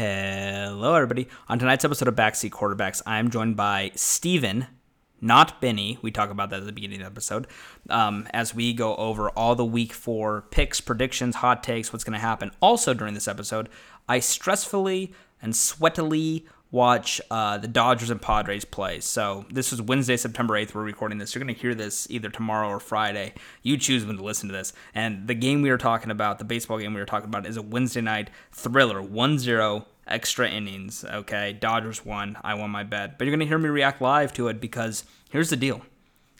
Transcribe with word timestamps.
Hello, 0.00 0.94
everybody. 0.94 1.28
On 1.46 1.58
tonight's 1.58 1.84
episode 1.84 2.08
of 2.08 2.14
Backseat 2.14 2.52
Quarterbacks, 2.52 3.02
I 3.04 3.18
am 3.18 3.28
joined 3.28 3.54
by 3.54 3.90
Steven, 3.94 4.66
not 5.20 5.60
Benny. 5.60 5.98
We 6.00 6.10
talk 6.10 6.30
about 6.30 6.48
that 6.48 6.60
at 6.60 6.64
the 6.64 6.72
beginning 6.72 7.02
of 7.02 7.04
the 7.04 7.10
episode. 7.10 7.46
Um, 7.90 8.26
as 8.32 8.54
we 8.54 8.72
go 8.72 8.96
over 8.96 9.28
all 9.28 9.54
the 9.54 9.62
week 9.66 9.92
four 9.92 10.46
picks, 10.50 10.80
predictions, 10.80 11.34
hot 11.34 11.62
takes, 11.62 11.92
what's 11.92 12.02
going 12.02 12.14
to 12.14 12.18
happen. 12.18 12.50
Also, 12.62 12.94
during 12.94 13.12
this 13.12 13.28
episode, 13.28 13.68
I 14.08 14.20
stressfully 14.20 15.12
and 15.42 15.52
sweatily 15.52 16.46
watch 16.70 17.20
uh, 17.30 17.58
the 17.58 17.68
Dodgers 17.68 18.10
and 18.10 18.22
Padres 18.22 18.64
play. 18.64 19.00
So 19.00 19.44
this 19.50 19.72
is 19.72 19.82
Wednesday, 19.82 20.16
September 20.16 20.54
8th. 20.54 20.74
We're 20.74 20.82
recording 20.82 21.18
this. 21.18 21.34
You're 21.34 21.42
going 21.42 21.54
to 21.54 21.60
hear 21.60 21.74
this 21.74 22.06
either 22.10 22.28
tomorrow 22.28 22.68
or 22.68 22.80
Friday. 22.80 23.34
You 23.62 23.76
choose 23.76 24.04
when 24.04 24.16
to 24.16 24.22
listen 24.22 24.48
to 24.48 24.54
this. 24.54 24.72
And 24.94 25.26
the 25.26 25.34
game 25.34 25.62
we 25.62 25.70
were 25.70 25.78
talking 25.78 26.10
about, 26.10 26.38
the 26.38 26.44
baseball 26.44 26.78
game 26.78 26.94
we 26.94 27.00
were 27.00 27.06
talking 27.06 27.28
about, 27.28 27.46
is 27.46 27.56
a 27.56 27.62
Wednesday 27.62 28.00
night 28.00 28.30
thriller 28.52 29.02
1 29.02 29.38
0 29.38 29.86
extra 30.06 30.48
innings. 30.48 31.04
Okay. 31.04 31.52
Dodgers 31.52 32.04
won. 32.04 32.36
I 32.42 32.54
won 32.54 32.70
my 32.70 32.84
bet. 32.84 33.18
But 33.18 33.24
you're 33.24 33.32
going 33.32 33.40
to 33.40 33.46
hear 33.46 33.58
me 33.58 33.68
react 33.68 34.00
live 34.00 34.32
to 34.34 34.48
it 34.48 34.60
because 34.60 35.04
here's 35.30 35.50
the 35.50 35.56
deal 35.56 35.82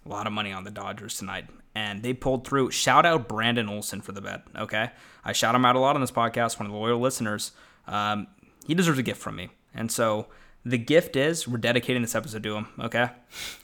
a 0.07 0.09
lot 0.09 0.27
of 0.27 0.33
money 0.33 0.53
on 0.53 0.65
the 0.65 0.71
Dodgers 0.71 1.19
tonight. 1.19 1.47
And 1.75 2.03
they 2.03 2.13
pulled 2.13 2.47
through. 2.47 2.71
Shout 2.71 3.07
out 3.07 3.29
Brandon 3.29 3.69
Olson 3.69 4.01
for 4.01 4.13
the 4.13 4.21
bet. 4.21 4.43
Okay. 4.57 4.91
I 5.25 5.33
shout 5.33 5.55
him 5.55 5.65
out 5.65 5.77
a 5.77 5.79
lot 5.79 5.95
on 5.95 6.01
this 6.01 6.11
podcast, 6.11 6.59
one 6.59 6.67
of 6.67 6.73
the 6.73 6.79
loyal 6.79 6.99
listeners. 6.99 7.53
Um, 7.87 8.27
he 8.67 8.75
deserves 8.75 8.99
a 8.99 9.03
gift 9.03 9.21
from 9.21 9.37
me. 9.37 9.51
And 9.75 9.91
so 9.91 10.27
the 10.65 10.79
gift 10.79 11.17
is 11.17 11.49
we're 11.49 11.59
dedicating 11.59 12.03
this 12.03 12.15
episode 12.15 12.43
to 12.43 12.57
him. 12.57 12.69
Okay, 12.79 13.09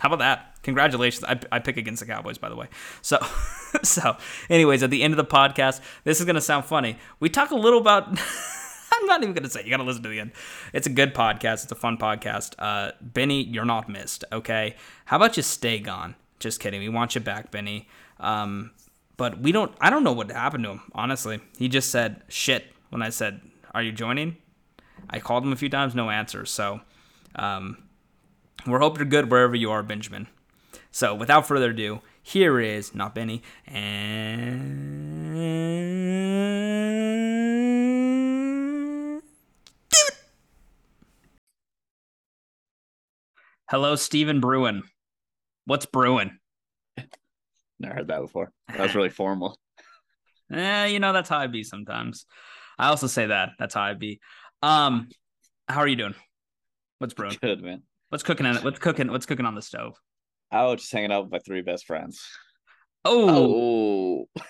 how 0.00 0.08
about 0.08 0.18
that? 0.20 0.62
Congratulations! 0.62 1.24
I, 1.24 1.38
I 1.52 1.58
pick 1.58 1.76
against 1.76 2.00
the 2.00 2.06
Cowboys, 2.06 2.38
by 2.38 2.48
the 2.48 2.56
way. 2.56 2.68
So, 3.02 3.18
so, 3.82 4.16
anyways, 4.48 4.82
at 4.82 4.90
the 4.90 5.02
end 5.02 5.12
of 5.12 5.18
the 5.18 5.24
podcast, 5.24 5.80
this 6.04 6.20
is 6.20 6.26
gonna 6.26 6.40
sound 6.40 6.64
funny. 6.64 6.96
We 7.20 7.28
talk 7.28 7.50
a 7.50 7.56
little 7.56 7.80
about. 7.80 8.08
I'm 8.92 9.06
not 9.06 9.22
even 9.22 9.34
gonna 9.34 9.50
say. 9.50 9.62
You 9.62 9.70
gotta 9.70 9.82
listen 9.82 10.02
to 10.04 10.08
the 10.08 10.20
end. 10.20 10.32
It's 10.72 10.86
a 10.86 10.90
good 10.90 11.14
podcast. 11.14 11.64
It's 11.64 11.72
a 11.72 11.76
fun 11.76 11.98
podcast. 11.98 12.54
Uh, 12.58 12.92
Benny, 13.00 13.42
you're 13.42 13.66
not 13.66 13.88
missed. 13.88 14.24
Okay. 14.32 14.74
How 15.04 15.16
about 15.16 15.36
you 15.36 15.42
stay 15.42 15.78
gone? 15.78 16.14
Just 16.38 16.60
kidding. 16.60 16.80
We 16.80 16.88
want 16.88 17.14
you 17.14 17.20
back, 17.20 17.50
Benny. 17.50 17.88
Um, 18.20 18.70
but 19.18 19.40
we 19.40 19.52
don't. 19.52 19.74
I 19.80 19.90
don't 19.90 20.02
know 20.02 20.12
what 20.12 20.30
happened 20.30 20.64
to 20.64 20.70
him. 20.70 20.82
Honestly, 20.92 21.40
he 21.58 21.68
just 21.68 21.90
said 21.90 22.22
shit 22.28 22.72
when 22.88 23.02
I 23.02 23.10
said, 23.10 23.42
"Are 23.74 23.82
you 23.82 23.92
joining?" 23.92 24.38
I 25.10 25.20
called 25.20 25.44
him 25.44 25.52
a 25.52 25.56
few 25.56 25.68
times, 25.68 25.94
no 25.94 26.10
answers. 26.10 26.50
So 26.50 26.80
um, 27.34 27.78
we're 28.66 28.80
hoping 28.80 28.98
you're 29.00 29.06
good 29.06 29.30
wherever 29.30 29.54
you 29.54 29.70
are, 29.70 29.82
Benjamin. 29.82 30.26
So 30.90 31.14
without 31.14 31.46
further 31.46 31.70
ado, 31.70 32.00
here 32.22 32.60
is 32.60 32.94
not 32.94 33.14
Benny 33.14 33.42
and 33.66 34.96
Hello, 43.68 43.96
Stephen 43.96 44.38
Bruin. 44.38 44.84
What's 45.64 45.86
brewing? 45.86 46.38
Never 47.80 47.94
heard 47.94 48.06
that 48.08 48.20
before. 48.20 48.52
That 48.68 48.80
was 48.80 48.94
really 48.94 49.10
formal. 49.10 49.58
Eh, 50.48 50.86
you 50.86 51.00
know 51.00 51.12
that's 51.12 51.28
how 51.28 51.38
I 51.38 51.48
be 51.48 51.64
sometimes. 51.64 52.24
I 52.78 52.86
also 52.86 53.08
say 53.08 53.26
that. 53.26 53.54
That's 53.58 53.74
how 53.74 53.82
I 53.82 53.94
be. 53.94 54.20
Um, 54.62 55.08
how 55.68 55.80
are 55.80 55.86
you 55.88 55.96
doing? 55.96 56.14
What's 56.98 57.14
brewing? 57.14 57.36
Good 57.40 57.62
man. 57.62 57.82
What's 58.08 58.22
cooking 58.22 58.46
on 58.46 58.56
it? 58.56 58.64
What's 58.64 58.78
cooking? 58.78 59.10
What's 59.10 59.26
cooking 59.26 59.46
on 59.46 59.54
the 59.54 59.62
stove? 59.62 59.94
I 60.50 60.64
was 60.64 60.80
just 60.80 60.92
hanging 60.92 61.12
out 61.12 61.24
with 61.24 61.32
my 61.32 61.38
three 61.40 61.62
best 61.62 61.86
friends. 61.86 62.22
Oh, 63.04 64.26
Oh, 64.34 64.40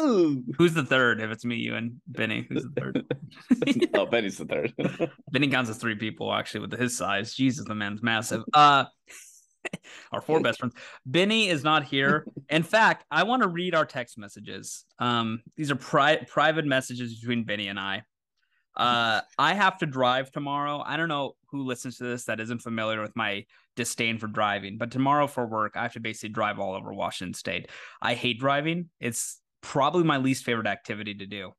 oh. 0.00 0.36
who's 0.58 0.74
the 0.74 0.84
third? 0.84 1.20
If 1.20 1.30
it's 1.30 1.44
me, 1.44 1.56
you, 1.56 1.76
and 1.76 2.00
Benny, 2.06 2.46
who's 2.48 2.64
the 2.64 2.80
third? 2.80 3.90
oh, 3.94 4.06
Benny's 4.06 4.38
the 4.38 4.44
third. 4.44 4.74
Benny 5.32 5.48
counts 5.48 5.70
as 5.70 5.76
three 5.78 5.94
people 5.94 6.32
actually 6.32 6.60
with 6.66 6.78
his 6.78 6.96
size. 6.96 7.34
Jesus, 7.34 7.64
the 7.64 7.74
man's 7.74 8.02
massive. 8.02 8.42
Uh, 8.52 8.84
our 10.12 10.20
four 10.20 10.40
best 10.40 10.58
friends. 10.58 10.74
Benny 11.06 11.48
is 11.48 11.62
not 11.64 11.84
here. 11.84 12.26
In 12.48 12.62
fact, 12.62 13.04
I 13.10 13.22
want 13.22 13.42
to 13.42 13.48
read 13.48 13.74
our 13.74 13.86
text 13.86 14.18
messages. 14.18 14.84
Um, 14.98 15.42
these 15.56 15.70
are 15.70 15.76
pri- 15.76 16.24
private 16.28 16.66
messages 16.66 17.18
between 17.20 17.44
Benny 17.44 17.68
and 17.68 17.78
I. 17.78 18.02
Uh, 18.76 19.20
I 19.38 19.54
have 19.54 19.78
to 19.78 19.86
drive 19.86 20.30
tomorrow. 20.30 20.82
I 20.84 20.96
don't 20.96 21.08
know 21.08 21.32
who 21.50 21.64
listens 21.64 21.98
to 21.98 22.04
this 22.04 22.24
that 22.24 22.40
isn't 22.40 22.62
familiar 22.62 23.02
with 23.02 23.16
my 23.16 23.44
disdain 23.76 24.18
for 24.18 24.26
driving, 24.26 24.78
but 24.78 24.90
tomorrow 24.90 25.26
for 25.26 25.46
work, 25.46 25.72
I 25.76 25.82
have 25.82 25.94
to 25.94 26.00
basically 26.00 26.30
drive 26.30 26.58
all 26.58 26.74
over 26.74 26.92
Washington 26.92 27.34
State. 27.34 27.68
I 28.00 28.14
hate 28.14 28.38
driving. 28.38 28.88
It's 29.00 29.40
probably 29.60 30.04
my 30.04 30.18
least 30.18 30.44
favorite 30.44 30.66
activity 30.66 31.14
to 31.14 31.26
do. 31.26 31.52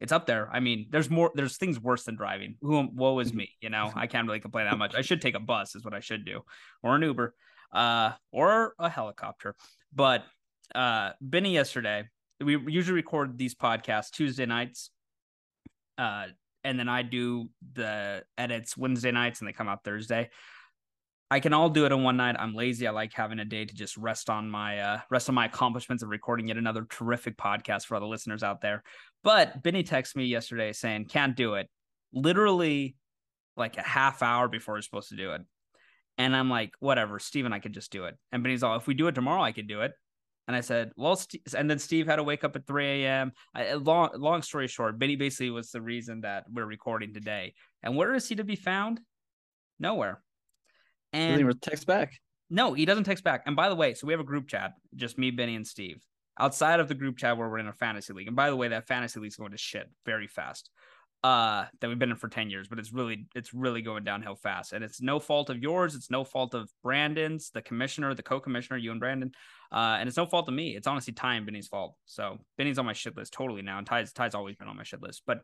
It's 0.00 0.12
up 0.12 0.26
there. 0.26 0.48
I 0.52 0.60
mean, 0.60 0.86
there's 0.90 1.10
more. 1.10 1.32
There's 1.34 1.56
things 1.56 1.80
worse 1.80 2.04
than 2.04 2.14
driving. 2.14 2.54
Who? 2.60 2.88
Woe 2.94 3.18
is 3.18 3.32
me. 3.34 3.50
You 3.60 3.70
know, 3.70 3.90
I 3.96 4.06
can't 4.06 4.28
really 4.28 4.38
complain 4.38 4.66
that 4.66 4.78
much. 4.78 4.94
I 4.94 5.00
should 5.00 5.20
take 5.20 5.34
a 5.34 5.40
bus, 5.40 5.74
is 5.74 5.84
what 5.84 5.94
I 5.94 6.00
should 6.00 6.24
do, 6.24 6.42
or 6.84 6.94
an 6.94 7.02
Uber, 7.02 7.34
uh, 7.72 8.12
or 8.30 8.74
a 8.78 8.88
helicopter. 8.88 9.56
But 9.92 10.24
uh, 10.72 11.10
Benny 11.20 11.52
yesterday, 11.52 12.04
we 12.40 12.56
usually 12.68 12.94
record 12.94 13.36
these 13.38 13.56
podcasts 13.56 14.10
Tuesday 14.10 14.46
nights. 14.46 14.90
Uh, 15.96 16.26
and 16.68 16.78
then 16.78 16.88
I 16.88 17.02
do 17.02 17.48
the 17.72 18.22
edits 18.36 18.76
Wednesday 18.76 19.10
nights 19.10 19.40
and 19.40 19.48
they 19.48 19.54
come 19.54 19.68
out 19.68 19.84
Thursday. 19.84 20.28
I 21.30 21.40
can 21.40 21.54
all 21.54 21.70
do 21.70 21.86
it 21.86 21.92
in 21.92 22.02
one 22.02 22.18
night. 22.18 22.36
I'm 22.38 22.54
lazy. 22.54 22.86
I 22.86 22.90
like 22.90 23.12
having 23.14 23.38
a 23.38 23.44
day 23.44 23.64
to 23.64 23.74
just 23.74 23.96
rest 23.96 24.28
on 24.28 24.50
my 24.50 24.78
uh, 24.78 25.00
rest 25.10 25.30
on 25.30 25.34
my 25.34 25.46
accomplishments 25.46 26.02
of 26.02 26.10
recording 26.10 26.48
yet 26.48 26.58
another 26.58 26.86
terrific 26.88 27.38
podcast 27.38 27.86
for 27.86 27.94
all 27.94 28.00
the 28.00 28.06
listeners 28.06 28.42
out 28.42 28.60
there. 28.60 28.82
But 29.24 29.62
Benny 29.62 29.82
texted 29.82 30.16
me 30.16 30.26
yesterday 30.26 30.72
saying 30.72 31.06
can't 31.06 31.36
do 31.36 31.54
it. 31.54 31.68
Literally, 32.12 32.96
like 33.56 33.76
a 33.76 33.82
half 33.82 34.22
hour 34.22 34.48
before 34.48 34.74
we're 34.74 34.82
supposed 34.82 35.08
to 35.08 35.16
do 35.16 35.32
it, 35.32 35.42
and 36.18 36.36
I'm 36.36 36.48
like, 36.48 36.72
whatever, 36.80 37.18
Steven, 37.18 37.52
I 37.52 37.60
could 37.60 37.72
just 37.72 37.92
do 37.92 38.04
it. 38.04 38.16
And 38.30 38.42
Benny's 38.42 38.62
all, 38.62 38.76
if 38.76 38.86
we 38.86 38.94
do 38.94 39.08
it 39.08 39.14
tomorrow, 39.14 39.42
I 39.42 39.52
could 39.52 39.68
do 39.68 39.82
it. 39.82 39.92
And 40.48 40.56
I 40.56 40.62
said, 40.62 40.92
well, 40.96 41.14
St-, 41.14 41.42
and 41.54 41.70
then 41.70 41.78
Steve 41.78 42.06
had 42.06 42.16
to 42.16 42.22
wake 42.22 42.42
up 42.42 42.56
at 42.56 42.66
3 42.66 43.04
a.m. 43.04 43.32
I, 43.54 43.74
long, 43.74 44.08
long 44.14 44.40
story 44.40 44.66
short, 44.66 44.98
Benny 44.98 45.14
basically 45.14 45.50
was 45.50 45.70
the 45.70 45.82
reason 45.82 46.22
that 46.22 46.46
we're 46.50 46.64
recording 46.64 47.12
today. 47.12 47.52
And 47.82 47.94
where 47.94 48.14
is 48.14 48.26
he 48.26 48.36
to 48.36 48.44
be 48.44 48.56
found? 48.56 48.98
Nowhere. 49.78 50.22
And 51.12 51.38
even 51.38 51.58
text 51.58 51.86
back. 51.86 52.14
no, 52.48 52.72
he 52.72 52.86
doesn't 52.86 53.04
text 53.04 53.24
back. 53.24 53.42
And 53.44 53.56
by 53.56 53.68
the 53.68 53.74
way, 53.74 53.92
so 53.92 54.06
we 54.06 54.14
have 54.14 54.20
a 54.20 54.24
group 54.24 54.48
chat, 54.48 54.72
just 54.96 55.18
me, 55.18 55.30
Benny, 55.30 55.54
and 55.54 55.66
Steve. 55.66 56.02
Outside 56.40 56.80
of 56.80 56.88
the 56.88 56.94
group 56.94 57.18
chat 57.18 57.36
where 57.36 57.48
we're 57.48 57.58
in 57.58 57.68
a 57.68 57.72
fantasy 57.72 58.14
league. 58.14 58.26
And 58.26 58.36
by 58.36 58.48
the 58.48 58.56
way, 58.56 58.68
that 58.68 58.86
fantasy 58.86 59.20
league's 59.20 59.36
going 59.36 59.52
to 59.52 59.58
shit 59.58 59.90
very 60.06 60.28
fast. 60.28 60.70
Uh, 61.24 61.64
that 61.80 61.88
we've 61.88 61.98
been 61.98 62.10
in 62.10 62.16
for 62.16 62.28
10 62.28 62.48
years, 62.48 62.68
but 62.68 62.78
it's 62.78 62.92
really, 62.92 63.26
it's 63.34 63.52
really 63.52 63.82
going 63.82 64.04
downhill 64.04 64.36
fast. 64.36 64.72
And 64.72 64.84
it's 64.84 65.02
no 65.02 65.18
fault 65.18 65.50
of 65.50 65.58
yours. 65.58 65.96
It's 65.96 66.12
no 66.12 66.22
fault 66.22 66.54
of 66.54 66.70
Brandon's, 66.80 67.50
the 67.50 67.60
commissioner, 67.60 68.14
the 68.14 68.22
co-commissioner, 68.22 68.78
you 68.78 68.92
and 68.92 69.00
Brandon. 69.00 69.32
Uh, 69.72 69.96
and 69.98 70.08
it's 70.08 70.16
no 70.16 70.26
fault 70.26 70.46
of 70.48 70.54
me. 70.54 70.76
It's 70.76 70.86
honestly 70.86 71.12
Ty 71.12 71.34
and 71.34 71.46
Benny's 71.46 71.66
fault. 71.66 71.96
So 72.06 72.38
Benny's 72.56 72.78
on 72.78 72.86
my 72.86 72.92
shit 72.92 73.16
list 73.16 73.32
totally 73.32 73.62
now. 73.62 73.78
And 73.78 73.86
Ty's 73.86 74.12
Ty's 74.12 74.34
always 74.34 74.54
been 74.54 74.68
on 74.68 74.76
my 74.76 74.84
shit 74.84 75.02
list. 75.02 75.22
But 75.26 75.40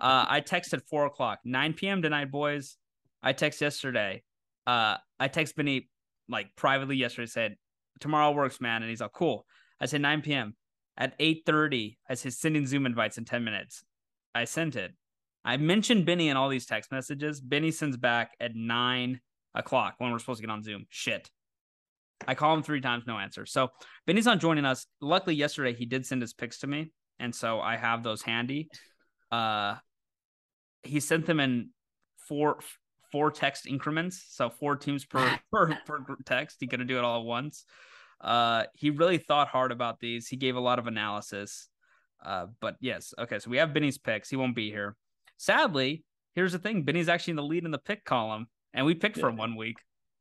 uh 0.00 0.26
I 0.28 0.42
texted 0.42 0.82
four 0.88 1.06
o'clock, 1.06 1.40
9 1.44 1.72
p.m. 1.72 2.02
tonight, 2.02 2.30
boys. 2.30 2.76
I 3.22 3.32
text 3.32 3.60
yesterday. 3.60 4.22
Uh 4.66 4.98
I 5.18 5.28
text 5.28 5.56
Benny 5.56 5.88
like 6.28 6.54
privately 6.56 6.96
yesterday, 6.96 7.26
said, 7.26 7.56
Tomorrow 8.00 8.32
works, 8.32 8.60
man. 8.60 8.82
And 8.82 8.90
he's 8.90 9.00
like, 9.00 9.12
Cool. 9.12 9.46
I 9.80 9.86
said 9.86 10.02
9 10.02 10.22
p.m. 10.22 10.54
At 10.98 11.18
8:30, 11.18 11.96
I 12.08 12.14
said 12.14 12.32
sending 12.32 12.66
Zoom 12.66 12.86
invites 12.86 13.18
in 13.18 13.24
10 13.24 13.44
minutes. 13.44 13.84
I 14.34 14.44
sent 14.44 14.76
it. 14.76 14.92
I 15.46 15.56
mentioned 15.58 16.04
Benny 16.04 16.28
in 16.28 16.36
all 16.36 16.48
these 16.48 16.66
text 16.66 16.90
messages. 16.90 17.40
Benny 17.40 17.70
sends 17.70 17.96
back 17.96 18.32
at 18.40 18.56
nine 18.56 19.20
o'clock 19.54 19.94
when 19.98 20.10
we're 20.10 20.18
supposed 20.18 20.40
to 20.40 20.46
get 20.46 20.52
on 20.52 20.64
Zoom. 20.64 20.86
Shit. 20.90 21.30
I 22.26 22.34
call 22.34 22.52
him 22.52 22.64
three 22.64 22.80
times, 22.80 23.04
no 23.06 23.16
answer. 23.16 23.46
So 23.46 23.68
Benny's 24.08 24.24
not 24.24 24.40
joining 24.40 24.64
us. 24.64 24.86
Luckily, 25.00 25.36
yesterday 25.36 25.72
he 25.72 25.86
did 25.86 26.04
send 26.04 26.20
his 26.20 26.34
pics 26.34 26.58
to 26.60 26.66
me, 26.66 26.90
and 27.20 27.32
so 27.32 27.60
I 27.60 27.76
have 27.76 28.02
those 28.02 28.22
handy. 28.22 28.68
Uh, 29.30 29.76
he 30.82 30.98
sent 30.98 31.26
them 31.26 31.38
in 31.38 31.70
four 32.16 32.58
four 33.12 33.30
text 33.30 33.68
increments, 33.68 34.24
so 34.28 34.50
four 34.50 34.74
teams 34.74 35.04
per 35.04 35.38
per, 35.52 35.78
per 35.86 36.16
text. 36.24 36.56
He 36.58 36.66
couldn't 36.66 36.88
do 36.88 36.98
it 36.98 37.04
all 37.04 37.20
at 37.20 37.26
once. 37.26 37.64
Uh, 38.20 38.64
he 38.74 38.90
really 38.90 39.18
thought 39.18 39.46
hard 39.46 39.70
about 39.70 40.00
these. 40.00 40.26
He 40.26 40.36
gave 40.36 40.56
a 40.56 40.60
lot 40.60 40.80
of 40.80 40.88
analysis. 40.88 41.68
Uh, 42.24 42.46
but 42.60 42.76
yes, 42.80 43.14
okay. 43.16 43.38
So 43.38 43.50
we 43.50 43.58
have 43.58 43.72
Benny's 43.72 43.98
picks. 43.98 44.28
He 44.28 44.36
won't 44.36 44.56
be 44.56 44.70
here. 44.70 44.96
Sadly, 45.36 46.04
here's 46.34 46.52
the 46.52 46.58
thing: 46.58 46.82
Benny's 46.82 47.08
actually 47.08 47.32
in 47.32 47.36
the 47.36 47.42
lead 47.42 47.64
in 47.64 47.70
the 47.70 47.78
pick 47.78 48.04
column, 48.04 48.46
and 48.74 48.86
we 48.86 48.94
picked 48.94 49.18
for 49.18 49.28
him 49.28 49.36
one 49.36 49.56
week, 49.56 49.76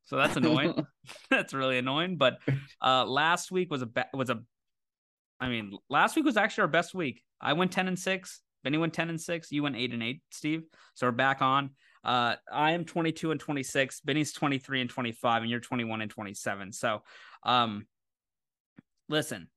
so 0.05 0.15
that's 0.17 0.35
annoying. 0.37 0.85
that's 1.29 1.53
really 1.53 1.77
annoying. 1.77 2.17
But 2.17 2.39
uh, 2.81 3.05
last 3.05 3.51
week 3.51 3.71
was 3.71 3.81
a 3.81 3.87
be- 3.87 4.01
was 4.13 4.29
a, 4.29 4.41
I 5.39 5.49
mean, 5.49 5.77
last 5.89 6.15
week 6.15 6.25
was 6.25 6.37
actually 6.37 6.63
our 6.63 6.67
best 6.67 6.93
week. 6.93 7.21
I 7.41 7.53
went 7.53 7.71
ten 7.71 7.87
and 7.87 7.99
six. 7.99 8.41
Benny 8.63 8.77
went 8.77 8.93
ten 8.93 9.09
and 9.09 9.21
six. 9.21 9.51
You 9.51 9.63
went 9.63 9.75
eight 9.75 9.93
and 9.93 10.01
eight, 10.01 10.21
Steve. 10.31 10.63
So 10.95 11.07
we're 11.07 11.11
back 11.11 11.41
on. 11.41 11.71
Uh, 12.03 12.35
I 12.51 12.71
am 12.71 12.85
twenty 12.85 13.11
two 13.11 13.31
and 13.31 13.39
twenty 13.39 13.63
six. 13.63 13.99
Benny's 14.01 14.33
twenty 14.33 14.57
three 14.57 14.81
and 14.81 14.89
twenty 14.89 15.11
five, 15.11 15.41
and 15.41 15.51
you're 15.51 15.59
twenty 15.59 15.83
one 15.83 16.01
and 16.01 16.09
twenty 16.09 16.33
seven. 16.33 16.71
So, 16.71 17.03
um, 17.43 17.85
listen, 19.09 19.47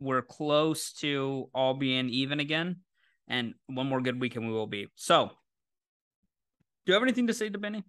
we're 0.00 0.22
close 0.22 0.92
to 0.94 1.48
all 1.54 1.74
being 1.74 2.08
even 2.08 2.40
again, 2.40 2.76
and 3.28 3.54
one 3.66 3.86
more 3.86 4.00
good 4.00 4.20
week 4.20 4.36
and 4.36 4.46
we 4.46 4.52
will 4.52 4.66
be. 4.66 4.88
So, 4.94 5.26
do 6.84 6.92
you 6.92 6.94
have 6.94 7.02
anything 7.02 7.26
to 7.26 7.34
say 7.34 7.48
to 7.48 7.58
Benny? 7.58 7.82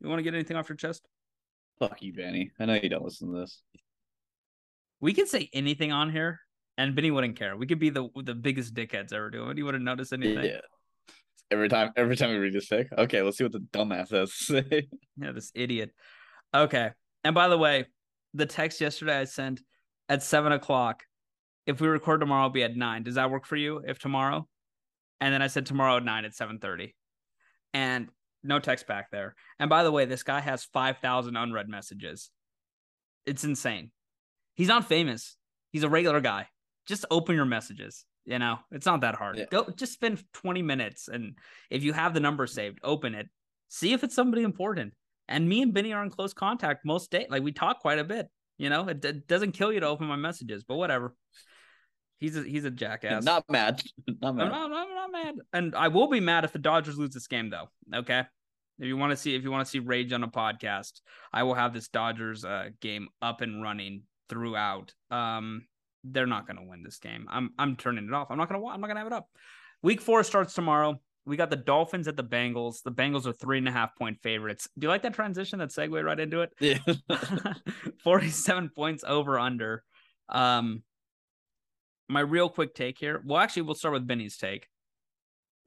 You 0.00 0.08
want 0.08 0.18
to 0.18 0.22
get 0.22 0.34
anything 0.34 0.56
off 0.56 0.68
your 0.68 0.76
chest? 0.76 1.06
Fuck 1.78 2.02
you, 2.02 2.12
Benny. 2.12 2.50
I 2.58 2.66
know 2.66 2.74
you 2.74 2.88
don't 2.88 3.04
listen 3.04 3.32
to 3.32 3.40
this. 3.40 3.62
We 5.00 5.12
can 5.12 5.26
say 5.26 5.48
anything 5.52 5.92
on 5.92 6.10
here, 6.10 6.40
and 6.78 6.94
Benny 6.94 7.10
wouldn't 7.10 7.36
care. 7.36 7.56
We 7.56 7.66
could 7.66 7.78
be 7.78 7.90
the 7.90 8.08
the 8.14 8.34
biggest 8.34 8.74
dickheads 8.74 9.12
ever 9.12 9.30
doing 9.30 9.50
it. 9.50 9.56
He 9.56 9.62
wouldn't 9.62 9.84
notice 9.84 10.12
anything. 10.12 10.44
Yeah. 10.44 10.60
Every 11.50 11.68
time, 11.68 11.90
every 11.96 12.16
time 12.16 12.30
we 12.30 12.36
read 12.36 12.54
this 12.54 12.66
pick, 12.66 12.88
okay, 12.96 13.22
let's 13.22 13.36
see 13.36 13.44
what 13.44 13.52
the 13.52 13.60
dumbass 13.72 14.10
has 14.10 14.30
to 14.30 14.62
say. 14.62 14.88
Yeah, 15.16 15.32
this 15.32 15.52
idiot. 15.54 15.90
Okay. 16.54 16.90
And 17.22 17.34
by 17.34 17.48
the 17.48 17.58
way, 17.58 17.86
the 18.32 18.46
text 18.46 18.80
yesterday 18.80 19.20
I 19.20 19.24
sent 19.24 19.60
at 20.08 20.22
seven 20.22 20.52
o'clock. 20.52 21.04
If 21.66 21.80
we 21.80 21.88
record 21.88 22.20
tomorrow, 22.20 22.46
it'll 22.46 22.52
be 22.52 22.62
at 22.62 22.76
nine. 22.76 23.04
Does 23.04 23.14
that 23.14 23.30
work 23.30 23.46
for 23.46 23.56
you? 23.56 23.82
If 23.86 23.98
tomorrow? 23.98 24.48
And 25.24 25.32
then 25.32 25.40
I 25.40 25.46
said 25.46 25.64
tomorrow 25.64 25.96
at 25.96 26.04
nine 26.04 26.26
at 26.26 26.34
seven 26.34 26.58
thirty. 26.58 26.94
And 27.72 28.08
no 28.42 28.58
text 28.58 28.86
back 28.86 29.10
there. 29.10 29.34
And 29.58 29.70
by 29.70 29.82
the 29.82 29.90
way, 29.90 30.04
this 30.04 30.22
guy 30.22 30.40
has 30.40 30.64
five 30.64 30.98
thousand 30.98 31.34
unread 31.34 31.66
messages. 31.66 32.30
It's 33.24 33.42
insane. 33.42 33.90
He's 34.54 34.68
not 34.68 34.86
famous. 34.86 35.38
He's 35.72 35.82
a 35.82 35.88
regular 35.88 36.20
guy. 36.20 36.48
Just 36.86 37.06
open 37.10 37.36
your 37.36 37.46
messages. 37.46 38.04
You 38.26 38.38
know, 38.38 38.58
it's 38.70 38.84
not 38.84 39.00
that 39.00 39.14
hard. 39.14 39.38
Yeah. 39.38 39.46
Go 39.50 39.66
just 39.74 39.94
spend 39.94 40.22
20 40.34 40.60
minutes 40.60 41.08
and 41.08 41.38
if 41.70 41.82
you 41.82 41.94
have 41.94 42.12
the 42.12 42.20
number 42.20 42.46
saved, 42.46 42.78
open 42.82 43.14
it. 43.14 43.30
See 43.68 43.94
if 43.94 44.04
it's 44.04 44.14
somebody 44.14 44.42
important. 44.42 44.92
And 45.26 45.48
me 45.48 45.62
and 45.62 45.72
Benny 45.72 45.94
are 45.94 46.02
in 46.02 46.10
close 46.10 46.34
contact 46.34 46.84
most 46.84 47.10
day. 47.10 47.26
Like 47.30 47.42
we 47.42 47.52
talk 47.52 47.80
quite 47.80 47.98
a 47.98 48.04
bit. 48.04 48.28
You 48.58 48.68
know, 48.68 48.88
it, 48.88 49.02
it 49.02 49.26
doesn't 49.26 49.52
kill 49.52 49.72
you 49.72 49.80
to 49.80 49.86
open 49.86 50.06
my 50.06 50.16
messages, 50.16 50.64
but 50.64 50.76
whatever. 50.76 51.14
He's 52.24 52.36
a, 52.38 52.42
he's 52.42 52.64
a 52.64 52.70
jackass. 52.70 53.22
Not 53.22 53.44
mad. 53.50 53.82
Not 54.08 54.30
I'm 54.30 54.36
not, 54.36 54.52
I'm 54.52 54.70
not 54.70 55.12
mad, 55.12 55.34
and 55.52 55.74
I 55.74 55.88
will 55.88 56.08
be 56.08 56.20
mad 56.20 56.44
if 56.44 56.52
the 56.52 56.58
Dodgers 56.58 56.96
lose 56.96 57.12
this 57.12 57.26
game, 57.26 57.50
though. 57.50 57.68
Okay, 57.94 58.20
if 58.78 58.86
you 58.86 58.96
want 58.96 59.10
to 59.10 59.16
see 59.16 59.34
if 59.34 59.42
you 59.42 59.50
want 59.50 59.66
to 59.66 59.70
see 59.70 59.78
rage 59.78 60.12
on 60.12 60.24
a 60.24 60.28
podcast, 60.28 61.00
I 61.34 61.42
will 61.42 61.54
have 61.54 61.74
this 61.74 61.88
Dodgers 61.88 62.44
uh, 62.44 62.70
game 62.80 63.08
up 63.20 63.42
and 63.42 63.62
running 63.62 64.04
throughout. 64.30 64.94
Um, 65.10 65.66
they're 66.02 66.26
not 66.26 66.46
going 66.46 66.56
to 66.56 66.64
win 66.64 66.82
this 66.82 66.98
game. 66.98 67.26
I'm 67.30 67.50
I'm 67.58 67.76
turning 67.76 68.06
it 68.06 68.14
off. 68.14 68.30
I'm 68.30 68.38
not 68.38 68.48
going 68.48 68.60
to. 68.60 68.66
I'm 68.68 68.80
not 68.80 68.86
going 68.86 68.96
to 68.96 69.00
have 69.02 69.12
it 69.12 69.12
up. 69.12 69.28
Week 69.82 70.00
four 70.00 70.24
starts 70.24 70.54
tomorrow. 70.54 70.98
We 71.26 71.36
got 71.36 71.50
the 71.50 71.56
Dolphins 71.56 72.08
at 72.08 72.16
the 72.16 72.24
Bengals. 72.24 72.82
The 72.82 72.92
Bengals 72.92 73.26
are 73.26 73.32
three 73.32 73.58
and 73.58 73.68
a 73.68 73.72
half 73.72 73.96
point 73.96 74.18
favorites. 74.22 74.68
Do 74.78 74.86
you 74.86 74.88
like 74.88 75.02
that 75.02 75.14
transition? 75.14 75.58
That 75.58 75.70
segue 75.70 76.02
right 76.02 76.20
into 76.20 76.40
it. 76.40 76.52
Yeah. 76.58 76.78
47 78.04 78.70
points 78.74 79.04
over 79.06 79.38
under. 79.38 79.82
Um, 80.28 80.82
my 82.08 82.20
real 82.20 82.48
quick 82.48 82.74
take 82.74 82.98
here. 82.98 83.22
Well, 83.24 83.40
actually, 83.40 83.62
we'll 83.62 83.74
start 83.74 83.94
with 83.94 84.06
Benny's 84.06 84.36
take. 84.36 84.68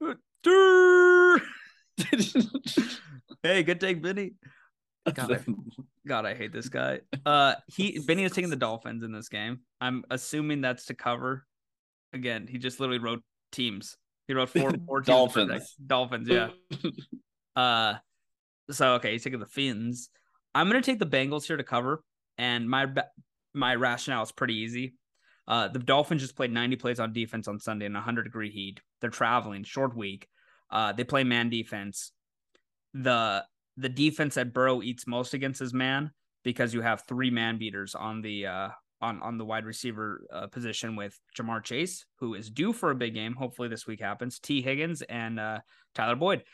hey, 3.42 3.62
good 3.62 3.80
take, 3.80 4.02
Benny. 4.02 4.32
God, 5.12 5.32
I, 5.32 5.40
God, 6.06 6.26
I 6.26 6.34
hate 6.34 6.52
this 6.52 6.68
guy. 6.68 7.00
Uh, 7.24 7.54
he 7.66 7.98
Benny 7.98 8.24
is 8.24 8.32
taking 8.32 8.50
the 8.50 8.56
Dolphins 8.56 9.02
in 9.02 9.12
this 9.12 9.28
game. 9.28 9.60
I'm 9.80 10.04
assuming 10.10 10.60
that's 10.60 10.86
to 10.86 10.94
cover. 10.94 11.46
Again, 12.12 12.46
he 12.46 12.58
just 12.58 12.80
literally 12.80 12.98
wrote 12.98 13.22
teams. 13.52 13.96
He 14.26 14.34
wrote 14.34 14.50
four 14.50 14.72
four 14.86 15.00
teams 15.00 15.06
Dolphins. 15.06 15.76
Dolphins, 15.86 16.28
yeah. 16.28 16.50
Uh, 17.56 17.96
so 18.70 18.92
okay, 18.94 19.10
he's 19.10 19.24
taking 19.24 19.40
the 19.40 19.46
Fins. 19.46 20.10
I'm 20.54 20.68
gonna 20.68 20.80
take 20.80 21.00
the 21.00 21.06
Bengals 21.06 21.44
here 21.44 21.56
to 21.56 21.64
cover, 21.64 22.04
and 22.36 22.70
my 22.70 22.86
my 23.52 23.74
rationale 23.74 24.22
is 24.22 24.30
pretty 24.30 24.54
easy. 24.54 24.94
Uh, 25.48 25.66
the 25.66 25.78
Dolphins 25.78 26.20
just 26.20 26.36
played 26.36 26.52
90 26.52 26.76
plays 26.76 27.00
on 27.00 27.14
defense 27.14 27.48
on 27.48 27.58
Sunday 27.58 27.86
in 27.86 27.94
100 27.94 28.24
degree 28.24 28.50
heat. 28.50 28.80
They're 29.00 29.08
traveling, 29.08 29.64
short 29.64 29.96
week. 29.96 30.28
Uh, 30.70 30.92
they 30.92 31.04
play 31.04 31.24
man 31.24 31.48
defense. 31.48 32.12
The 32.92 33.44
the 33.78 33.88
defense 33.88 34.34
that 34.34 34.52
Burrow 34.52 34.82
eats 34.82 35.06
most 35.06 35.34
against 35.34 35.62
is 35.62 35.72
man 35.72 36.10
because 36.44 36.74
you 36.74 36.82
have 36.82 37.04
three 37.08 37.30
man 37.30 37.58
beaters 37.58 37.94
on 37.94 38.20
the 38.20 38.46
uh, 38.46 38.68
on 39.00 39.22
on 39.22 39.38
the 39.38 39.44
wide 39.44 39.64
receiver 39.64 40.26
uh, 40.32 40.46
position 40.48 40.96
with 40.96 41.18
Ja'Marr 41.36 41.64
Chase, 41.64 42.04
who 42.18 42.34
is 42.34 42.50
due 42.50 42.74
for 42.74 42.90
a 42.90 42.94
big 42.94 43.14
game. 43.14 43.34
Hopefully 43.34 43.68
this 43.68 43.86
week 43.86 44.00
happens. 44.00 44.38
Tee 44.38 44.60
Higgins 44.60 45.00
and 45.02 45.40
uh, 45.40 45.60
Tyler 45.94 46.16
Boyd. 46.16 46.44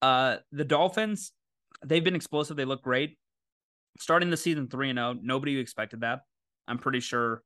Uh, 0.00 0.36
the 0.50 0.64
Dolphins, 0.64 1.32
they've 1.84 2.04
been 2.04 2.16
explosive. 2.16 2.56
They 2.56 2.64
look 2.64 2.82
great. 2.82 3.18
Starting 3.98 4.30
the 4.30 4.36
season 4.36 4.68
three 4.68 4.88
and 4.88 4.98
zero, 4.98 5.14
nobody 5.20 5.58
expected 5.58 6.00
that. 6.00 6.20
I'm 6.66 6.78
pretty 6.78 7.00
sure 7.00 7.42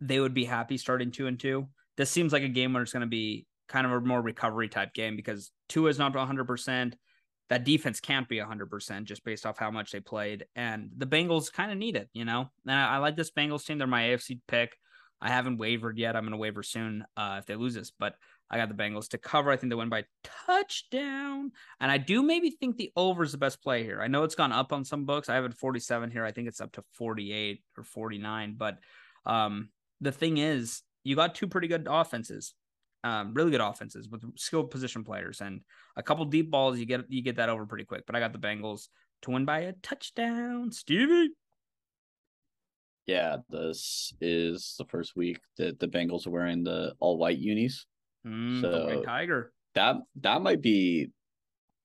they 0.00 0.20
would 0.20 0.34
be 0.34 0.44
happy 0.44 0.76
starting 0.76 1.10
two 1.10 1.26
and 1.26 1.38
two. 1.38 1.68
This 1.96 2.10
seems 2.10 2.32
like 2.32 2.42
a 2.42 2.48
game 2.48 2.72
where 2.72 2.82
it's 2.82 2.92
going 2.92 3.00
to 3.02 3.06
be 3.06 3.46
kind 3.68 3.86
of 3.86 3.92
a 3.92 4.00
more 4.00 4.20
recovery 4.20 4.68
type 4.68 4.94
game 4.94 5.16
because 5.16 5.50
two 5.68 5.86
is 5.88 5.98
not 5.98 6.14
100. 6.14 6.44
percent 6.44 6.96
That 7.48 7.64
defense 7.64 8.00
can't 8.00 8.28
be 8.28 8.38
100 8.38 8.70
percent 8.70 9.06
just 9.06 9.24
based 9.24 9.46
off 9.46 9.58
how 9.58 9.70
much 9.70 9.92
they 9.92 10.00
played, 10.00 10.46
and 10.54 10.90
the 10.96 11.06
Bengals 11.06 11.52
kind 11.52 11.70
of 11.72 11.78
need 11.78 11.96
it, 11.96 12.08
you 12.12 12.24
know. 12.24 12.50
And 12.66 12.76
I, 12.76 12.94
I 12.94 12.98
like 12.98 13.16
this 13.16 13.30
Bengals 13.30 13.64
team. 13.64 13.78
They're 13.78 13.86
my 13.86 14.04
AFC 14.04 14.40
pick. 14.46 14.76
I 15.20 15.30
haven't 15.30 15.58
wavered 15.58 15.98
yet. 15.98 16.14
I'm 16.14 16.24
going 16.24 16.32
to 16.32 16.38
waver 16.38 16.62
soon 16.62 17.04
uh, 17.16 17.36
if 17.38 17.46
they 17.46 17.56
lose 17.56 17.74
this, 17.74 17.90
but 17.98 18.16
I 18.50 18.58
got 18.58 18.68
the 18.68 18.74
Bengals 18.74 19.08
to 19.08 19.18
cover. 19.18 19.50
I 19.50 19.56
think 19.56 19.70
they 19.70 19.76
win 19.76 19.88
by 19.88 20.04
touchdown. 20.46 21.52
And 21.80 21.90
I 21.90 21.98
do 21.98 22.22
maybe 22.22 22.50
think 22.50 22.76
the 22.76 22.92
over 22.96 23.22
is 23.22 23.32
the 23.32 23.38
best 23.38 23.62
play 23.62 23.82
here. 23.82 24.00
I 24.00 24.08
know 24.08 24.24
it's 24.24 24.34
gone 24.34 24.52
up 24.52 24.72
on 24.72 24.84
some 24.84 25.04
books. 25.04 25.28
I 25.28 25.34
have 25.34 25.44
it 25.44 25.54
47 25.54 26.10
here. 26.10 26.24
I 26.24 26.32
think 26.32 26.48
it's 26.48 26.60
up 26.60 26.72
to 26.72 26.82
48 26.92 27.62
or 27.76 27.82
49. 27.82 28.56
But 28.58 28.78
um, 29.24 29.70
the 30.00 30.12
thing 30.12 30.38
is, 30.38 30.82
you 31.04 31.16
got 31.16 31.34
two 31.34 31.46
pretty 31.48 31.68
good 31.68 31.86
offenses, 31.90 32.54
um, 33.04 33.32
really 33.34 33.50
good 33.50 33.60
offenses 33.60 34.08
with 34.08 34.22
skilled 34.36 34.70
position 34.70 35.04
players, 35.04 35.40
and 35.40 35.60
a 35.96 36.02
couple 36.02 36.24
deep 36.24 36.50
balls. 36.50 36.78
You 36.78 36.86
get 36.86 37.04
you 37.08 37.22
get 37.22 37.36
that 37.36 37.48
over 37.48 37.64
pretty 37.66 37.84
quick. 37.84 38.04
But 38.06 38.16
I 38.16 38.20
got 38.20 38.32
the 38.32 38.38
Bengals 38.38 38.88
to 39.22 39.30
win 39.30 39.44
by 39.44 39.60
a 39.60 39.72
touchdown. 39.82 40.72
Stevie. 40.72 41.30
yeah, 43.06 43.36
this 43.48 44.12
is 44.20 44.74
the 44.78 44.84
first 44.86 45.14
week 45.16 45.38
that 45.58 45.78
the 45.78 45.86
Bengals 45.88 46.26
are 46.26 46.30
wearing 46.30 46.64
the 46.64 46.94
all 46.98 47.16
white 47.18 47.38
unis. 47.38 47.86
Mm, 48.26 48.60
So- 48.60 49.02
Tiger. 49.04 49.52
That 49.74 49.96
that 50.22 50.40
might 50.42 50.62
be 50.62 51.10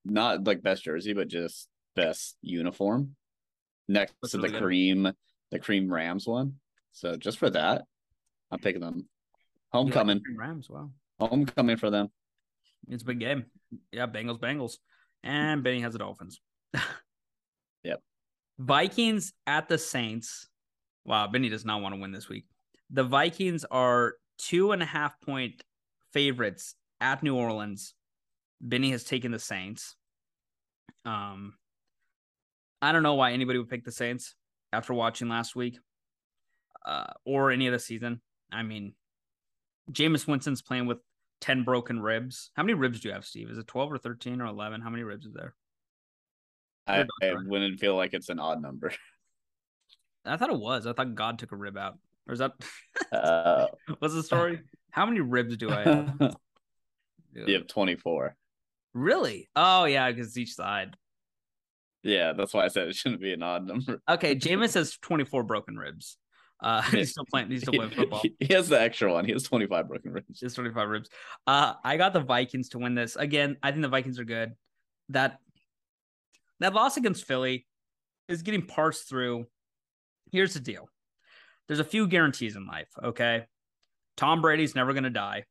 not 0.04 0.44
like 0.44 0.62
best 0.62 0.82
jersey, 0.82 1.12
but 1.12 1.28
just 1.28 1.68
best 1.94 2.36
uniform 2.40 3.14
next 3.86 4.14
Looks 4.22 4.32
to 4.32 4.38
really 4.38 4.48
the 4.48 4.52
good. 4.54 4.62
cream, 4.64 5.12
the 5.50 5.58
cream 5.58 5.92
Rams 5.92 6.26
one. 6.26 6.54
So 6.92 7.16
just 7.16 7.38
for 7.38 7.50
that, 7.50 7.82
I'm 8.52 8.58
picking 8.60 8.80
them. 8.82 8.94
You 8.94 9.00
like 9.00 9.06
Homecoming, 9.72 10.22
Rams. 10.36 10.68
Wow. 10.68 10.90
homecoming 11.18 11.78
for 11.78 11.90
them. 11.90 12.08
It's 12.88 13.02
a 13.02 13.06
big 13.06 13.18
game. 13.18 13.46
Yeah, 13.90 14.06
Bengals, 14.06 14.38
Bengals. 14.38 14.76
And 15.24 15.62
Benny 15.64 15.80
has 15.80 15.94
the 15.94 15.98
Dolphins. 15.98 16.40
Yep. 17.84 18.00
Vikings 18.60 19.32
at 19.44 19.68
the 19.68 19.76
Saints. 19.76 20.46
Wow, 21.04 21.26
Benny 21.26 21.48
does 21.48 21.64
not 21.64 21.82
want 21.82 21.96
to 21.96 22.00
win 22.00 22.12
this 22.12 22.28
week. 22.28 22.44
The 22.90 23.02
Vikings 23.02 23.64
are 23.64 24.14
two 24.38 24.70
and 24.70 24.80
a 24.80 24.86
half 24.86 25.20
point 25.20 25.64
favorites 26.12 26.76
at 27.00 27.24
New 27.24 27.34
Orleans. 27.34 27.94
Benny 28.60 28.92
has 28.92 29.02
taken 29.02 29.32
the 29.32 29.40
Saints. 29.40 29.96
Um, 31.04 31.54
I 32.80 32.92
don't 32.92 33.02
know 33.02 33.14
why 33.14 33.32
anybody 33.32 33.58
would 33.58 33.68
pick 33.68 33.84
the 33.84 33.90
Saints 33.90 34.36
after 34.72 34.94
watching 34.94 35.28
last 35.28 35.56
week, 35.56 35.78
uh, 36.86 37.12
or 37.24 37.50
any 37.50 37.66
of 37.66 37.72
the 37.72 37.80
season. 37.80 38.20
I 38.52 38.62
mean, 38.62 38.94
Jameis 39.90 40.26
Winston's 40.26 40.62
playing 40.62 40.86
with 40.86 40.98
10 41.40 41.64
broken 41.64 42.00
ribs. 42.00 42.50
How 42.54 42.62
many 42.62 42.74
ribs 42.74 43.00
do 43.00 43.08
you 43.08 43.14
have, 43.14 43.24
Steve? 43.24 43.50
Is 43.50 43.58
it 43.58 43.66
12 43.66 43.92
or 43.92 43.98
13 43.98 44.40
or 44.40 44.46
11? 44.46 44.80
How 44.80 44.90
many 44.90 45.02
ribs 45.02 45.26
is 45.26 45.34
there? 45.34 45.54
I, 46.86 47.04
I 47.22 47.34
wouldn't 47.46 47.80
feel 47.80 47.96
like 47.96 48.12
it's 48.12 48.28
an 48.28 48.38
odd 48.38 48.60
number. 48.60 48.92
I 50.24 50.36
thought 50.36 50.50
it 50.50 50.58
was. 50.58 50.86
I 50.86 50.92
thought 50.92 51.14
God 51.14 51.38
took 51.38 51.52
a 51.52 51.56
rib 51.56 51.76
out. 51.76 51.98
Or 52.28 52.32
is 52.32 52.38
that 52.38 52.52
Uh, 53.12 53.66
what's 53.98 54.14
the 54.14 54.22
story? 54.22 54.60
How 54.90 55.04
many 55.04 55.20
ribs 55.20 55.56
do 55.56 55.70
I 55.70 55.82
have? 55.82 56.14
you 57.34 57.54
have 57.54 57.66
24. 57.66 58.34
Really? 58.94 59.48
Oh 59.54 59.84
yeah, 59.84 60.10
because 60.10 60.36
each 60.38 60.54
side. 60.54 60.96
Yeah, 62.02 62.32
that's 62.32 62.52
why 62.52 62.64
I 62.64 62.68
said 62.68 62.88
it 62.88 62.96
shouldn't 62.96 63.20
be 63.20 63.32
an 63.32 63.42
odd 63.42 63.66
number. 63.66 64.02
Okay, 64.08 64.34
Jameis 64.34 64.74
has 64.74 64.96
24 64.98 65.44
broken 65.44 65.76
ribs. 65.76 66.16
Uh 66.62 66.82
he's 66.90 67.10
still 67.10 67.24
playing 67.24 67.50
he's 67.50 67.62
still 67.62 67.74
playing 67.74 67.90
football. 67.96 68.22
He, 68.38 68.54
has 68.54 68.68
the 68.68 68.80
extra 68.80 69.12
one. 69.12 69.24
He 69.24 69.32
has 69.32 69.42
25 69.42 69.88
broken 69.88 70.12
ribs. 70.12 70.40
He 70.40 70.46
has 70.46 70.54
25 70.54 70.88
ribs. 70.88 71.10
Uh, 71.46 71.74
I 71.84 71.96
got 71.96 72.12
the 72.12 72.20
Vikings 72.20 72.70
to 72.70 72.78
win 72.78 72.94
this. 72.94 73.16
Again, 73.16 73.56
I 73.62 73.70
think 73.70 73.82
the 73.82 73.88
Vikings 73.88 74.18
are 74.18 74.24
good. 74.24 74.52
That 75.08 75.38
that 76.60 76.74
loss 76.74 76.96
against 76.96 77.26
Philly 77.26 77.66
is 78.28 78.42
getting 78.42 78.62
parsed 78.62 79.08
through. 79.08 79.46
Here's 80.30 80.54
the 80.54 80.60
deal. 80.60 80.88
There's 81.66 81.80
a 81.80 81.84
few 81.84 82.06
guarantees 82.06 82.56
in 82.56 82.66
life, 82.66 82.88
okay? 83.02 83.46
Tom 84.16 84.40
Brady's 84.40 84.74
never 84.74 84.92
going 84.92 85.04
to 85.04 85.10
die. 85.10 85.44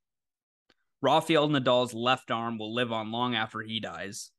Rafael 1.01 1.49
Nadal's 1.49 1.93
left 1.93 2.31
arm 2.31 2.57
will 2.57 2.73
live 2.73 2.91
on 2.91 3.11
long 3.11 3.35
after 3.35 3.61
he 3.61 3.79
dies. 3.79 4.31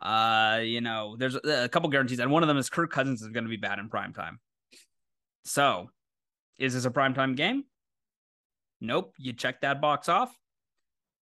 Uh, 0.00 0.60
you 0.62 0.80
know, 0.80 1.16
there's 1.18 1.34
a, 1.34 1.64
a 1.64 1.68
couple 1.68 1.88
guarantees, 1.88 2.18
and 2.18 2.30
one 2.30 2.42
of 2.42 2.48
them 2.48 2.58
is 2.58 2.68
Kirk 2.68 2.92
Cousins 2.92 3.22
is 3.22 3.28
going 3.28 3.44
to 3.44 3.50
be 3.50 3.56
bad 3.56 3.78
in 3.78 3.88
prime 3.88 4.12
time. 4.12 4.38
So, 5.44 5.88
is 6.58 6.74
this 6.74 6.84
a 6.84 6.90
primetime 6.90 7.36
game? 7.36 7.64
Nope. 8.80 9.14
You 9.18 9.32
check 9.32 9.60
that 9.62 9.80
box 9.80 10.08
off. 10.08 10.30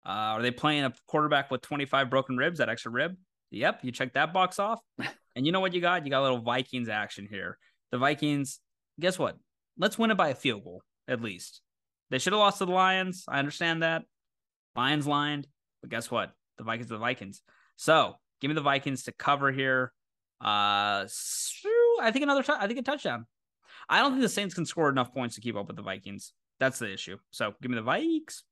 Uh, 0.04 0.38
are 0.38 0.42
they 0.42 0.50
playing 0.50 0.84
a 0.84 0.92
quarterback 1.06 1.50
with 1.50 1.62
25 1.62 2.10
broken 2.10 2.36
ribs, 2.36 2.58
that 2.58 2.68
extra 2.68 2.92
rib? 2.92 3.16
Yep, 3.50 3.80
you 3.82 3.92
check 3.92 4.14
that 4.14 4.32
box 4.32 4.58
off. 4.58 4.80
And 5.36 5.44
you 5.44 5.52
know 5.52 5.60
what 5.60 5.74
you 5.74 5.82
got? 5.82 6.06
You 6.06 6.10
got 6.10 6.20
a 6.20 6.22
little 6.22 6.38
Vikings 6.38 6.88
action 6.88 7.28
here. 7.30 7.58
The 7.92 7.98
Vikings, 7.98 8.58
guess 8.98 9.18
what? 9.18 9.36
Let's 9.76 9.98
win 9.98 10.10
it 10.10 10.16
by 10.16 10.30
a 10.30 10.34
field 10.34 10.64
goal, 10.64 10.80
at 11.06 11.20
least. 11.20 11.60
They 12.08 12.18
should 12.18 12.32
have 12.32 12.40
lost 12.40 12.56
to 12.56 12.64
the 12.64 12.72
Lions. 12.72 13.24
I 13.28 13.38
understand 13.38 13.82
that. 13.82 14.04
Lions 14.76 15.06
lined, 15.06 15.46
but 15.82 15.90
guess 15.90 16.10
what? 16.10 16.32
The 16.56 16.64
Vikings 16.64 16.90
are 16.90 16.94
the 16.94 17.00
Vikings. 17.00 17.42
So 17.76 18.14
give 18.40 18.48
me 18.48 18.54
the 18.54 18.62
Vikings 18.62 19.02
to 19.02 19.12
cover 19.12 19.52
here. 19.52 19.92
Uh, 20.40 21.04
I 21.04 22.10
think 22.12 22.22
another. 22.22 22.42
T- 22.42 22.54
I 22.58 22.66
think 22.66 22.78
a 22.78 22.82
touchdown. 22.82 23.26
I 23.88 24.00
don't 24.00 24.12
think 24.12 24.22
the 24.22 24.28
Saints 24.28 24.54
can 24.54 24.66
score 24.66 24.88
enough 24.88 25.12
points 25.12 25.34
to 25.36 25.40
keep 25.40 25.56
up 25.56 25.66
with 25.68 25.76
the 25.76 25.82
Vikings. 25.82 26.32
That's 26.58 26.78
the 26.78 26.92
issue. 26.92 27.18
So 27.30 27.54
give 27.62 27.70
me 27.70 27.76
the 27.76 27.82
Vikes. 27.82 28.42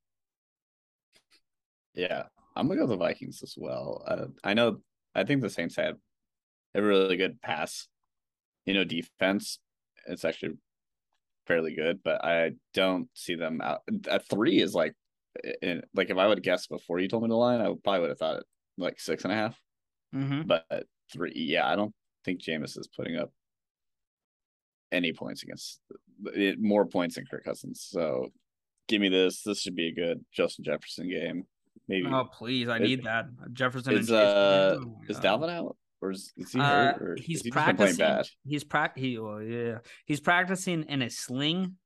Yeah, 1.94 2.24
I'm 2.54 2.68
gonna 2.68 2.80
go 2.80 2.86
with 2.86 2.90
the 2.90 3.04
Vikings 3.04 3.42
as 3.42 3.54
well. 3.56 4.04
Uh, 4.06 4.26
I 4.42 4.54
know. 4.54 4.78
I 5.14 5.24
think 5.24 5.42
the 5.42 5.50
Saints 5.50 5.76
had 5.76 5.96
a 6.74 6.82
really 6.82 7.16
good 7.16 7.40
pass. 7.40 7.88
You 8.66 8.74
know, 8.74 8.84
defense. 8.84 9.58
It's 10.06 10.24
actually 10.24 10.56
fairly 11.46 11.74
good, 11.74 12.00
but 12.02 12.24
I 12.24 12.52
don't 12.72 13.08
see 13.14 13.34
them 13.34 13.60
out. 13.60 13.82
At 14.08 14.26
three 14.28 14.60
is 14.60 14.74
like, 14.74 14.94
in, 15.62 15.82
like 15.94 16.10
if 16.10 16.16
I 16.16 16.26
would 16.26 16.42
guess 16.42 16.66
before 16.66 16.98
you 16.98 17.08
told 17.08 17.22
me 17.22 17.28
the 17.28 17.36
line, 17.36 17.60
I 17.60 17.72
probably 17.82 18.00
would 18.00 18.10
have 18.10 18.18
thought 18.18 18.38
it 18.38 18.46
like 18.78 19.00
six 19.00 19.24
and 19.24 19.32
a 19.32 19.36
half. 19.36 19.60
Mm-hmm. 20.14 20.42
But 20.42 20.64
three, 21.12 21.32
yeah, 21.34 21.68
I 21.68 21.76
don't 21.76 21.94
think 22.24 22.40
Jameis 22.40 22.78
is 22.78 22.88
putting 22.94 23.16
up 23.16 23.32
any 24.94 25.12
points 25.12 25.42
against 25.42 25.80
it, 26.26 26.60
more 26.60 26.86
points 26.86 27.16
than 27.16 27.26
Kirk 27.26 27.44
Cousins. 27.44 27.86
So 27.90 28.28
give 28.88 29.00
me 29.00 29.08
this. 29.08 29.42
This 29.42 29.60
should 29.60 29.76
be 29.76 29.88
a 29.88 29.92
good 29.94 30.24
Justin 30.32 30.64
Jefferson 30.64 31.08
game. 31.08 31.44
Maybe. 31.88 32.06
Oh 32.06 32.24
please, 32.32 32.68
I 32.68 32.78
need 32.78 33.04
that 33.04 33.26
Jefferson. 33.52 33.94
Is 33.94 34.10
uh 34.10 34.78
oh 34.80 35.00
is 35.08 35.18
Dalvin 35.18 35.50
out 35.50 35.76
or 36.00 36.12
is, 36.12 36.32
is 36.36 36.52
he 36.52 36.58
hurt? 36.58 37.02
Or 37.02 37.12
uh, 37.12 37.22
he's 37.22 37.42
he 37.42 37.50
practicing. 37.50 37.96
bad? 37.96 38.26
He's 38.46 38.64
prac. 38.64 38.96
He 38.96 39.18
well, 39.18 39.42
yeah. 39.42 39.78
He's 40.06 40.20
practicing 40.20 40.84
in 40.84 41.02
a 41.02 41.10
sling. 41.10 41.76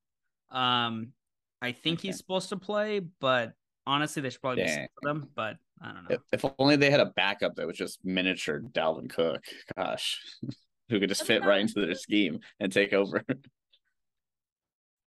Um, 0.50 1.12
I 1.61 1.73
think 1.73 2.00
Okay. 2.00 2.09
he's 2.09 2.19
supposed 2.19 2.49
to 2.50 2.57
play, 2.57 3.00
but 3.21 3.53
honestly, 3.87 4.23
they 4.23 4.31
should 4.31 4.41
probably 4.41 4.62
be 4.65 4.69
Dang. 4.69 4.88
with 5.03 5.11
him. 5.11 5.29
But 5.35 5.57
I 5.81 5.93
don't 5.93 6.05
know. 6.05 6.17
If, 6.33 6.45
if 6.45 6.53
only 6.59 6.77
they 6.77 6.91
had 6.91 7.00
a 7.00 7.07
backup 7.17 7.57
that 7.57 7.67
was 7.67 7.77
just 7.77 8.05
miniature 8.05 8.61
Dalvin 8.61 9.09
Cook. 9.09 9.45
Gosh, 9.77 10.21
who 10.88 11.00
could 11.00 11.09
just 11.09 11.25
fit 11.25 11.45
right 11.45 11.61
into 11.61 11.80
their 11.85 11.95
scheme 11.95 12.40
and 12.61 12.73
take 12.73 12.92
over. 12.92 13.23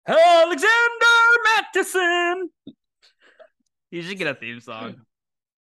Alexander 0.07 1.05
Mattison. 1.43 2.50
You 3.91 4.01
should 4.01 4.17
get 4.17 4.27
a 4.27 4.35
theme 4.35 4.59
song. 4.59 4.95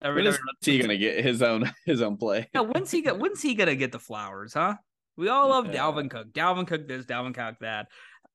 Every 0.01 0.23
When 0.23 0.31
is 0.33 0.39
he 0.61 0.79
gonna 0.79 0.97
get 0.97 1.23
his 1.23 1.41
own 1.41 1.71
his 1.85 2.01
own 2.01 2.17
play? 2.17 2.49
Yeah, 2.53 2.61
when's 2.61 2.91
he 2.91 3.01
get? 3.01 3.17
When's 3.17 3.41
he 3.41 3.55
gonna 3.55 3.75
get 3.75 3.91
the 3.91 3.99
flowers? 3.99 4.53
Huh? 4.53 4.75
We 5.17 5.29
all 5.29 5.49
love 5.49 5.67
Yeah. 5.67 5.79
Dalvin 5.81 6.09
Cook. 6.09 6.33
Dalvin 6.33 6.67
Cook 6.67 6.87
this, 6.87 7.05
Dalvin 7.05 7.33
Cook 7.33 7.55
that. 7.61 7.87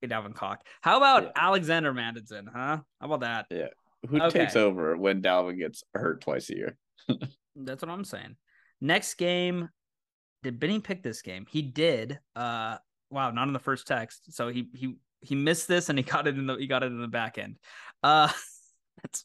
Dalvin 0.02 0.34
Cook. 0.34 0.60
How 0.80 0.96
about 0.96 1.24
Yeah. 1.24 1.30
Alexander 1.36 1.92
Mattison? 1.92 2.46
Huh? 2.46 2.78
How 3.00 3.06
about 3.06 3.20
that? 3.20 3.46
Yeah. 3.50 3.68
Who 4.08 4.20
Okay. 4.22 4.38
takes 4.40 4.56
over 4.56 4.96
when 4.96 5.20
Dalvin 5.20 5.58
gets 5.58 5.84
hurt 5.94 6.22
twice 6.22 6.48
a 6.48 6.56
year? 6.56 6.76
That's 7.56 7.82
what 7.82 7.90
I'm 7.90 8.04
saying. 8.04 8.36
Next 8.80 9.14
game, 9.14 9.68
did 10.42 10.58
Benny 10.58 10.80
pick 10.80 11.02
this 11.02 11.22
game? 11.22 11.46
He 11.48 11.62
did. 11.62 12.18
Uh, 12.34 12.78
wow, 13.10 13.30
not 13.30 13.46
in 13.46 13.52
the 13.52 13.58
first 13.58 13.86
text. 13.86 14.32
So 14.34 14.48
he 14.48 14.68
he 14.74 14.96
he 15.20 15.34
missed 15.34 15.68
this 15.68 15.88
and 15.88 15.98
he 15.98 16.02
got 16.04 16.26
it 16.26 16.36
in 16.36 16.46
the 16.46 16.56
he 16.56 16.66
got 16.66 16.82
it 16.82 16.86
in 16.86 17.00
the 17.00 17.08
back 17.08 17.38
end. 17.38 17.56
Uh, 18.02 18.30
that's 19.02 19.24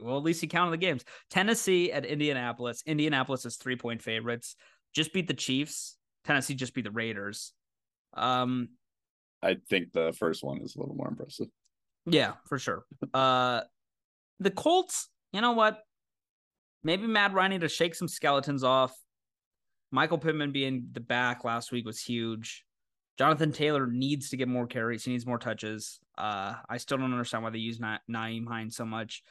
well, 0.00 0.16
at 0.16 0.24
least 0.24 0.40
he 0.40 0.46
counted 0.46 0.72
the 0.72 0.76
games. 0.78 1.04
Tennessee 1.30 1.92
at 1.92 2.04
Indianapolis. 2.04 2.82
Indianapolis 2.86 3.44
is 3.46 3.56
three 3.56 3.76
point 3.76 4.02
favorites. 4.02 4.56
Just 4.94 5.12
beat 5.12 5.28
the 5.28 5.34
Chiefs. 5.34 5.96
Tennessee 6.24 6.54
just 6.54 6.74
beat 6.74 6.84
the 6.84 6.90
Raiders. 6.90 7.52
Um, 8.14 8.70
I 9.42 9.56
think 9.68 9.92
the 9.92 10.12
first 10.18 10.42
one 10.42 10.60
is 10.62 10.76
a 10.76 10.80
little 10.80 10.94
more 10.94 11.08
impressive. 11.08 11.46
yeah, 12.06 12.34
for 12.46 12.58
sure. 12.58 12.84
Uh, 13.14 13.62
the 14.38 14.50
Colts. 14.50 15.08
You 15.32 15.40
know 15.40 15.52
what? 15.52 15.78
Maybe 16.82 17.06
Matt 17.06 17.34
Ryan 17.34 17.52
need 17.52 17.60
to 17.60 17.68
shake 17.68 17.94
some 17.94 18.08
skeletons 18.08 18.64
off. 18.64 18.92
Michael 19.90 20.18
Pittman 20.18 20.52
being 20.52 20.88
the 20.92 21.00
back 21.00 21.44
last 21.44 21.72
week 21.72 21.84
was 21.84 22.00
huge. 22.00 22.64
Jonathan 23.18 23.52
Taylor 23.52 23.86
needs 23.86 24.30
to 24.30 24.36
get 24.36 24.48
more 24.48 24.66
carries. 24.66 25.04
He 25.04 25.12
needs 25.12 25.26
more 25.26 25.38
touches. 25.38 25.98
Uh, 26.16 26.54
I 26.68 26.78
still 26.78 26.96
don't 26.98 27.12
understand 27.12 27.44
why 27.44 27.50
they 27.50 27.58
use 27.58 27.78
Na- 27.78 27.98
Nyheim 28.10 28.48
Hines 28.48 28.76
so 28.76 28.84
much. 28.84 29.22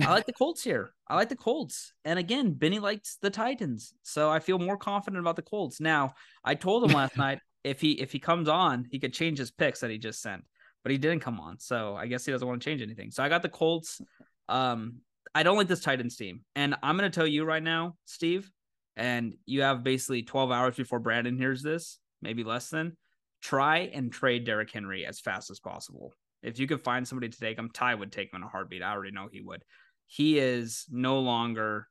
I 0.00 0.10
like 0.10 0.26
the 0.26 0.32
Colts 0.32 0.62
here. 0.62 0.92
I 1.08 1.16
like 1.16 1.28
the 1.28 1.36
Colts. 1.36 1.92
And 2.04 2.18
again, 2.18 2.52
Benny 2.52 2.78
likes 2.78 3.18
the 3.20 3.30
Titans. 3.30 3.94
So 4.02 4.30
I 4.30 4.40
feel 4.40 4.58
more 4.58 4.76
confident 4.76 5.20
about 5.20 5.36
the 5.36 5.42
Colts. 5.42 5.80
Now, 5.80 6.14
I 6.44 6.54
told 6.54 6.84
him 6.84 6.96
last 6.96 7.16
night 7.18 7.40
if 7.64 7.80
he 7.80 7.92
if 7.92 8.12
he 8.12 8.18
comes 8.18 8.48
on, 8.48 8.86
he 8.90 8.98
could 8.98 9.12
change 9.12 9.38
his 9.38 9.50
picks 9.50 9.80
that 9.80 9.90
he 9.90 9.98
just 9.98 10.20
sent. 10.20 10.44
But 10.82 10.92
he 10.92 10.98
didn't 10.98 11.20
come 11.20 11.40
on. 11.40 11.58
So 11.58 11.96
I 11.96 12.06
guess 12.06 12.24
he 12.24 12.32
doesn't 12.32 12.46
want 12.46 12.62
to 12.62 12.64
change 12.64 12.82
anything. 12.82 13.10
So 13.10 13.22
I 13.22 13.28
got 13.28 13.42
the 13.42 13.48
Colts. 13.48 14.00
Um, 14.48 14.98
I 15.34 15.42
don't 15.42 15.56
like 15.56 15.68
this 15.68 15.80
Titans 15.80 16.16
team. 16.16 16.42
And 16.54 16.76
I'm 16.82 16.96
gonna 16.96 17.10
tell 17.10 17.26
you 17.26 17.44
right 17.44 17.62
now, 17.62 17.96
Steve, 18.04 18.50
and 18.96 19.34
you 19.46 19.62
have 19.62 19.82
basically 19.84 20.22
12 20.22 20.50
hours 20.50 20.76
before 20.76 20.98
Brandon 20.98 21.36
hears 21.36 21.62
this, 21.62 21.98
maybe 22.22 22.44
less 22.44 22.68
than. 22.70 22.96
Try 23.42 23.90
and 23.92 24.10
trade 24.12 24.44
Derrick 24.44 24.70
Henry 24.72 25.04
as 25.06 25.20
fast 25.20 25.50
as 25.50 25.60
possible. 25.60 26.12
If 26.42 26.58
you 26.58 26.66
could 26.66 26.82
find 26.82 27.06
somebody 27.06 27.28
to 27.28 27.38
take 27.38 27.58
him, 27.58 27.70
Ty 27.72 27.94
would 27.96 28.10
take 28.12 28.32
him 28.32 28.38
in 28.40 28.42
a 28.42 28.48
heartbeat. 28.48 28.82
I 28.82 28.92
already 28.92 29.12
know 29.12 29.28
he 29.30 29.40
would. 29.42 29.62
He 30.06 30.38
is 30.38 30.86
no 30.90 31.18
longer 31.20 31.86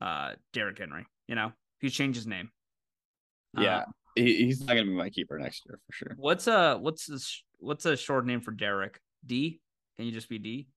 uh 0.00 0.32
Derrick 0.52 0.78
Henry. 0.78 1.06
You 1.28 1.34
know, 1.34 1.52
he's 1.80 1.92
changed 1.94 2.16
his 2.16 2.26
name. 2.26 2.50
Yeah, 3.58 3.78
Uh, 3.78 3.84
he, 4.16 4.46
he's 4.46 4.60
not 4.60 4.68
gonna 4.74 4.84
be 4.84 4.90
my 4.96 5.10
keeper 5.10 5.38
next 5.38 5.62
year 5.66 5.78
for 5.86 5.92
sure. 5.92 6.14
what's 6.16 6.46
a 6.46 6.76
what's 6.78 7.08
a, 7.08 7.18
what's 7.58 7.86
a 7.86 7.96
short 7.96 8.26
name 8.26 8.40
for 8.40 8.50
Derrick? 8.50 8.98
D? 9.24 9.60
Can 9.96 10.06
you 10.06 10.12
just 10.12 10.28
be 10.28 10.38
D? 10.38 10.68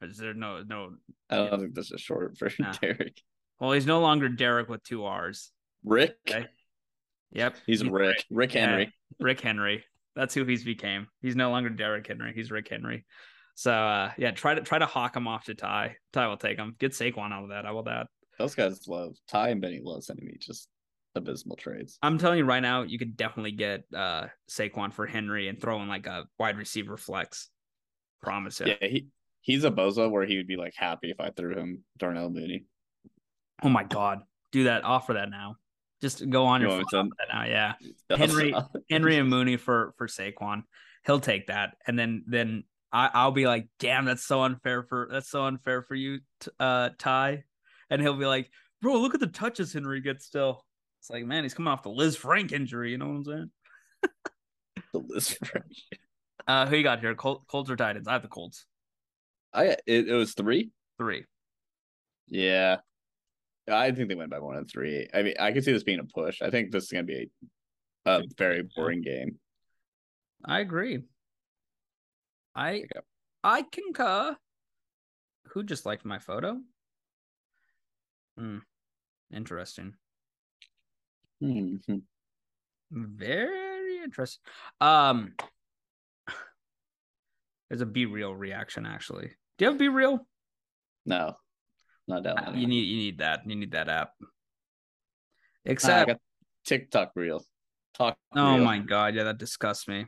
Is 0.00 0.16
there 0.16 0.34
no 0.34 0.62
no? 0.66 0.90
I 1.28 1.36
don't 1.36 1.60
think 1.60 1.74
this 1.74 1.90
a 1.92 1.98
short 1.98 2.38
for 2.38 2.50
Nah. 2.58 2.72
Derek. 2.80 3.20
Well, 3.60 3.72
he's 3.72 3.86
no 3.86 4.00
longer 4.00 4.28
Derek 4.28 4.68
with 4.68 4.82
two 4.84 5.04
R's. 5.04 5.50
Rick. 5.84 6.16
Okay. 6.28 6.46
Yep, 7.32 7.56
He's 7.66 7.84
Rick. 7.84 8.24
Rick 8.30 8.54
Yeah. 8.54 8.66
Henry. 8.66 8.92
Rick 9.20 9.40
Henry. 9.40 9.84
That's 10.16 10.34
who 10.34 10.44
he's 10.44 10.64
became. 10.64 11.08
He's 11.20 11.36
no 11.36 11.50
longer 11.50 11.68
Derek 11.68 12.06
Henry. 12.06 12.32
He's 12.34 12.50
Rick 12.50 12.68
Henry. 12.68 13.04
So 13.54 13.72
uh, 13.72 14.12
yeah, 14.16 14.30
try 14.30 14.54
to 14.54 14.60
try 14.62 14.78
to 14.78 14.86
hawk 14.86 15.16
him 15.16 15.28
off 15.28 15.44
to 15.44 15.54
Ty. 15.54 15.96
Ty 16.12 16.28
will 16.28 16.36
take 16.36 16.58
him. 16.58 16.76
Get 16.78 16.92
Saquon 16.92 17.32
out 17.32 17.42
of 17.44 17.48
that. 17.50 17.64
How 17.64 17.76
about 17.76 17.84
that? 17.86 18.06
Those 18.38 18.54
guys 18.54 18.86
love 18.88 19.16
Ty 19.28 19.48
and 19.50 19.60
Benny 19.60 19.80
love 19.82 20.04
sending 20.04 20.26
me 20.26 20.36
just 20.40 20.68
abysmal 21.14 21.56
trades. 21.56 21.98
I'm 22.02 22.18
telling 22.18 22.38
you 22.38 22.44
right 22.44 22.60
now, 22.60 22.82
you 22.82 22.98
could 22.98 23.16
definitely 23.16 23.52
get 23.52 23.84
uh 23.94 24.26
Saquon 24.50 24.92
for 24.92 25.06
Henry 25.06 25.48
and 25.48 25.60
throw 25.60 25.82
in 25.82 25.88
like 25.88 26.06
a 26.06 26.26
wide 26.38 26.56
receiver 26.56 26.96
flex. 26.96 27.48
Promise 28.22 28.60
you. 28.60 28.66
Yeah, 28.80 28.88
he 28.88 29.06
he's 29.40 29.64
a 29.64 29.70
bozo 29.70 30.10
where 30.10 30.24
he 30.24 30.36
would 30.36 30.46
be 30.48 30.56
like 30.56 30.74
happy 30.76 31.10
if 31.10 31.20
I 31.20 31.30
threw 31.30 31.54
him 31.56 31.84
Darnell 31.98 32.30
Mooney. 32.30 32.64
Oh 33.62 33.68
my 33.68 33.84
god. 33.84 34.20
Do 34.52 34.64
that. 34.64 34.84
Offer 34.84 35.14
that 35.14 35.30
now. 35.30 35.56
Just 36.00 36.28
go 36.30 36.46
on 36.46 36.60
You 36.60 36.68
your 36.70 36.84
phone. 36.90 37.10
that 37.18 37.34
now. 37.34 37.44
Yeah. 37.44 37.74
Henry- 38.16 38.54
Henry 38.88 39.16
and 39.16 39.28
Mooney 39.28 39.56
for 39.56 39.94
for 39.98 40.06
Saquon. 40.06 40.62
He'll 41.06 41.20
take 41.20 41.46
that, 41.46 41.76
and 41.86 41.98
then 41.98 42.24
then 42.26 42.64
I, 42.92 43.10
I'll 43.12 43.30
be 43.32 43.46
like, 43.46 43.68
damn, 43.78 44.04
that's 44.04 44.24
so 44.24 44.42
unfair 44.42 44.82
for 44.82 45.08
that's 45.10 45.30
so 45.30 45.44
unfair 45.44 45.82
for 45.82 45.94
you, 45.94 46.20
uh, 46.60 46.90
Ty. 46.98 47.44
And 47.90 48.00
he'll 48.02 48.16
be 48.16 48.26
like, 48.26 48.50
bro, 48.82 49.00
look 49.00 49.14
at 49.14 49.20
the 49.20 49.26
touches 49.26 49.72
Henry 49.72 50.00
gets 50.00 50.26
still. 50.26 50.64
It's 51.00 51.10
like, 51.10 51.24
man, 51.24 51.42
he's 51.44 51.54
coming 51.54 51.72
off 51.72 51.82
the 51.82 51.90
Lisfranc 51.90 52.52
injury. 52.52 52.90
You 52.92 52.98
know 52.98 53.06
what 53.08 53.14
I'm 53.14 53.24
saying? 53.24 53.50
the 54.92 54.98
list 54.98 55.38
for 55.44 55.64
Uh, 56.46 56.66
who 56.66 56.76
you 56.76 56.82
got 56.82 57.00
here? 57.00 57.14
Col- 57.14 57.44
Colts 57.46 57.68
or 57.70 57.76
Titans? 57.76 58.08
I 58.08 58.12
have 58.14 58.22
the 58.22 58.28
Colts. 58.28 58.64
I 59.52 59.76
it, 59.86 60.08
it 60.08 60.14
was 60.14 60.32
three. 60.34 60.70
Three. 60.98 61.24
Yeah. 62.26 62.78
I 63.70 63.92
think 63.92 64.08
they 64.08 64.14
went 64.14 64.30
by 64.30 64.38
more 64.38 64.54
than 64.54 64.66
three. 64.66 65.08
I 65.12 65.22
mean, 65.22 65.34
I 65.38 65.52
could 65.52 65.64
see 65.64 65.72
this 65.72 65.82
being 65.82 66.00
a 66.00 66.04
push. 66.04 66.42
I 66.42 66.50
think 66.50 66.70
this 66.70 66.84
is 66.84 66.90
gonna 66.90 67.04
be 67.04 67.30
a, 68.06 68.18
a 68.18 68.22
very 68.36 68.62
boring 68.74 69.02
game. 69.02 69.38
I 70.44 70.60
agree. 70.60 71.02
I 72.54 72.84
I 73.44 73.62
concur. 73.62 74.36
Who 75.52 75.62
just 75.62 75.86
liked 75.86 76.04
my 76.04 76.18
photo? 76.18 76.60
Hmm. 78.36 78.58
Interesting. 79.32 79.94
Hmm. 81.40 81.76
Very 82.90 84.02
interesting. 84.02 84.42
Um, 84.80 85.34
there's 87.68 87.80
a 87.80 87.86
BeReal 87.86 88.36
reaction 88.36 88.86
actually. 88.86 89.30
Do 89.56 89.64
you 89.64 89.70
have 89.70 89.80
BeReal? 89.80 90.20
No, 91.06 91.36
not 92.08 92.22
down. 92.24 92.38
Uh, 92.38 92.52
You 92.54 92.66
need 92.66 92.84
you 92.84 92.96
need 92.96 93.18
that. 93.18 93.40
You 93.46 93.54
need 93.56 93.70
that 93.72 93.88
app. 93.88 94.12
I 94.20 94.26
Except, 95.66 96.12
TikTok 96.64 97.12
real. 97.14 97.44
Talk. 97.94 98.16
oh 98.34 98.54
reel. 98.56 98.64
my 98.64 98.78
god, 98.78 99.14
yeah, 99.14 99.24
that 99.24 99.38
disgusts 99.38 99.86
me. 99.88 100.06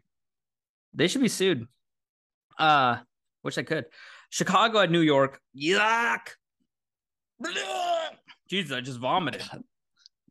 They 0.94 1.06
should 1.08 1.20
be 1.20 1.28
sued. 1.28 1.66
Uh, 2.58 2.98
wish 3.44 3.58
I 3.58 3.62
could. 3.62 3.84
Chicago 4.30 4.80
at 4.80 4.90
New 4.90 5.00
York. 5.00 5.40
Yuck. 5.56 6.20
Jesus, 8.48 8.72
I 8.76 8.80
just 8.80 8.98
vomited. 8.98 9.42
God. 9.50 9.62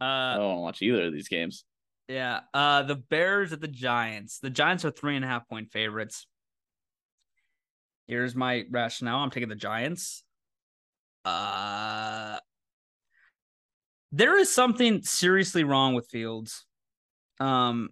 I 0.02 0.06
Uh, 0.06 0.38
don't 0.38 0.46
want 0.48 0.58
to 0.58 0.62
watch 0.62 0.82
either 0.82 1.06
of 1.08 1.14
these 1.14 1.28
games. 1.28 1.66
yeah. 2.08 2.42
Uh, 2.54 2.84
the 2.84 2.96
Bears 2.96 3.52
at 3.54 3.62
the 3.62 3.68
Giants. 3.68 4.40
The 4.40 4.50
Giants 4.50 4.86
are 4.86 4.92
three 4.92 5.16
and 5.16 5.26
a 5.26 5.28
half 5.28 5.48
point 5.50 5.72
favorites. 5.72 6.26
Here's 8.08 8.36
my 8.36 8.66
rationale. 8.70 9.20
I'm 9.20 9.30
taking 9.32 9.50
the 9.50 9.56
Giants. 9.56 10.24
Uh, 11.26 12.38
there 14.12 14.38
is 14.38 14.54
something 14.54 15.02
seriously 15.04 15.64
wrong 15.64 15.94
with 15.94 16.08
Fields. 16.08 16.66
Um, 17.40 17.90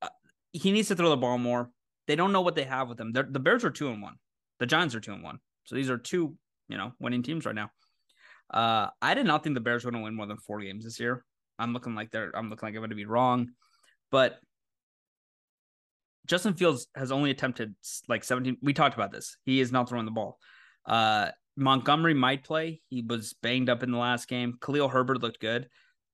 uh, 0.00 0.08
he 0.52 0.72
needs 0.72 0.88
to 0.88 0.96
throw 0.96 1.10
the 1.10 1.16
ball 1.16 1.38
more. 1.38 1.70
They 2.06 2.16
don't 2.16 2.32
know 2.32 2.42
what 2.42 2.54
they 2.54 2.64
have 2.64 2.88
with 2.88 3.00
him. 3.00 3.12
They're, 3.12 3.28
the 3.28 3.40
Bears 3.40 3.64
are 3.64 3.70
two 3.70 3.88
and 3.88 4.00
one. 4.00 4.14
The 4.58 4.66
Giants 4.66 4.94
are 4.94 5.00
two 5.00 5.12
and 5.12 5.22
one. 5.22 5.38
So 5.64 5.74
these 5.74 5.90
are 5.90 5.98
two, 5.98 6.36
you 6.68 6.76
know, 6.76 6.92
winning 7.00 7.22
teams 7.22 7.44
right 7.44 7.54
now. 7.54 7.70
Uh, 8.48 8.88
I 9.02 9.14
did 9.14 9.26
not 9.26 9.42
think 9.42 9.54
the 9.54 9.60
Bears 9.60 9.84
were 9.84 9.90
going 9.90 10.02
to 10.02 10.04
win 10.04 10.14
more 10.14 10.26
than 10.26 10.38
four 10.38 10.60
games 10.60 10.84
this 10.84 11.00
year. 11.00 11.24
I'm 11.58 11.72
looking 11.72 11.94
like 11.94 12.10
they're. 12.10 12.30
I'm 12.34 12.50
looking 12.50 12.66
like 12.66 12.74
I'm 12.74 12.80
going 12.80 12.90
to 12.90 12.96
be 12.96 13.06
wrong, 13.06 13.50
but 14.10 14.38
Justin 16.26 16.54
Fields 16.54 16.86
has 16.94 17.10
only 17.10 17.30
attempted 17.30 17.74
like 18.08 18.24
17. 18.24 18.58
We 18.62 18.74
talked 18.74 18.94
about 18.94 19.10
this. 19.10 19.36
He 19.44 19.60
is 19.60 19.72
not 19.72 19.88
throwing 19.88 20.04
the 20.04 20.10
ball. 20.10 20.38
Uh, 20.84 21.30
Montgomery 21.56 22.14
might 22.14 22.44
play. 22.44 22.82
He 22.88 23.02
was 23.02 23.34
banged 23.42 23.70
up 23.70 23.82
in 23.82 23.90
the 23.90 23.98
last 23.98 24.28
game. 24.28 24.58
Khalil 24.60 24.88
Herbert 24.88 25.22
looked 25.22 25.40
good, 25.40 25.68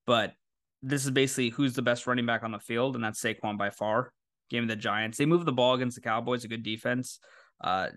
but 0.05 0.33
this 0.81 1.05
is 1.05 1.11
basically 1.11 1.49
who's 1.49 1.73
the 1.73 1.81
best 1.81 2.07
running 2.07 2.25
back 2.25 2.43
on 2.43 2.51
the 2.51 2.59
field, 2.59 2.95
and 2.95 3.03
that's 3.03 3.21
Saquon 3.21 3.57
by 3.57 3.69
far. 3.69 4.13
Game 4.49 4.63
of 4.63 4.69
the 4.69 4.75
Giants. 4.75 5.17
They 5.17 5.25
move 5.25 5.45
the 5.45 5.51
ball 5.51 5.73
against 5.73 5.95
the 5.95 6.01
Cowboys, 6.01 6.43
a 6.43 6.47
good 6.47 6.63
defense. 6.63 7.19
Uh, 7.61 7.87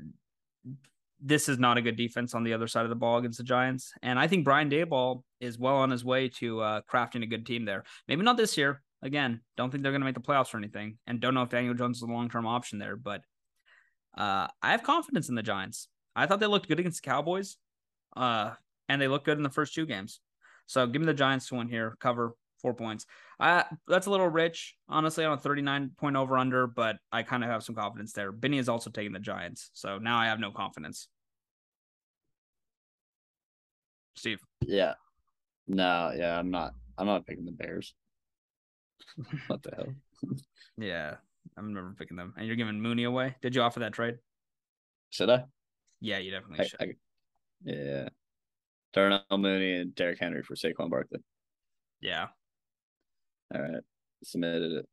this 1.21 1.49
is 1.49 1.59
not 1.59 1.79
a 1.79 1.83
good 1.83 1.97
defense 1.97 2.35
on 2.35 2.45
the 2.45 2.53
other 2.53 2.69
side 2.69 2.85
of 2.85 2.91
the 2.91 2.95
ball 2.95 3.19
against 3.19 3.39
the 3.39 3.45
Giants. 3.45 3.93
And 4.03 4.19
I 4.19 4.27
think 4.27 4.45
Brian 4.45 4.71
Daboll 4.71 5.23
is 5.41 5.59
well 5.59 5.77
on 5.77 5.91
his 5.91 6.05
way 6.05 6.29
to 6.41 6.61
uh, 6.61 6.81
crafting 6.91 7.23
a 7.23 7.27
good 7.27 7.47
team 7.47 7.65
there. 7.65 7.85
Maybe 8.07 8.23
not 8.23 8.37
this 8.37 8.57
year. 8.57 8.83
Again, 9.03 9.41
don't 9.57 9.71
think 9.71 9.83
they're 9.83 9.93
going 9.93 10.03
to 10.03 10.07
make 10.07 10.15
the 10.15 10.21
playoffs 10.21 10.55
or 10.55 10.59
anything. 10.59 10.99
And 11.07 11.21
don't 11.21 11.35
know 11.35 11.43
if 11.43 11.49
Daniel 11.49 11.75
Jones 11.75 11.99
is 11.99 12.03
a 12.03 12.07
long 12.07 12.29
term 12.29 12.47
option 12.47 12.79
there. 12.79 12.97
But 12.97 13.23
uh, 14.17 14.49
I 14.63 14.71
have 14.71 14.83
confidence 14.83 15.29
in 15.29 15.35
the 15.35 15.43
Giants. 15.43 15.89
I 16.17 16.27
thought 16.27 16.41
they 16.41 16.47
looked 16.47 16.67
good 16.67 16.81
against 16.81 17.03
the 17.03 17.09
Cowboys. 17.09 17.57
Uh, 18.17 18.55
and 18.89 19.01
they 19.01 19.09
looked 19.09 19.27
good 19.27 19.37
in 19.37 19.43
the 19.43 19.51
first 19.51 19.75
two 19.75 19.87
games. 19.87 20.21
So 20.67 20.87
give 20.87 21.01
me 21.01 21.07
the 21.07 21.15
Giants 21.15 21.49
to 21.49 21.57
win 21.57 21.69
here, 21.69 21.97
cover 22.01 22.35
four 22.61 22.75
points. 22.75 23.07
Uh, 23.39 23.63
that's 23.87 24.07
a 24.07 24.11
little 24.11 24.29
rich, 24.29 24.75
honestly, 24.89 25.25
on 25.25 25.35
a 25.35 25.41
39 25.41 25.93
point 25.97 26.17
over 26.17 26.39
under, 26.39 26.67
but 26.67 26.97
I 27.13 27.23
kind 27.23 27.45
of 27.45 27.51
have 27.51 27.63
some 27.63 27.75
confidence 27.75 28.13
there. 28.13 28.33
Benny 28.33 28.59
is 28.59 28.69
also 28.69 28.91
taking 28.91 29.13
the 29.13 29.19
Giants. 29.19 29.71
So 29.75 29.99
now 29.99 30.19
I 30.19 30.27
have 30.27 30.41
no 30.41 30.51
confidence. 30.51 31.09
Steve. 34.17 34.41
Yeah. 34.63 34.95
No, 35.69 36.13
yeah, 36.17 36.39
I'm 36.39 36.51
not. 36.51 36.73
I'm 36.97 37.07
not 37.07 37.27
picking 37.27 37.45
the 37.45 37.53
Bears. 37.53 37.95
what 39.47 39.63
the 39.63 39.71
hell? 39.77 39.95
Yeah, 40.79 41.15
I'm 41.57 41.73
never 41.73 41.95
picking 41.99 42.19
them. 42.19 42.35
And 42.37 42.47
you're 42.47 42.57
giving 42.57 42.79
Mooney 42.83 43.05
away. 43.05 43.35
Did 43.41 43.55
you 43.55 43.63
offer 43.63 43.81
that 43.81 43.95
trade? 43.95 44.17
Should 45.09 45.31
I? 45.31 45.45
Yeah, 46.01 46.19
you 46.19 46.31
definitely 46.31 46.65
I, 46.65 46.67
should. 46.67 46.81
I 46.81 46.87
yeah. 47.65 48.09
Darnell 48.93 49.23
Mooney 49.31 49.75
and 49.77 49.95
Derrick 49.95 50.19
Henry 50.21 50.43
for 50.43 50.55
Saquon 50.55 50.91
Barkley. 50.91 51.21
yeah, 52.01 52.29
All 53.55 53.61
right. 53.61 53.83
Submitted 54.25 54.73
it. 54.73 54.87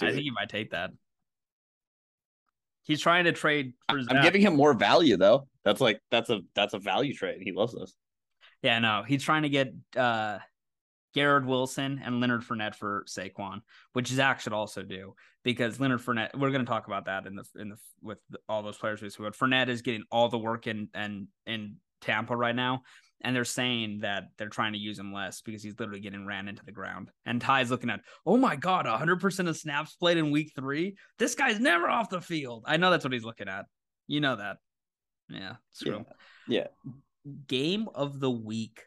I 0.00 0.12
think 0.12 0.24
you 0.24 0.32
might 0.32 0.48
take 0.48 0.70
that. 0.70 0.90
He's 2.84 3.00
trying 3.00 3.24
to 3.24 3.32
trade 3.32 3.72
for 3.88 3.98
I'm 3.98 4.04
Zach. 4.04 4.22
giving 4.22 4.42
him 4.42 4.56
more 4.56 4.74
value 4.74 5.16
though. 5.16 5.48
That's 5.64 5.80
like 5.80 6.00
that's 6.10 6.30
a 6.30 6.40
that's 6.54 6.74
a 6.74 6.78
value 6.78 7.14
trade. 7.14 7.38
He 7.42 7.52
loves 7.52 7.74
this. 7.74 7.94
Yeah, 8.62 8.78
no, 8.78 9.02
he's 9.06 9.22
trying 9.22 9.42
to 9.42 9.48
get 9.48 9.72
uh 9.96 10.38
Garrett 11.14 11.46
Wilson 11.46 12.00
and 12.04 12.20
Leonard 12.20 12.42
Fournette 12.42 12.74
for 12.74 13.04
Saquon, 13.08 13.60
which 13.92 14.08
Zach 14.08 14.40
should 14.40 14.52
also 14.52 14.82
do 14.82 15.14
because 15.44 15.78
Leonard 15.78 16.00
Fournette. 16.00 16.36
We're 16.36 16.50
going 16.50 16.64
to 16.64 16.70
talk 16.70 16.86
about 16.86 17.06
that 17.06 17.26
in 17.26 17.36
the 17.36 17.44
in 17.56 17.70
the 17.70 17.76
with 18.02 18.18
all 18.48 18.62
those 18.62 18.76
players 18.76 19.00
we 19.00 19.10
spoke. 19.10 19.36
Fournette 19.36 19.68
is 19.68 19.82
getting 19.82 20.04
all 20.10 20.28
the 20.28 20.38
work 20.38 20.66
in 20.66 20.88
and 20.92 21.28
in 21.46 21.76
Tampa 22.00 22.36
right 22.36 22.54
now, 22.54 22.82
and 23.22 23.34
they're 23.34 23.44
saying 23.44 24.00
that 24.00 24.24
they're 24.36 24.48
trying 24.48 24.72
to 24.72 24.78
use 24.78 24.98
him 24.98 25.12
less 25.12 25.40
because 25.40 25.62
he's 25.62 25.78
literally 25.78 26.00
getting 26.00 26.26
ran 26.26 26.48
into 26.48 26.64
the 26.64 26.72
ground. 26.72 27.10
And 27.24 27.40
Ty's 27.40 27.70
looking 27.70 27.90
at, 27.90 28.00
oh 28.26 28.36
my 28.36 28.56
god, 28.56 28.86
100 28.86 29.20
percent 29.20 29.48
of 29.48 29.56
snaps 29.56 29.94
played 29.94 30.18
in 30.18 30.32
Week 30.32 30.52
Three. 30.56 30.96
This 31.18 31.34
guy's 31.34 31.60
never 31.60 31.88
off 31.88 32.10
the 32.10 32.20
field. 32.20 32.64
I 32.66 32.76
know 32.76 32.90
that's 32.90 33.04
what 33.04 33.12
he's 33.12 33.24
looking 33.24 33.48
at. 33.48 33.66
You 34.08 34.20
know 34.20 34.36
that. 34.36 34.56
Yeah, 35.28 35.54
screw 35.70 36.04
Yeah. 36.48 36.66
Yeah. 36.84 36.92
game 37.46 37.88
of 37.94 38.20
the 38.20 38.30
week 38.30 38.82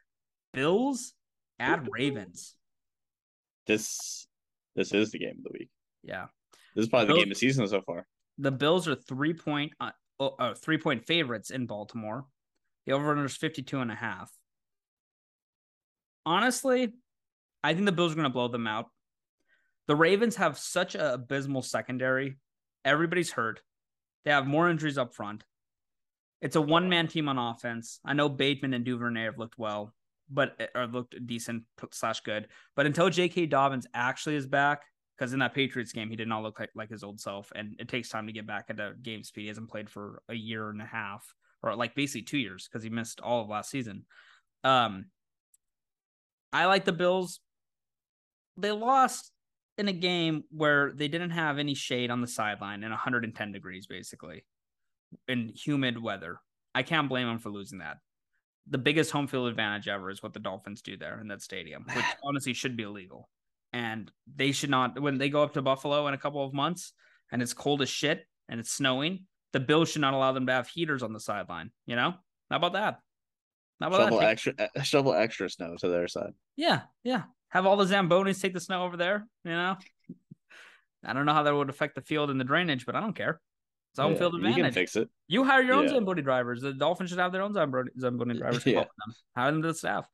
bills 0.53 1.13
at 1.59 1.83
ravens. 1.91 2.55
This 3.65 4.27
this 4.75 4.93
is 4.93 5.11
the 5.11 5.19
game 5.19 5.35
of 5.37 5.43
the 5.43 5.49
week. 5.57 5.69
yeah. 6.03 6.27
This 6.75 6.83
is 6.83 6.89
probably 6.89 7.07
the 7.07 7.13
Those- 7.13 7.19
game 7.23 7.31
of 7.31 7.35
the 7.35 7.39
season 7.39 7.67
so 7.67 7.81
far. 7.81 8.05
the 8.37 8.51
bills 8.51 8.87
are 8.87 8.95
three 8.95 9.33
point 9.33 9.73
uh, 9.79 9.91
oh, 10.19 10.35
uh, 10.39 10.53
three 10.53 10.77
point 10.77 11.05
favorites 11.05 11.49
in 11.49 11.65
baltimore. 11.65 12.25
The 12.85 12.93
over 12.93 13.23
is 13.25 13.35
52 13.35 13.79
and 13.79 13.91
a 13.91 13.95
half. 13.95 14.31
Honestly 16.25 16.93
i 17.63 17.73
think 17.73 17.85
the 17.85 17.91
bills 17.91 18.11
are 18.11 18.15
going 18.15 18.23
to 18.25 18.29
blow 18.29 18.47
them 18.47 18.67
out. 18.67 18.85
The 19.87 19.95
ravens 19.95 20.35
have 20.35 20.57
such 20.57 20.95
a 20.95 21.13
abysmal 21.13 21.61
secondary. 21.63 22.37
Everybody's 22.85 23.31
hurt. 23.31 23.61
They 24.23 24.31
have 24.31 24.45
more 24.45 24.69
injuries 24.69 24.97
up 24.97 25.13
front. 25.15 25.43
It's 26.41 26.55
a 26.55 26.61
one-man 26.61 27.07
team 27.07 27.27
on 27.27 27.37
offense. 27.39 27.99
I 28.05 28.13
know 28.13 28.29
bateman 28.29 28.73
and 28.73 28.85
duvernay 28.85 29.23
have 29.23 29.37
looked 29.39 29.57
well 29.57 29.93
but 30.29 30.69
or 30.75 30.87
looked 30.87 31.15
decent 31.25 31.63
slash 31.91 32.19
good 32.21 32.47
but 32.75 32.85
until 32.85 33.09
j.k 33.09 33.45
dobbins 33.45 33.87
actually 33.93 34.35
is 34.35 34.45
back 34.45 34.81
because 35.17 35.33
in 35.33 35.39
that 35.39 35.53
Patriots 35.53 35.93
game, 35.93 36.09
he 36.09 36.15
did 36.15 36.27
not 36.27 36.43
look 36.43 36.59
like, 36.59 36.69
like 36.75 36.89
his 36.89 37.03
old 37.03 37.19
self, 37.19 37.51
and 37.55 37.75
it 37.79 37.87
takes 37.87 38.09
time 38.09 38.27
to 38.27 38.33
get 38.33 38.45
back 38.45 38.69
into 38.69 38.93
game 39.01 39.23
speed. 39.23 39.43
He 39.43 39.47
hasn't 39.47 39.69
played 39.69 39.89
for 39.89 40.21
a 40.29 40.35
year 40.35 40.69
and 40.69 40.81
a 40.81 40.85
half, 40.85 41.25
or 41.63 41.75
like 41.75 41.95
basically 41.95 42.23
two 42.23 42.37
years, 42.37 42.67
because 42.67 42.83
he 42.83 42.89
missed 42.89 43.19
all 43.21 43.41
of 43.41 43.49
last 43.49 43.71
season. 43.71 44.05
Um, 44.63 45.05
I 46.53 46.65
like 46.65 46.85
the 46.85 46.93
Bills. 46.93 47.39
They 48.57 48.71
lost 48.71 49.31
in 49.77 49.87
a 49.87 49.93
game 49.93 50.43
where 50.51 50.91
they 50.93 51.07
didn't 51.07 51.31
have 51.31 51.57
any 51.57 51.73
shade 51.73 52.11
on 52.11 52.21
the 52.21 52.27
sideline 52.27 52.83
in 52.83 52.89
110 52.89 53.51
degrees, 53.51 53.87
basically, 53.87 54.45
in 55.27 55.51
humid 55.55 56.01
weather. 56.01 56.39
I 56.75 56.83
can't 56.83 57.09
blame 57.09 57.27
them 57.27 57.39
for 57.39 57.49
losing 57.49 57.79
that. 57.79 57.97
The 58.69 58.77
biggest 58.77 59.11
home 59.11 59.27
field 59.27 59.47
advantage 59.47 59.87
ever 59.87 60.09
is 60.09 60.21
what 60.21 60.33
the 60.33 60.39
Dolphins 60.39 60.81
do 60.81 60.97
there 60.97 61.19
in 61.21 61.27
that 61.29 61.41
stadium, 61.41 61.85
which 61.93 62.05
honestly 62.23 62.53
should 62.53 62.75
be 62.75 62.83
illegal 62.83 63.29
and 63.73 64.11
they 64.35 64.51
should 64.51 64.69
not 64.69 64.99
when 64.99 65.17
they 65.17 65.29
go 65.29 65.43
up 65.43 65.53
to 65.53 65.61
Buffalo 65.61 66.07
in 66.07 66.13
a 66.13 66.17
couple 66.17 66.43
of 66.43 66.53
months 66.53 66.93
and 67.31 67.41
it's 67.41 67.53
cold 67.53 67.81
as 67.81 67.89
shit 67.89 68.25
and 68.49 68.59
it's 68.59 68.71
snowing, 68.71 69.25
the 69.53 69.59
Bills 69.59 69.89
should 69.89 70.01
not 70.01 70.13
allow 70.13 70.31
them 70.31 70.45
to 70.47 70.53
have 70.53 70.67
heaters 70.67 71.03
on 71.03 71.13
the 71.13 71.19
sideline. 71.19 71.71
You 71.85 71.95
know, 71.95 72.13
how 72.49 72.57
about 72.57 72.73
that? 72.73 72.99
How 73.79 73.87
about 73.87 74.03
Shovel 74.03 74.19
that? 74.19 74.29
Extra 74.29 74.53
uh, 74.57 74.81
shovel 74.81 75.13
extra 75.13 75.49
snow 75.49 75.75
to 75.79 75.87
their 75.89 76.07
side. 76.07 76.33
yeah, 76.55 76.81
yeah. 77.03 77.23
Have 77.49 77.65
all 77.65 77.77
the 77.77 77.85
Zambonis 77.85 78.41
take 78.41 78.53
the 78.53 78.59
snow 78.59 78.83
over 78.83 78.97
there. 78.97 79.27
You 79.45 79.51
know, 79.51 79.77
I 81.05 81.13
don't 81.13 81.25
know 81.25 81.33
how 81.33 81.43
that 81.43 81.55
would 81.55 81.69
affect 81.69 81.95
the 81.95 82.01
field 82.01 82.29
and 82.29 82.39
the 82.39 82.45
drainage, 82.45 82.85
but 82.85 82.95
I 82.95 82.99
don't 82.99 83.15
care. 83.15 83.39
It's 83.97 84.03
home 84.03 84.13
Yeah, 84.13 84.17
field 84.19 84.33
You 84.35 84.39
can 84.41 84.47
advantage. 84.51 84.73
fix 84.75 84.95
it. 84.95 85.09
You 85.27 85.43
hire 85.43 85.61
your 85.63 85.73
own 85.75 85.83
Yeah. 85.85 85.89
Zamboni 85.95 86.21
drivers. 86.21 86.61
The 86.61 86.71
Dolphins 86.73 87.09
should 87.09 87.17
have 87.19 87.31
their 87.31 87.41
own 87.41 87.53
Zamboni, 87.53 87.89
Zamboni 87.99 88.33
drivers. 88.37 88.63
Yeah. 88.65 88.81
them. 88.81 89.15
Hire 89.35 89.51
them 89.51 89.61
to 89.63 89.69
the 89.69 89.73
staff. 89.73 90.07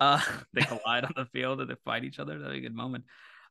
Uh, 0.00 0.20
they 0.54 0.62
collide 0.62 1.04
on 1.04 1.12
the 1.16 1.26
field 1.26 1.60
and 1.60 1.68
they 1.70 1.74
fight 1.84 2.04
each 2.04 2.18
other. 2.18 2.38
That'd 2.38 2.54
be 2.54 2.58
a 2.58 2.62
good 2.62 2.74
moment. 2.74 3.04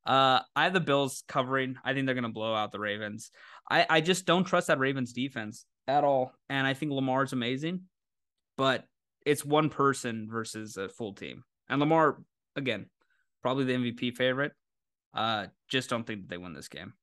Uh, 0.05 0.39
I 0.55 0.63
have 0.63 0.73
the 0.73 0.79
Bills 0.79 1.23
covering. 1.27 1.75
I 1.83 1.93
think 1.93 2.05
they're 2.07 2.15
going 2.15 2.23
to 2.23 2.29
blow 2.29 2.53
out 2.55 2.71
the 2.71 2.79
Ravens. 2.79 3.29
I, 3.69 3.85
I 3.89 4.01
just 4.01 4.25
don't 4.25 4.43
trust 4.43 4.67
that 4.67 4.79
Ravens 4.79 5.13
defense 5.13 5.65
at 5.87 6.03
all. 6.03 6.31
And 6.49 6.65
I 6.65 6.73
think 6.73 6.91
Lamar's 6.91 7.33
amazing, 7.33 7.81
but 8.57 8.85
it's 9.25 9.45
one 9.45 9.69
person 9.69 10.27
versus 10.31 10.77
a 10.77 10.89
full 10.89 11.13
team. 11.13 11.43
And 11.69 11.79
Lamar, 11.79 12.21
again, 12.55 12.87
probably 13.41 13.65
the 13.65 13.73
MVP 13.73 14.15
favorite. 14.15 14.51
Uh, 15.13 15.47
just 15.69 15.89
don't 15.89 16.05
think 16.05 16.21
that 16.21 16.29
they 16.29 16.37
win 16.37 16.53
this 16.53 16.67
game. 16.67 16.93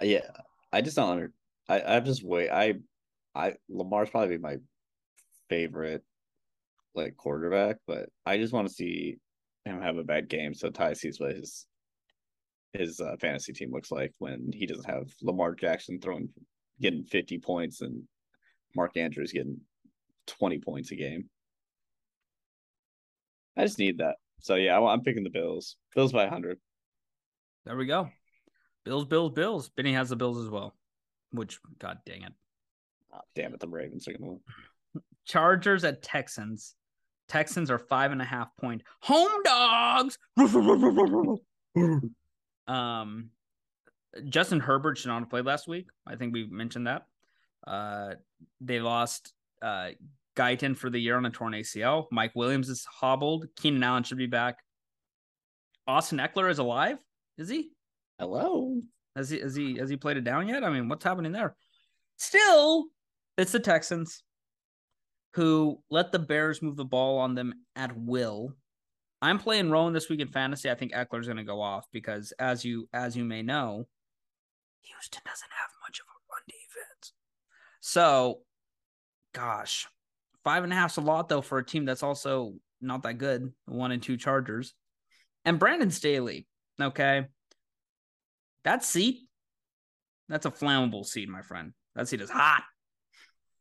Yeah, 0.00 0.30
I 0.72 0.80
just 0.82 0.96
don't 0.96 1.10
under. 1.10 1.32
I 1.68 1.96
I 1.96 2.00
just 2.00 2.22
wait. 2.24 2.50
I 2.50 2.74
I 3.34 3.54
Lamar's 3.68 4.10
probably 4.10 4.38
my 4.38 4.56
favorite 5.48 6.02
like 6.94 7.16
quarterback, 7.16 7.76
but 7.86 8.08
I 8.24 8.38
just 8.38 8.52
want 8.52 8.68
to 8.68 8.74
see 8.74 9.18
him 9.64 9.80
have 9.80 9.96
a 9.96 10.04
bad 10.04 10.28
game 10.28 10.54
so 10.54 10.70
Ty 10.70 10.92
sees 10.94 11.20
what 11.20 11.34
his 11.34 11.66
his 12.72 13.00
uh, 13.00 13.16
fantasy 13.20 13.52
team 13.52 13.72
looks 13.72 13.90
like 13.90 14.12
when 14.18 14.50
he 14.52 14.66
doesn't 14.66 14.88
have 14.88 15.08
Lamar 15.22 15.54
Jackson 15.54 16.00
throwing 16.00 16.28
getting 16.80 17.04
50 17.04 17.38
points 17.38 17.80
and 17.80 18.02
Mark 18.74 18.96
Andrews 18.96 19.32
getting 19.32 19.60
20 20.26 20.58
points 20.58 20.90
a 20.90 20.96
game. 20.96 21.28
I 23.56 23.62
just 23.62 23.78
need 23.78 23.98
that. 23.98 24.16
So 24.40 24.56
yeah, 24.56 24.78
I'm 24.78 25.00
picking 25.00 25.24
the 25.24 25.30
Bills. 25.30 25.76
Bills 25.94 26.12
by 26.12 26.24
100. 26.24 26.58
There 27.64 27.76
we 27.76 27.86
go. 27.86 28.10
Bills, 28.84 29.06
Bills, 29.06 29.32
Bills. 29.32 29.70
Benny 29.70 29.94
has 29.94 30.10
the 30.10 30.16
Bills 30.16 30.38
as 30.38 30.50
well, 30.50 30.74
which, 31.32 31.58
god 31.78 31.98
dang 32.06 32.22
it. 32.22 32.32
Oh, 33.12 33.20
damn 33.34 33.54
it, 33.54 33.60
the 33.60 33.68
Ravens 33.68 34.08
are 34.08 34.12
gonna 34.12 34.32
win. 34.32 34.40
Chargers 35.24 35.84
at 35.84 36.02
Texans. 36.02 36.74
Texans 37.28 37.70
are 37.70 37.78
five 37.78 38.12
and 38.12 38.22
a 38.22 38.24
half 38.24 38.56
point 38.56 38.82
home 39.00 39.42
dogs. 39.44 40.18
um, 42.68 43.30
Justin 44.28 44.60
Herbert 44.60 44.98
should 44.98 45.08
not 45.08 45.20
have 45.20 45.30
played 45.30 45.44
last 45.44 45.66
week. 45.66 45.88
I 46.06 46.16
think 46.16 46.32
we 46.32 46.46
mentioned 46.46 46.86
that. 46.86 47.06
Uh, 47.66 48.14
they 48.60 48.80
lost 48.80 49.32
uh, 49.60 49.88
Guyton 50.36 50.76
for 50.76 50.90
the 50.90 50.98
year 50.98 51.16
on 51.16 51.26
a 51.26 51.30
torn 51.30 51.52
ACL. 51.52 52.06
Mike 52.12 52.32
Williams 52.34 52.68
is 52.68 52.84
hobbled. 52.84 53.46
Keenan 53.56 53.82
Allen 53.82 54.04
should 54.04 54.18
be 54.18 54.26
back. 54.26 54.58
Austin 55.86 56.18
Ekeler 56.18 56.50
is 56.50 56.58
alive. 56.58 56.98
Is 57.38 57.48
he? 57.48 57.70
Hello. 58.18 58.80
Has 59.16 59.30
he 59.30 59.40
has 59.40 59.56
he 59.56 59.78
has 59.78 59.88
he 59.88 59.96
played 59.96 60.18
it 60.18 60.24
down 60.24 60.46
yet? 60.46 60.62
I 60.62 60.70
mean, 60.70 60.88
what's 60.88 61.04
happening 61.04 61.32
there? 61.32 61.56
Still, 62.18 62.84
it's 63.38 63.52
the 63.52 63.58
Texans 63.58 64.22
who 65.32 65.78
let 65.90 66.12
the 66.12 66.18
Bears 66.18 66.62
move 66.62 66.76
the 66.76 66.84
ball 66.84 67.18
on 67.18 67.34
them 67.34 67.54
at 67.74 67.96
will. 67.96 68.52
I'm 69.22 69.38
playing 69.38 69.70
Rowan 69.70 69.94
this 69.94 70.10
week 70.10 70.20
in 70.20 70.28
fantasy. 70.28 70.70
I 70.70 70.74
think 70.74 70.92
Ekeler's 70.92 71.26
going 71.26 71.38
to 71.38 71.44
go 71.44 71.60
off 71.60 71.86
because, 71.92 72.32
as 72.38 72.64
you 72.64 72.88
as 72.92 73.16
you 73.16 73.24
may 73.24 73.42
know, 73.42 73.86
Houston 74.82 75.22
doesn't 75.24 75.50
have 75.50 75.70
much 75.82 75.98
of 76.00 76.06
a 76.06 76.16
run 76.30 76.42
defense. 76.46 77.12
So, 77.80 78.40
gosh, 79.34 79.86
five 80.44 80.62
and 80.62 80.72
a 80.72 80.76
half's 80.76 80.98
a 80.98 81.00
lot 81.00 81.30
though 81.30 81.40
for 81.40 81.58
a 81.58 81.64
team 81.64 81.86
that's 81.86 82.02
also 82.02 82.54
not 82.82 83.02
that 83.04 83.16
good. 83.16 83.52
One 83.64 83.92
and 83.92 84.02
two 84.02 84.18
Chargers, 84.18 84.74
and 85.46 85.58
Brandon 85.58 85.90
Staley. 85.90 86.46
Okay, 86.80 87.26
that 88.66 88.84
seat, 88.84 89.20
that's 90.28 90.44
a 90.44 90.50
flammable 90.50 91.06
seat, 91.06 91.28
my 91.28 91.40
friend. 91.40 91.72
That 91.94 92.08
seat 92.08 92.20
is 92.20 92.28
hot. 92.28 92.64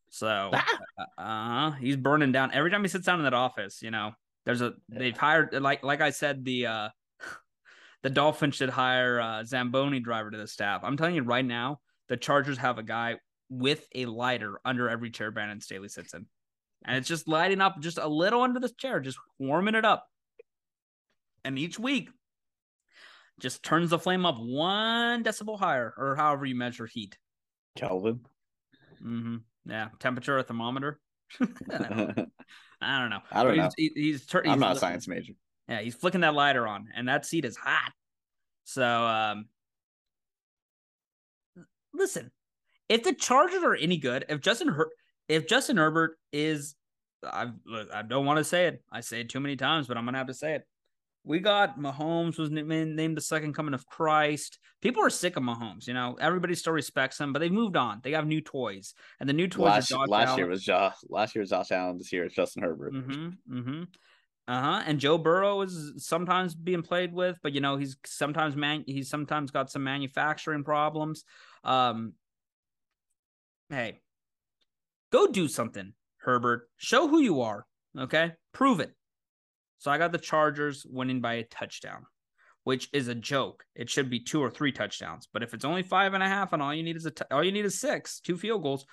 So, 0.09 0.51
uh, 0.51 1.21
uh, 1.21 1.71
he's 1.73 1.95
burning 1.95 2.31
down 2.31 2.51
every 2.53 2.71
time 2.71 2.83
he 2.83 2.87
sits 2.87 3.05
down 3.05 3.19
in 3.19 3.23
that 3.25 3.33
office. 3.33 3.81
You 3.83 3.91
know, 3.91 4.13
there's 4.45 4.61
a 4.61 4.73
they've 4.89 5.15
hired 5.15 5.53
like 5.61 5.83
like 5.83 6.01
I 6.01 6.09
said 6.09 6.43
the 6.43 6.65
uh 6.65 6.89
the 8.03 8.09
Dolphins 8.09 8.55
should 8.55 8.69
hire 8.69 9.19
uh 9.19 9.43
Zamboni 9.43 9.99
driver 9.99 10.31
to 10.31 10.37
the 10.37 10.47
staff. 10.47 10.81
I'm 10.83 10.97
telling 10.97 11.15
you 11.15 11.23
right 11.23 11.45
now, 11.45 11.81
the 12.09 12.17
Chargers 12.17 12.57
have 12.57 12.79
a 12.79 12.83
guy 12.83 13.17
with 13.49 13.87
a 13.93 14.07
lighter 14.07 14.59
under 14.65 14.89
every 14.89 15.11
chair 15.11 15.29
Brandon 15.29 15.61
Staley 15.61 15.87
sits 15.87 16.15
in. 16.15 16.25
And 16.83 16.97
it's 16.97 17.07
just 17.07 17.27
lighting 17.27 17.61
up 17.61 17.79
just 17.79 17.99
a 17.99 18.07
little 18.07 18.41
under 18.41 18.59
the 18.59 18.69
chair, 18.69 18.99
just 18.99 19.19
warming 19.37 19.75
it 19.75 19.85
up. 19.85 20.07
And 21.43 21.59
each 21.59 21.77
week 21.77 22.09
just 23.39 23.63
turns 23.63 23.89
the 23.89 23.99
flame 23.99 24.25
up 24.25 24.37
one 24.39 25.23
decibel 25.23 25.59
higher, 25.59 25.93
or 25.97 26.15
however 26.15 26.45
you 26.45 26.55
measure 26.55 26.85
heat. 26.85 27.17
Kelvin. 27.75 28.21
Mm-hmm. 29.03 29.37
Yeah, 29.65 29.89
temperature, 29.99 30.37
a 30.37 30.43
thermometer. 30.43 30.99
I, 31.41 31.45
don't 31.77 32.17
know. 32.17 32.25
I 32.81 32.99
don't 32.99 33.09
know. 33.09 33.19
I 33.31 33.43
don't 33.43 33.57
know. 33.57 33.69
He's, 33.75 33.91
he's, 33.95 34.05
he's, 34.05 34.25
tur- 34.25 34.43
I'm 34.45 34.51
he's 34.51 34.59
not 34.59 34.77
a 34.77 34.79
science 34.79 35.07
major. 35.07 35.33
Yeah, 35.67 35.81
he's 35.81 35.95
flicking 35.95 36.21
that 36.21 36.35
lighter 36.35 36.67
on, 36.67 36.87
and 36.95 37.07
that 37.07 37.25
seat 37.25 37.45
is 37.45 37.57
hot. 37.57 37.91
So, 38.63 38.85
um, 38.85 39.45
listen, 41.93 42.31
if 42.89 43.03
the 43.03 43.13
Chargers 43.13 43.63
are 43.63 43.75
any 43.75 43.97
good, 43.97 44.25
if 44.29 44.41
Justin 44.41 44.67
Her- 44.69 44.91
if 45.27 45.47
Justin 45.47 45.77
Herbert 45.77 46.17
is, 46.31 46.75
I 47.23 47.47
I 47.93 48.03
don't 48.03 48.25
want 48.25 48.37
to 48.37 48.43
say 48.43 48.67
it. 48.67 48.83
I 48.91 49.01
say 49.01 49.21
it 49.21 49.29
too 49.29 49.39
many 49.39 49.55
times, 49.55 49.87
but 49.87 49.97
I'm 49.97 50.05
gonna 50.05 50.19
have 50.19 50.27
to 50.27 50.33
say 50.33 50.55
it. 50.55 50.67
We 51.25 51.39
got 51.39 51.79
Mahomes 51.79 52.37
was 52.37 52.51
named, 52.51 53.17
the 53.17 53.21
second 53.21 53.53
coming 53.53 53.73
of 53.73 53.85
Christ. 53.87 54.59
People 54.81 55.03
are 55.03 55.09
sick 55.09 55.35
of 55.35 55.43
Mahomes. 55.43 55.87
You 55.87 55.95
know, 55.95 56.15
everybody 56.21 56.53
still 56.53 56.73
respects 56.73 57.19
him, 57.19 57.33
but 57.33 57.39
they've 57.39 57.51
moved 57.51 57.75
on. 57.75 57.99
They 58.03 58.11
have 58.11 58.27
new 58.27 58.41
toys, 58.41 58.93
and 59.19 59.27
the 59.27 59.33
new 59.33 59.47
toys 59.47 59.91
Last, 59.91 59.91
last 60.07 60.37
year 60.37 60.47
was 60.47 60.63
Josh. 60.63 60.95
Last 61.09 61.33
year 61.33 61.41
was 61.41 61.49
Josh 61.49 61.71
Allen. 61.71 61.97
This 61.97 62.13
year 62.13 62.25
it's 62.25 62.35
Justin 62.35 62.61
Herbert. 62.61 62.93
Mm-hmm. 62.93 63.57
Mm-hmm. 63.57 63.83
Uh-huh. 64.47 64.83
And 64.85 64.99
Joe 64.99 65.17
Burrow 65.17 65.61
is 65.61 65.93
sometimes 65.97 66.53
being 66.53 66.83
played 66.83 67.11
with, 67.11 67.39
but 67.41 67.53
you 67.53 67.61
know, 67.61 67.77
he's 67.77 67.97
sometimes 68.05 68.55
man 68.55 68.83
he's 68.85 69.09
sometimes 69.09 69.49
got 69.49 69.71
some 69.71 69.83
manufacturing 69.83 70.63
problems. 70.63 71.23
Um 71.63 72.13
hey, 73.69 74.01
go 75.11 75.25
do 75.27 75.47
something, 75.47 75.93
Herbert. 76.17 76.69
Show 76.77 77.07
who 77.07 77.19
you 77.19 77.41
are. 77.41 77.65
Okay? 77.97 78.33
Prove 78.53 78.79
it. 78.79 78.91
So 79.77 79.91
I 79.91 79.97
got 79.97 80.11
the 80.11 80.17
Chargers 80.17 80.85
winning 80.89 81.21
by 81.21 81.35
a 81.35 81.43
touchdown, 81.43 82.05
which 82.63 82.89
is 82.93 83.07
a 83.07 83.15
joke. 83.15 83.63
It 83.75 83.89
should 83.89 84.09
be 84.09 84.19
two 84.19 84.41
or 84.41 84.49
three 84.49 84.71
touchdowns. 84.71 85.27
But 85.31 85.43
if 85.43 85.53
it's 85.53 85.65
only 85.65 85.83
five 85.83 86.13
and 86.13 86.23
a 86.23 86.27
half 86.27 86.53
and 86.53 86.61
all 86.61 86.73
you 86.73 86.83
need 86.83 86.95
is 86.95 87.05
a 87.05 87.11
t- 87.11 87.25
all 87.31 87.43
you 87.43 87.51
need 87.51 87.65
is 87.65 87.79
six, 87.79 88.19
two 88.19 88.37
field 88.37 88.63
goals. 88.63 88.85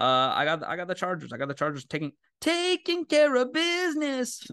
Uh 0.00 0.32
I 0.34 0.44
got 0.44 0.64
I 0.64 0.76
got 0.76 0.88
the 0.88 0.94
Chargers. 0.94 1.32
I 1.32 1.36
got 1.36 1.48
the 1.48 1.54
Chargers 1.54 1.84
taking 1.84 2.12
taking 2.40 3.04
care 3.04 3.34
of 3.34 3.52
business. 3.52 4.46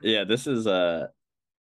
Yeah, 0.00 0.24
this 0.24 0.46
is 0.46 0.66
a 0.66 1.10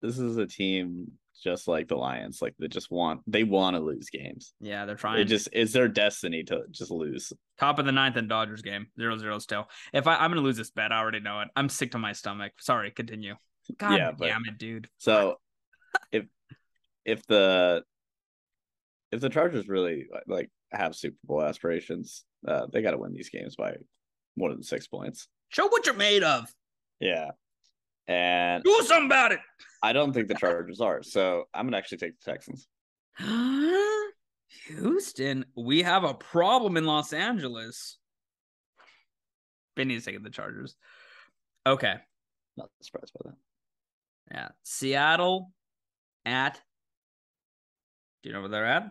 this 0.03 0.18
is 0.18 0.37
a 0.37 0.47
team 0.47 1.12
just 1.42 1.68
like 1.68 1.88
the 1.88 1.96
Lions. 1.96 2.40
Like 2.42 2.55
they 2.59 2.68
just 2.68 2.90
want 2.90 3.20
they 3.27 3.44
want 3.44 3.77
to 3.77 3.81
lose 3.81 4.11
games. 4.11 4.53
Yeah, 4.61 4.85
they're 4.85 4.96
trying. 4.96 5.20
It 5.20 5.24
just 5.24 5.48
is 5.53 5.72
their 5.72 5.88
destiny 5.88 6.42
to 6.44 6.62
just 6.70 6.90
lose. 6.90 7.33
Top 7.59 7.79
of 7.79 7.87
the 7.87 7.92
ninth 7.92 8.16
in 8.16 8.29
Dodgers 8.29 8.62
game, 8.62 8.88
zero 8.98 9.16
zero 9.18 9.38
still. 9.38 9.68
If 9.92 10.07
I, 10.07 10.16
I'm 10.16 10.31
gonna 10.31 10.40
lose 10.42 10.57
this 10.57 10.70
bet, 10.70 10.92
I 10.92 10.98
already 10.98 11.20
know 11.20 11.40
it. 11.40 11.48
I'm 11.57 11.68
sick 11.68 11.92
to 11.92 11.98
my 11.98 12.12
stomach. 12.12 12.53
Sorry, 12.61 12.90
continue. 12.90 13.35
God 13.79 13.96
Yeah, 13.98 14.11
but- 14.12 14.27
damn 14.27 14.44
it, 14.46 14.59
dude. 14.59 14.88
So 14.98 15.37
if 16.12 16.24
if 17.05 17.27
the 17.27 17.83
if 19.11 19.20
the 19.20 19.31
Chargers 19.31 19.68
really 19.68 20.07
like 20.27 20.51
have 20.72 20.94
Super 20.94 21.16
Bowl 21.24 21.42
aspirations, 21.42 22.24
uh, 22.46 22.66
they 22.72 22.83
got 22.83 22.90
to 22.92 22.98
win 22.98 23.12
these 23.14 23.31
games 23.31 23.57
by 23.57 23.74
more 24.37 24.51
than 24.51 24.62
six 24.62 24.87
points. 24.87 25.29
Show 25.48 25.66
what 25.68 25.87
you're 25.87 25.94
made 25.94 26.22
of. 26.22 26.53
Yeah, 27.01 27.31
and 28.09 28.64
Do 28.64 28.83
something 28.85 29.07
about 29.07 29.33
it. 29.33 29.40
I 29.83 29.92
don't 29.92 30.12
think 30.12 30.29
the 30.29 30.35
Chargers 30.35 30.81
are. 30.81 31.03
So 31.03 31.44
I'm 31.55 31.66
gonna 31.66 31.77
actually 31.77 31.99
take 31.99 32.18
the 32.18 32.31
Texans. 32.31 32.66
Houston, 34.66 35.44
we 35.57 35.83
have 35.83 36.05
a 36.05 36.14
problem 36.14 36.77
in 36.77 36.85
Los 36.85 37.12
Angeles. 37.12 37.99
Benny's 39.77 40.05
taking 40.05 40.23
the 40.23 40.31
Chargers. 40.31 40.75
Okay. 41.66 41.94
Not 42.57 42.71
surprised 42.81 43.12
by 43.14 43.31
that. 43.31 43.37
Yeah. 44.33 44.49
Seattle 44.64 45.53
at. 46.25 46.61
Do 48.23 48.29
you 48.31 48.33
know 48.33 48.40
where 48.40 48.49
they're 48.49 48.66
at? 48.66 48.90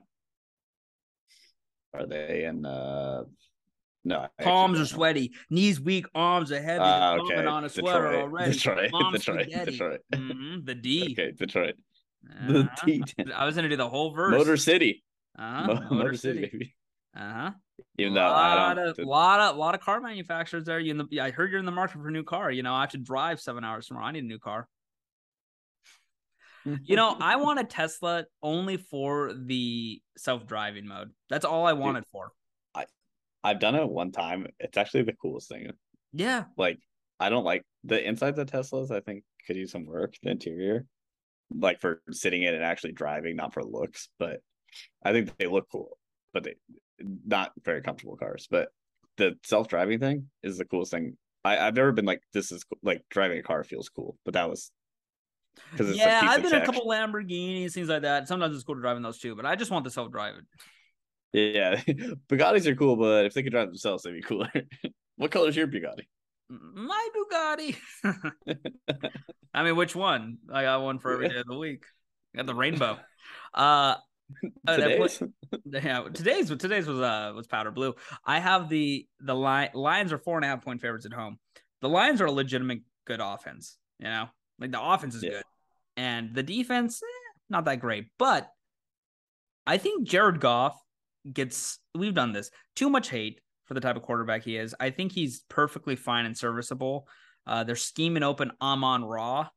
Are 1.93 2.05
they 2.05 2.45
in? 2.45 2.65
uh 2.65 3.23
No, 4.07 4.25
Palms 4.41 4.79
are 4.79 4.85
sweaty, 4.85 5.33
knees 5.49 5.81
weak, 5.81 6.05
arms 6.15 6.49
are 6.53 6.61
heavy. 6.61 6.79
They're 6.79 7.19
okay. 7.19 7.33
coming 7.35 7.47
on 7.47 7.65
a 7.65 7.69
sweater 7.69 8.03
Detroit. 8.03 8.21
already. 8.23 8.51
Detroit. 8.53 8.91
Mom's 8.93 9.19
Detroit. 9.25 9.41
spaghetti. 9.41 9.71
Detroit. 9.71 9.99
Mhm, 10.13 10.65
The 10.65 10.75
D. 10.75 11.09
Okay, 11.11 11.31
Detroit. 11.37 11.75
The 12.47 12.59
Uh-huh. 12.61 12.85
D. 12.85 13.03
I 13.35 13.45
was 13.45 13.55
gonna 13.55 13.67
do 13.67 13.75
the 13.75 13.89
whole 13.89 14.11
verse. 14.11 14.31
Motor 14.31 14.55
City. 14.55 15.03
uh-huh. 15.37 15.67
Mo- 15.67 15.95
Motor, 15.97 16.13
City, 16.15 16.39
baby. 16.49 16.75
Uh 17.15 17.33
huh. 17.33 17.51
Even 17.97 18.13
though 18.13 18.21
I 18.21 18.55
lot 18.55 18.73
don't. 18.75 18.87
of, 18.87 18.95
the- 18.95 19.03
lot 19.03 19.39
of 19.41 19.57
lot 19.57 19.75
of 19.75 19.81
car 19.81 19.99
manufacturers 19.99 20.63
there. 20.63 20.79
You 20.79 20.91
in 20.91 20.97
the? 21.09 21.19
I 21.21 21.31
heard 21.31 21.51
you're 21.51 21.59
in 21.59 21.65
the 21.65 21.71
market 21.73 21.97
for 22.01 22.07
a 22.07 22.11
new 22.11 22.23
car. 22.23 22.49
You 22.49 22.63
know, 22.63 22.73
I 22.73 22.81
have 22.81 22.91
to 22.91 22.97
drive 22.97 23.41
seven 23.41 23.65
hours 23.65 23.87
tomorrow. 23.87 24.05
I 24.05 24.11
need 24.13 24.23
a 24.23 24.27
new 24.27 24.39
car. 24.39 24.69
You 26.83 26.95
know, 26.97 27.15
I 27.19 27.37
want 27.37 27.59
a 27.59 27.63
Tesla 27.63 28.25
only 28.43 28.75
for 28.77 29.33
the 29.33 30.01
self-driving 30.17 30.85
mode. 30.85 31.11
That's 31.29 31.45
all 31.45 31.65
I 31.65 31.73
wanted 31.85 32.05
for. 32.11 32.31
I've 33.47 33.59
done 33.59 33.75
it 33.75 33.87
one 33.87 34.11
time. 34.11 34.47
It's 34.59 34.77
actually 34.77 35.03
the 35.03 35.13
coolest 35.13 35.47
thing. 35.47 35.71
Yeah. 36.11 36.45
Like, 36.57 36.79
I 37.17 37.29
don't 37.29 37.45
like 37.45 37.63
the 37.85 38.05
insides 38.05 38.37
of 38.39 38.47
Teslas. 38.47 38.91
I 38.91 38.99
think 38.99 39.23
could 39.45 39.55
use 39.55 39.71
some 39.71 39.85
work. 39.85 40.15
The 40.21 40.31
interior, 40.31 40.85
like 41.49 41.79
for 41.79 42.01
sitting 42.11 42.43
in 42.43 42.53
and 42.53 42.63
actually 42.63 42.91
driving, 42.91 43.37
not 43.37 43.53
for 43.53 43.63
looks. 43.63 44.09
But 44.19 44.41
I 45.03 45.13
think 45.13 45.37
they 45.37 45.47
look 45.47 45.67
cool. 45.71 45.97
But 46.33 46.43
they 46.43 46.55
not 47.25 47.53
very 47.63 47.81
comfortable 47.81 48.17
cars. 48.17 48.47
But 48.51 48.67
the 49.15 49.37
self 49.45 49.69
driving 49.69 49.99
thing 49.99 50.29
is 50.43 50.57
the 50.57 50.65
coolest 50.65 50.91
thing. 50.91 51.15
I, 51.45 51.57
I've 51.57 51.75
never 51.75 51.93
been 51.93 52.05
like 52.05 52.21
this 52.33 52.51
is 52.51 52.65
like 52.83 53.03
driving 53.09 53.39
a 53.39 53.43
car 53.43 53.63
feels 53.63 53.87
cool. 53.87 54.17
But 54.25 54.33
that 54.33 54.49
was 54.49 54.71
because 55.71 55.89
it's 55.89 55.97
yeah, 55.97 56.19
I've 56.21 56.43
been 56.43 56.53
in 56.53 56.61
a 56.61 56.65
couple 56.65 56.85
Lamborghinis, 56.85 57.71
things 57.71 57.87
like 57.87 58.01
that. 58.01 58.27
Sometimes 58.27 58.53
it's 58.53 58.65
cool 58.65 58.75
to 58.75 58.81
drive 58.81 58.97
in 58.97 59.03
those 59.03 59.19
too, 59.19 59.35
but 59.35 59.45
I 59.45 59.55
just 59.55 59.71
want 59.71 59.85
the 59.85 59.91
self-driving. 59.91 60.43
Yeah, 61.37 61.75
Bugattis 62.29 62.65
are 62.65 62.75
cool, 62.75 62.95
but 62.95 63.25
if 63.25 63.33
they 63.33 63.43
could 63.43 63.51
drive 63.51 63.67
themselves, 63.67 64.03
they'd 64.03 64.13
be 64.13 64.21
cooler. 64.21 64.51
what 65.17 65.29
color 65.31 65.49
is 65.49 65.55
your 65.55 65.67
Bugatti? 65.67 66.07
My 66.49 67.09
Bugatti. 67.15 67.75
I 69.53 69.63
mean, 69.63 69.75
which 69.75 69.95
one? 69.95 70.37
I 70.51 70.63
got 70.63 70.81
one 70.81 70.99
for 70.99 71.13
every 71.13 71.29
day 71.29 71.37
of 71.39 71.47
the 71.47 71.57
week. 71.57 71.83
I 72.33 72.37
got 72.37 72.45
the 72.47 72.55
rainbow. 72.55 72.97
Uh, 73.53 73.95
uh, 74.67 74.75
Today's? 74.77 75.21
yeah, 75.65 76.03
today's 76.13 76.49
today's 76.49 76.87
was 76.87 76.99
uh 76.99 77.33
was 77.35 77.47
powder 77.47 77.71
blue. 77.71 77.95
I 78.25 78.39
have 78.39 78.67
the 78.69 79.07
the 79.19 79.35
line 79.35 79.69
Lions 79.73 80.11
are 80.11 80.17
four 80.17 80.37
and 80.37 80.45
a 80.45 80.47
half 80.47 80.63
point 80.63 80.81
favorites 80.81 81.05
at 81.05 81.13
home. 81.13 81.37
The 81.81 81.89
Lions 81.89 82.19
are 82.21 82.25
a 82.25 82.31
legitimate 82.31 82.79
good 83.05 83.19
offense. 83.21 83.77
You 83.99 84.07
know, 84.07 84.25
like 84.59 84.71
the 84.71 84.81
offense 84.81 85.15
is 85.15 85.23
Yeah. 85.23 85.29
good, 85.29 85.43
and 85.95 86.33
the 86.35 86.43
defense 86.43 87.01
eh, 87.01 87.29
not 87.49 87.65
that 87.65 87.79
great. 87.79 88.07
But 88.17 88.49
I 89.65 89.77
think 89.77 90.07
Jared 90.07 90.39
Goff 90.39 90.77
gets. 91.33 91.79
We've 91.95 92.13
done 92.13 92.31
this 92.31 92.51
too 92.75 92.89
much 92.89 93.09
hate 93.09 93.41
for 93.65 93.73
the 93.73 93.81
type 93.81 93.95
of 93.95 94.03
quarterback 94.03 94.43
he 94.43 94.57
is. 94.57 94.73
I 94.79 94.89
think 94.89 95.11
he's 95.11 95.43
perfectly 95.49 95.95
fine 95.95 96.25
and 96.25 96.37
serviceable. 96.37 97.07
Uh, 97.45 97.63
they're 97.63 97.75
scheming 97.75 98.23
open 98.23 98.51
Amon-Ra, 98.61 99.47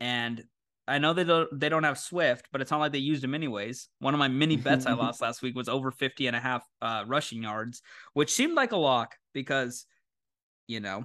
and 0.00 0.42
I 0.88 0.98
know 0.98 1.12
they 1.12 1.24
don't 1.24 1.48
they 1.58 1.68
don't 1.68 1.84
have 1.84 1.98
Swift, 1.98 2.48
but 2.52 2.60
it's 2.60 2.70
not 2.70 2.80
like 2.80 2.92
they 2.92 2.98
used 2.98 3.22
him 3.22 3.34
anyways. 3.34 3.88
One 4.00 4.14
of 4.14 4.18
my 4.18 4.28
mini 4.28 4.56
bets 4.56 4.86
I 4.86 4.92
lost 4.92 5.20
last 5.22 5.42
week 5.42 5.54
was 5.54 5.68
over 5.68 5.90
50 5.90 6.26
and 6.26 6.36
a 6.36 6.40
half 6.40 6.66
uh, 6.82 7.04
rushing 7.06 7.42
yards, 7.42 7.82
which 8.12 8.32
seemed 8.32 8.54
like 8.54 8.72
a 8.72 8.76
lock 8.76 9.16
because 9.32 9.86
you 10.70 10.78
know, 10.78 11.04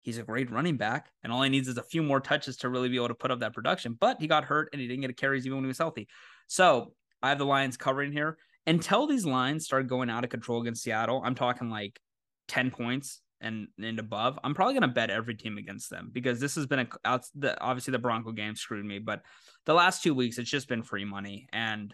he's 0.00 0.16
a 0.16 0.22
great 0.22 0.50
running 0.50 0.78
back 0.78 1.10
and 1.22 1.30
all 1.30 1.42
he 1.42 1.50
needs 1.50 1.68
is 1.68 1.76
a 1.76 1.82
few 1.82 2.02
more 2.02 2.18
touches 2.18 2.56
to 2.56 2.70
really 2.70 2.88
be 2.88 2.96
able 2.96 3.08
to 3.08 3.14
put 3.14 3.30
up 3.30 3.40
that 3.40 3.52
production, 3.52 3.94
but 4.00 4.18
he 4.18 4.26
got 4.26 4.44
hurt 4.44 4.70
and 4.72 4.80
he 4.80 4.88
didn't 4.88 5.02
get 5.02 5.10
a 5.10 5.14
carries 5.14 5.44
even 5.44 5.58
when 5.58 5.64
he 5.64 5.68
was 5.68 5.78
healthy. 5.78 6.08
So, 6.46 6.94
I 7.22 7.28
have 7.28 7.38
the 7.38 7.46
Lions 7.46 7.76
covering 7.76 8.10
here 8.10 8.36
until 8.66 9.06
these 9.06 9.26
lines 9.26 9.64
start 9.64 9.88
going 9.88 10.10
out 10.10 10.24
of 10.24 10.30
control 10.30 10.60
against 10.62 10.82
Seattle. 10.82 11.22
I'm 11.24 11.34
talking 11.34 11.70
like 11.70 12.00
10 12.48 12.70
points 12.70 13.20
and 13.42 13.68
and 13.82 13.98
above, 13.98 14.38
I'm 14.42 14.54
probably 14.54 14.74
going 14.74 14.82
to 14.82 14.88
bet 14.88 15.10
every 15.10 15.34
team 15.34 15.58
against 15.58 15.90
them 15.90 16.10
because 16.12 16.38
this 16.40 16.54
has 16.54 16.66
been 16.66 16.78
a 16.80 16.88
out 17.04 17.24
the 17.34 17.60
obviously 17.60 17.90
the 17.90 17.98
Bronco 17.98 18.32
game 18.32 18.54
screwed 18.54 18.86
me, 18.86 19.00
but 19.00 19.22
the 19.66 19.74
last 19.74 20.02
two 20.02 20.14
weeks 20.14 20.38
it's 20.38 20.48
just 20.48 20.68
been 20.68 20.82
free 20.82 21.04
money, 21.04 21.48
and 21.52 21.92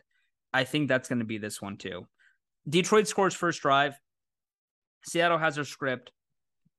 I 0.53 0.65
think 0.65 0.89
that's 0.89 1.09
going 1.09 1.21
to 1.21 1.25
be 1.25 1.39
this 1.39 1.61
one 1.61 1.79
too. 1.79 2.07
Detroit 2.69 3.09
scores 3.09 3.35
first 3.35 3.63
drive. 3.63 3.99
Seattle 5.07 5.39
has 5.39 5.55
their 5.55 5.65
script. 5.65 6.13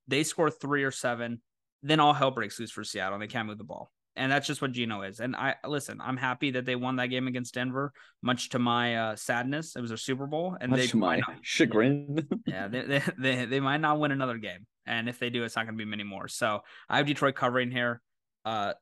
They 0.08 0.24
score 0.24 0.52
three 0.52 0.84
or 0.84 0.92
seven, 0.92 1.42
then 1.82 2.00
all 2.00 2.14
hell 2.14 2.32
breaks 2.32 2.60
loose 2.60 2.72
for 2.72 2.84
Seattle, 2.84 3.16
and 3.16 3.24
they 3.24 3.28
can't 3.28 3.48
move 3.48 3.58
the 3.58 3.64
ball. 3.64 3.92
And 4.20 4.30
that's 4.30 4.46
just 4.46 4.62
what 4.62 4.74
Geno 4.74 5.04
is. 5.04 5.22
And 5.22 5.34
I 5.34 5.56
listen, 5.66 6.02
I'm 6.02 6.18
happy 6.18 6.52
that 6.52 6.66
they 6.66 6.76
won 6.76 6.98
that 6.98 7.08
game 7.08 7.28
against 7.28 7.54
Denver, 7.54 7.94
much 8.22 8.50
to 8.50 8.60
my 8.60 8.96
uh, 8.98 9.16
sadness. 9.16 9.78
It 9.78 9.82
was 9.82 9.92
a 9.92 9.98
Super 9.98 10.28
Bowl, 10.28 10.58
and 10.60 10.72
much 10.72 10.82
they 10.82 10.88
to 10.88 10.98
my 10.98 11.18
not, 11.20 11.38
chagrin. 11.42 12.28
yeah, 12.46 12.68
they, 12.68 12.82
they, 12.82 13.04
they 13.18 13.46
they 13.46 13.60
might 13.62 13.80
not 13.80 13.98
win 13.98 14.12
another 14.12 14.38
game, 14.38 14.68
and 14.86 15.08
if 15.08 15.20
they 15.20 15.30
do, 15.30 15.46
it's 15.46 15.56
not 15.56 15.66
going 15.66 15.78
to 15.78 15.84
be 15.84 15.90
many 15.90 16.04
more. 16.04 16.28
So 16.28 16.60
I 16.90 16.98
have 16.98 17.06
Detroit 17.06 17.36
covering 17.36 17.72
here. 17.72 18.02
Uh, 18.44 18.74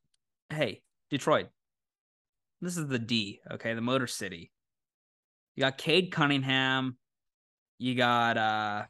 hey, 0.50 0.82
Detroit, 1.12 1.50
this 2.60 2.76
is 2.76 2.88
the 2.88 2.98
D, 2.98 3.40
okay, 3.52 3.76
the 3.76 3.82
Motor 3.82 4.08
City. 4.08 4.52
You 5.56 5.62
got 5.62 5.78
Cade 5.78 6.12
Cunningham, 6.12 6.98
you 7.78 7.94
got 7.94 8.38
uh 8.40 8.86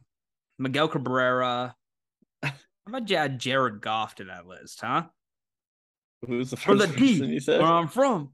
Miguel 0.58 0.88
Cabrera. 0.88 1.74
How 2.42 2.52
about 2.86 3.10
you 3.10 3.16
add 3.16 3.38
Jared 3.38 3.82
Goff 3.82 4.14
to 4.14 4.24
that 4.24 4.46
list, 4.46 4.80
huh? 4.80 5.04
Who's 6.26 6.50
the 6.50 6.56
first 6.56 6.80
the 6.80 6.96
D, 6.96 7.24
you 7.24 7.40
said? 7.40 7.60
where 7.60 7.70
I'm 7.70 7.88
from. 7.88 8.32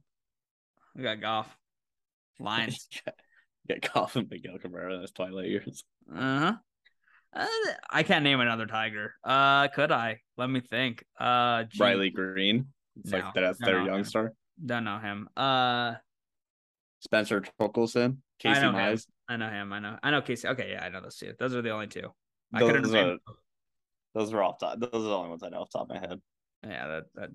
We 0.97 1.03
got 1.03 1.20
Goff. 1.20 1.55
Lions. 2.38 2.88
Get 3.68 3.92
Goff 3.92 4.16
and 4.16 4.29
Miguel 4.29 4.59
Cabrera 4.59 4.94
in 4.94 5.01
his 5.03 5.12
twilight 5.12 5.49
years. 5.49 5.85
Uh-huh. 6.12 6.55
Uh, 7.37 7.47
I 7.90 8.03
can't 8.03 8.23
name 8.23 8.40
another 8.40 8.66
tiger. 8.66 9.14
Uh, 9.25 9.68
could 9.68 9.90
I? 9.90 10.20
Let 10.37 10.49
me 10.49 10.61
think. 10.61 11.05
Uh, 11.18 11.64
gee, 11.64 11.83
Riley 11.83 12.11
Greene. 12.11 12.66
It's 13.01 13.11
No, 13.11 13.18
like 13.18 13.35
that's 13.35 13.59
their 13.59 13.83
young 13.85 13.99
no. 13.99 14.03
star. 14.05 14.33
Don't 14.64 14.85
know 14.85 14.99
him. 14.99 15.29
Uh, 15.37 15.94
Spencer 17.01 17.42
Torkelson, 17.61 18.18
Casey 18.38 18.61
know 18.61 18.70
him. 18.70 18.77
Mize. 18.77 19.07
I 19.29 19.37
know 19.37 19.49
him. 19.51 19.73
I 19.73 19.79
know. 19.81 19.99
I 20.03 20.11
know 20.11 20.23
Casey. 20.23 20.47
Okay, 20.49 20.70
yeah, 20.73 20.85
I 20.85 20.90
know 20.90 21.01
those 21.01 21.16
two. 21.16 21.33
Those 21.38 21.55
are 21.55 21.62
the 21.62 21.70
only 21.70 21.88
two. 21.88 22.09
I 22.53 22.61
Those 22.61 22.94
are, 22.94 23.16
those 24.14 24.33
are 24.33 24.42
off 24.42 24.61
top. 24.61 24.79
Those 24.79 24.90
are 24.92 24.99
the 25.01 25.16
only 25.16 25.31
ones 25.31 25.42
I 25.42 25.49
know 25.49 25.62
off 25.62 25.70
top 25.73 25.83
of 25.83 25.88
my 25.88 25.99
head. 25.99 26.20
Yeah, 26.66 26.87
that, 26.88 27.05
that. 27.14 27.31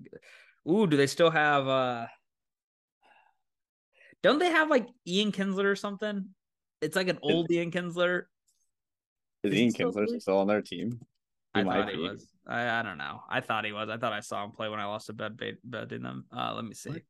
Ooh, 0.70 0.86
do 0.86 0.96
they 0.96 1.06
still 1.06 1.30
have? 1.30 1.66
uh 1.68 2.06
Don't 4.22 4.38
they 4.38 4.50
have 4.50 4.68
like 4.70 4.86
Ian 5.06 5.32
Kinsler 5.32 5.64
or 5.64 5.76
something? 5.76 6.34
It's 6.80 6.96
like 6.96 7.08
an 7.08 7.18
old 7.22 7.50
Ian 7.50 7.70
Kinsler. 7.70 8.22
Is 9.42 9.52
Is 9.52 9.58
Ian 9.58 9.70
still 9.70 9.92
Kinsler 9.92 10.04
playing? 10.06 10.20
still 10.20 10.38
on 10.38 10.46
their 10.46 10.62
team? 10.62 11.00
He 11.54 11.60
I 11.60 11.64
might 11.64 11.84
thought 11.84 11.90
he 11.90 11.96
be. 11.96 12.08
was. 12.08 12.26
I, 12.46 12.80
I 12.80 12.82
don't 12.82 12.98
know. 12.98 13.22
I 13.28 13.40
thought 13.40 13.64
he 13.64 13.72
was. 13.72 13.88
I 13.88 13.96
thought 13.96 14.12
I 14.12 14.20
saw 14.20 14.44
him 14.44 14.50
play 14.52 14.68
when 14.68 14.80
I 14.80 14.84
lost 14.86 15.08
a 15.08 15.12
bet 15.12 15.36
bet 15.36 15.54
betting 15.64 16.02
them. 16.02 16.26
Uh, 16.34 16.54
let 16.54 16.64
me 16.64 16.74
see. 16.74 17.02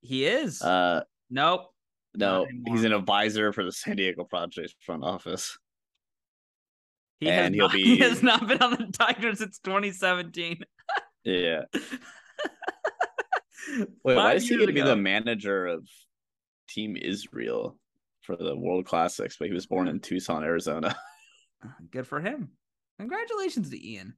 He 0.00 0.26
is. 0.26 0.60
Uh, 0.62 1.02
nope. 1.30 1.72
no, 2.14 2.46
he's 2.66 2.84
an 2.84 2.92
advisor 2.92 3.52
for 3.52 3.64
the 3.64 3.72
San 3.72 3.96
Diego 3.96 4.24
Padres 4.24 4.74
front 4.80 5.04
office. 5.04 5.58
He 7.20 7.26
has, 7.26 7.46
and 7.46 7.54
he'll 7.54 7.68
not, 7.68 7.76
he 7.76 7.98
has 7.98 8.22
not 8.22 8.46
been 8.46 8.62
on 8.62 8.70
the 8.72 8.92
Tigers 8.92 9.38
since 9.38 9.58
2017. 9.60 10.60
Yeah. 11.28 11.62
Wait, 14.02 14.16
why 14.16 14.34
is 14.34 14.48
he 14.48 14.56
going 14.56 14.68
to 14.68 14.72
be 14.72 14.80
the 14.80 14.96
manager 14.96 15.66
of 15.66 15.86
Team 16.68 16.96
Israel 16.96 17.76
for 18.22 18.34
the 18.36 18.56
World 18.56 18.86
Classics? 18.86 19.36
But 19.38 19.48
he 19.48 19.54
was 19.54 19.66
born 19.66 19.88
in 19.88 20.00
Tucson, 20.00 20.42
Arizona. 20.42 20.96
Good 21.90 22.06
for 22.06 22.20
him. 22.20 22.50
Congratulations 22.98 23.68
to 23.70 23.86
Ian. 23.88 24.14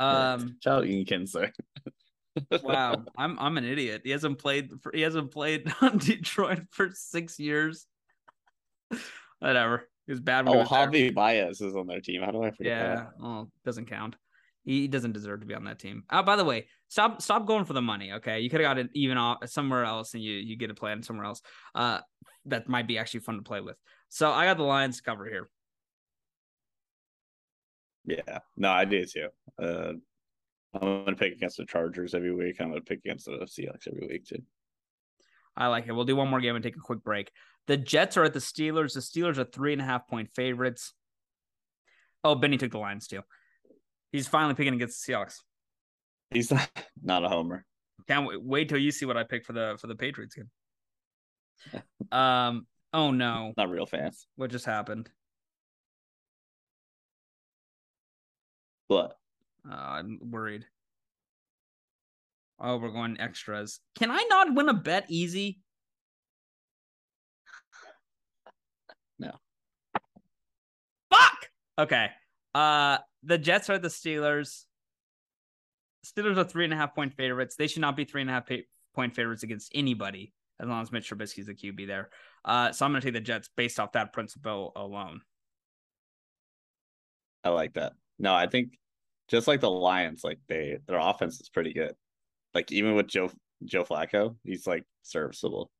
Um, 0.00 0.56
Shout 0.62 0.78
out 0.78 0.86
Ian 0.86 1.04
Kinsler. 1.06 1.52
wow, 2.62 3.04
I'm 3.16 3.38
I'm 3.38 3.56
an 3.58 3.64
idiot. 3.64 4.02
He 4.04 4.10
hasn't 4.10 4.38
played 4.38 4.70
for, 4.82 4.92
he 4.94 5.02
hasn't 5.02 5.30
played 5.30 5.72
on 5.80 5.98
Detroit 5.98 6.62
for 6.70 6.90
six 6.92 7.38
years. 7.38 7.86
Whatever. 9.38 9.88
He 10.06 10.12
was 10.12 10.20
bad 10.20 10.48
Oh. 10.48 10.64
Javi 10.64 11.14
Baez 11.14 11.60
is 11.60 11.76
on 11.76 11.86
their 11.86 12.00
team. 12.00 12.22
How 12.22 12.30
do 12.30 12.42
I 12.42 12.50
forget 12.50 12.66
Yeah, 12.72 12.94
that? 12.94 13.10
well, 13.20 13.50
doesn't 13.64 13.86
count. 13.86 14.16
He 14.68 14.86
doesn't 14.86 15.12
deserve 15.12 15.40
to 15.40 15.46
be 15.46 15.54
on 15.54 15.64
that 15.64 15.78
team. 15.78 16.04
Oh, 16.10 16.22
by 16.22 16.36
the 16.36 16.44
way, 16.44 16.66
stop 16.88 17.22
stop 17.22 17.46
going 17.46 17.64
for 17.64 17.72
the 17.72 17.80
money. 17.80 18.12
Okay, 18.12 18.40
you 18.40 18.50
could 18.50 18.60
have 18.60 18.68
got 18.68 18.78
it 18.78 18.90
even 18.92 19.16
off 19.16 19.38
somewhere 19.48 19.82
else, 19.82 20.12
and 20.12 20.22
you 20.22 20.34
you 20.34 20.58
get 20.58 20.70
a 20.70 20.74
plan 20.74 21.02
somewhere 21.02 21.24
else. 21.24 21.40
Uh, 21.74 22.00
that 22.44 22.68
might 22.68 22.86
be 22.86 22.98
actually 22.98 23.20
fun 23.20 23.36
to 23.36 23.42
play 23.42 23.62
with. 23.62 23.76
So 24.10 24.30
I 24.30 24.44
got 24.44 24.58
the 24.58 24.64
Lions 24.64 25.00
cover 25.00 25.24
here. 25.24 25.48
Yeah. 28.04 28.40
No, 28.58 28.68
I 28.68 28.84
do 28.84 29.06
too. 29.06 29.28
Uh, 29.58 29.92
I'm 30.74 30.80
going 30.80 31.06
to 31.06 31.14
pick 31.14 31.32
against 31.32 31.56
the 31.56 31.64
Chargers 31.64 32.12
every 32.12 32.34
week. 32.34 32.56
I'm 32.60 32.68
going 32.68 32.82
to 32.82 32.84
pick 32.84 32.98
against 32.98 33.24
the 33.24 33.38
Seahawks 33.46 33.88
every 33.90 34.06
week 34.06 34.26
too. 34.26 34.42
I 35.56 35.68
like 35.68 35.86
it. 35.86 35.92
We'll 35.92 36.04
do 36.04 36.14
one 36.14 36.28
more 36.28 36.42
game 36.42 36.56
and 36.56 36.62
take 36.62 36.76
a 36.76 36.80
quick 36.80 37.02
break. 37.02 37.32
The 37.68 37.78
Jets 37.78 38.18
are 38.18 38.24
at 38.24 38.34
the 38.34 38.38
Steelers. 38.38 38.92
The 38.92 39.00
Steelers 39.00 39.38
are 39.38 39.44
three 39.44 39.72
and 39.72 39.80
a 39.80 39.86
half 39.86 40.06
point 40.06 40.30
favorites. 40.30 40.92
Oh, 42.22 42.34
Benny 42.34 42.58
took 42.58 42.72
the 42.72 42.78
Lions 42.78 43.06
too. 43.06 43.22
He's 44.12 44.28
finally 44.28 44.54
picking 44.54 44.74
against 44.74 45.04
the 45.06 45.12
Seahawks. 45.12 45.40
He's 46.30 46.50
not, 46.50 46.68
not 47.02 47.24
a 47.24 47.28
homer. 47.28 47.64
Can't 48.06 48.26
wait, 48.26 48.42
wait 48.42 48.68
till 48.68 48.78
you 48.78 48.90
see 48.90 49.06
what 49.06 49.16
I 49.16 49.24
pick 49.24 49.44
for 49.44 49.52
the 49.52 49.76
for 49.80 49.86
the 49.86 49.96
Patriots 49.96 50.34
game. 50.34 50.50
Um. 52.12 52.66
Oh 52.94 53.10
no! 53.10 53.52
Not 53.58 53.68
real 53.68 53.84
fans. 53.84 54.26
What 54.36 54.50
just 54.50 54.64
happened? 54.64 55.10
But 58.88 59.18
Uh, 59.68 59.74
I'm 59.74 60.18
worried. 60.22 60.64
Oh, 62.60 62.76
we're 62.78 62.90
going 62.90 63.20
extras. 63.20 63.80
Can 63.96 64.10
I 64.10 64.24
not 64.30 64.54
win 64.54 64.68
a 64.68 64.74
bet 64.74 65.04
easy? 65.08 65.60
No. 69.18 69.32
Fuck. 71.12 71.50
Okay. 71.78 72.08
Uh, 72.54 72.98
the 73.22 73.38
Jets 73.38 73.70
are 73.70 73.78
the 73.78 73.88
Steelers. 73.88 74.64
Steelers 76.06 76.36
are 76.36 76.44
three 76.44 76.64
and 76.64 76.72
a 76.72 76.76
half 76.76 76.94
point 76.94 77.14
favorites. 77.14 77.56
They 77.56 77.66
should 77.66 77.82
not 77.82 77.96
be 77.96 78.04
three 78.04 78.20
and 78.20 78.30
a 78.30 78.32
half 78.32 78.48
point 78.94 79.14
favorites 79.14 79.42
against 79.42 79.72
anybody 79.74 80.32
as 80.60 80.68
long 80.68 80.82
as 80.82 80.92
Mitch 80.92 81.10
Trubisky's 81.10 81.46
the 81.46 81.54
QB 81.54 81.86
there. 81.86 82.10
Uh, 82.44 82.72
so 82.72 82.84
I'm 82.84 82.92
going 82.92 83.00
to 83.00 83.06
take 83.06 83.14
the 83.14 83.20
Jets 83.20 83.48
based 83.56 83.78
off 83.78 83.92
that 83.92 84.12
principle 84.12 84.72
alone. 84.74 85.20
I 87.44 87.50
like 87.50 87.74
that. 87.74 87.92
No, 88.18 88.34
I 88.34 88.48
think 88.48 88.78
just 89.28 89.46
like 89.46 89.60
the 89.60 89.70
Lions, 89.70 90.24
like 90.24 90.38
they 90.48 90.78
their 90.86 90.98
offense 90.98 91.40
is 91.40 91.48
pretty 91.48 91.72
good. 91.72 91.94
Like 92.54 92.72
even 92.72 92.94
with 92.94 93.06
Joe 93.06 93.30
Joe 93.64 93.84
Flacco, 93.84 94.36
he's 94.44 94.66
like 94.66 94.84
serviceable. 95.02 95.70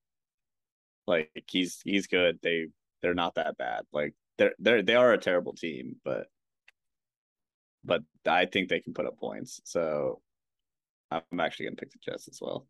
Like 1.07 1.31
he's 1.49 1.81
he's 1.85 2.07
good. 2.07 2.39
They 2.43 2.69
they're 3.03 3.15
not 3.15 3.35
that 3.35 3.57
bad. 3.57 3.83
Like 3.93 4.15
they're 4.37 4.55
they're 4.59 4.83
they 4.83 4.95
are 4.95 5.13
a 5.13 5.19
terrible 5.19 5.55
team, 5.55 5.97
but 6.05 6.27
but 7.85 8.03
I 8.27 8.47
think 8.47 8.69
they 8.69 8.81
can 8.81 8.95
put 8.95 9.07
up 9.07 9.19
points. 9.19 9.61
So 9.65 10.21
I'm 11.11 11.41
actually 11.41 11.67
gonna 11.67 11.77
pick 11.77 11.91
the 11.91 11.99
Jets 12.03 12.29
as 12.29 12.39
well. 12.41 12.67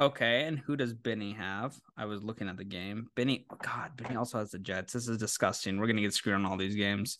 Okay, 0.00 0.44
and 0.44 0.58
who 0.58 0.76
does 0.76 0.94
Benny 0.94 1.32
have? 1.34 1.76
I 1.96 2.06
was 2.06 2.22
looking 2.22 2.48
at 2.48 2.56
the 2.56 2.64
game. 2.64 3.08
Benny, 3.16 3.44
oh 3.50 3.56
God, 3.62 3.96
Benny 3.96 4.16
also 4.16 4.38
has 4.38 4.50
the 4.50 4.58
Jets. 4.58 4.94
This 4.94 5.08
is 5.08 5.18
disgusting. 5.18 5.78
We're 5.78 5.88
gonna 5.88 6.00
get 6.00 6.14
screwed 6.14 6.36
on 6.36 6.46
all 6.46 6.56
these 6.56 6.74
games. 6.74 7.18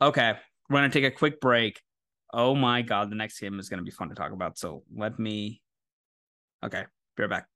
Okay, 0.00 0.34
we're 0.68 0.78
gonna 0.78 0.90
take 0.90 1.04
a 1.04 1.10
quick 1.10 1.40
break. 1.40 1.80
Oh 2.32 2.54
my 2.54 2.82
God, 2.82 3.10
the 3.10 3.16
next 3.16 3.38
game 3.38 3.58
is 3.60 3.68
gonna 3.68 3.82
be 3.82 3.92
fun 3.92 4.08
to 4.08 4.14
talk 4.14 4.32
about. 4.32 4.58
So 4.58 4.82
let 4.94 5.18
me. 5.18 5.62
Okay, 6.64 6.84
be 7.16 7.22
right 7.22 7.30
back. 7.30 7.46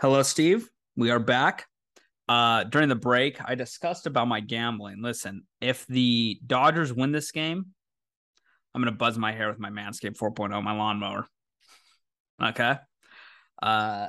Hello, 0.00 0.22
Steve. 0.22 0.68
We 0.96 1.10
are 1.10 1.20
back. 1.20 1.66
Uh, 2.28 2.64
during 2.64 2.88
the 2.88 2.94
break, 2.94 3.38
I 3.42 3.54
discussed 3.54 4.06
about 4.06 4.28
my 4.28 4.40
gambling. 4.40 5.02
Listen, 5.02 5.44
if 5.60 5.86
the 5.86 6.38
Dodgers 6.46 6.92
win 6.92 7.12
this 7.12 7.30
game, 7.30 7.66
I'm 8.74 8.82
gonna 8.82 8.92
buzz 8.92 9.16
my 9.16 9.32
hair 9.32 9.48
with 9.48 9.58
my 9.58 9.70
Manscaped 9.70 10.18
4.0, 10.18 10.62
my 10.62 10.72
lawnmower. 10.72 11.26
Okay. 12.42 12.76
Uh 13.60 14.08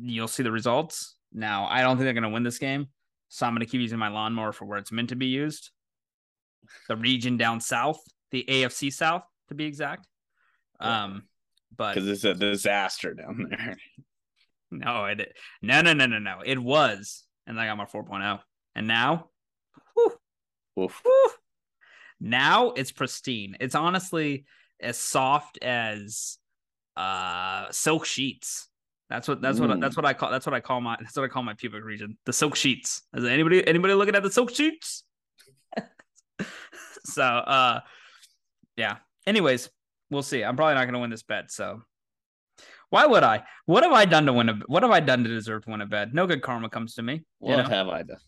you'll 0.00 0.28
see 0.28 0.42
the 0.42 0.52
results. 0.52 1.16
Now, 1.32 1.66
I 1.66 1.82
don't 1.82 1.96
think 1.96 2.04
they're 2.06 2.12
going 2.12 2.24
to 2.24 2.30
win 2.30 2.42
this 2.42 2.58
game. 2.58 2.88
So 3.28 3.46
I'm 3.46 3.54
going 3.54 3.64
to 3.64 3.70
keep 3.70 3.80
using 3.80 3.98
my 3.98 4.08
lawnmower 4.08 4.52
for 4.52 4.64
where 4.64 4.78
it's 4.78 4.92
meant 4.92 5.10
to 5.10 5.16
be 5.16 5.26
used. 5.26 5.70
The 6.88 6.96
region 6.96 7.36
down 7.36 7.60
south, 7.60 8.00
the 8.30 8.44
AFC 8.48 8.92
South 8.92 9.22
to 9.48 9.54
be 9.54 9.64
exact. 9.64 10.06
Um, 10.80 11.24
but 11.76 11.94
because 11.94 12.08
it's 12.08 12.24
a 12.24 12.34
disaster 12.34 13.14
down 13.14 13.46
there. 13.50 13.76
No, 14.70 15.06
it 15.06 15.36
no 15.62 15.82
no 15.82 15.92
no 15.92 16.06
no 16.06 16.18
no. 16.18 16.40
It 16.44 16.58
was, 16.58 17.24
and 17.46 17.58
I 17.60 17.66
got 17.66 17.76
my 17.76 17.86
4.0, 17.86 18.40
and 18.74 18.86
now, 18.86 19.30
whew, 19.94 20.12
Oof. 20.84 21.00
whew, 21.04 21.30
now 22.20 22.70
it's 22.70 22.92
pristine. 22.92 23.56
It's 23.60 23.74
honestly 23.74 24.44
as 24.80 24.96
soft 24.98 25.58
as 25.62 26.38
uh 26.96 27.66
silk 27.70 28.04
sheets. 28.06 28.68
That's 29.08 29.26
what 29.26 29.40
that's 29.40 29.58
what 29.58 29.70
Mm. 29.70 29.80
that's 29.80 29.96
what 29.96 30.04
I 30.04 30.12
call 30.12 30.30
that's 30.30 30.46
what 30.46 30.54
I 30.54 30.60
call 30.60 30.80
my 30.80 30.96
that's 31.00 31.16
what 31.16 31.24
I 31.24 31.28
call 31.28 31.42
my 31.42 31.54
pubic 31.54 31.82
region. 31.82 32.16
The 32.26 32.32
silk 32.32 32.54
sheets. 32.54 33.02
Is 33.14 33.24
anybody 33.24 33.66
anybody 33.66 33.94
looking 33.94 34.14
at 34.14 34.22
the 34.22 34.30
silk 34.30 34.54
sheets? 34.54 35.02
so 37.04 37.22
uh 37.24 37.80
yeah. 38.76 38.98
Anyways, 39.26 39.68
we'll 40.10 40.22
see. 40.22 40.44
I'm 40.44 40.56
probably 40.56 40.74
not 40.74 40.84
gonna 40.84 41.00
win 41.00 41.10
this 41.10 41.22
bet, 41.24 41.50
so 41.50 41.82
why 42.90 43.06
would 43.06 43.22
I? 43.22 43.42
What 43.66 43.82
have 43.84 43.92
I 43.92 44.04
done 44.04 44.26
to 44.26 44.32
win 44.32 44.48
a 44.48 44.54
what 44.66 44.82
have 44.82 44.92
I 44.92 45.00
done 45.00 45.22
to 45.24 45.28
deserve 45.30 45.64
to 45.64 45.70
win 45.70 45.80
a 45.80 45.86
bet? 45.86 46.12
No 46.12 46.26
good 46.26 46.42
karma 46.42 46.68
comes 46.68 46.94
to 46.94 47.02
me. 47.02 47.14
you 47.14 47.22
What 47.38 47.56
know? 47.56 47.62
have 47.64 47.88
I 47.88 48.02
done? 48.02 48.18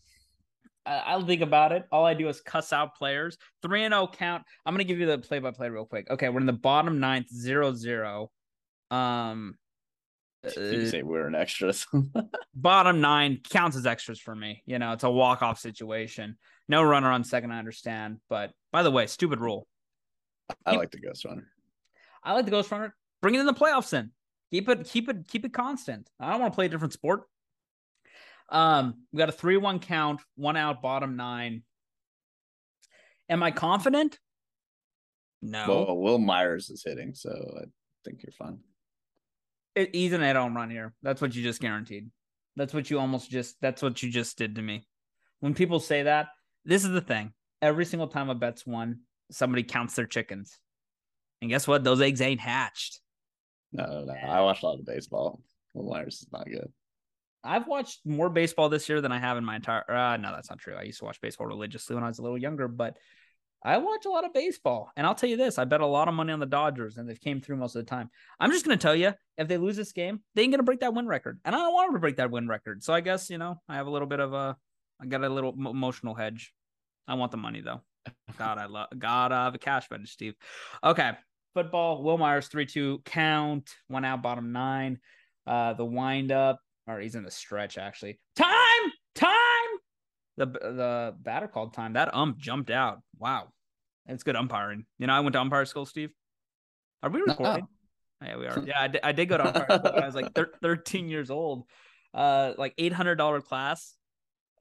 I- 0.85 0.97
I'll 1.05 1.25
think 1.25 1.41
about 1.41 1.71
it. 1.71 1.85
All 1.91 2.05
I 2.05 2.13
do 2.13 2.27
is 2.29 2.41
cuss 2.41 2.73
out 2.73 2.95
players. 2.95 3.37
Three 3.61 3.83
and 3.83 3.93
zero 3.93 4.07
count. 4.07 4.43
I'm 4.65 4.73
gonna 4.73 4.83
give 4.83 4.99
you 4.99 5.05
the 5.05 5.17
play 5.19 5.39
by 5.39 5.51
play 5.51 5.69
real 5.69 5.85
quick. 5.85 6.09
Okay, 6.09 6.29
we're 6.29 6.39
in 6.41 6.45
the 6.45 6.53
bottom 6.53 6.99
ninth, 6.99 7.29
zero 7.33 7.73
zero. 7.73 8.31
Um, 8.91 9.57
You 10.43 10.81
uh, 10.81 10.89
say 10.89 11.03
we're 11.03 11.27
in 11.27 11.35
extras. 11.35 11.87
bottom 12.55 12.99
nine 13.01 13.39
counts 13.49 13.77
as 13.77 13.85
extras 13.85 14.19
for 14.19 14.35
me. 14.35 14.61
You 14.65 14.77
know, 14.79 14.91
it's 14.93 15.03
a 15.05 15.09
walk 15.09 15.41
off 15.41 15.59
situation. 15.59 16.37
No 16.67 16.83
runner 16.83 17.11
on 17.11 17.23
second. 17.23 17.51
I 17.51 17.59
understand, 17.59 18.19
but 18.29 18.51
by 18.71 18.83
the 18.83 18.91
way, 18.91 19.07
stupid 19.07 19.39
rule. 19.39 19.67
I 20.65 20.75
like 20.75 20.91
the 20.91 20.99
Ghost 20.99 21.25
Runner. 21.25 21.47
I 22.23 22.33
like 22.33 22.45
the 22.45 22.51
ghost 22.51 22.71
runner. 22.71 22.95
Bring 23.21 23.35
it 23.35 23.39
in 23.41 23.45
the 23.45 23.53
playoffs. 23.53 23.93
In 23.93 24.11
keep 24.53 24.69
it, 24.69 24.85
keep 24.85 25.09
it, 25.09 25.27
keep 25.27 25.45
it 25.45 25.53
constant. 25.53 26.07
I 26.19 26.29
don't 26.31 26.41
want 26.41 26.53
to 26.53 26.55
play 26.55 26.67
a 26.67 26.69
different 26.69 26.93
sport. 26.93 27.23
Um, 28.49 29.05
we 29.11 29.17
got 29.17 29.29
a 29.29 29.31
three-one 29.31 29.79
count, 29.79 30.21
one 30.35 30.55
out, 30.55 30.81
bottom 30.81 31.15
nine. 31.15 31.63
Am 33.29 33.41
I 33.41 33.49
confident? 33.49 34.19
No. 35.41 35.65
Well, 35.67 35.97
Wil 35.97 36.19
Myers 36.19 36.69
is 36.69 36.83
hitting, 36.85 37.15
so 37.15 37.31
I 37.31 37.63
think 38.05 38.21
you're 38.21 38.31
fine. 38.31 38.59
It, 39.75 39.95
he's 39.95 40.13
an 40.13 40.21
at 40.21 40.35
home 40.35 40.55
run 40.55 40.69
here. 40.69 40.93
That's 41.01 41.19
what 41.19 41.33
you 41.33 41.41
just 41.41 41.59
guaranteed. 41.59 42.11
That's 42.55 42.75
what 42.75 42.91
you 42.91 42.99
almost 42.99 43.31
just. 43.31 43.55
That's 43.59 43.81
what 43.81 44.03
you 44.03 44.11
just 44.11 44.37
did 44.37 44.55
to 44.55 44.61
me. 44.61 44.85
When 45.39 45.55
people 45.55 45.79
say 45.79 46.03
that, 46.03 46.27
this 46.63 46.85
is 46.85 46.91
the 46.91 47.01
thing. 47.01 47.33
Every 47.61 47.85
single 47.85 48.07
time 48.07 48.29
a 48.29 48.35
bet's 48.35 48.67
won, 48.67 48.99
somebody 49.31 49.63
counts 49.63 49.95
their 49.95 50.05
chickens, 50.05 50.59
and 51.41 51.49
guess 51.49 51.67
what? 51.67 51.83
Those 51.83 52.01
eggs 52.01 52.21
ain't 52.21 52.39
hatched. 52.39 52.99
No, 53.73 53.85
no, 53.85 54.05
no. 54.05 54.13
I 54.13 54.41
watched 54.41 54.63
a 54.63 54.67
lot 54.67 54.79
of 54.79 54.85
baseball. 54.85 55.41
Wil 55.73 55.91
Myers 55.91 56.21
is 56.21 56.31
not 56.31 56.45
good. 56.45 56.71
I've 57.43 57.67
watched 57.67 58.05
more 58.05 58.29
baseball 58.29 58.69
this 58.69 58.87
year 58.87 59.01
than 59.01 59.11
I 59.11 59.19
have 59.19 59.37
in 59.37 59.43
my 59.43 59.57
entire. 59.57 59.89
Uh, 59.89 60.15
no, 60.17 60.31
that's 60.31 60.49
not 60.49 60.59
true. 60.59 60.75
I 60.75 60.83
used 60.83 60.99
to 60.99 61.05
watch 61.05 61.19
baseball 61.19 61.47
religiously 61.47 61.95
when 61.95 62.03
I 62.03 62.07
was 62.07 62.19
a 62.19 62.21
little 62.21 62.37
younger, 62.37 62.67
but 62.69 62.97
I 63.65 63.77
watch 63.77 64.05
a 64.05 64.09
lot 64.09 64.25
of 64.25 64.33
baseball. 64.33 64.91
And 64.95 65.05
I'll 65.05 65.15
tell 65.15 65.29
you 65.29 65.35
this: 65.35 65.57
I 65.57 65.65
bet 65.65 65.81
a 65.81 65.85
lot 65.85 66.07
of 66.07 66.13
money 66.13 66.31
on 66.31 66.39
the 66.39 66.45
Dodgers, 66.45 66.97
and 66.97 67.09
they've 67.09 67.19
came 67.19 67.41
through 67.41 67.57
most 67.57 67.75
of 67.75 67.85
the 67.85 67.89
time. 67.89 68.09
I'm 68.39 68.51
just 68.51 68.63
gonna 68.63 68.77
tell 68.77 68.95
you, 68.95 69.13
if 69.37 69.47
they 69.47 69.57
lose 69.57 69.75
this 69.75 69.91
game, 69.91 70.21
they 70.35 70.43
ain't 70.43 70.53
gonna 70.53 70.63
break 70.63 70.81
that 70.81 70.93
win 70.93 71.07
record, 71.07 71.39
and 71.43 71.55
I 71.55 71.59
don't 71.59 71.73
want 71.73 71.87
them 71.87 71.95
to 71.95 71.99
break 71.99 72.17
that 72.17 72.31
win 72.31 72.47
record. 72.47 72.83
So 72.83 72.93
I 72.93 73.01
guess 73.01 73.29
you 73.29 73.37
know 73.37 73.61
I 73.67 73.75
have 73.75 73.87
a 73.87 73.91
little 73.91 74.07
bit 74.07 74.19
of 74.19 74.33
a, 74.33 74.55
I 75.01 75.05
got 75.05 75.23
a 75.23 75.29
little 75.29 75.53
emotional 75.53 76.13
hedge. 76.13 76.53
I 77.07 77.15
want 77.15 77.31
the 77.31 77.37
money 77.37 77.61
though. 77.61 77.81
God, 78.37 78.57
I 78.57 78.65
love 78.65 78.87
God. 78.97 79.31
I 79.31 79.45
have 79.45 79.55
a 79.55 79.59
cash 79.59 79.87
bench, 79.89 80.09
Steve. 80.09 80.35
Okay, 80.83 81.11
football. 81.53 82.03
Wil 82.03 82.17
Myers 82.17 82.47
three 82.47 82.65
two 82.65 83.01
count 83.05 83.69
one 83.87 84.05
out, 84.05 84.21
bottom 84.21 84.51
nine. 84.51 84.99
Uh, 85.45 85.73
the 85.73 85.85
wind 85.85 86.31
up 86.31 86.59
or 86.87 86.99
he's 86.99 87.15
in 87.15 87.23
the 87.23 87.31
stretch 87.31 87.77
actually. 87.77 88.19
Time, 88.35 88.91
time. 89.15 89.29
The 90.37 90.45
the 90.45 91.15
batter 91.21 91.47
called 91.47 91.73
time. 91.73 91.93
That 91.93 92.13
ump 92.13 92.37
jumped 92.37 92.71
out. 92.71 93.01
Wow, 93.19 93.49
it's 94.07 94.23
good 94.23 94.35
umpiring. 94.35 94.85
You 94.97 95.07
know, 95.07 95.13
I 95.13 95.19
went 95.19 95.33
to 95.33 95.41
umpire 95.41 95.65
school. 95.65 95.85
Steve, 95.85 96.11
are 97.03 97.09
we 97.09 97.21
recording? 97.21 97.67
Oh, 98.21 98.25
yeah, 98.25 98.37
we 98.37 98.47
are. 98.47 98.63
Yeah, 98.65 98.81
I 98.81 98.87
did, 98.87 99.01
I 99.03 99.11
did 99.11 99.29
go 99.29 99.37
to 99.37 99.45
umpire 99.45 99.79
school 99.79 99.93
when 99.93 100.03
I 100.03 100.05
was 100.05 100.15
like 100.15 100.33
thir- 100.33 100.53
13 100.61 101.09
years 101.09 101.29
old. 101.29 101.65
Uh, 102.13 102.53
like 102.57 102.73
eight 102.77 102.93
hundred 102.93 103.15
dollar 103.15 103.41
class. 103.41 103.95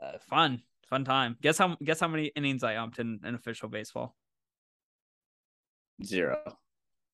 Uh, 0.01 0.19
fun, 0.29 0.61
fun 0.91 1.05
time. 1.05 1.37
Guess 1.41 1.59
how 1.59 1.77
guess 1.83 2.01
how 2.01 2.09
many 2.09 2.27
innings 2.37 2.65
I 2.65 2.75
umped 2.75 2.99
in, 2.99 3.21
in 3.25 3.35
official 3.35 3.69
baseball? 3.69 4.15
Zero. 6.05 6.59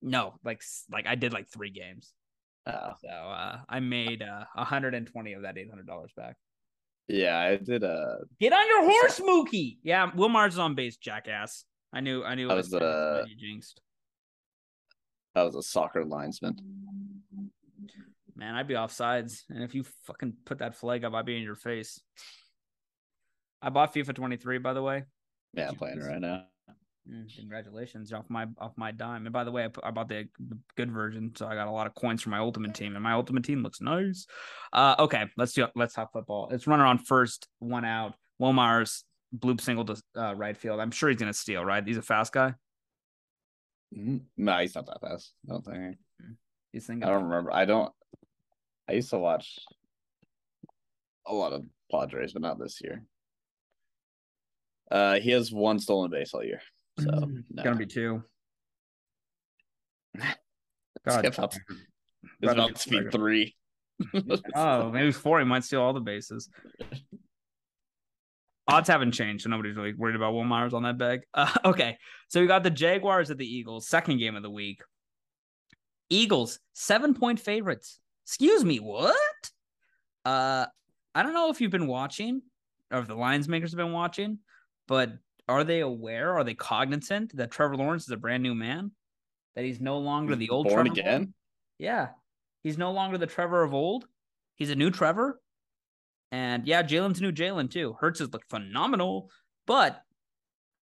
No, 0.03 0.35
like 0.45 0.63
like 0.91 1.07
I 1.07 1.15
did 1.15 1.33
like 1.33 1.49
three 1.49 1.71
games. 1.71 2.13
Oh. 2.67 2.93
So 3.03 3.09
uh, 3.09 3.59
I 3.69 3.81
made 3.81 4.23
uh 4.23 4.45
120 4.55 5.33
of 5.33 5.43
that 5.43 5.59
eight 5.59 5.71
hundred 5.71 5.87
dollars 5.87 6.13
back. 6.17 6.37
Yeah, 7.09 7.39
I 7.39 7.57
did 7.57 7.83
a 7.83 8.19
Get 8.39 8.53
on 8.53 8.67
your 8.67 8.83
horse, 8.85 9.19
Mookie. 9.21 9.79
Yeah, 9.83 10.11
Wil 10.15 10.29
Myers 10.29 10.55
is 10.55 10.59
on 10.59 10.75
base, 10.75 10.99
jackass. 10.99 11.65
I 11.93 12.01
knew, 12.01 12.23
I 12.23 12.35
knew. 12.35 12.51
I 12.51 12.55
was, 12.55 12.71
was 12.71 12.83
uh, 12.83 13.25
you 13.27 13.35
jinxed. 13.35 13.81
I 15.35 15.43
was 15.43 15.55
a 15.55 15.63
soccer 15.63 16.05
linesman. 16.05 16.57
Man, 18.37 18.55
I'd 18.55 18.69
be 18.69 18.75
off 18.75 18.93
sides, 18.93 19.45
and 19.49 19.65
if 19.65 19.75
you 19.75 19.85
fucking 20.05 20.35
put 20.45 20.59
that 20.59 20.77
flag 20.77 21.05
up, 21.05 21.15
I'd 21.15 21.25
be 21.25 21.37
in 21.37 21.43
your 21.43 21.57
face. 21.57 22.01
I 23.63 23.71
bought 23.71 23.95
FIFA 23.95 24.15
23, 24.15 24.59
by 24.59 24.75
the 24.75 24.83
way. 24.83 25.05
Yeah, 25.55 25.69
I'm 25.69 25.77
playing 25.77 25.99
it 25.99 26.05
right 26.05 26.21
now. 26.21 26.45
Mm, 27.11 27.35
congratulations 27.35 28.13
off 28.13 28.27
my 28.29 28.47
off 28.59 28.73
my 28.77 28.91
dime. 28.91 29.27
And 29.27 29.33
by 29.33 29.45
the 29.45 29.51
way, 29.51 29.65
I, 29.65 29.69
put, 29.69 29.85
I 29.85 29.91
bought 29.91 30.09
the, 30.09 30.29
the 30.39 30.59
good 30.77 30.93
version, 30.93 31.33
so 31.35 31.47
I 31.47 31.55
got 31.55 31.69
a 31.69 31.71
lot 31.71 31.87
of 31.87 31.95
coins 31.95 32.23
for 32.23 32.29
my 32.31 32.39
ultimate 32.39 32.75
team, 32.75 32.95
and 32.95 33.03
my 33.03 33.13
ultimate 33.13 33.45
team 33.45 33.63
looks 33.63 33.81
nice. 33.81 34.27
Uh, 34.73 34.95
okay, 34.99 35.25
let's 35.37 35.53
do 35.53 35.67
let's 35.75 35.95
talk 35.95 36.13
football. 36.13 36.49
It's 36.51 36.67
runner 36.67 36.85
on 36.85 36.99
first, 36.99 37.49
one 37.61 37.85
out. 37.85 38.15
Wil 38.39 38.53
Myers 38.53 39.05
bloop 39.37 39.61
single 39.61 39.85
to 39.87 40.03
uh, 40.17 40.35
right 40.35 40.57
field. 40.57 40.81
I'm 40.81 40.91
sure 40.91 41.09
he's 41.09 41.19
gonna 41.19 41.33
steal. 41.33 41.65
Right, 41.65 41.87
he's 41.87 41.97
a 41.97 42.03
fast 42.03 42.33
guy. 42.33 42.55
Mhm. 43.97 44.23
No, 44.37 44.59
he's 44.59 44.75
not 44.75 44.87
that 44.87 45.01
fast. 45.01 45.33
I 45.49 45.53
don't 45.53 45.65
think. 45.65 45.97
He's 46.73 46.87
thinking. 46.87 47.09
I 47.09 47.13
don't 47.13 47.25
remember. 47.25 47.53
I 47.53 47.65
don't. 47.65 47.91
I 48.89 48.93
used 48.93 49.11
to 49.11 49.19
watch 49.19 49.59
a 51.27 51.33
lot 51.33 51.53
of 51.53 51.65
Padres, 51.91 52.33
but 52.33 52.43
not 52.43 52.59
this 52.59 52.81
year. 52.83 53.03
Uh, 54.91 55.21
he 55.21 55.31
has 55.31 55.53
one 55.53 55.79
stolen 55.79 56.11
base 56.11 56.33
all 56.33 56.45
year, 56.45 56.61
so 56.99 57.11
Mm, 57.11 57.45
no. 57.51 57.63
gonna 57.65 57.77
be 57.77 57.87
two. 57.87 58.23
It's 60.15 60.25
God, 61.05 61.25
it's 61.25 61.39
About 61.39 61.51
to 61.53 61.61
about 62.43 62.69
be 62.69 62.75
to 62.75 62.91
be 63.05 63.11
three. 63.11 63.55
Oh, 64.55 64.91
maybe 64.93 65.11
four. 65.13 65.39
He 65.41 65.45
might 65.45 65.65
steal 65.65 65.83
all 65.83 65.93
the 65.93 66.01
bases. 66.01 66.49
Odds 68.69 68.89
haven't 68.89 69.13
changed, 69.13 69.45
so 69.45 69.51
nobody's 69.51 69.77
really 69.77 69.95
worried 69.95 70.15
about 70.15 70.35
Wil 70.35 70.45
Myers 70.45 70.75
on 70.75 70.83
that 70.83 70.99
bag. 70.99 71.21
Uh, 71.33 71.51
okay, 71.65 71.97
so 72.29 72.39
we 72.41 72.47
got 72.47 72.63
the 72.63 72.71
Jaguars 72.71 73.31
at 73.31 73.39
the 73.39 73.47
Eagles, 73.47 73.89
second 73.89 74.19
game 74.19 74.37
of 74.37 74.43
the 74.43 74.51
week. 74.51 74.83
Eagles 76.11 76.59
seven 76.75 77.15
point 77.15 77.41
favorites. 77.41 77.99
Excuse 78.27 78.65
me, 78.65 78.79
what? 78.79 79.17
Uh, 80.27 80.67
I 81.15 81.23
don't 81.23 81.33
know 81.33 81.49
if 81.51 81.61
you've 81.63 81.71
been 81.71 81.87
watching 81.87 82.43
or 82.93 82.99
if 83.01 83.07
the 83.09 83.15
lines 83.15 83.49
makers 83.49 83.73
have 83.73 83.79
been 83.79 83.93
watching, 83.93 84.39
but 84.87 85.13
are 85.49 85.65
they 85.65 85.81
aware? 85.81 86.37
Are 86.37 86.45
they 86.45 86.55
cognizant 86.55 87.37
that 87.37 87.51
Trevor 87.51 87.77
Lawrence 87.77 88.05
is 88.05 88.11
a 88.11 88.17
brand 88.17 88.43
new 88.43 88.55
man? 88.55 88.93
That 89.57 89.65
he's 89.65 89.81
no 89.81 89.99
longer 89.99 90.37
the 90.37 90.51
old 90.51 90.69
born 90.69 90.87
Trevor 90.87 91.01
again. 91.01 91.35
yeah. 91.79 92.09
He's 92.63 92.77
no 92.77 92.93
longer 92.93 93.19
the 93.19 93.27
Trevor 93.27 93.63
of 93.63 93.73
old. 93.73 94.07
He's 94.57 94.71
a 94.71 94.77
new 94.77 94.91
Trevor. 94.91 95.41
And 96.31 96.67
yeah, 96.67 96.83
Jalen's 96.83 97.21
new 97.21 97.33
Jalen 97.33 97.71
too. 97.71 97.97
Hurts 97.99 98.19
has 98.19 98.33
looked 98.33 98.51
phenomenal, 98.51 99.31
but 99.67 100.03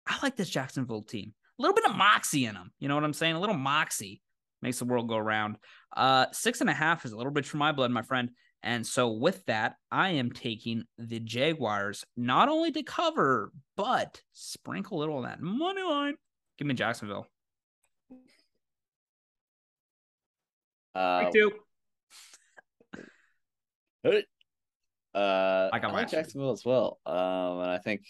I 0.06 0.16
like 0.22 0.36
this 0.36 0.48
Jacksonville 0.48 1.02
team. 1.02 1.34
A 1.58 1.62
little 1.62 1.74
bit 1.74 1.84
of 1.84 1.94
moxie 1.96 2.46
in 2.46 2.54
them. 2.54 2.72
You 2.78 2.88
know 2.88 2.94
what 2.94 3.04
I'm 3.04 3.12
saying? 3.12 3.34
A 3.34 3.40
little 3.40 3.56
moxie 3.56 4.22
makes 4.62 4.78
the 4.78 4.86
world 4.86 5.08
go 5.08 5.18
round. 5.18 5.56
Uh, 5.94 6.26
six 6.32 6.60
and 6.60 6.70
a 6.70 6.74
half 6.74 7.04
is 7.04 7.12
a 7.12 7.16
little 7.16 7.32
bit 7.32 7.44
for 7.44 7.58
my 7.58 7.72
blood, 7.72 7.90
my 7.90 8.02
friend. 8.02 8.30
And 8.64 8.86
so 8.86 9.10
with 9.10 9.44
that, 9.44 9.76
I 9.92 10.12
am 10.12 10.32
taking 10.32 10.84
the 10.96 11.20
Jaguars 11.20 12.06
not 12.16 12.48
only 12.48 12.72
to 12.72 12.82
cover, 12.82 13.52
but 13.76 14.22
sprinkle 14.32 14.96
a 14.96 15.00
little 15.00 15.18
of 15.18 15.24
that 15.24 15.42
money 15.42 15.82
line. 15.82 16.14
Give 16.56 16.66
me 16.66 16.72
Jacksonville. 16.72 17.26
Uh, 20.94 21.24
Pick 21.24 21.32
two. 21.34 21.52
uh, 25.14 25.68
I 25.70 25.78
got 25.78 25.90
I 25.90 25.92
like 25.92 26.08
Jacksonville 26.08 26.52
as 26.52 26.64
well. 26.64 27.00
Um, 27.04 27.60
and 27.60 27.70
I 27.70 27.78
think, 27.78 28.06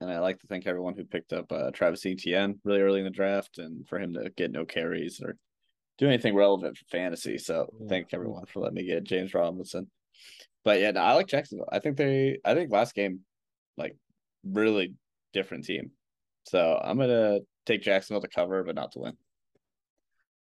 and 0.00 0.10
I 0.10 0.18
like 0.18 0.40
to 0.40 0.48
thank 0.48 0.66
everyone 0.66 0.96
who 0.96 1.04
picked 1.04 1.32
up 1.32 1.52
uh, 1.52 1.70
Travis 1.70 2.04
Etienne 2.04 2.58
really 2.64 2.80
early 2.80 2.98
in 2.98 3.04
the 3.04 3.10
draft, 3.10 3.58
and 3.58 3.86
for 3.86 4.00
him 4.00 4.14
to 4.14 4.30
get 4.36 4.50
no 4.50 4.64
carries 4.64 5.20
or 5.22 5.36
do 5.98 6.06
anything 6.08 6.34
relevant 6.34 6.76
for 6.76 6.84
fantasy. 6.86 7.38
So 7.38 7.72
Ooh, 7.74 7.88
thank 7.88 8.08
everyone 8.12 8.46
for 8.46 8.60
letting 8.60 8.76
me 8.76 8.84
get 8.84 9.04
James 9.04 9.34
Robinson. 9.34 9.90
but 10.64 10.80
yeah, 10.80 10.90
no, 10.92 11.00
I 11.00 11.12
like 11.14 11.28
Jacksonville. 11.28 11.68
I 11.70 11.78
think 11.78 11.96
they. 11.96 12.38
I 12.44 12.54
think 12.54 12.70
last 12.72 12.94
game, 12.94 13.20
like, 13.76 13.96
really 14.44 14.94
different 15.32 15.64
team. 15.64 15.90
So 16.44 16.80
I'm 16.82 16.98
gonna 16.98 17.40
take 17.66 17.82
Jacksonville 17.82 18.22
to 18.22 18.28
cover, 18.28 18.64
but 18.64 18.74
not 18.74 18.92
to 18.92 19.00
win. 19.00 19.16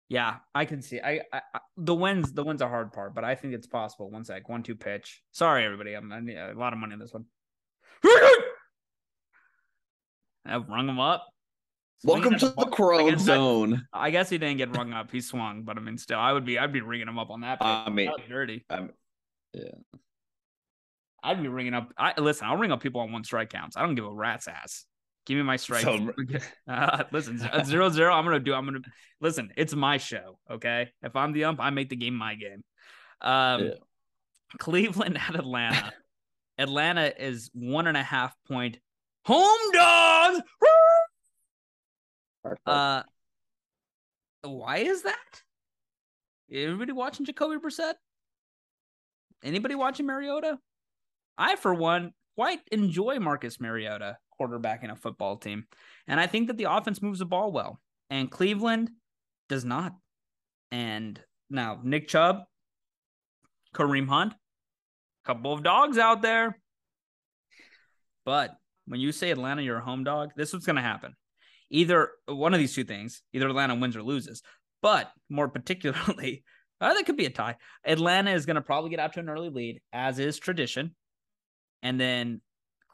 Yeah, 0.08 0.36
I 0.54 0.66
can 0.66 0.82
see. 0.82 1.00
I, 1.00 1.22
I, 1.32 1.40
I 1.54 1.60
the 1.76 1.94
wins. 1.94 2.32
The 2.32 2.44
wins 2.44 2.60
are 2.60 2.68
hard 2.68 2.92
part, 2.92 3.14
but 3.14 3.24
I 3.24 3.34
think 3.34 3.54
it's 3.54 3.66
possible. 3.66 4.10
One 4.10 4.24
sec. 4.24 4.48
One 4.48 4.62
two 4.62 4.76
pitch. 4.76 5.22
Sorry, 5.32 5.64
everybody. 5.64 5.94
I'm 5.94 6.12
I 6.12 6.20
need 6.20 6.36
a 6.36 6.52
lot 6.54 6.72
of 6.72 6.78
money 6.78 6.92
on 6.92 6.98
this 6.98 7.12
one. 7.12 7.24
I've 10.44 10.68
rung 10.68 10.88
him 10.88 11.00
up. 11.00 11.26
Welcome 12.04 12.38
to 12.38 12.48
the 12.48 12.60
I 12.60 13.10
that- 13.10 13.20
Zone. 13.20 13.86
I 13.92 14.10
guess 14.10 14.28
he 14.28 14.38
didn't 14.38 14.58
get 14.58 14.76
rung 14.76 14.92
up. 14.92 15.10
He 15.12 15.20
swung, 15.20 15.62
but 15.62 15.76
I 15.76 15.80
mean, 15.80 15.98
still, 15.98 16.18
I 16.18 16.32
would 16.32 16.44
be. 16.44 16.58
I'd 16.58 16.72
be 16.72 16.80
ringing 16.80 17.08
him 17.08 17.18
up 17.18 17.30
on 17.30 17.42
that. 17.42 17.60
Pitch. 17.60 17.66
I 17.68 17.90
mean, 17.90 18.10
dirty. 18.28 18.64
I'm, 18.68 18.90
I'd 21.22 21.40
be 21.42 21.48
ringing 21.48 21.74
up. 21.74 21.92
I 21.96 22.18
listen. 22.20 22.46
I'll 22.48 22.56
ring 22.56 22.72
up 22.72 22.82
people 22.82 23.00
on 23.00 23.12
one 23.12 23.22
strike 23.24 23.50
counts. 23.50 23.76
I 23.76 23.82
don't 23.82 23.94
give 23.94 24.04
a 24.04 24.10
rat's 24.12 24.48
ass. 24.48 24.84
Give 25.24 25.36
me 25.36 25.44
my 25.44 25.56
strikes. 25.56 25.84
So- 25.84 26.12
uh, 26.68 27.04
listen, 27.12 27.38
z- 27.38 27.46
zero 27.64 27.88
zero. 27.90 28.12
I'm 28.12 28.24
gonna 28.24 28.40
do. 28.40 28.54
I'm 28.54 28.64
gonna 28.64 28.80
listen. 29.20 29.52
It's 29.56 29.74
my 29.74 29.98
show. 29.98 30.38
Okay. 30.50 30.90
If 31.02 31.14
I'm 31.14 31.32
the 31.32 31.44
ump, 31.44 31.60
I 31.60 31.70
make 31.70 31.88
the 31.90 31.96
game 31.96 32.14
my 32.14 32.34
game. 32.34 32.64
Um, 33.20 33.64
Yeah. 33.66 33.70
Cleveland 34.58 35.16
at 35.18 35.36
Atlanta. 35.36 35.92
Atlanta 36.58 37.12
is 37.24 37.50
one 37.54 37.86
and 37.86 37.96
a 37.96 38.02
half 38.02 38.34
point 38.48 38.78
home 39.24 39.72
dogs. 39.72 40.40
Uh, 42.66 43.02
why 44.42 44.78
is 44.78 45.02
that? 45.02 45.42
Everybody 46.52 46.92
watching 46.92 47.24
Jacoby 47.24 47.56
Brissett? 47.56 47.94
Anybody 49.42 49.74
watching 49.74 50.06
Mariota? 50.06 50.58
I, 51.38 51.56
for 51.56 51.74
one, 51.74 52.12
quite 52.36 52.60
enjoy 52.70 53.18
Marcus 53.18 53.60
Mariota 53.60 54.18
quarterbacking 54.40 54.90
a 54.90 54.96
football 54.96 55.36
team, 55.36 55.64
and 56.06 56.20
I 56.20 56.26
think 56.26 56.48
that 56.48 56.56
the 56.56 56.64
offense 56.64 57.00
moves 57.00 57.20
the 57.20 57.24
ball 57.24 57.52
well, 57.52 57.80
and 58.10 58.30
Cleveland 58.30 58.90
does 59.48 59.64
not. 59.64 59.94
And 60.70 61.20
now 61.50 61.80
Nick 61.82 62.08
Chubb, 62.08 62.42
Kareem 63.74 64.08
Hunt, 64.08 64.34
couple 65.24 65.52
of 65.52 65.62
dogs 65.62 65.98
out 65.98 66.22
there. 66.22 66.58
But 68.24 68.54
when 68.86 69.00
you 69.00 69.12
say 69.12 69.30
Atlanta, 69.30 69.62
you're 69.62 69.78
a 69.78 69.84
home 69.84 70.04
dog. 70.04 70.30
This 70.36 70.48
is 70.48 70.54
what's 70.54 70.66
going 70.66 70.76
to 70.76 70.82
happen 70.82 71.14
either 71.72 72.10
one 72.26 72.54
of 72.54 72.60
these 72.60 72.74
two 72.74 72.84
things, 72.84 73.22
either 73.32 73.48
Atlanta 73.48 73.74
wins 73.74 73.96
or 73.96 74.02
loses. 74.02 74.42
But 74.82 75.10
more 75.28 75.48
particularly, 75.48 76.44
uh, 76.80 76.94
that 76.94 77.06
could 77.06 77.16
be 77.16 77.26
a 77.26 77.30
tie. 77.30 77.56
Atlanta 77.84 78.32
is 78.32 78.46
going 78.46 78.56
to 78.56 78.62
probably 78.62 78.90
get 78.90 79.00
out 79.00 79.14
to 79.14 79.20
an 79.20 79.28
early 79.28 79.48
lead, 79.48 79.80
as 79.92 80.18
is 80.18 80.38
tradition. 80.38 80.94
And 81.82 81.98
then 81.98 82.40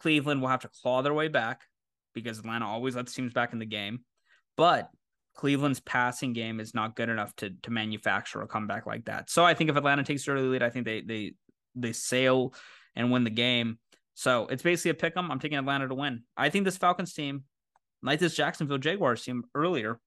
Cleveland 0.00 0.40
will 0.40 0.48
have 0.48 0.62
to 0.62 0.70
claw 0.82 1.02
their 1.02 1.12
way 1.12 1.28
back 1.28 1.62
because 2.14 2.38
Atlanta 2.38 2.66
always 2.66 2.96
lets 2.96 3.12
teams 3.12 3.32
back 3.32 3.52
in 3.52 3.58
the 3.58 3.66
game. 3.66 4.00
But 4.56 4.88
Cleveland's 5.34 5.80
passing 5.80 6.32
game 6.32 6.58
is 6.58 6.74
not 6.74 6.96
good 6.96 7.08
enough 7.08 7.34
to 7.36 7.50
to 7.62 7.70
manufacture 7.70 8.40
a 8.42 8.46
comeback 8.46 8.86
like 8.86 9.04
that. 9.04 9.30
So 9.30 9.44
I 9.44 9.54
think 9.54 9.70
if 9.70 9.76
Atlanta 9.76 10.04
takes 10.04 10.26
early 10.26 10.48
lead, 10.48 10.62
I 10.62 10.70
think 10.70 10.84
they 10.84 11.00
they 11.00 11.34
they 11.74 11.92
sail 11.92 12.54
and 12.96 13.12
win 13.12 13.24
the 13.24 13.30
game. 13.30 13.78
So 14.14 14.48
it's 14.48 14.62
basically 14.62 14.90
a 14.92 14.94
pick 14.94 15.16
'em. 15.16 15.30
I'm 15.30 15.38
taking 15.38 15.58
Atlanta 15.58 15.86
to 15.86 15.94
win. 15.94 16.24
I 16.36 16.48
think 16.48 16.64
this 16.64 16.76
Falcons 16.76 17.12
team 17.12 17.44
like 18.02 18.20
this 18.20 18.34
Jacksonville 18.34 18.78
Jaguars 18.78 19.22
team 19.22 19.44
earlier, 19.54 19.98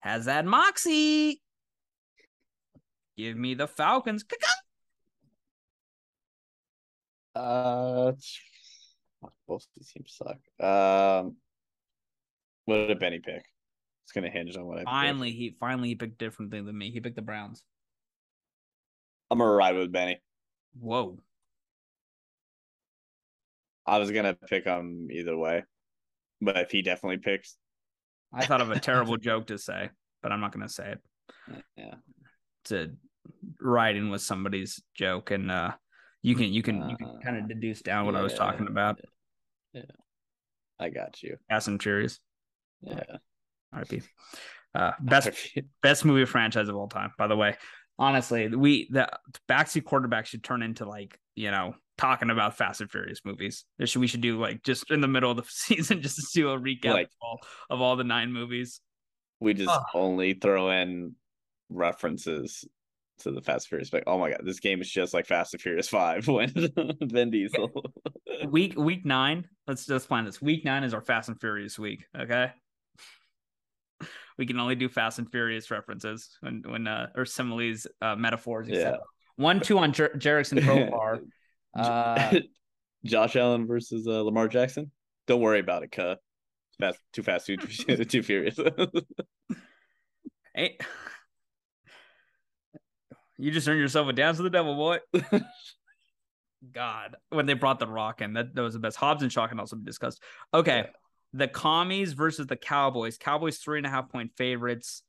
has 0.00 0.26
that 0.26 0.44
moxie. 0.44 1.40
Give 3.16 3.36
me 3.36 3.54
the 3.54 3.66
Falcons. 3.66 4.24
Uh, 7.34 8.12
both 9.48 9.66
these 9.76 9.90
teams 9.90 10.16
suck. 10.16 10.38
Um, 10.64 11.36
what 12.64 12.86
did 12.88 12.98
Benny 12.98 13.18
pick? 13.18 13.44
It's 14.04 14.12
gonna 14.12 14.30
hinge 14.30 14.56
on 14.56 14.66
what 14.66 14.78
I 14.78 14.80
pick. 14.80 14.88
Finally, 14.88 15.32
he 15.32 15.56
finally 15.58 15.88
he 15.88 15.94
picked 15.94 16.18
differently 16.18 16.60
than 16.60 16.76
me. 16.76 16.90
He 16.90 17.00
picked 17.00 17.16
the 17.16 17.22
Browns. 17.22 17.62
I'm 19.30 19.38
gonna 19.38 19.50
ride 19.50 19.76
with 19.76 19.92
Benny. 19.92 20.20
Whoa. 20.78 21.18
I 23.86 23.98
was 23.98 24.10
gonna 24.10 24.34
pick 24.34 24.64
him 24.64 25.08
either 25.10 25.36
way, 25.36 25.64
but 26.42 26.56
if 26.58 26.70
he 26.70 26.82
definitely 26.82 27.18
picks, 27.18 27.56
I 28.32 28.44
thought 28.46 28.60
of 28.60 28.70
a 28.70 28.80
terrible 28.80 29.16
joke 29.28 29.46
to 29.46 29.58
say, 29.58 29.90
but 30.22 30.32
I'm 30.32 30.40
not 30.40 30.52
going 30.52 30.66
to 30.66 30.72
say 30.72 30.92
it. 30.92 31.00
yeah, 31.76 31.94
To 32.66 32.92
write 33.60 33.96
in 33.96 34.10
with 34.10 34.22
somebody's 34.22 34.82
joke, 34.94 35.30
and 35.30 35.50
uh, 35.50 35.72
you 36.22 36.34
can 36.34 36.52
you 36.52 36.62
can 36.62 36.88
you 36.90 36.96
can 36.96 37.20
kind 37.24 37.36
of 37.36 37.44
Uh, 37.44 37.48
deduce 37.48 37.82
down 37.82 38.06
what 38.06 38.16
I 38.16 38.22
was 38.22 38.34
talking 38.34 38.66
about. 38.68 39.00
Yeah, 39.72 39.82
I 40.78 40.88
got 40.90 41.22
you. 41.22 41.36
Fast 41.48 41.68
and 41.68 41.82
Furious, 41.82 42.18
Yeah, 42.82 43.04
RP. 43.74 44.02
Uh, 44.74 44.92
best 45.00 45.30
best 45.82 46.04
movie 46.04 46.24
franchise 46.24 46.68
of 46.68 46.76
all 46.76 46.88
time. 46.88 47.12
By 47.18 47.26
the 47.26 47.36
way, 47.36 47.56
honestly, 47.98 48.48
we 48.48 48.88
the 48.90 49.08
backseat 49.48 49.84
quarterback 49.84 50.26
should 50.26 50.42
turn 50.42 50.62
into 50.62 50.84
like 50.86 51.18
you 51.34 51.50
know 51.50 51.74
talking 52.02 52.30
about 52.30 52.56
Fast 52.56 52.80
and 52.80 52.90
Furious 52.90 53.20
movies. 53.24 53.64
There 53.78 53.86
should 53.86 54.00
we 54.00 54.06
should 54.08 54.20
do 54.20 54.38
like 54.40 54.62
just 54.64 54.90
in 54.90 55.00
the 55.00 55.08
middle 55.08 55.30
of 55.30 55.36
the 55.36 55.44
season 55.48 56.02
just 56.02 56.16
to 56.16 56.26
do 56.34 56.50
a 56.50 56.58
recap 56.58 56.92
Like- 56.92 57.06
of, 57.06 57.12
all, 57.22 57.38
of 57.70 57.80
all 57.80 57.96
the 57.96 58.04
nine 58.04 58.32
movies. 58.32 58.80
we 59.40 59.54
just 59.54 59.70
Ugh. 59.70 59.82
only 59.94 60.34
throw 60.34 60.70
in 60.70 61.14
references 61.70 62.64
to 63.20 63.30
the 63.30 63.40
Fast 63.40 63.66
and 63.66 63.68
Furious. 63.68 63.92
Like, 63.92 64.02
oh 64.08 64.18
my 64.18 64.30
god, 64.30 64.40
this 64.44 64.58
game 64.58 64.80
is 64.80 64.90
just 64.90 65.14
like 65.14 65.26
Fast 65.26 65.54
and 65.54 65.62
Furious 65.62 65.88
Five 65.88 66.26
when 66.36 66.52
Vin 67.02 67.30
Diesel. 67.30 67.70
Week 68.48 68.74
week 68.76 69.04
nine. 69.06 69.48
Let's 69.68 69.86
just 69.86 70.08
plan 70.08 70.24
this. 70.24 70.42
Week 70.42 70.64
nine 70.64 70.82
is 70.82 70.92
our 70.94 71.00
Fast 71.02 71.28
and 71.28 71.40
Furious 71.40 71.78
week. 71.78 72.04
Okay. 72.18 72.50
We 74.38 74.46
can 74.46 74.58
only 74.58 74.74
do 74.74 74.88
Fast 74.88 75.18
and 75.20 75.30
Furious 75.30 75.70
references 75.70 76.36
when 76.40 76.62
when 76.66 76.88
uh, 76.88 77.10
or 77.14 77.24
similes, 77.24 77.86
uh, 78.00 78.16
metaphors, 78.16 78.68
etc. 78.68 78.98
One 79.36 79.60
two 79.60 79.78
on 79.78 79.92
Jer- 79.92 80.16
Jurickson 80.16 80.58
Profar. 80.60 81.20
Uh, 81.74 82.40
Josh 83.04 83.36
Allen 83.36 83.66
versus 83.66 84.06
uh, 84.06 84.22
Lamar 84.22 84.48
Jackson. 84.48 84.90
Don't 85.26 85.40
worry 85.40 85.60
about 85.60 85.82
it, 85.82 85.92
cuh. 85.92 86.16
Fast, 86.78 86.98
too 87.12 87.22
fast, 87.22 87.46
too 87.46 87.56
too, 87.56 88.04
too 88.04 88.22
furious. 88.22 88.58
Hey, 90.54 90.78
you 93.38 93.50
just 93.50 93.68
earned 93.68 93.80
yourself 93.80 94.08
a 94.08 94.12
dance 94.12 94.38
with 94.38 94.44
the 94.44 94.50
devil, 94.50 94.74
boy. 94.74 94.98
God, 96.72 97.16
when 97.30 97.46
they 97.46 97.54
brought 97.54 97.78
the 97.80 97.86
Rock 97.88 98.20
in, 98.20 98.34
that, 98.34 98.54
that 98.54 98.62
was 98.62 98.74
the 98.74 98.80
best. 98.80 98.96
Hobbs 98.96 99.22
and 99.22 99.32
Shaw 99.32 99.46
can 99.48 99.58
also 99.58 99.76
be 99.76 99.84
discussed. 99.84 100.22
Okay, 100.54 100.78
Yeah. 100.84 100.90
the 101.32 101.48
commies 101.48 102.12
versus 102.12 102.46
the 102.46 102.56
Cowboys. 102.56 103.18
Cowboys 103.18 103.58
three 103.58 103.78
and 103.78 103.86
a 103.86 103.90
half 103.90 104.08
point 104.10 104.30
favorites, 104.36 105.02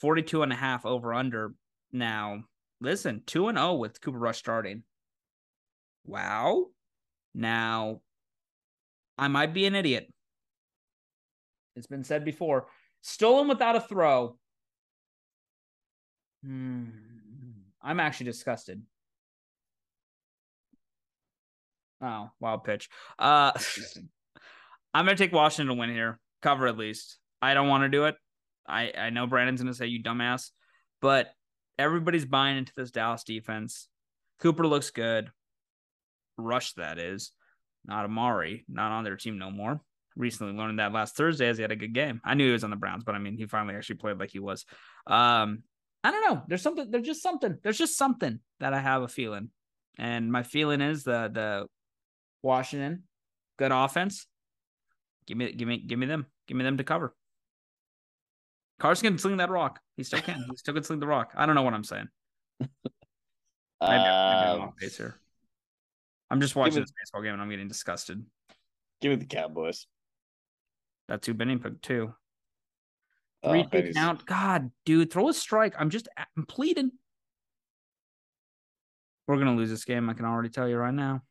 42 0.00 0.42
and 0.42 0.52
a 0.52 0.56
half 0.56 0.84
over 0.84 1.14
under. 1.14 1.54
Now, 1.92 2.44
listen, 2.80 3.22
2 3.26 3.48
and 3.48 3.58
0 3.58 3.74
with 3.74 4.00
Cooper 4.00 4.18
Rush 4.18 4.38
starting. 4.38 4.82
Wow. 6.04 6.66
Now, 7.34 8.00
I 9.16 9.28
might 9.28 9.54
be 9.54 9.66
an 9.66 9.74
idiot. 9.74 10.12
It's 11.76 11.86
been 11.86 12.04
said 12.04 12.24
before. 12.24 12.66
Stolen 13.00 13.48
without 13.48 13.76
a 13.76 13.80
throw. 13.80 14.36
Hmm. 16.44 16.84
I'm 17.82 18.00
actually 18.00 18.26
disgusted. 18.26 18.82
Oh, 22.00 22.30
wild 22.40 22.64
pitch. 22.64 22.88
Uh 23.18 23.52
I'm 24.94 25.04
gonna 25.04 25.16
take 25.16 25.32
Washington 25.32 25.74
to 25.74 25.80
win 25.80 25.90
here. 25.90 26.18
Cover 26.42 26.66
at 26.66 26.76
least. 26.76 27.18
I 27.40 27.54
don't 27.54 27.68
want 27.68 27.84
to 27.84 27.88
do 27.88 28.04
it. 28.04 28.16
I, 28.66 28.92
I 28.96 29.10
know 29.10 29.26
Brandon's 29.26 29.60
gonna 29.60 29.74
say 29.74 29.86
you 29.86 30.02
dumbass, 30.02 30.50
but 31.00 31.32
everybody's 31.78 32.24
buying 32.24 32.58
into 32.58 32.72
this 32.76 32.90
Dallas 32.90 33.24
defense. 33.24 33.88
Cooper 34.38 34.66
looks 34.66 34.90
good. 34.90 35.30
Rush, 36.36 36.72
that 36.74 36.98
is. 36.98 37.32
Not 37.84 38.04
Amari, 38.04 38.64
not 38.68 38.92
on 38.92 39.04
their 39.04 39.16
team 39.16 39.38
no 39.38 39.50
more. 39.50 39.80
Recently 40.14 40.52
learned 40.52 40.78
that 40.78 40.92
last 40.92 41.16
Thursday 41.16 41.48
as 41.48 41.56
he 41.56 41.62
had 41.62 41.72
a 41.72 41.76
good 41.76 41.94
game. 41.94 42.20
I 42.24 42.34
knew 42.34 42.46
he 42.46 42.52
was 42.52 42.64
on 42.64 42.70
the 42.70 42.76
Browns, 42.76 43.02
but 43.04 43.14
I 43.14 43.18
mean 43.18 43.36
he 43.36 43.46
finally 43.46 43.74
actually 43.74 43.96
played 43.96 44.18
like 44.18 44.30
he 44.30 44.38
was. 44.38 44.64
Um, 45.06 45.62
I 46.04 46.10
don't 46.10 46.34
know. 46.34 46.42
There's 46.48 46.62
something. 46.62 46.90
There's 46.90 47.06
just 47.06 47.22
something. 47.22 47.58
There's 47.62 47.78
just 47.78 47.96
something 47.96 48.40
that 48.60 48.74
I 48.74 48.80
have 48.80 49.02
a 49.02 49.08
feeling, 49.08 49.50
and 49.98 50.30
my 50.30 50.42
feeling 50.42 50.80
is 50.80 51.04
the 51.04 51.30
the 51.32 51.66
Washington 52.42 53.04
good 53.58 53.72
offense. 53.72 54.26
Give 55.26 55.36
me, 55.36 55.52
give 55.52 55.68
me, 55.68 55.78
give 55.78 55.98
me 55.98 56.06
them. 56.06 56.26
Give 56.48 56.56
me 56.56 56.64
them 56.64 56.78
to 56.78 56.84
cover. 56.84 57.14
Carson 58.80 59.08
can 59.08 59.18
sling 59.18 59.36
that 59.36 59.50
rock. 59.50 59.78
He 59.96 60.02
still 60.02 60.20
can. 60.20 60.44
He 60.50 60.56
still 60.56 60.74
can 60.74 60.82
sling 60.82 60.98
the 60.98 61.06
rock. 61.06 61.32
I 61.36 61.46
don't 61.46 61.54
know 61.54 61.62
what 61.62 61.74
I'm 61.74 61.84
saying. 61.84 62.08
Maybe, 62.60 63.94
maybe 63.98 64.06
I'm 64.06 64.60
off 64.60 64.76
base 64.78 64.96
here. 64.96 65.16
I'm 66.32 66.40
just 66.40 66.56
watching 66.56 66.76
me- 66.76 66.80
this 66.80 66.92
baseball 66.98 67.22
game 67.22 67.34
and 67.34 67.42
I'm 67.42 67.50
getting 67.50 67.68
disgusted. 67.68 68.24
give 69.02 69.10
me 69.10 69.16
the 69.16 69.26
Cowboys. 69.26 69.86
That's 71.08 71.26
who 71.26 71.34
Benning 71.34 71.58
picked 71.58 71.82
too. 71.82 72.14
Oh, 73.42 73.50
Three 73.50 73.64
Benny's- 73.64 73.94
count. 73.94 74.24
God, 74.24 74.70
dude, 74.86 75.12
throw 75.12 75.28
a 75.28 75.34
strike. 75.34 75.74
I'm 75.78 75.90
just 75.90 76.08
I'm 76.16 76.46
pleading. 76.46 76.92
We're 79.28 79.36
gonna 79.38 79.54
lose 79.56 79.70
this 79.70 79.84
game. 79.84 80.08
I 80.08 80.14
can 80.14 80.24
already 80.24 80.48
tell 80.48 80.68
you 80.68 80.76
right 80.76 80.94
now. 80.94 81.22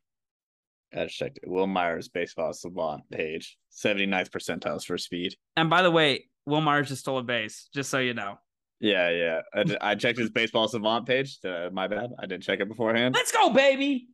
I 0.94 1.04
just 1.04 1.16
checked 1.16 1.38
it. 1.42 1.48
Wil 1.48 1.66
Myers 1.66 2.08
baseball 2.08 2.52
savant 2.52 3.02
page 3.10 3.56
79th 3.72 4.30
percentiles 4.30 4.84
for 4.84 4.98
speed. 4.98 5.34
And 5.56 5.68
by 5.70 5.82
the 5.82 5.90
way, 5.90 6.28
Wil 6.46 6.60
Myers 6.60 6.88
just 6.88 7.00
stole 7.00 7.18
a 7.18 7.22
base, 7.22 7.68
just 7.74 7.90
so 7.90 7.98
you 7.98 8.14
know. 8.14 8.38
Yeah, 8.78 9.40
yeah. 9.54 9.72
I 9.80 9.94
checked 9.94 10.18
his 10.18 10.30
baseball 10.30 10.68
savant 10.68 11.06
page. 11.06 11.38
Uh, 11.44 11.70
my 11.72 11.88
bad. 11.88 12.10
I 12.18 12.26
didn't 12.26 12.42
check 12.42 12.60
it 12.60 12.68
beforehand. 12.68 13.14
Let's 13.14 13.32
go, 13.32 13.50
baby! 13.50 14.08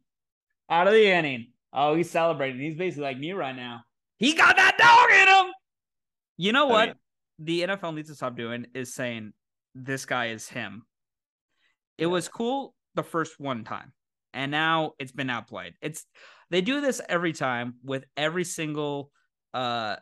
Out 0.71 0.87
of 0.87 0.93
the 0.93 1.07
inning. 1.07 1.49
Oh, 1.73 1.95
he's 1.95 2.11
celebrating. 2.11 2.61
He's 2.61 2.77
basically 2.77 3.05
like 3.05 3.19
me 3.19 3.33
right 3.33 3.55
now. 3.57 3.83
He 4.19 4.35
got 4.35 4.57
that 4.57 4.77
dog 4.79 5.11
in 5.11 5.47
him. 5.47 5.55
You 6.37 6.53
know 6.53 6.69
I 6.69 6.73
what? 6.73 6.89
mean- 6.89 6.97
the 7.41 7.63
NFL 7.63 7.95
needs 7.95 8.09
to 8.09 8.17
stop 8.17 8.37
doing 8.37 8.67
is 8.75 8.93
saying 8.95 9.33
this 9.75 10.05
guy 10.07 10.27
is 10.29 10.49
him. 10.49 10.83
It 11.97 12.07
was 12.07 12.29
cool 12.29 12.75
the 12.97 13.05
first 13.05 13.39
one 13.39 13.63
time, 13.65 13.93
and 14.35 14.51
now 14.51 14.93
it's 14.99 15.13
been 15.13 15.31
outplayed. 15.31 15.75
It's 15.81 16.05
they 16.51 16.61
do 16.63 16.81
this 16.81 17.01
every 17.09 17.33
time 17.33 17.75
with 17.85 18.05
every 18.17 18.43
single 18.45 19.13
uh 19.55 19.97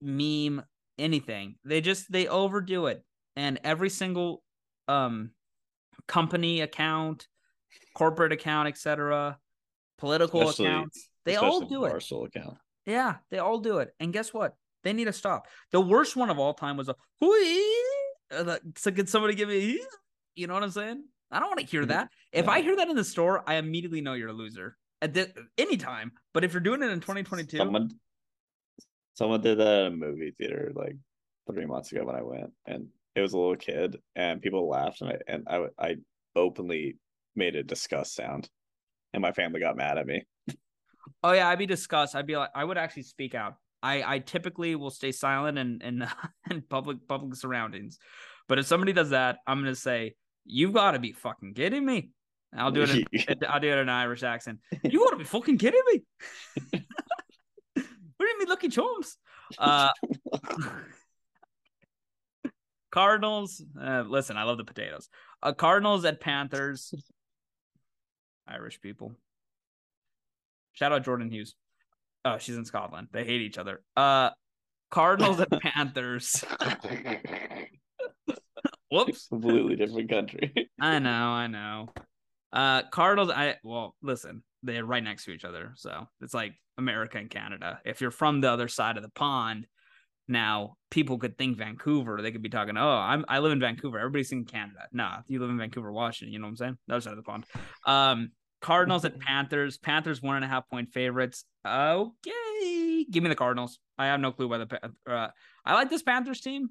meme, 0.00 0.62
anything. 0.98 1.56
They 1.64 1.80
just 1.80 2.10
they 2.10 2.26
overdo 2.26 2.86
it, 2.86 3.04
and 3.36 3.60
every 3.62 3.90
single 3.90 4.42
um 4.88 5.30
company 6.08 6.60
account, 6.60 7.28
corporate 7.94 8.32
account, 8.32 8.68
etc., 8.68 9.38
political 9.98 10.42
Especially- 10.42 10.66
Accounts, 10.66 11.08
they 11.24 11.36
all 11.36 11.60
do 11.62 11.84
it. 11.84 12.10
Account. 12.12 12.58
Yeah, 12.86 13.16
they 13.30 13.38
all 13.38 13.58
do 13.58 13.78
it. 13.78 13.94
And 14.00 14.12
guess 14.12 14.34
what? 14.34 14.54
They 14.82 14.92
need 14.92 15.06
to 15.06 15.12
stop. 15.12 15.46
The 15.72 15.80
worst 15.80 16.16
one 16.16 16.28
of 16.28 16.38
all 16.38 16.52
time 16.52 16.76
was 16.76 16.88
a 16.90 16.96
"Hoo-ee." 17.20 17.86
Uh, 18.30 18.58
so 18.76 18.90
can 18.90 19.06
somebody 19.06 19.34
give 19.34 19.48
me 19.48 19.80
you 20.36 20.46
know 20.48 20.54
what 20.54 20.62
I'm 20.64 20.70
saying? 20.70 21.04
I 21.30 21.38
don't 21.38 21.48
want 21.48 21.60
to 21.60 21.66
hear 21.66 21.84
Mhm. 21.84 21.88
that. 21.88 22.10
If 22.32 22.48
I 22.48 22.60
hear 22.60 22.74
that 22.76 22.88
in 22.88 22.96
the 22.96 23.04
store, 23.04 23.48
I 23.48 23.54
immediately 23.54 24.00
know 24.00 24.14
you're 24.14 24.28
a 24.30 24.32
loser. 24.32 24.76
At 25.00 25.14
the, 25.14 25.32
any 25.56 25.76
time. 25.76 26.12
But 26.32 26.42
if 26.44 26.52
you're 26.52 26.60
doing 26.60 26.82
it 26.82 26.90
in 26.90 27.00
2022, 27.00 27.56
Someone, 27.56 27.90
someone 29.14 29.40
did 29.40 29.58
that 29.58 29.86
in 29.86 29.92
a 29.92 29.96
movie 29.96 30.32
theater 30.36 30.72
like 30.74 30.96
three 31.50 31.66
months 31.66 31.92
ago 31.92 32.04
when 32.04 32.16
I 32.16 32.22
went, 32.22 32.52
and 32.66 32.88
it 33.14 33.20
was 33.20 33.32
a 33.32 33.38
little 33.38 33.56
kid, 33.56 33.96
and 34.16 34.42
people 34.42 34.68
laughed, 34.68 35.00
and 35.02 35.10
I 35.10 35.18
and 35.28 35.44
I 35.48 35.66
I 35.78 35.96
openly 36.34 36.98
made 37.36 37.56
a 37.56 37.62
disgust 37.62 38.14
sound, 38.14 38.48
and 39.12 39.22
my 39.22 39.32
family 39.32 39.60
got 39.60 39.76
mad 39.76 39.98
at 39.98 40.06
me. 40.06 40.24
oh 41.22 41.32
yeah, 41.32 41.48
I'd 41.48 41.58
be 41.58 41.66
disgust. 41.66 42.14
I'd 42.14 42.26
be 42.26 42.36
like, 42.36 42.50
I 42.54 42.64
would 42.64 42.78
actually 42.78 43.04
speak 43.04 43.34
out. 43.34 43.54
I, 43.82 44.14
I 44.14 44.18
typically 44.20 44.74
will 44.76 44.90
stay 44.90 45.12
silent 45.12 45.58
in, 45.58 45.80
in 45.82 46.06
in 46.50 46.62
public 46.62 47.06
public 47.06 47.34
surroundings. 47.34 47.98
But 48.48 48.58
if 48.58 48.66
somebody 48.66 48.92
does 48.92 49.10
that, 49.10 49.38
I'm 49.46 49.60
gonna 49.60 49.74
say, 49.74 50.14
You've 50.44 50.74
gotta 50.74 50.98
be 50.98 51.12
fucking 51.12 51.54
kidding 51.54 51.84
me. 51.84 52.10
I'll 52.56 52.70
do 52.70 52.82
it 52.82 52.90
in, 52.90 53.04
I'll 53.48 53.60
do 53.60 53.68
it 53.68 53.72
in 53.72 53.78
an 53.78 53.88
Irish 53.88 54.22
accent. 54.22 54.60
You 54.82 55.00
gotta 55.00 55.16
be 55.16 55.24
fucking 55.24 55.58
kidding 55.58 55.82
me. 55.92 56.02
We're 58.18 58.28
in 58.28 58.38
me 58.38 58.46
lucky 58.46 58.68
chums. 58.68 59.16
Uh 59.58 59.90
Cardinals. 62.90 63.60
Uh, 63.80 64.04
listen, 64.06 64.36
I 64.36 64.44
love 64.44 64.56
the 64.56 64.64
potatoes. 64.64 65.08
Uh, 65.42 65.52
Cardinals 65.52 66.04
at 66.04 66.20
Panthers. 66.20 66.94
Irish 68.46 68.80
people. 68.80 69.14
Shout 70.72 70.92
out 70.92 71.04
Jordan 71.04 71.30
Hughes. 71.30 71.54
Oh, 72.24 72.38
she's 72.38 72.56
in 72.56 72.64
Scotland. 72.64 73.08
They 73.12 73.24
hate 73.24 73.42
each 73.42 73.58
other. 73.58 73.82
Uh, 73.96 74.30
Cardinals 74.90 75.40
and 75.40 75.50
Panthers. 75.62 76.44
Whoops. 78.90 79.28
Completely 79.28 79.76
different 79.76 80.08
country. 80.10 80.70
I 80.80 80.98
know, 80.98 81.10
I 81.10 81.46
know. 81.46 81.88
Uh, 82.52 82.82
Cardinals. 82.90 83.30
I 83.30 83.56
well, 83.64 83.94
listen, 84.02 84.42
they're 84.62 84.84
right 84.84 85.02
next 85.02 85.24
to 85.24 85.32
each 85.32 85.44
other, 85.44 85.72
so 85.76 86.08
it's 86.20 86.34
like 86.34 86.54
America 86.78 87.18
and 87.18 87.28
Canada. 87.28 87.80
If 87.84 88.00
you're 88.00 88.10
from 88.10 88.40
the 88.40 88.50
other 88.50 88.68
side 88.68 88.96
of 88.96 89.02
the 89.02 89.10
pond, 89.10 89.66
now 90.28 90.76
people 90.90 91.18
could 91.18 91.36
think 91.36 91.58
Vancouver. 91.58 92.20
They 92.22 92.32
could 92.32 92.42
be 92.42 92.48
talking, 92.48 92.76
"Oh, 92.76 92.88
I'm 92.88 93.24
I 93.28 93.40
live 93.40 93.52
in 93.52 93.60
Vancouver. 93.60 93.98
Everybody's 93.98 94.32
in 94.32 94.44
Canada." 94.44 94.80
Nah, 94.92 95.18
you 95.26 95.40
live 95.40 95.50
in 95.50 95.58
Vancouver, 95.58 95.92
Washington. 95.92 96.32
You 96.32 96.38
know 96.38 96.46
what 96.46 96.50
I'm 96.50 96.56
saying? 96.56 96.78
The 96.86 96.94
other 96.94 97.00
side 97.00 97.12
of 97.12 97.16
the 97.16 97.22
pond. 97.22 97.44
Um, 97.86 98.30
Cardinals 98.60 99.04
at 99.04 99.18
Panthers. 99.26 99.78
Panthers 99.78 100.22
one 100.22 100.36
and 100.36 100.44
a 100.44 100.48
half 100.48 100.68
point 100.68 100.92
favorites. 100.92 101.44
Okay, 101.66 103.04
give 103.10 103.22
me 103.22 103.28
the 103.28 103.34
Cardinals. 103.34 103.78
I 103.98 104.06
have 104.06 104.20
no 104.20 104.32
clue 104.32 104.48
why 104.48 104.58
the 104.58 104.92
uh, 105.08 105.28
I 105.64 105.74
like 105.74 105.90
this 105.90 106.02
Panthers 106.02 106.40
team. 106.40 106.70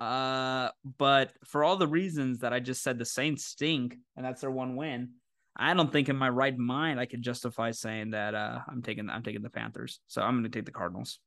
Uh, 0.00 0.70
but 0.98 1.32
for 1.46 1.62
all 1.62 1.76
the 1.76 1.86
reasons 1.86 2.40
that 2.40 2.52
I 2.52 2.60
just 2.60 2.82
said, 2.82 2.98
the 2.98 3.04
Saints 3.04 3.44
stink, 3.44 3.96
and 4.16 4.24
that's 4.24 4.40
their 4.40 4.50
one 4.50 4.76
win. 4.76 5.10
I 5.56 5.72
don't 5.74 5.92
think 5.92 6.08
in 6.08 6.16
my 6.16 6.28
right 6.28 6.56
mind 6.56 6.98
I 6.98 7.06
could 7.06 7.22
justify 7.22 7.70
saying 7.70 8.10
that 8.10 8.34
uh, 8.34 8.58
I'm 8.68 8.82
taking 8.82 9.08
I'm 9.08 9.22
taking 9.22 9.42
the 9.42 9.50
Panthers. 9.50 10.00
So 10.08 10.20
I'm 10.20 10.34
going 10.34 10.44
to 10.44 10.48
take 10.50 10.66
the 10.66 10.72
Cardinals. 10.72 11.20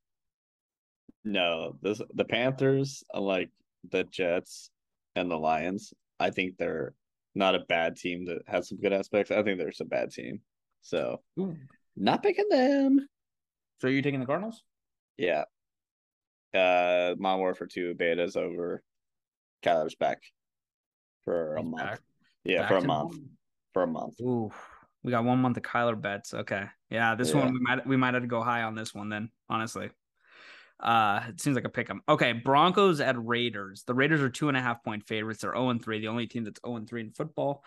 No, 1.24 1.76
this 1.82 2.00
the 2.14 2.24
Panthers, 2.24 3.02
unlike 3.12 3.50
the 3.90 4.04
Jets 4.04 4.70
and 5.16 5.30
the 5.30 5.36
Lions, 5.36 5.92
I 6.20 6.30
think 6.30 6.56
they're 6.56 6.94
not 7.34 7.54
a 7.54 7.60
bad 7.68 7.96
team 7.96 8.24
that 8.26 8.38
has 8.46 8.68
some 8.68 8.78
good 8.78 8.92
aspects. 8.92 9.30
I 9.30 9.42
think 9.42 9.58
they're 9.58 9.68
just 9.68 9.80
a 9.80 9.84
bad 9.84 10.10
team. 10.10 10.40
So 10.82 11.20
not 11.96 12.22
picking 12.22 12.48
them. 12.48 13.06
So 13.80 13.88
you're 13.88 14.02
taking 14.02 14.20
the 14.20 14.26
Cardinals? 14.26 14.62
Yeah. 15.16 15.44
Uh 16.54 17.14
Modern 17.18 17.40
Warfare 17.40 17.66
2 17.66 17.94
betas 17.94 18.36
over 18.36 18.82
Kyler's 19.62 19.94
back 19.94 20.22
for 21.24 21.56
a 21.56 21.62
He's 21.62 21.70
month. 21.70 21.82
back. 21.82 22.00
Yeah, 22.44 22.60
Back 22.62 22.68
for 22.70 22.76
a 22.76 22.82
month. 22.84 23.12
normal. 23.12 23.28
For 23.74 23.82
a 23.82 23.86
month. 23.86 24.20
Ooh, 24.22 24.50
we 25.02 25.10
got 25.10 25.24
one 25.24 25.38
month 25.40 25.56
of 25.58 25.62
Kyler 25.62 26.00
bets. 26.00 26.32
Okay, 26.32 26.64
yeah, 26.90 27.14
this 27.14 27.30
Yeah. 27.30 27.40
one 27.44 27.52
we 27.52 27.58
might 27.60 27.86
we 27.86 27.96
might 27.96 28.14
have 28.14 28.22
to 28.22 28.28
go 28.28 28.42
high 28.42 28.62
on 28.62 28.74
this 28.74 28.94
one 28.94 29.08
then. 29.10 29.30
Honestly, 29.50 29.90
uh, 30.80 31.22
it 31.28 31.40
seems 31.40 31.54
like 31.56 31.64
a 31.64 31.68
pick 31.68 31.90
'em. 31.90 32.02
Okay, 32.08 32.32
Broncos 32.32 33.00
at 33.00 33.16
Raiders. 33.18 33.84
The 33.84 33.94
Raiders 33.94 34.20
are 34.20 34.30
two 34.30 34.48
and 34.48 34.56
a 34.56 34.60
half 34.62 34.82
point 34.84 35.06
favorites. 35.06 35.40
They're 35.42 35.52
zero 35.52 35.70
and 35.70 35.82
three. 35.82 36.00
The 36.00 36.08
only 36.08 36.26
team 36.26 36.44
that's 36.44 36.60
zero 36.64 36.76
and 36.76 36.88
three 36.88 37.00
in 37.00 37.10
football. 37.12 37.64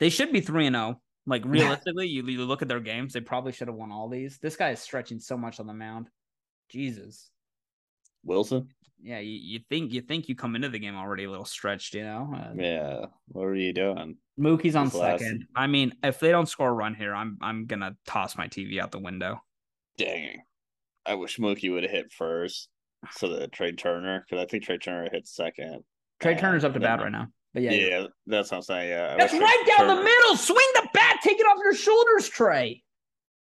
They 0.00 0.10
should 0.10 0.32
be 0.32 0.40
three 0.40 0.66
and 0.66 0.74
zero. 0.76 1.00
Like 1.26 1.42
realistically, 1.46 2.06
you, 2.08 2.22
you 2.26 2.44
look 2.44 2.60
at 2.62 2.68
their 2.68 2.80
games, 2.80 3.14
they 3.14 3.20
probably 3.20 3.52
should 3.52 3.68
have 3.68 3.76
won 3.76 3.90
all 3.90 4.08
these. 4.08 4.38
This 4.38 4.56
guy 4.56 4.70
is 4.70 4.80
stretching 4.80 5.20
so 5.20 5.36
much 5.38 5.58
on 5.58 5.66
the 5.66 5.72
mound. 5.72 6.08
Jesus. 6.68 7.30
Wilson? 8.24 8.68
Yeah, 9.02 9.18
you, 9.18 9.32
you 9.32 9.60
think 9.68 9.92
you 9.92 10.00
think 10.00 10.28
you 10.28 10.34
come 10.34 10.54
into 10.56 10.68
the 10.70 10.78
game 10.78 10.96
already 10.96 11.24
a 11.24 11.30
little 11.30 11.44
stretched, 11.44 11.94
you 11.94 12.04
know? 12.04 12.32
Uh, 12.34 12.52
Yeah. 12.56 13.06
What 13.28 13.42
were 13.42 13.54
you 13.54 13.72
doing? 13.72 14.16
Mookie's 14.38 14.76
on 14.76 14.88
last- 14.90 15.20
second. 15.20 15.46
I 15.54 15.66
mean, 15.66 15.94
if 16.02 16.20
they 16.20 16.30
don't 16.30 16.48
score 16.48 16.68
a 16.70 16.72
run 16.72 16.94
here, 16.94 17.14
I'm 17.14 17.38
I'm 17.40 17.66
gonna 17.66 17.96
toss 18.06 18.36
my 18.36 18.48
TV 18.48 18.78
out 18.80 18.92
the 18.92 18.98
window. 18.98 19.42
Dang. 19.98 20.42
I 21.06 21.14
wish 21.14 21.38
Mookie 21.38 21.72
would 21.72 21.82
have 21.82 21.92
hit 21.92 22.12
first 22.12 22.68
so 23.12 23.28
that 23.28 23.52
Trea 23.52 23.72
Turner, 23.72 24.24
because 24.28 24.42
I 24.42 24.46
think 24.46 24.64
Trea 24.64 24.78
Turner 24.78 25.08
hit 25.12 25.28
second. 25.28 25.82
Trea 26.20 26.34
Uh, 26.34 26.38
Turner's 26.38 26.64
up 26.64 26.74
to 26.74 26.80
bat 26.80 27.00
right 27.00 27.12
now. 27.12 27.28
But 27.52 27.62
yeah, 27.62 27.72
Yeah, 27.72 28.06
that's 28.26 28.50
what 28.50 28.58
I'm 28.58 28.62
saying. 28.62 28.88
Yeah, 28.90 29.12
I 29.14 29.16
that's 29.16 29.32
right 29.32 29.74
down 29.78 29.88
the 29.88 30.02
middle. 30.02 30.36
Swing 30.36 30.66
the 30.74 30.88
bat, 30.92 31.18
take 31.22 31.38
it 31.38 31.44
off 31.44 31.58
your 31.62 31.74
shoulders, 31.74 32.28
Trea. 32.28 32.82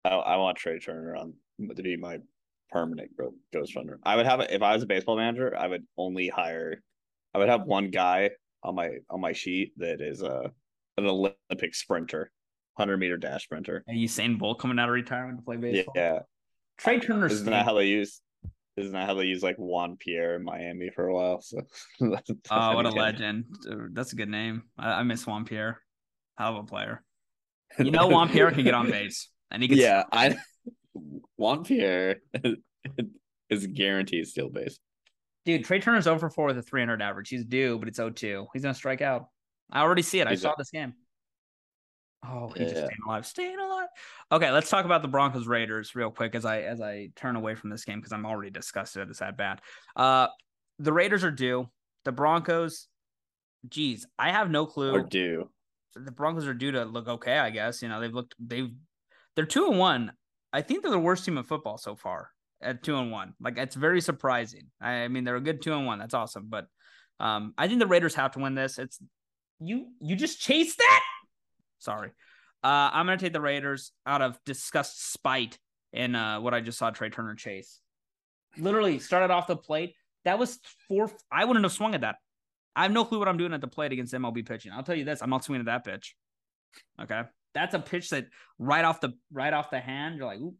I, 0.04 0.08
I 0.10 0.36
want 0.36 0.56
Trea 0.56 0.78
Turner 0.78 1.16
on 1.16 1.34
to 1.76 1.82
be 1.82 1.96
my 1.96 2.18
permanent 2.70 3.14
gro- 3.16 3.34
ghost 3.52 3.74
runner. 3.76 3.98
I 4.04 4.16
would 4.16 4.26
have 4.26 4.40
if 4.40 4.62
I 4.62 4.72
was 4.74 4.82
a 4.82 4.86
baseball 4.86 5.16
manager, 5.16 5.54
I 5.56 5.66
would 5.66 5.84
only 5.96 6.28
hire. 6.28 6.82
I 7.34 7.38
would 7.38 7.48
have 7.48 7.64
one 7.64 7.90
guy 7.90 8.30
on 8.62 8.74
my 8.74 8.90
on 9.10 9.20
my 9.20 9.32
sheet 9.32 9.72
that 9.78 10.00
is 10.00 10.22
a 10.22 10.50
an 10.96 11.06
Olympic 11.06 11.74
sprinter, 11.74 12.30
hundred 12.78 12.98
meter 12.98 13.16
dash 13.16 13.44
sprinter. 13.44 13.84
Are 13.88 13.94
Usain 13.94 14.38
Bolt 14.38 14.58
coming 14.58 14.78
out 14.78 14.88
of 14.88 14.94
retirement 14.94 15.38
to 15.38 15.44
play 15.44 15.56
baseball? 15.56 15.92
Yeah, 15.96 16.20
Trea 16.78 17.00
Turner. 17.00 17.26
isn't 17.26 17.46
that 17.46 17.64
how 17.64 17.74
they 17.74 17.86
use? 17.86 18.20
Isn't 18.76 18.92
that 18.92 19.06
how 19.06 19.14
they 19.14 19.24
use 19.24 19.42
like 19.42 19.56
Juan 19.56 19.96
Pierre 19.96 20.36
in 20.36 20.44
Miami 20.44 20.90
for 20.94 21.06
a 21.08 21.14
while? 21.14 21.40
So, 21.40 21.60
Oh, 22.50 22.74
what 22.76 22.86
a 22.86 22.90
legend! 22.90 23.44
Uh, 23.68 23.74
that's 23.92 24.12
a 24.12 24.16
good 24.16 24.28
name. 24.28 24.62
I, 24.78 25.00
I 25.00 25.02
miss 25.02 25.26
Juan 25.26 25.44
Pierre. 25.44 25.80
Hell 26.38 26.56
of 26.56 26.64
a 26.64 26.66
player. 26.66 27.02
You 27.78 27.90
know, 27.90 28.06
Juan 28.08 28.28
Pierre 28.30 28.50
can 28.50 28.64
get 28.64 28.72
on 28.74 28.90
base, 28.90 29.28
and 29.50 29.62
he 29.62 29.68
can. 29.68 29.76
yeah, 29.78 30.04
I 30.10 30.36
Juan 31.36 31.64
Pierre 31.64 32.16
is 33.50 33.66
guaranteed 33.66 34.26
steal 34.26 34.48
base. 34.48 34.78
Dude, 35.44 35.64
Trea 35.64 35.80
Turner's 35.80 36.06
oh 36.06 36.14
over 36.14 36.30
four 36.30 36.46
with 36.46 36.58
a 36.58 36.62
300 36.62 37.00
average. 37.02 37.28
He's 37.28 37.44
due, 37.44 37.78
but 37.78 37.88
it's 37.88 37.98
0-2. 37.98 38.46
He's 38.52 38.62
gonna 38.62 38.74
strike 38.74 39.00
out. 39.02 39.26
I 39.70 39.80
already 39.82 40.02
see 40.02 40.20
it. 40.20 40.26
I 40.26 40.30
He's 40.30 40.42
saw 40.42 40.52
a- 40.52 40.54
this 40.58 40.70
game. 40.70 40.94
Oh, 42.26 42.48
he's 42.48 42.72
just 42.72 42.84
staying 42.84 42.98
alive. 43.06 43.26
Staying 43.26 43.58
alive. 43.58 43.88
Okay, 44.32 44.50
let's 44.50 44.68
talk 44.68 44.84
about 44.84 45.02
the 45.02 45.08
Broncos 45.08 45.46
Raiders 45.46 45.94
real 45.94 46.10
quick 46.10 46.34
as 46.34 46.44
I 46.44 46.62
as 46.62 46.80
I 46.80 47.10
turn 47.14 47.36
away 47.36 47.54
from 47.54 47.70
this 47.70 47.84
game 47.84 47.98
because 47.98 48.12
I'm 48.12 48.26
already 48.26 48.50
disgusted 48.50 49.02
at 49.02 49.08
this 49.08 49.22
at 49.22 49.36
bat. 49.36 49.60
Uh 49.94 50.28
the 50.78 50.92
Raiders 50.92 51.24
are 51.24 51.30
due. 51.30 51.68
The 52.04 52.12
Broncos, 52.12 52.88
geez, 53.68 54.06
I 54.18 54.30
have 54.32 54.50
no 54.50 54.66
clue. 54.66 54.92
Or 54.94 55.02
due. 55.02 55.50
the 55.94 56.10
Broncos 56.10 56.46
are 56.46 56.54
due 56.54 56.72
to 56.72 56.84
look 56.84 57.08
okay, 57.08 57.38
I 57.38 57.50
guess. 57.50 57.82
You 57.82 57.88
know, 57.88 58.00
they've 58.00 58.14
looked 58.14 58.34
they've 58.38 58.70
they're 59.36 59.46
two 59.46 59.66
and 59.68 59.78
one. 59.78 60.12
I 60.52 60.62
think 60.62 60.82
they're 60.82 60.90
the 60.90 60.98
worst 60.98 61.24
team 61.24 61.38
in 61.38 61.44
football 61.44 61.78
so 61.78 61.94
far 61.94 62.30
at 62.60 62.82
two 62.82 62.96
and 62.96 63.12
one. 63.12 63.34
Like 63.40 63.58
it's 63.58 63.76
very 63.76 64.00
surprising. 64.00 64.66
I, 64.80 64.90
I 64.90 65.08
mean, 65.08 65.24
they're 65.24 65.36
a 65.36 65.40
good 65.40 65.62
two 65.62 65.72
and 65.72 65.86
one. 65.86 65.98
That's 65.98 66.14
awesome. 66.14 66.46
But 66.48 66.66
um, 67.20 67.54
I 67.56 67.68
think 67.68 67.78
the 67.80 67.86
Raiders 67.86 68.14
have 68.14 68.32
to 68.32 68.40
win 68.40 68.54
this. 68.54 68.78
It's 68.78 68.98
You 69.60 69.88
you 70.00 70.16
just 70.16 70.40
chase 70.40 70.74
that? 70.76 71.04
Sorry. 71.78 72.10
Uh, 72.62 72.90
I'm 72.92 73.06
gonna 73.06 73.18
take 73.18 73.32
the 73.32 73.40
Raiders 73.40 73.92
out 74.06 74.20
of 74.22 74.38
disgust, 74.44 75.12
spite, 75.12 75.58
and 75.92 76.16
uh, 76.16 76.40
what 76.40 76.54
I 76.54 76.60
just 76.60 76.78
saw 76.78 76.90
Trea 76.90 77.10
Turner 77.10 77.34
chase. 77.34 77.80
Literally 78.56 78.98
started 78.98 79.30
off 79.32 79.46
the 79.46 79.56
plate. 79.56 79.94
That 80.24 80.38
was 80.38 80.58
four. 80.88 81.10
I 81.30 81.44
wouldn't 81.44 81.64
have 81.64 81.72
swung 81.72 81.94
at 81.94 82.00
that. 82.00 82.16
I 82.74 82.82
have 82.82 82.92
no 82.92 83.04
clue 83.04 83.18
what 83.18 83.28
I'm 83.28 83.38
doing 83.38 83.52
at 83.52 83.60
the 83.60 83.68
plate 83.68 83.92
against 83.92 84.12
MLB 84.12 84.46
pitching. 84.46 84.72
I'll 84.72 84.82
tell 84.82 84.96
you 84.96 85.04
this: 85.04 85.22
I'm 85.22 85.30
not 85.30 85.44
swinging 85.44 85.60
at 85.60 85.66
that 85.66 85.84
pitch. 85.84 86.16
Okay, 87.00 87.22
that's 87.54 87.74
a 87.74 87.78
pitch 87.78 88.10
that 88.10 88.26
right 88.58 88.84
off 88.84 89.00
the 89.00 89.14
right 89.32 89.52
off 89.52 89.70
the 89.70 89.80
hand, 89.80 90.16
you're 90.16 90.26
like, 90.26 90.40
Ooh. 90.40 90.54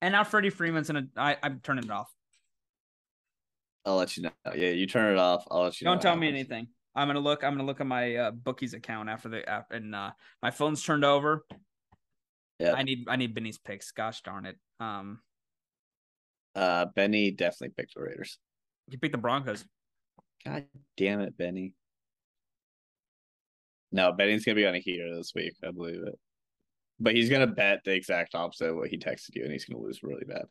and 0.00 0.12
now 0.12 0.24
Freddie 0.24 0.50
Freeman's 0.50 0.88
in 0.88 0.96
a. 0.96 1.06
I, 1.16 1.36
I'm 1.42 1.60
turning 1.62 1.84
it 1.84 1.90
off. 1.90 2.10
I'll 3.84 3.96
let 3.96 4.16
you 4.16 4.24
know. 4.24 4.30
Yeah, 4.54 4.70
you 4.70 4.86
turn 4.86 5.12
it 5.12 5.18
off. 5.18 5.46
I'll 5.50 5.64
let 5.64 5.80
you. 5.80 5.84
Don't 5.84 6.02
tell 6.02 6.16
me 6.16 6.28
anything. 6.28 6.68
I'm 6.96 7.08
gonna 7.08 7.20
look. 7.20 7.44
I'm 7.44 7.52
gonna 7.52 7.66
look 7.66 7.82
at 7.82 7.86
my 7.86 8.16
uh, 8.16 8.30
bookies 8.30 8.72
account 8.72 9.10
after 9.10 9.28
the 9.28 9.46
app, 9.48 9.70
and 9.70 9.94
uh, 9.94 10.12
my 10.42 10.50
phone's 10.50 10.82
turned 10.82 11.04
over. 11.04 11.44
Yeah, 12.58 12.72
I 12.72 12.82
need 12.82 13.06
I 13.06 13.16
need 13.16 13.34
Benny's 13.34 13.58
picks. 13.58 13.92
Gosh 13.92 14.22
darn 14.22 14.46
it. 14.46 14.56
Um, 14.80 15.20
uh, 16.54 16.86
Benny 16.96 17.30
definitely 17.30 17.74
picked 17.76 17.94
the 17.94 18.00
Raiders. 18.00 18.38
He 18.90 18.96
picked 18.96 19.12
the 19.12 19.18
Broncos. 19.18 19.64
God 20.44 20.64
damn 20.96 21.20
it, 21.20 21.36
Benny. 21.36 21.74
No, 23.92 24.12
Benny's 24.12 24.46
gonna 24.46 24.56
be 24.56 24.66
on 24.66 24.74
a 24.74 24.78
heater 24.78 25.14
this 25.14 25.32
week. 25.34 25.52
I 25.62 25.72
believe 25.72 26.02
it. 26.02 26.18
But 26.98 27.14
he's 27.14 27.28
gonna 27.28 27.46
bet 27.46 27.80
the 27.84 27.92
exact 27.92 28.34
opposite 28.34 28.70
of 28.70 28.76
what 28.76 28.88
he 28.88 28.96
texted 28.96 29.34
you, 29.34 29.42
and 29.42 29.52
he's 29.52 29.66
gonna 29.66 29.82
lose 29.82 30.02
really 30.02 30.24
bad. 30.24 30.44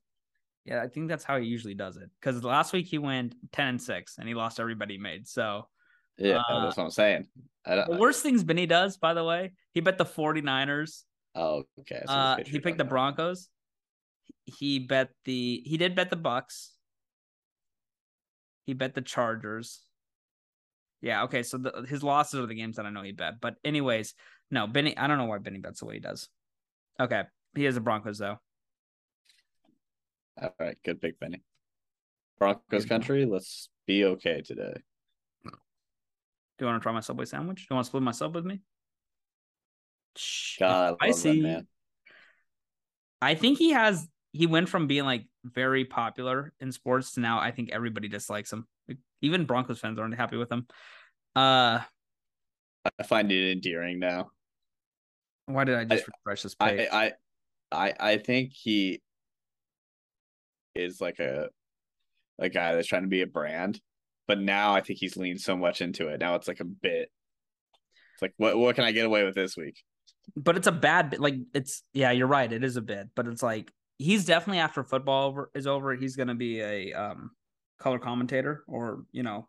Yeah, 0.65 0.83
I 0.83 0.87
think 0.87 1.07
that's 1.07 1.23
how 1.23 1.39
he 1.39 1.47
usually 1.47 1.73
does 1.73 1.97
it. 1.97 2.09
Because 2.21 2.43
last 2.43 2.71
week 2.71 2.85
he 2.85 2.99
went 2.99 3.33
ten 3.51 3.67
and 3.67 3.81
six, 3.81 4.19
and 4.19 4.27
he 4.27 4.35
lost 4.35 4.59
everybody 4.59 4.93
he 4.93 4.99
made. 4.99 5.27
So 5.27 5.67
yeah, 6.17 6.41
uh, 6.49 6.65
that's 6.65 6.77
what 6.77 6.83
I'm 6.83 6.91
saying. 6.91 7.27
the 7.65 7.97
worst 7.99 8.23
things 8.23 8.43
Benny 8.43 8.65
does, 8.65 8.97
by 8.97 9.13
the 9.13 9.23
way, 9.23 9.53
he 9.73 9.81
bet 9.81 9.97
the 9.97 10.05
49ers. 10.05 11.03
Oh, 11.35 11.63
okay. 11.81 12.01
So 12.07 12.13
uh, 12.13 12.37
he 12.45 12.59
picked 12.59 12.77
the 12.77 12.85
Broncos. 12.85 13.49
He 14.45 14.79
bet 14.79 15.09
the 15.25 15.61
he 15.65 15.77
did 15.77 15.95
bet 15.95 16.09
the 16.09 16.15
Bucks. 16.15 16.71
He 18.65 18.73
bet 18.73 18.95
the 18.95 19.01
Chargers. 19.01 19.81
Yeah, 21.01 21.23
okay. 21.23 21.43
So 21.43 21.57
the, 21.57 21.85
his 21.87 22.03
losses 22.03 22.39
are 22.39 22.45
the 22.45 22.55
games 22.55 22.77
that 22.77 22.85
I 22.85 22.89
know 22.89 23.03
he 23.03 23.11
bet. 23.11 23.41
But 23.41 23.55
anyways, 23.63 24.13
no, 24.49 24.65
Benny. 24.65 24.97
I 24.97 25.07
don't 25.07 25.17
know 25.17 25.25
why 25.25 25.39
Benny 25.39 25.59
bets 25.59 25.79
the 25.79 25.85
way 25.85 25.95
he 25.95 25.99
does. 25.99 26.29
Okay, 26.99 27.23
he 27.53 27.65
has 27.65 27.75
the 27.75 27.81
Broncos 27.81 28.17
though. 28.17 28.37
All 30.41 30.55
right, 30.59 30.77
good 30.83 31.01
pick, 31.01 31.19
Benny. 31.19 31.41
Broncos 32.39 32.85
country. 32.85 33.25
Let's 33.25 33.69
be 33.85 34.05
okay 34.05 34.41
today. 34.41 34.73
Do 36.57 36.65
you 36.65 36.71
want 36.71 36.81
to 36.81 36.83
try 36.83 36.93
my 36.93 37.01
Subway 37.01 37.25
sandwich? 37.25 37.59
Do 37.59 37.67
you 37.69 37.75
want 37.75 37.85
to 37.85 37.89
split 37.89 38.03
my 38.03 38.11
sub 38.11 38.33
with 38.33 38.45
me? 38.45 38.61
God, 40.59 40.95
I, 41.01 41.07
I 41.07 41.11
see. 41.11 41.41
That, 41.41 41.65
I 43.21 43.35
think 43.35 43.57
he 43.57 43.71
has. 43.71 44.07
He 44.31 44.47
went 44.47 44.69
from 44.69 44.87
being 44.87 45.05
like 45.05 45.25
very 45.43 45.85
popular 45.85 46.53
in 46.59 46.71
sports 46.71 47.13
to 47.13 47.21
now 47.21 47.39
I 47.39 47.51
think 47.51 47.71
everybody 47.71 48.07
dislikes 48.07 48.51
him. 48.51 48.67
Even 49.21 49.45
Broncos 49.45 49.79
fans 49.79 49.99
aren't 49.99 50.15
happy 50.15 50.37
with 50.37 50.51
him. 50.51 50.67
Uh, 51.35 51.79
I 52.99 53.03
find 53.03 53.31
it 53.31 53.51
endearing 53.51 53.99
now. 53.99 54.31
Why 55.47 55.63
did 55.63 55.75
I 55.75 55.85
just 55.85 56.03
I, 56.03 56.11
refresh 56.17 56.43
this 56.43 56.55
page? 56.55 56.87
I, 56.91 57.05
I 57.05 57.11
I 57.71 57.93
I 57.99 58.17
think 58.17 58.51
he 58.53 59.01
is 60.75 60.99
like 61.01 61.19
a 61.19 61.49
a 62.39 62.49
guy 62.49 62.75
that's 62.75 62.87
trying 62.87 63.03
to 63.03 63.07
be 63.07 63.21
a 63.21 63.27
brand 63.27 63.79
but 64.27 64.39
now 64.39 64.73
I 64.73 64.81
think 64.81 64.99
he's 64.99 65.17
leaned 65.17 65.41
so 65.41 65.55
much 65.55 65.81
into 65.81 66.07
it. 66.07 66.19
Now 66.19 66.35
it's 66.35 66.47
like 66.47 66.59
a 66.59 66.65
bit. 66.65 67.09
It's 68.13 68.21
like 68.21 68.33
what 68.37 68.57
what 68.57 68.75
can 68.75 68.83
I 68.83 68.91
get 68.91 69.05
away 69.05 69.23
with 69.23 69.35
this 69.35 69.57
week? 69.57 69.83
But 70.35 70.57
it's 70.57 70.67
a 70.67 70.71
bad 70.71 71.11
bit. 71.11 71.19
Like 71.19 71.35
it's 71.53 71.83
yeah, 71.93 72.11
you're 72.11 72.27
right. 72.27 72.51
It 72.51 72.63
is 72.63 72.77
a 72.77 72.81
bit, 72.81 73.09
but 73.15 73.27
it's 73.27 73.43
like 73.43 73.71
he's 73.97 74.25
definitely 74.25 74.59
after 74.59 74.83
football 74.83 75.27
over, 75.27 75.51
is 75.53 75.67
over. 75.67 75.95
He's 75.95 76.15
gonna 76.15 76.35
be 76.35 76.61
a 76.61 76.93
um 76.93 77.31
color 77.79 77.99
commentator, 77.99 78.63
or 78.67 79.03
you 79.11 79.23
know, 79.23 79.47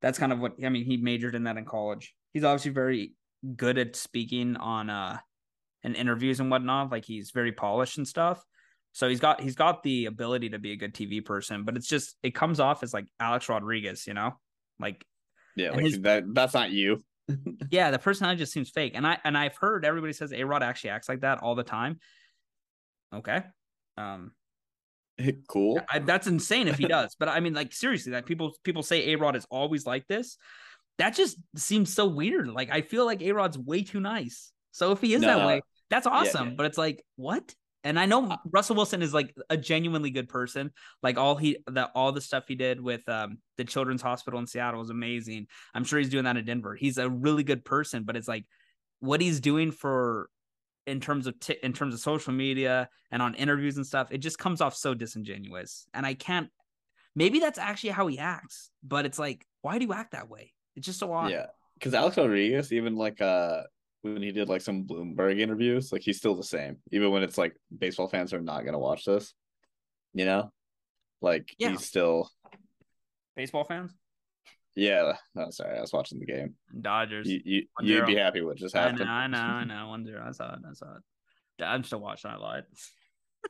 that's 0.00 0.18
kind 0.18 0.32
of 0.32 0.38
what 0.38 0.54
I 0.64 0.68
mean. 0.68 0.84
He 0.84 0.96
majored 0.96 1.34
in 1.34 1.44
that 1.44 1.56
in 1.56 1.64
college. 1.64 2.14
He's 2.32 2.44
obviously 2.44 2.72
very 2.72 3.12
good 3.56 3.78
at 3.78 3.94
speaking 3.94 4.56
on 4.56 4.90
uh 4.90 5.18
and 5.84 5.94
interviews 5.94 6.40
and 6.40 6.50
whatnot. 6.50 6.90
Like 6.90 7.04
he's 7.04 7.30
very 7.30 7.52
polished 7.52 7.98
and 7.98 8.08
stuff. 8.08 8.42
So 8.98 9.08
he's 9.08 9.20
got 9.20 9.40
he's 9.40 9.54
got 9.54 9.84
the 9.84 10.06
ability 10.06 10.48
to 10.48 10.58
be 10.58 10.72
a 10.72 10.76
good 10.76 10.92
TV 10.92 11.24
person, 11.24 11.62
but 11.62 11.76
it's 11.76 11.86
just 11.86 12.16
it 12.24 12.34
comes 12.34 12.58
off 12.58 12.82
as 12.82 12.92
like 12.92 13.06
Alex 13.20 13.48
Rodriguez, 13.48 14.08
you 14.08 14.12
know, 14.12 14.32
like 14.80 15.06
yeah, 15.54 15.70
like 15.70 15.84
his, 15.84 16.00
that 16.00 16.24
that's 16.34 16.52
not 16.52 16.72
you. 16.72 17.00
yeah, 17.70 17.92
the 17.92 18.00
personality 18.00 18.40
just 18.40 18.52
seems 18.52 18.70
fake, 18.70 18.94
and 18.96 19.06
I 19.06 19.18
and 19.22 19.38
I've 19.38 19.56
heard 19.56 19.84
everybody 19.84 20.12
says 20.12 20.32
A 20.32 20.42
Rod 20.42 20.64
actually 20.64 20.90
acts 20.90 21.08
like 21.08 21.20
that 21.20 21.44
all 21.44 21.54
the 21.54 21.62
time. 21.62 22.00
Okay, 23.14 23.40
um, 23.96 24.32
cool. 25.46 25.80
I, 25.88 26.00
that's 26.00 26.26
insane 26.26 26.66
if 26.66 26.78
he 26.78 26.88
does, 26.88 27.14
but 27.20 27.28
I 27.28 27.38
mean, 27.38 27.54
like 27.54 27.72
seriously, 27.72 28.10
that 28.10 28.26
people 28.26 28.52
people 28.64 28.82
say 28.82 29.12
A 29.12 29.16
Rod 29.16 29.36
is 29.36 29.46
always 29.48 29.86
like 29.86 30.08
this. 30.08 30.38
That 30.98 31.14
just 31.14 31.36
seems 31.54 31.94
so 31.94 32.08
weird. 32.08 32.48
Like 32.48 32.72
I 32.72 32.80
feel 32.80 33.06
like 33.06 33.22
A 33.22 33.30
Rod's 33.30 33.56
way 33.56 33.84
too 33.84 34.00
nice. 34.00 34.50
So 34.72 34.90
if 34.90 35.00
he 35.00 35.14
is 35.14 35.20
no, 35.20 35.28
that 35.28 35.46
way, 35.46 35.60
that's 35.88 36.08
awesome. 36.08 36.46
Yeah, 36.46 36.50
yeah. 36.50 36.56
But 36.56 36.66
it's 36.66 36.78
like 36.78 37.04
what? 37.14 37.54
And 37.84 37.98
I 37.98 38.06
know 38.06 38.28
uh, 38.28 38.36
Russell 38.50 38.76
Wilson 38.76 39.02
is 39.02 39.14
like 39.14 39.34
a 39.50 39.56
genuinely 39.56 40.10
good 40.10 40.28
person. 40.28 40.72
Like 41.02 41.16
all 41.16 41.36
he 41.36 41.58
that 41.68 41.90
all 41.94 42.12
the 42.12 42.20
stuff 42.20 42.44
he 42.48 42.54
did 42.54 42.80
with 42.80 43.08
um, 43.08 43.38
the 43.56 43.64
Children's 43.64 44.02
Hospital 44.02 44.40
in 44.40 44.46
Seattle 44.46 44.80
was 44.80 44.90
amazing. 44.90 45.46
I'm 45.74 45.84
sure 45.84 45.98
he's 45.98 46.08
doing 46.08 46.24
that 46.24 46.36
in 46.36 46.44
Denver. 46.44 46.74
He's 46.74 46.98
a 46.98 47.08
really 47.08 47.44
good 47.44 47.64
person, 47.64 48.02
but 48.02 48.16
it's 48.16 48.28
like 48.28 48.44
what 49.00 49.20
he's 49.20 49.40
doing 49.40 49.70
for 49.70 50.28
in 50.86 51.00
terms 51.00 51.26
of 51.26 51.38
t- 51.38 51.58
in 51.62 51.72
terms 51.72 51.94
of 51.94 52.00
social 52.00 52.32
media 52.32 52.88
and 53.10 53.22
on 53.22 53.34
interviews 53.34 53.76
and 53.76 53.86
stuff, 53.86 54.08
it 54.10 54.18
just 54.18 54.38
comes 54.38 54.60
off 54.60 54.74
so 54.74 54.94
disingenuous. 54.94 55.86
And 55.94 56.04
I 56.04 56.14
can't 56.14 56.48
maybe 57.14 57.38
that's 57.38 57.58
actually 57.58 57.90
how 57.90 58.06
he 58.08 58.18
acts, 58.18 58.70
but 58.82 59.06
it's 59.06 59.18
like 59.18 59.46
why 59.62 59.78
do 59.78 59.84
you 59.84 59.92
act 59.92 60.12
that 60.12 60.28
way? 60.28 60.52
It's 60.74 60.86
just 60.86 60.98
so 60.98 61.12
odd. 61.12 61.30
Yeah. 61.30 61.46
Cuz 61.80 61.94
Alex 61.94 62.16
Rodriguez 62.16 62.72
even 62.72 62.96
like 62.96 63.20
uh 63.20 63.62
when 64.02 64.22
he 64.22 64.32
did 64.32 64.48
like 64.48 64.60
some 64.60 64.84
Bloomberg 64.84 65.40
interviews, 65.40 65.92
like 65.92 66.02
he's 66.02 66.18
still 66.18 66.34
the 66.34 66.42
same, 66.42 66.78
even 66.92 67.10
when 67.10 67.22
it's 67.22 67.38
like 67.38 67.56
baseball 67.76 68.08
fans 68.08 68.32
are 68.32 68.40
not 68.40 68.64
gonna 68.64 68.78
watch 68.78 69.04
this. 69.04 69.34
You 70.14 70.24
know, 70.24 70.52
like 71.20 71.54
yeah. 71.58 71.70
he's 71.70 71.84
still 71.84 72.30
baseball 73.36 73.64
fans. 73.64 73.92
Yeah, 74.74 75.14
no, 75.34 75.50
sorry, 75.50 75.76
I 75.76 75.80
was 75.80 75.92
watching 75.92 76.20
the 76.20 76.26
game. 76.26 76.54
Dodgers. 76.80 77.28
You, 77.28 77.40
you 77.44 77.62
you'd 77.80 78.06
be 78.06 78.14
happy 78.14 78.42
with 78.42 78.58
just 78.58 78.76
happened. 78.76 79.02
I 79.02 79.26
know, 79.26 79.38
I 79.38 79.64
know, 79.64 79.74
I 79.74 79.80
know. 79.82 79.88
One 79.88 80.04
zero. 80.04 80.24
I 80.26 80.30
saw 80.30 80.54
it. 80.54 80.60
I 80.68 80.72
saw 80.72 80.86
it. 80.94 81.64
I'm 81.64 81.82
still 81.82 82.00
watching. 82.00 82.30
I 82.30 82.36
lied. 82.36 82.64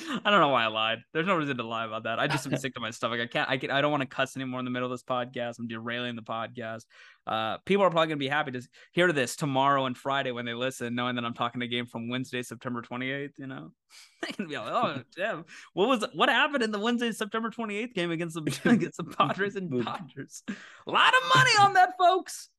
I 0.10 0.30
don't 0.30 0.40
know 0.40 0.50
why 0.50 0.64
I 0.64 0.68
lied. 0.68 1.00
There's 1.14 1.28
no 1.28 1.36
reason 1.36 1.58
to 1.58 1.64
lie 1.64 1.86
about 1.86 2.04
that. 2.04 2.20
I 2.20 2.28
just 2.28 2.46
am 2.46 2.56
sick 2.58 2.74
to 2.76 2.80
my 2.80 2.92
stomach. 2.92 3.20
I 3.20 3.28
can't. 3.28 3.50
I 3.50 3.58
can. 3.58 3.72
I 3.72 3.82
don't 3.82 3.92
want 3.92 4.02
to 4.02 4.08
cuss 4.08 4.36
anymore 4.36 4.60
in 4.60 4.66
the 4.66 4.72
middle 4.72 4.92
of 4.92 4.92
this 4.92 5.04
podcast. 5.04 5.60
I'm 5.60 5.68
derailing 5.68 6.16
the 6.16 6.22
podcast. 6.22 6.86
Uh, 7.26 7.58
people 7.66 7.84
are 7.84 7.90
probably 7.90 8.08
gonna 8.08 8.18
be 8.18 8.28
happy 8.28 8.52
to 8.52 8.62
hear 8.92 9.12
this 9.12 9.36
tomorrow 9.36 9.86
and 9.86 9.98
Friday 9.98 10.32
when 10.32 10.46
they 10.46 10.54
listen, 10.54 10.96
knowing 10.96 11.16
that 11.16 11.26
I'm 11.26 11.34
talking 11.34 11.62
a 11.62 11.68
game 11.68 11.86
from 11.86 12.10
Wednesday, 12.10 12.42
September 12.42 12.82
28th. 12.82 13.32
You 13.38 13.48
know, 13.48 13.72
they 14.22 14.32
can 14.32 14.48
be 14.48 14.58
like, 14.58 14.68
"Oh, 14.68 15.02
damn, 15.16 15.46
what 15.74 15.88
was 15.88 16.06
what 16.14 16.30
happened 16.30 16.64
in 16.64 16.72
the 16.72 16.80
Wednesday, 16.80 17.12
September 17.12 17.50
28th 17.50 17.94
game 17.94 18.12
against 18.12 18.36
the 18.36 18.60
against 18.66 18.98
the 18.98 19.06
Padres 19.06 19.56
and 19.56 19.72
Dodgers? 19.86 20.44
A 20.88 20.92
lot 20.92 21.14
of 21.14 21.36
money 21.36 21.52
on 21.60 21.74
that, 21.74 21.98
folks." 21.98 22.50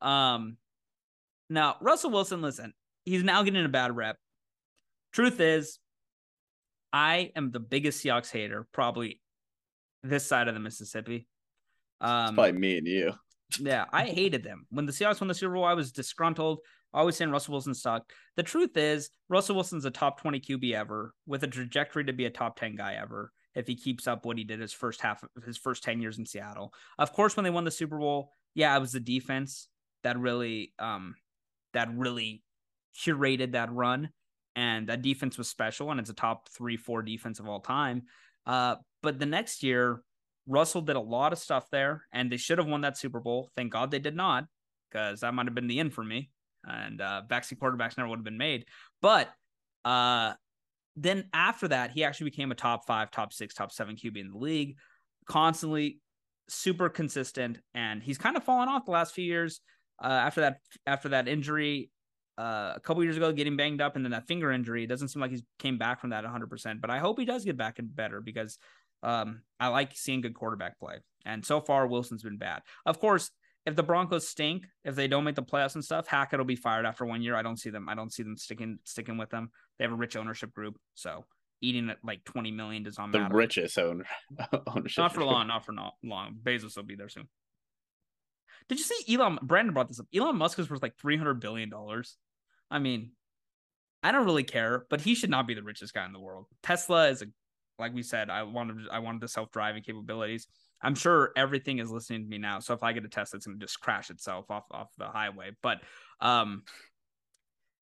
Um, 0.00 0.58
now 1.48 1.76
Russell 1.80 2.10
Wilson, 2.10 2.42
listen, 2.42 2.74
he's 3.04 3.22
now 3.22 3.42
getting 3.42 3.64
a 3.64 3.68
bad 3.68 3.96
rep. 3.96 4.18
Truth 5.12 5.40
is, 5.40 5.78
I 6.94 7.32
am 7.34 7.50
the 7.50 7.58
biggest 7.58 8.04
Seahawks 8.04 8.30
hater, 8.30 8.68
probably 8.72 9.20
this 10.04 10.24
side 10.24 10.46
of 10.46 10.54
the 10.54 10.60
Mississippi. 10.60 11.26
Um, 12.00 12.26
it's 12.26 12.34
probably 12.34 12.52
me 12.52 12.78
and 12.78 12.86
you. 12.86 13.12
yeah, 13.58 13.86
I 13.92 14.04
hated 14.04 14.44
them 14.44 14.66
when 14.70 14.86
the 14.86 14.92
Seahawks 14.92 15.20
won 15.20 15.26
the 15.26 15.34
Super 15.34 15.54
Bowl. 15.54 15.64
I 15.64 15.74
was 15.74 15.90
disgruntled. 15.90 16.60
Always 16.92 17.16
saying 17.16 17.32
Russell 17.32 17.52
Wilson 17.52 17.74
sucked. 17.74 18.12
The 18.36 18.44
truth 18.44 18.76
is, 18.76 19.10
Russell 19.28 19.56
Wilson's 19.56 19.84
a 19.84 19.90
top 19.90 20.20
twenty 20.20 20.38
QB 20.38 20.72
ever, 20.72 21.12
with 21.26 21.42
a 21.42 21.48
trajectory 21.48 22.04
to 22.04 22.12
be 22.12 22.26
a 22.26 22.30
top 22.30 22.56
ten 22.56 22.76
guy 22.76 22.94
ever 22.94 23.32
if 23.56 23.66
he 23.66 23.74
keeps 23.74 24.06
up 24.06 24.24
what 24.24 24.38
he 24.38 24.44
did 24.44 24.60
his 24.60 24.72
first 24.72 25.00
half 25.00 25.22
of 25.22 25.44
his 25.44 25.56
first 25.56 25.84
10 25.84 26.00
years 26.00 26.18
in 26.18 26.26
Seattle. 26.26 26.72
Of 26.98 27.12
course, 27.12 27.36
when 27.36 27.44
they 27.44 27.50
won 27.50 27.64
the 27.64 27.70
Super 27.70 27.98
Bowl, 27.98 28.30
yeah, 28.54 28.76
it 28.76 28.80
was 28.80 28.92
the 28.92 29.00
defense 29.00 29.68
that 30.02 30.18
really 30.18 30.72
um 30.78 31.14
that 31.72 31.88
really 31.92 32.42
curated 33.00 33.52
that 33.52 33.72
run 33.72 34.10
and 34.56 34.88
that 34.88 35.02
defense 35.02 35.38
was 35.38 35.48
special, 35.48 35.90
and 35.90 35.98
it's 36.00 36.10
a 36.10 36.14
top 36.14 36.48
three, 36.48 36.76
four 36.76 37.02
defense 37.02 37.40
of 37.40 37.48
all 37.48 37.60
time. 37.60 38.02
Uh, 38.46 38.76
but 39.02 39.18
the 39.18 39.26
next 39.26 39.62
year, 39.62 40.02
Russell 40.46 40.82
did 40.82 40.96
a 40.96 41.00
lot 41.00 41.32
of 41.32 41.38
stuff 41.38 41.66
there, 41.70 42.04
and 42.12 42.30
they 42.30 42.36
should 42.36 42.58
have 42.58 42.66
won 42.66 42.82
that 42.82 42.96
Super 42.98 43.20
Bowl. 43.20 43.50
Thank 43.56 43.72
God 43.72 43.90
they 43.90 43.98
did 43.98 44.14
not, 44.14 44.44
because 44.90 45.20
that 45.20 45.34
might 45.34 45.46
have 45.46 45.54
been 45.54 45.66
the 45.66 45.80
end 45.80 45.92
for 45.94 46.04
me, 46.04 46.30
and 46.64 47.00
uh, 47.00 47.22
backseat 47.28 47.58
quarterbacks 47.58 47.96
never 47.96 48.08
would 48.08 48.18
have 48.18 48.24
been 48.24 48.38
made. 48.38 48.66
But 49.00 49.30
uh, 49.84 50.34
then 50.96 51.24
after 51.32 51.68
that, 51.68 51.90
he 51.90 52.04
actually 52.04 52.30
became 52.30 52.52
a 52.52 52.54
top 52.54 52.86
five, 52.86 53.10
top 53.10 53.32
six, 53.32 53.54
top 53.54 53.72
seven 53.72 53.96
QB 53.96 54.16
in 54.18 54.30
the 54.30 54.38
league, 54.38 54.76
constantly 55.26 56.00
super 56.48 56.88
consistent, 56.90 57.58
and 57.74 58.02
he's 58.02 58.18
kind 58.18 58.36
of 58.36 58.44
fallen 58.44 58.68
off 58.68 58.84
the 58.84 58.90
last 58.92 59.14
few 59.14 59.24
years. 59.24 59.60
uh, 60.02 60.08
after 60.08 60.40
that 60.42 60.58
after 60.86 61.10
that 61.10 61.28
injury 61.28 61.90
uh, 62.38 62.72
a 62.74 62.80
couple 62.80 63.02
years 63.04 63.16
ago, 63.16 63.32
getting 63.32 63.56
banged 63.56 63.80
up, 63.80 63.96
and 63.96 64.04
then 64.04 64.12
that 64.12 64.26
finger 64.26 64.50
injury. 64.50 64.84
It 64.84 64.88
doesn't 64.88 65.08
seem 65.08 65.20
like 65.20 65.30
he's 65.30 65.42
came 65.58 65.78
back 65.78 66.00
from 66.00 66.10
that 66.10 66.24
100. 66.24 66.48
percent 66.48 66.80
But 66.80 66.90
I 66.90 66.98
hope 66.98 67.18
he 67.18 67.24
does 67.24 67.44
get 67.44 67.56
back 67.56 67.78
and 67.78 67.94
better 67.94 68.20
because 68.20 68.58
um, 69.02 69.42
I 69.60 69.68
like 69.68 69.92
seeing 69.94 70.20
good 70.20 70.34
quarterback 70.34 70.78
play. 70.78 70.98
And 71.24 71.44
so 71.44 71.60
far, 71.60 71.86
Wilson's 71.86 72.22
been 72.22 72.38
bad. 72.38 72.62
Of 72.84 73.00
course, 73.00 73.30
if 73.66 73.76
the 73.76 73.82
Broncos 73.82 74.28
stink, 74.28 74.66
if 74.84 74.94
they 74.94 75.08
don't 75.08 75.24
make 75.24 75.36
the 75.36 75.42
playoffs 75.42 75.74
and 75.74 75.84
stuff, 75.84 76.06
Hackett 76.06 76.38
will 76.38 76.44
be 76.44 76.56
fired 76.56 76.84
after 76.84 77.04
one 77.06 77.22
year. 77.22 77.34
I 77.34 77.42
don't 77.42 77.58
see 77.58 77.70
them. 77.70 77.88
I 77.88 77.94
don't 77.94 78.12
see 78.12 78.22
them 78.22 78.36
sticking 78.36 78.78
sticking 78.84 79.16
with 79.16 79.30
them. 79.30 79.50
They 79.78 79.84
have 79.84 79.92
a 79.92 79.96
rich 79.96 80.16
ownership 80.16 80.52
group, 80.52 80.76
so 80.94 81.24
eating 81.60 81.88
at 81.88 81.98
like 82.04 82.22
20 82.24 82.50
million 82.50 82.82
does 82.82 82.98
not 82.98 83.12
the 83.12 83.26
richest 83.30 83.78
owner 83.78 84.04
ownership. 84.66 84.98
Not 84.98 85.14
for 85.14 85.24
long. 85.24 85.46
Not 85.46 85.64
for 85.64 85.72
not 85.72 85.94
long. 86.02 86.36
Bezos 86.42 86.76
will 86.76 86.82
be 86.82 86.96
there 86.96 87.08
soon. 87.08 87.28
Did 88.68 88.78
you 88.78 88.84
see 88.84 89.14
Elon? 89.14 89.38
Brandon 89.42 89.74
brought 89.74 89.88
this 89.88 90.00
up. 90.00 90.06
Elon 90.14 90.36
Musk 90.36 90.58
is 90.58 90.70
worth 90.70 90.82
like 90.82 90.96
300 90.98 91.34
billion 91.40 91.68
dollars. 91.68 92.16
I 92.70 92.78
mean, 92.78 93.12
I 94.02 94.12
don't 94.12 94.24
really 94.24 94.44
care, 94.44 94.86
but 94.90 95.00
he 95.00 95.14
should 95.14 95.30
not 95.30 95.46
be 95.46 95.54
the 95.54 95.62
richest 95.62 95.94
guy 95.94 96.04
in 96.06 96.12
the 96.12 96.20
world. 96.20 96.46
Tesla 96.62 97.08
is 97.08 97.22
a, 97.22 97.26
like 97.78 97.94
we 97.94 98.02
said, 98.02 98.30
I 98.30 98.42
wanted 98.44 98.88
I 98.90 99.00
wanted 99.00 99.20
the 99.20 99.28
self 99.28 99.50
driving 99.50 99.82
capabilities. 99.82 100.46
I'm 100.82 100.94
sure 100.94 101.32
everything 101.36 101.78
is 101.78 101.90
listening 101.90 102.22
to 102.22 102.28
me 102.28 102.38
now. 102.38 102.60
So 102.60 102.74
if 102.74 102.82
I 102.82 102.92
get 102.92 103.04
a 103.04 103.08
Tesla, 103.08 103.36
it's 103.36 103.46
gonna 103.46 103.58
just 103.58 103.80
crash 103.80 104.10
itself 104.10 104.50
off 104.50 104.64
off 104.70 104.88
the 104.96 105.06
highway. 105.06 105.50
But 105.62 105.80
um, 106.20 106.62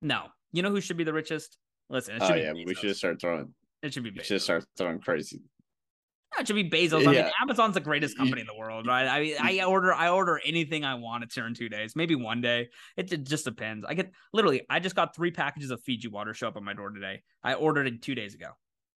no, 0.01 0.25
you 0.51 0.63
know 0.63 0.69
who 0.69 0.81
should 0.81 0.97
be 0.97 1.03
the 1.03 1.13
richest? 1.13 1.57
Listen, 1.89 2.17
oh 2.19 2.33
yeah, 2.33 2.53
we 2.53 2.73
should 2.73 2.95
start 2.95 3.21
throwing. 3.21 3.53
It 3.81 3.93
should 3.93 4.03
be. 4.03 4.11
Bezos. 4.11 4.17
We 4.17 4.23
should 4.23 4.41
start 4.41 4.65
throwing 4.77 4.99
crazy 4.99 5.41
it 6.39 6.47
should 6.47 6.55
be 6.55 6.69
Bezos. 6.69 7.07
I 7.07 7.11
mean, 7.11 7.31
Amazon's 7.41 7.75
the 7.75 7.79
greatest 7.79 8.17
company 8.17 8.41
in 8.41 8.47
the 8.47 8.55
world, 8.55 8.87
right? 8.87 9.07
I 9.07 9.19
mean, 9.21 9.35
I 9.39 9.63
order, 9.63 9.93
I 9.93 10.09
order 10.09 10.39
anything 10.45 10.83
I 10.83 10.95
want. 10.95 11.23
It's 11.23 11.35
here 11.35 11.47
in 11.47 11.53
two 11.53 11.69
days, 11.69 11.95
maybe 11.95 12.15
one 12.15 12.41
day. 12.41 12.69
It, 12.97 13.11
it, 13.11 13.23
just 13.23 13.45
depends. 13.45 13.85
I 13.87 13.93
get 13.93 14.11
literally, 14.33 14.61
I 14.69 14.79
just 14.79 14.95
got 14.95 15.15
three 15.15 15.31
packages 15.31 15.71
of 15.71 15.81
Fiji 15.83 16.07
water 16.07 16.33
show 16.33 16.47
up 16.47 16.57
on 16.57 16.63
my 16.63 16.73
door 16.73 16.89
today. 16.91 17.21
I 17.43 17.53
ordered 17.53 17.87
it 17.87 18.01
two 18.01 18.15
days 18.15 18.35
ago. 18.35 18.47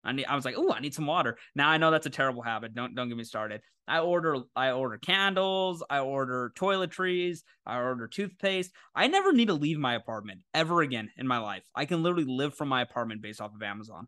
I 0.05 0.11
need, 0.11 0.25
I 0.25 0.35
was 0.35 0.45
like, 0.45 0.55
oh, 0.57 0.71
I 0.71 0.79
need 0.79 0.93
some 0.93 1.07
water. 1.07 1.37
Now 1.55 1.69
I 1.69 1.77
know 1.77 1.89
that's 1.89 2.05
a 2.05 2.11
terrible 2.11 2.43
habit. 2.43 2.75
Don't 2.75 2.93
don't 2.93 3.09
get 3.09 3.17
me 3.17 3.23
started. 3.23 3.61
I 3.87 3.99
order, 3.99 4.37
I 4.55 4.71
order 4.71 4.97
candles. 4.97 5.83
I 5.89 5.99
order 5.99 6.51
toiletries. 6.55 7.39
I 7.65 7.77
order 7.77 8.07
toothpaste. 8.07 8.71
I 8.95 9.07
never 9.07 9.33
need 9.33 9.47
to 9.47 9.53
leave 9.53 9.77
my 9.77 9.95
apartment 9.95 10.41
ever 10.53 10.81
again 10.81 11.09
in 11.17 11.27
my 11.27 11.39
life. 11.39 11.63
I 11.75 11.85
can 11.85 12.03
literally 12.03 12.25
live 12.27 12.55
from 12.55 12.69
my 12.69 12.81
apartment 12.81 13.21
based 13.21 13.41
off 13.41 13.53
of 13.53 13.61
Amazon. 13.61 14.07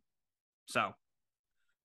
So 0.65 0.91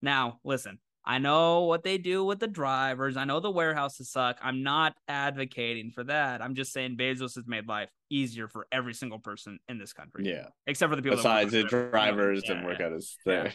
now 0.02 0.38
listen, 0.44 0.78
I 1.06 1.18
know 1.18 1.62
what 1.62 1.84
they 1.84 1.98
do 1.98 2.24
with 2.24 2.40
the 2.40 2.48
drivers. 2.48 3.16
I 3.16 3.24
know 3.24 3.38
the 3.38 3.50
warehouses 3.50 4.10
suck. 4.10 4.38
I'm 4.42 4.64
not 4.64 4.96
advocating 5.06 5.92
for 5.92 6.02
that. 6.04 6.42
I'm 6.42 6.56
just 6.56 6.72
saying 6.72 6.96
Bezos 6.96 7.36
has 7.36 7.44
made 7.46 7.68
life 7.68 7.90
easier 8.10 8.48
for 8.48 8.66
every 8.72 8.92
single 8.92 9.20
person 9.20 9.60
in 9.68 9.78
this 9.78 9.92
country. 9.92 10.26
Yeah. 10.26 10.46
Except 10.66 10.90
for 10.90 10.96
the 10.96 11.02
people 11.02 11.18
besides 11.18 11.52
the 11.52 11.62
drivers 11.62 12.42
yeah, 12.44 12.52
and 12.52 12.66
work 12.66 12.80
yeah. 12.80 12.90
his 12.90 13.16
there. 13.24 13.44
Yeah. 13.44 13.52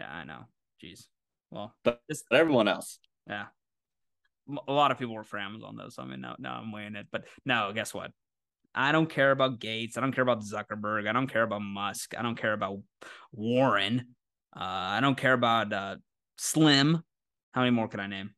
yeah, 0.00 0.12
I 0.12 0.24
know. 0.24 0.44
Jeez. 0.84 1.06
Well, 1.50 1.74
but, 1.84 2.00
this, 2.06 2.22
but 2.28 2.38
everyone 2.38 2.68
else. 2.68 2.98
Yeah. 3.26 3.46
A 4.66 4.72
lot 4.72 4.90
of 4.90 4.98
people 4.98 5.14
work 5.14 5.26
for 5.26 5.38
Amazon 5.38 5.76
though, 5.76 5.88
so 5.88 6.02
I 6.02 6.06
mean, 6.06 6.20
now, 6.20 6.36
now 6.38 6.60
I'm 6.60 6.70
weighing 6.70 6.96
it. 6.96 7.06
But 7.10 7.24
no, 7.46 7.72
guess 7.74 7.94
what? 7.94 8.10
I 8.74 8.92
don't 8.92 9.08
care 9.08 9.30
about 9.30 9.58
Gates. 9.58 9.96
I 9.96 10.02
don't 10.02 10.12
care 10.12 10.22
about 10.22 10.42
Zuckerberg. 10.42 11.08
I 11.08 11.12
don't 11.12 11.26
care 11.28 11.42
about 11.42 11.62
Musk. 11.62 12.14
I 12.16 12.22
don't 12.22 12.38
care 12.38 12.52
about 12.52 12.78
Warren. 13.32 14.14
Uh, 14.54 14.60
I 14.62 15.00
don't 15.00 15.16
care 15.16 15.32
about 15.32 15.72
uh, 15.72 15.96
Slim. 16.38 17.02
How 17.52 17.62
many 17.62 17.70
more 17.70 17.88
can 17.88 18.00
I 18.00 18.06
name? 18.06 18.30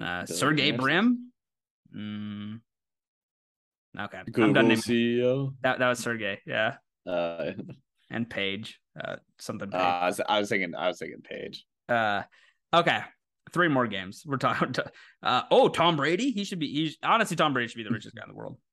Uh, 0.00 0.26
Sergey 0.26 0.72
Brin. 0.72 1.30
Mm. 1.96 2.60
Okay. 3.98 4.20
Google 4.26 4.44
I'm 4.44 4.52
done 4.52 4.68
naming. 4.68 4.82
CEO. 4.82 5.54
That 5.62 5.78
that 5.78 5.88
was 5.88 6.00
Sergey. 6.00 6.40
Yeah. 6.46 6.76
Uh, 7.06 7.52
and 8.10 8.28
Page. 8.28 8.80
Uh, 8.98 9.16
something. 9.38 9.70
Page. 9.70 9.80
Uh, 9.80 9.84
I, 9.84 10.06
was, 10.06 10.20
I 10.28 10.38
was 10.40 10.48
thinking. 10.48 10.74
I 10.74 10.88
was 10.88 10.98
thinking 10.98 11.22
Page. 11.22 11.64
Uh, 11.88 12.22
okay. 12.72 13.00
Three 13.52 13.68
more 13.68 13.86
games. 13.86 14.24
We're 14.26 14.36
talking. 14.36 14.72
To, 14.72 14.90
uh, 15.22 15.42
oh, 15.50 15.68
Tom 15.68 15.96
Brady. 15.96 16.32
He 16.32 16.44
should 16.44 16.58
be. 16.58 16.66
He 16.66 16.96
honestly, 17.02 17.36
Tom 17.36 17.52
Brady 17.52 17.68
should 17.68 17.76
be 17.78 17.84
the 17.84 17.90
richest 17.90 18.16
guy 18.16 18.22
in 18.22 18.30
the 18.30 18.36
world. 18.36 18.56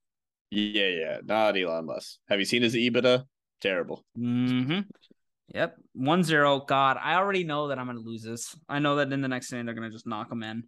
Yeah, 0.54 0.88
yeah. 0.88 1.16
Not 1.24 1.56
Elon 1.56 1.86
Musk. 1.86 2.18
Have 2.28 2.38
you 2.38 2.44
seen 2.44 2.60
his 2.60 2.74
EBITDA? 2.74 3.24
Terrible. 3.62 4.04
Mm-hmm. 4.18 4.80
Yep. 5.48 5.76
1 5.94 6.24
0. 6.24 6.60
God, 6.66 6.98
I 7.00 7.16
already 7.16 7.44
know 7.44 7.68
that 7.68 7.78
I'm 7.78 7.86
going 7.86 7.98
to 7.98 8.02
lose 8.02 8.22
this. 8.22 8.56
I 8.68 8.78
know 8.78 8.96
that 8.96 9.12
in 9.12 9.20
the 9.20 9.28
next 9.28 9.52
inning, 9.52 9.66
they're 9.66 9.74
going 9.74 9.88
to 9.88 9.94
just 9.94 10.06
knock 10.06 10.28
them 10.28 10.42
in. 10.42 10.64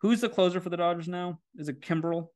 Who's 0.00 0.20
the 0.20 0.28
closer 0.28 0.60
for 0.60 0.70
the 0.70 0.76
Dodgers 0.76 1.08
now? 1.08 1.38
Is 1.56 1.68
it 1.68 1.80
Kimbrel? 1.80 2.28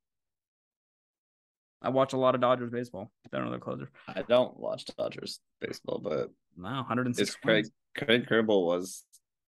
I 1.82 1.90
watch 1.90 2.12
a 2.12 2.16
lot 2.16 2.34
of 2.34 2.40
Dodgers 2.40 2.70
baseball. 2.70 3.10
I 3.24 3.36
don't 3.36 3.44
know 3.44 3.50
their 3.50 3.60
closer. 3.60 3.90
I 4.08 4.22
don't 4.22 4.58
watch 4.58 4.84
Dodgers 4.96 5.40
baseball, 5.60 6.00
but 6.02 6.30
wow, 6.56 6.78
106. 6.78 7.28
It's 7.28 7.36
Craig, 7.36 7.66
Craig 7.96 8.26
Kimbrel 8.26 8.64
was 8.64 9.04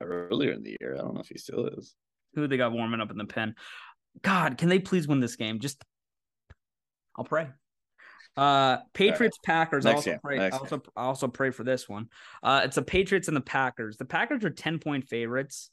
earlier 0.00 0.52
in 0.52 0.62
the 0.62 0.76
year. 0.80 0.94
I 0.94 0.98
don't 0.98 1.14
know 1.14 1.20
if 1.20 1.28
he 1.28 1.38
still 1.38 1.66
is. 1.66 1.94
Who 2.34 2.46
they 2.46 2.56
got 2.56 2.72
warming 2.72 3.00
up 3.00 3.10
in 3.10 3.18
the 3.18 3.24
pen? 3.24 3.54
God, 4.22 4.58
can 4.58 4.68
they 4.68 4.78
please 4.78 5.06
win 5.06 5.20
this 5.20 5.36
game? 5.36 5.60
Just, 5.60 5.82
I'll 7.16 7.24
pray. 7.24 7.48
Uh, 8.38 8.78
Patriots 8.94 9.36
Packers. 9.44 9.84
I 9.84 9.94
also 9.94 10.16
pray. 10.22 10.50
Also 10.50 10.82
also 10.96 11.26
pray 11.26 11.50
for 11.50 11.64
this 11.64 11.88
one. 11.88 12.06
Uh, 12.40 12.62
it's 12.64 12.76
the 12.76 12.82
Patriots 12.82 13.26
and 13.26 13.36
the 13.36 13.40
Packers. 13.40 13.96
The 13.96 14.04
Packers 14.04 14.44
are 14.44 14.50
ten 14.50 14.78
point 14.78 15.08
favorites. 15.08 15.70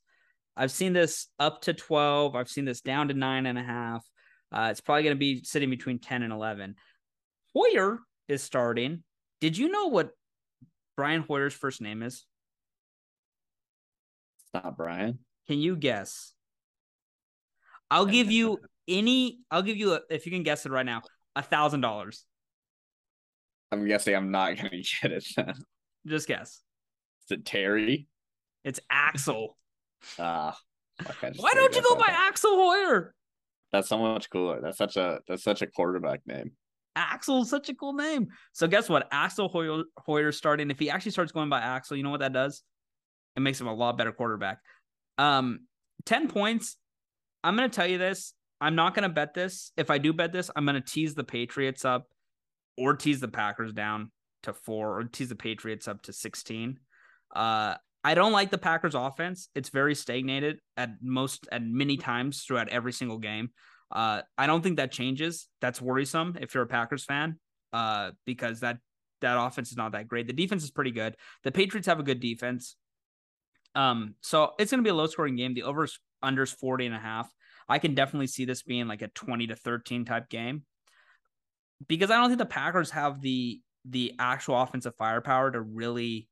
I've 0.57 0.71
seen 0.71 0.93
this 0.93 1.27
up 1.37 1.61
to 1.63 1.73
twelve. 1.73 2.35
I've 2.35 2.49
seen 2.49 2.65
this 2.65 2.81
down 2.81 3.09
to 3.09 3.13
nine 3.13 3.45
and 3.45 3.59
a 3.59 3.63
half. 3.63 4.03
Uh, 4.51 4.69
it's 4.71 4.81
probably 4.81 5.03
going 5.03 5.15
to 5.15 5.19
be 5.19 5.43
sitting 5.43 5.69
between 5.69 5.99
ten 5.99 6.23
and 6.23 6.33
eleven. 6.33 6.73
Hoyer 7.53 7.99
is 8.27 8.41
starting. 8.41 9.03
Did 9.41 9.59
you 9.59 9.69
know 9.69 9.87
what 9.87 10.09
Brian 10.97 11.21
Hoyer's 11.21 11.53
first 11.53 11.81
name 11.81 12.01
is? 12.01 12.25
It's 14.39 14.63
not 14.63 14.75
Brian. 14.75 15.19
Can 15.47 15.59
you 15.59 15.75
guess? 15.75 16.33
I'll 17.91 18.07
give 18.07 18.31
you 18.31 18.57
any. 18.87 19.39
I'll 19.51 19.61
give 19.61 19.77
you 19.77 19.93
a, 19.93 19.99
if 20.09 20.25
you 20.25 20.31
can 20.31 20.41
guess 20.41 20.65
it 20.65 20.71
right 20.71 20.85
now. 20.85 21.03
A 21.35 21.43
thousand 21.43 21.81
dollars. 21.81 22.25
I'm 23.71 23.87
guessing 23.87 24.15
I'm 24.15 24.31
not 24.31 24.55
gonna 24.57 24.69
get 24.69 24.83
it. 25.11 25.25
Just 26.05 26.27
guess. 26.27 26.61
Is 27.29 27.31
it 27.37 27.45
Terry? 27.45 28.07
It's 28.63 28.79
Axel. 28.89 29.57
Ah. 30.19 30.57
Uh, 30.99 31.11
Why 31.37 31.53
don't 31.53 31.75
you 31.75 31.81
go 31.81 31.95
by 31.95 32.07
that. 32.07 32.27
Axel 32.29 32.55
Hoyer? 32.55 33.13
That's 33.71 33.89
so 33.89 33.97
much 33.97 34.29
cooler. 34.29 34.61
That's 34.61 34.77
such 34.77 34.95
a 34.97 35.19
that's 35.27 35.43
such 35.43 35.61
a 35.61 35.67
quarterback 35.67 36.21
name. 36.25 36.51
Axel's 36.95 37.49
such 37.49 37.67
a 37.69 37.73
cool 37.75 37.93
name. 37.93 38.27
So 38.53 38.67
guess 38.67 38.87
what? 38.87 39.07
Axel 39.11 39.49
Hoyer, 39.49 39.83
Hoyer 39.97 40.31
starting. 40.31 40.71
If 40.71 40.79
he 40.79 40.89
actually 40.89 41.11
starts 41.11 41.33
going 41.33 41.49
by 41.49 41.59
Axel, 41.59 41.97
you 41.97 42.03
know 42.03 42.11
what 42.11 42.21
that 42.21 42.31
does? 42.31 42.63
It 43.35 43.41
makes 43.41 43.59
him 43.59 43.67
a 43.67 43.73
lot 43.73 43.97
better 43.97 44.13
quarterback. 44.13 44.59
Um, 45.17 45.61
ten 46.05 46.29
points. 46.29 46.77
I'm 47.43 47.55
gonna 47.55 47.67
tell 47.69 47.87
you 47.87 47.97
this. 47.97 48.33
I'm 48.61 48.75
not 48.75 48.95
gonna 48.95 49.09
bet 49.09 49.33
this. 49.33 49.71
If 49.75 49.89
I 49.89 49.97
do 49.97 50.13
bet 50.13 50.31
this, 50.31 50.49
I'm 50.55 50.65
gonna 50.65 50.79
tease 50.79 51.13
the 51.15 51.25
Patriots 51.25 51.83
up 51.83 52.07
or 52.77 52.95
tease 52.95 53.19
the 53.19 53.27
Packers 53.27 53.73
down 53.73 54.11
to 54.43 54.53
four 54.53 54.99
or 54.99 55.03
tease 55.03 55.29
the 55.29 55.35
Patriots 55.35 55.87
up 55.87 56.01
to 56.03 56.13
16. 56.13 56.79
Uh, 57.35 57.75
I 58.03 58.13
don't 58.13 58.31
like 58.31 58.51
the 58.51 58.57
Packers 58.57 58.95
offense. 58.95 59.49
It's 59.55 59.69
very 59.69 59.95
stagnated 59.95 60.59
at 60.77 60.91
most 61.01 61.47
at 61.51 61.63
many 61.63 61.97
times 61.97 62.43
throughout 62.43 62.69
every 62.69 62.93
single 62.93 63.17
game. 63.17 63.49
Uh, 63.91 64.21
I 64.37 64.47
don't 64.47 64.61
think 64.61 64.77
that 64.77 64.91
changes. 64.91 65.47
That's 65.61 65.81
worrisome 65.81 66.37
if 66.39 66.53
you're 66.53 66.63
a 66.63 66.67
Packers 66.67 67.03
fan, 67.03 67.39
uh, 67.73 68.11
because 68.25 68.59
that 68.59 68.77
that 69.21 69.39
offense 69.39 69.71
is 69.71 69.77
not 69.77 69.93
that 69.93 70.07
great. 70.07 70.27
The 70.27 70.33
defense 70.33 70.63
is 70.63 70.71
pretty 70.71 70.91
good. 70.91 71.15
The 71.43 71.51
Patriots 71.51 71.87
have 71.87 71.99
a 71.99 72.03
good 72.03 72.19
defense. 72.19 72.75
Um, 73.73 74.15
so 74.21 74.53
it's 74.59 74.71
going 74.71 74.83
to 74.83 74.87
be 74.87 74.91
a 74.91 74.95
low 74.95 75.07
scoring 75.07 75.35
game. 75.35 75.53
The 75.53 75.63
overs 75.63 75.99
unders 76.23 76.55
40 76.55 76.85
and 76.87 76.95
a 76.95 76.99
half. 76.99 77.29
I 77.67 77.79
can 77.79 77.95
definitely 77.95 78.27
see 78.27 78.45
this 78.45 78.61
being 78.61 78.87
like 78.87 79.01
a 79.01 79.07
20 79.07 79.47
to 79.47 79.55
13 79.55 80.05
type 80.05 80.29
game 80.29 80.63
because 81.87 82.11
I 82.11 82.15
don't 82.15 82.29
think 82.29 82.39
the 82.39 82.45
Packers 82.45 82.91
have 82.91 83.21
the 83.21 83.61
the 83.87 84.13
actual 84.17 84.59
offensive 84.59 84.95
firepower 84.95 85.51
to 85.51 85.61
really 85.61 86.27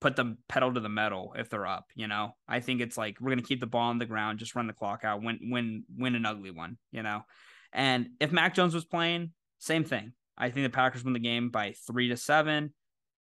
put 0.00 0.14
the 0.16 0.36
pedal 0.48 0.72
to 0.72 0.80
the 0.80 0.88
metal 0.88 1.34
if 1.36 1.48
they're 1.50 1.66
up. 1.66 1.86
You 1.94 2.06
know, 2.06 2.32
I 2.46 2.60
think 2.60 2.80
it's 2.80 2.96
like 2.96 3.20
we're 3.20 3.30
gonna 3.30 3.42
keep 3.42 3.60
the 3.60 3.66
ball 3.66 3.88
on 3.88 3.98
the 3.98 4.06
ground, 4.06 4.38
just 4.38 4.54
run 4.54 4.66
the 4.66 4.72
clock 4.72 5.04
out, 5.04 5.22
win 5.22 5.38
win 5.44 5.84
win 5.96 6.14
an 6.14 6.26
ugly 6.26 6.50
one. 6.50 6.78
You 6.92 7.02
know, 7.02 7.22
and 7.72 8.10
if 8.20 8.32
Mac 8.32 8.54
Jones 8.54 8.74
was 8.74 8.84
playing, 8.84 9.32
same 9.58 9.84
thing. 9.84 10.12
I 10.36 10.50
think 10.50 10.64
the 10.64 10.70
Packers 10.70 11.04
win 11.04 11.14
the 11.14 11.18
game 11.18 11.50
by 11.50 11.74
three 11.86 12.08
to 12.08 12.16
seven. 12.16 12.72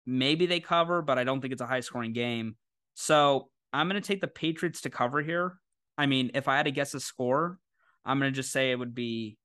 Maybe 0.06 0.46
they 0.46 0.60
cover, 0.60 1.02
but 1.02 1.18
I 1.18 1.24
don't 1.24 1.40
think 1.40 1.52
it's 1.52 1.62
a 1.62 1.66
high 1.66 1.80
scoring 1.80 2.12
game. 2.12 2.56
So 2.94 3.50
I'm 3.72 3.88
gonna 3.88 4.00
take 4.00 4.20
the 4.20 4.28
Patriots 4.28 4.80
to 4.82 4.90
cover 4.90 5.22
here. 5.22 5.58
I 5.96 6.06
mean, 6.06 6.30
if 6.34 6.48
I 6.48 6.56
had 6.56 6.64
to 6.64 6.72
guess 6.72 6.94
a 6.94 7.00
score, 7.00 7.58
I'm 8.04 8.18
gonna 8.18 8.30
just 8.30 8.52
say 8.52 8.70
it 8.70 8.78
would 8.78 8.94
be, 8.94 9.36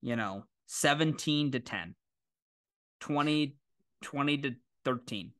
you 0.00 0.16
know, 0.16 0.44
17 0.68 1.52
to 1.52 1.60
10, 1.60 1.94
20, 3.00 3.56
20 4.02 4.38
to 4.38 4.54
13. 4.84 5.32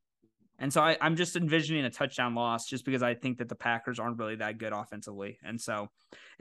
And 0.58 0.72
so 0.72 0.80
I, 0.80 0.96
I'm 1.00 1.14
just 1.14 1.36
envisioning 1.36 1.84
a 1.84 1.90
touchdown 1.90 2.34
loss 2.34 2.66
just 2.66 2.84
because 2.84 3.02
I 3.02 3.14
think 3.14 3.38
that 3.38 3.48
the 3.48 3.54
Packers 3.54 4.00
aren't 4.00 4.18
really 4.18 4.36
that 4.36 4.58
good 4.58 4.72
offensively. 4.72 5.38
And 5.44 5.60
so 5.60 5.88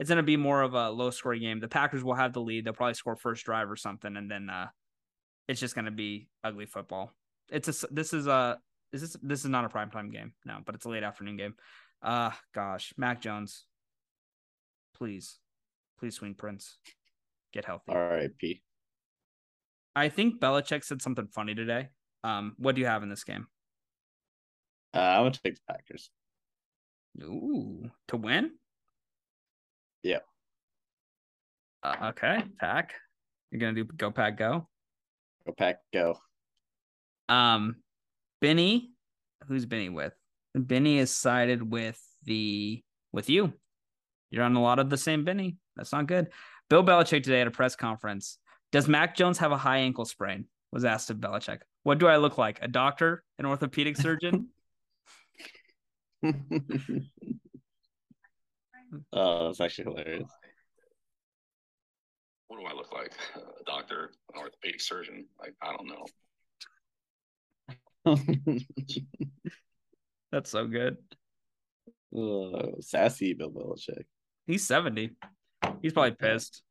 it's 0.00 0.08
going 0.08 0.16
to 0.16 0.24
be 0.24 0.36
more 0.36 0.62
of 0.62 0.74
a 0.74 0.90
low 0.90 1.10
scoring 1.10 1.42
game. 1.42 1.60
The 1.60 1.68
Packers 1.68 2.02
will 2.02 2.14
have 2.14 2.32
the 2.32 2.40
lead. 2.40 2.64
They'll 2.64 2.72
probably 2.72 2.94
score 2.94 3.14
first 3.14 3.44
drive 3.44 3.70
or 3.70 3.76
something. 3.76 4.16
And 4.16 4.28
then 4.28 4.50
uh, 4.50 4.68
it's 5.46 5.60
just 5.60 5.76
going 5.76 5.84
to 5.84 5.92
be 5.92 6.28
ugly 6.42 6.66
football. 6.66 7.12
It's 7.50 7.68
a, 7.68 7.86
this 7.92 8.12
is 8.12 8.26
a, 8.26 8.58
is 8.92 9.02
this, 9.02 9.16
this 9.22 9.44
is 9.44 9.50
not 9.50 9.64
a 9.64 9.68
primetime 9.68 10.10
game. 10.10 10.32
No, 10.44 10.58
but 10.66 10.74
it's 10.74 10.84
a 10.84 10.88
late 10.88 11.04
afternoon 11.04 11.36
game. 11.36 11.54
Uh, 12.02 12.30
gosh, 12.54 12.92
Mac 12.96 13.20
Jones, 13.20 13.66
please, 14.96 15.38
please 16.00 16.16
swing 16.16 16.34
Prince, 16.34 16.78
get 17.52 17.64
healthy. 17.66 17.92
R.I.P. 17.92 18.62
I 19.98 20.08
think 20.08 20.40
Belichick 20.40 20.84
said 20.84 21.02
something 21.02 21.26
funny 21.26 21.54
today. 21.54 21.88
Um, 22.22 22.54
what 22.56 22.74
do 22.74 22.80
you 22.80 22.86
have 22.86 23.02
in 23.02 23.08
this 23.08 23.24
game? 23.24 23.46
Uh, 24.94 24.98
I 24.98 25.20
would 25.20 25.34
take 25.34 25.56
the 25.56 25.60
Packers. 25.68 26.10
Ooh, 27.20 27.90
to 28.08 28.16
win? 28.16 28.52
Yeah. 30.02 30.20
Uh, 31.82 32.10
okay, 32.10 32.44
Pack. 32.60 32.94
You're 33.50 33.60
gonna 33.60 33.72
do 33.72 33.84
go 33.84 34.10
Pack 34.10 34.38
go. 34.38 34.68
Go 35.46 35.52
Pack 35.56 35.78
go. 35.92 36.18
Um, 37.28 37.76
Benny, 38.40 38.92
who's 39.48 39.66
Benny 39.66 39.88
with? 39.88 40.12
Benny 40.54 40.98
is 40.98 41.10
sided 41.10 41.68
with 41.68 42.00
the 42.24 42.82
with 43.12 43.28
you. 43.28 43.52
You're 44.30 44.44
on 44.44 44.54
a 44.54 44.62
lot 44.62 44.78
of 44.78 44.90
the 44.90 44.96
same 44.96 45.24
Benny. 45.24 45.56
That's 45.76 45.92
not 45.92 46.06
good. 46.06 46.28
Bill 46.70 46.84
Belichick 46.84 47.24
today 47.24 47.40
at 47.40 47.46
a 47.46 47.50
press 47.50 47.74
conference. 47.74 48.38
Does 48.72 48.88
Mac 48.88 49.16
Jones 49.16 49.38
have 49.38 49.52
a 49.52 49.56
high 49.56 49.78
ankle 49.78 50.04
sprain? 50.04 50.44
Was 50.72 50.84
asked 50.84 51.10
of 51.10 51.16
Belichick. 51.16 51.60
What 51.82 51.98
do 51.98 52.06
I 52.06 52.18
look 52.18 52.36
like? 52.36 52.58
A 52.60 52.68
doctor? 52.68 53.24
An 53.38 53.46
orthopedic 53.46 53.96
surgeon? 53.96 54.48
oh, 59.12 59.46
that's 59.46 59.60
actually 59.60 59.84
hilarious. 59.84 60.30
What 62.48 62.60
do 62.60 62.66
I 62.66 62.74
look 62.74 62.92
like? 62.92 63.12
A 63.36 63.64
doctor, 63.64 64.10
an 64.34 64.40
orthopedic 64.40 64.80
surgeon? 64.80 65.26
Like 65.40 65.54
I 65.62 65.74
don't 65.76 65.88
know. 65.88 66.04
That's 70.32 70.50
so 70.50 70.66
good. 70.66 70.96
Uh, 72.16 72.80
sassy 72.80 73.34
Bill 73.34 73.50
Belichick. 73.50 74.04
He's 74.46 74.66
70. 74.66 75.10
He's 75.82 75.92
probably 75.92 76.12
pissed. 76.12 76.62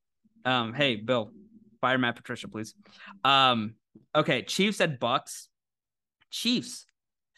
Um, 0.46 0.74
hey, 0.74 0.96
Bill, 0.96 1.32
fire 1.80 1.98
Matt 1.98 2.16
Patricia, 2.16 2.48
please. 2.48 2.74
Um, 3.24 3.76
okay, 4.16 4.42
Chiefs 4.44 4.82
at 4.82 5.00
Bucks. 5.00 5.50
Chiefs 6.30 6.86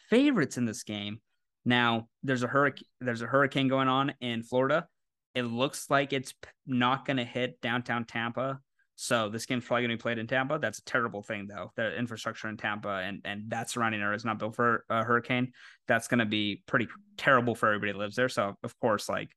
favorites 0.08 0.56
in 0.56 0.64
this 0.64 0.82
game. 0.82 1.20
Now 1.64 2.08
there's 2.22 2.42
a 2.42 2.48
hurricane. 2.48 2.86
There's 3.00 3.22
a 3.22 3.26
hurricane 3.26 3.68
going 3.68 3.88
on 3.88 4.14
in 4.20 4.42
Florida. 4.42 4.86
It 5.34 5.42
looks 5.42 5.88
like 5.88 6.12
it's 6.12 6.34
not 6.66 7.06
going 7.06 7.18
to 7.18 7.24
hit 7.24 7.60
downtown 7.60 8.04
Tampa. 8.04 8.58
So 8.96 9.30
this 9.30 9.46
game's 9.46 9.64
probably 9.64 9.82
going 9.86 9.90
to 9.90 9.96
be 9.96 10.02
played 10.02 10.18
in 10.18 10.26
Tampa. 10.26 10.58
That's 10.60 10.80
a 10.80 10.84
terrible 10.84 11.22
thing, 11.22 11.46
though. 11.46 11.72
The 11.76 11.96
infrastructure 11.96 12.48
in 12.48 12.56
Tampa 12.56 13.00
and 13.02 13.20
and 13.24 13.44
that 13.48 13.70
surrounding 13.70 14.02
area 14.02 14.16
is 14.16 14.24
not 14.24 14.38
built 14.38 14.56
for 14.56 14.84
a 14.90 15.04
hurricane. 15.04 15.52
That's 15.86 16.08
going 16.08 16.18
to 16.18 16.26
be 16.26 16.62
pretty 16.66 16.88
terrible 17.16 17.54
for 17.54 17.68
everybody 17.68 17.92
that 17.92 17.98
lives 17.98 18.16
there. 18.16 18.28
So 18.28 18.56
of 18.62 18.78
course, 18.80 19.08
like 19.08 19.30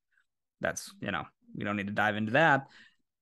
that's 0.60 0.94
you 1.00 1.12
know 1.12 1.24
we 1.56 1.64
don't 1.64 1.78
need 1.78 1.88
to 1.88 1.94
dive 1.94 2.16
into 2.16 2.34
that. 2.34 2.68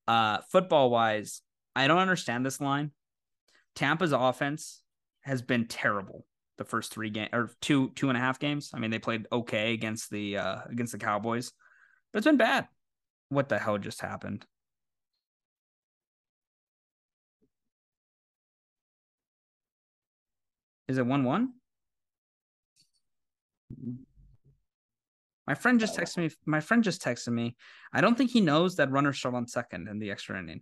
Uh, 0.07 0.39
football 0.51 0.89
wise, 0.89 1.41
I 1.75 1.87
don't 1.87 1.99
understand 1.99 2.45
this 2.45 2.61
line. 2.61 2.91
Tampa's 3.75 4.11
offense 4.11 4.81
has 5.21 5.41
been 5.41 5.67
terrible 5.67 6.25
the 6.57 6.65
first 6.65 6.93
three 6.93 7.09
games 7.09 7.29
or 7.33 7.49
two 7.61 7.89
two 7.95 8.09
and 8.09 8.17
a 8.17 8.21
half 8.21 8.39
games. 8.39 8.71
I 8.73 8.79
mean, 8.79 8.91
they 8.91 8.99
played 8.99 9.27
okay 9.31 9.73
against 9.73 10.09
the 10.09 10.37
uh 10.37 10.57
against 10.69 10.91
the 10.91 10.99
Cowboys, 10.99 11.51
but 12.11 12.19
it's 12.19 12.27
been 12.27 12.37
bad. 12.37 12.67
What 13.29 13.49
the 13.49 13.57
hell 13.57 13.77
just 13.77 14.01
happened? 14.01 14.45
Is 20.87 20.97
it 20.97 21.05
one 21.05 21.23
one? 21.23 21.53
My 25.47 25.55
friend 25.55 25.79
just 25.79 25.97
texted 25.97 26.17
me. 26.17 26.29
My 26.45 26.59
friend 26.59 26.83
just 26.83 27.01
texted 27.01 27.33
me. 27.33 27.55
I 27.93 28.01
don't 28.01 28.17
think 28.17 28.31
he 28.31 28.41
knows 28.41 28.75
that 28.75 28.91
runner 28.91 29.13
shot 29.13 29.33
on 29.33 29.47
second 29.47 29.87
in 29.87 29.99
the 29.99 30.11
extra 30.11 30.37
inning. 30.37 30.61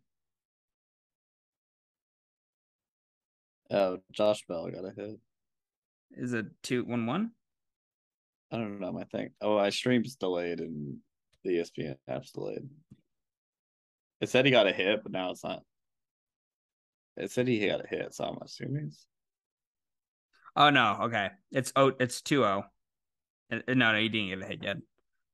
Oh, 3.71 3.99
Josh 4.11 4.45
Bell 4.47 4.69
got 4.69 4.85
a 4.85 4.93
hit. 4.95 5.19
Is 6.11 6.33
it 6.33 6.47
two 6.63 6.83
one 6.85 7.05
one? 7.05 7.31
I 8.51 8.57
don't 8.57 8.79
know 8.79 8.91
my 8.91 9.03
thing. 9.03 9.29
Oh, 9.41 9.57
my 9.57 9.69
stream's 9.69 10.15
delayed 10.15 10.59
and 10.59 10.97
the 11.43 11.57
ESPN 11.57 11.95
app's 12.07 12.31
delayed. 12.31 12.67
It 14.21 14.29
said 14.29 14.45
he 14.45 14.51
got 14.51 14.67
a 14.67 14.71
hit, 14.73 15.03
but 15.03 15.11
now 15.11 15.31
it's 15.31 15.43
not. 15.43 15.61
It 17.15 17.31
said 17.31 17.47
he 17.47 17.65
got 17.65 17.85
a 17.85 17.87
hit, 17.87 18.13
so 18.13 18.25
I'm 18.25 18.37
assuming. 18.41 18.87
It's... 18.87 19.05
Oh 20.55 20.71
no, 20.71 20.97
okay. 21.03 21.29
It's 21.51 21.71
oh 21.75 21.93
it's 21.99 22.21
2-0. 22.21 22.63
No, 23.51 23.73
no, 23.73 23.99
he 23.99 24.09
didn't 24.09 24.29
get 24.29 24.41
a 24.41 24.45
hit 24.45 24.63
yet. 24.63 24.77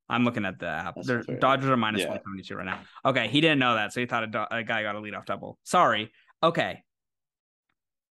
I'm 0.08 0.24
looking 0.24 0.46
at 0.46 0.60
the 0.60 0.68
app. 0.68 0.96
Dodgers 1.40 1.70
are 1.70 1.78
minus 1.78 2.02
yeah. 2.02 2.10
172 2.10 2.56
right 2.56 2.66
now. 2.66 2.82
Okay, 3.04 3.28
he 3.28 3.42
didn't 3.42 3.60
know 3.60 3.76
that, 3.76 3.92
so 3.92 4.02
he 4.02 4.06
thought 4.06 4.24
a, 4.24 4.28
do- 4.28 4.46
a 4.52 4.64
guy 4.64 4.84
got 4.84 4.96
a 4.96 5.00
leadoff 5.00 5.26
double. 5.26 5.58
Sorry. 5.64 6.12
Okay. 6.44 6.84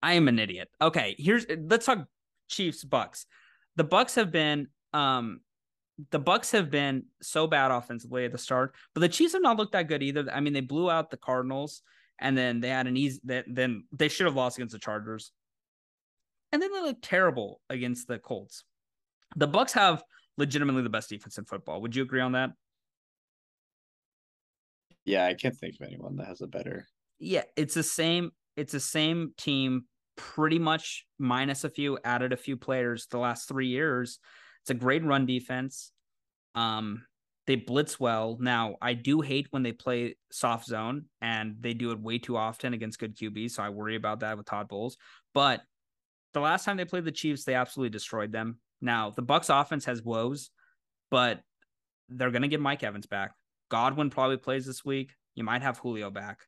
I 0.02 0.14
am 0.14 0.28
an 0.28 0.38
idiot. 0.38 0.68
Okay, 0.80 1.14
here's 1.18 1.46
let's 1.66 1.86
talk 1.86 2.06
Chiefs 2.48 2.84
Bucks. 2.84 3.26
The 3.76 3.84
Bucks 3.84 4.14
have 4.14 4.30
been 4.30 4.68
um 4.92 5.40
the 6.10 6.18
Bucks 6.18 6.50
have 6.52 6.70
been 6.70 7.04
so 7.20 7.46
bad 7.46 7.70
offensively 7.70 8.24
at 8.24 8.32
the 8.32 8.38
start, 8.38 8.74
but 8.94 9.00
the 9.00 9.08
Chiefs 9.08 9.34
have 9.34 9.42
not 9.42 9.56
looked 9.56 9.72
that 9.72 9.88
good 9.88 10.02
either. 10.02 10.24
I 10.32 10.40
mean, 10.40 10.52
they 10.52 10.60
blew 10.60 10.90
out 10.90 11.10
the 11.10 11.16
Cardinals, 11.18 11.82
and 12.18 12.36
then 12.36 12.60
they 12.60 12.70
had 12.70 12.86
an 12.86 12.96
easy. 12.96 13.20
Then 13.24 13.84
they 13.92 14.08
should 14.08 14.26
have 14.26 14.36
lost 14.36 14.56
against 14.56 14.72
the 14.72 14.78
Chargers, 14.78 15.32
and 16.52 16.62
then 16.62 16.72
they 16.72 16.80
looked 16.80 17.02
terrible 17.02 17.60
against 17.68 18.08
the 18.08 18.18
Colts. 18.18 18.64
The 19.36 19.46
Bucks 19.46 19.72
have 19.74 20.02
legitimately 20.38 20.82
the 20.82 20.90
best 20.90 21.10
defense 21.10 21.38
in 21.38 21.44
football. 21.44 21.82
Would 21.82 21.94
you 21.94 22.02
agree 22.02 22.20
on 22.20 22.32
that? 22.32 22.50
Yeah, 25.04 25.26
I 25.26 25.34
can't 25.34 25.56
think 25.56 25.74
of 25.80 25.86
anyone 25.86 26.16
that 26.16 26.26
has 26.26 26.40
a 26.40 26.46
better. 26.46 26.86
Yeah, 27.18 27.42
it's 27.56 27.74
the 27.74 27.82
same. 27.82 28.30
It's 28.56 28.72
the 28.72 28.80
same 28.80 29.32
team 29.36 29.84
pretty 30.20 30.58
much 30.58 31.06
minus 31.18 31.64
a 31.64 31.70
few, 31.70 31.98
added 32.04 32.32
a 32.32 32.36
few 32.36 32.56
players 32.56 33.06
the 33.10 33.18
last 33.18 33.48
three 33.48 33.68
years. 33.68 34.18
It's 34.62 34.70
a 34.70 34.74
great 34.74 35.02
run 35.02 35.24
defense. 35.24 35.92
Um, 36.54 37.04
they 37.46 37.56
blitz 37.56 37.98
well. 37.98 38.36
Now, 38.38 38.76
I 38.82 38.92
do 38.92 39.22
hate 39.22 39.46
when 39.50 39.62
they 39.62 39.72
play 39.72 40.16
soft 40.30 40.66
zone, 40.66 41.06
and 41.22 41.56
they 41.60 41.72
do 41.72 41.90
it 41.90 42.00
way 42.00 42.18
too 42.18 42.36
often 42.36 42.74
against 42.74 42.98
good 42.98 43.16
QBs. 43.16 43.52
So 43.52 43.62
I 43.62 43.70
worry 43.70 43.96
about 43.96 44.20
that 44.20 44.36
with 44.36 44.46
Todd 44.46 44.68
Bowles. 44.68 44.98
But 45.32 45.62
the 46.34 46.40
last 46.40 46.64
time 46.64 46.76
they 46.76 46.84
played 46.84 47.06
the 47.06 47.12
Chiefs, 47.12 47.44
they 47.44 47.54
absolutely 47.54 47.90
destroyed 47.90 48.30
them. 48.30 48.58
Now, 48.82 49.10
the 49.10 49.22
Bucks 49.22 49.48
offense 49.48 49.86
has 49.86 50.02
woes, 50.02 50.50
but 51.10 51.40
they're 52.10 52.30
going 52.30 52.42
to 52.42 52.48
get 52.48 52.60
Mike 52.60 52.84
Evans 52.84 53.06
back. 53.06 53.32
Godwin 53.70 54.10
probably 54.10 54.36
plays 54.36 54.66
this 54.66 54.84
week. 54.84 55.12
You 55.34 55.44
might 55.44 55.62
have 55.62 55.78
Julio 55.78 56.10
back 56.10 56.40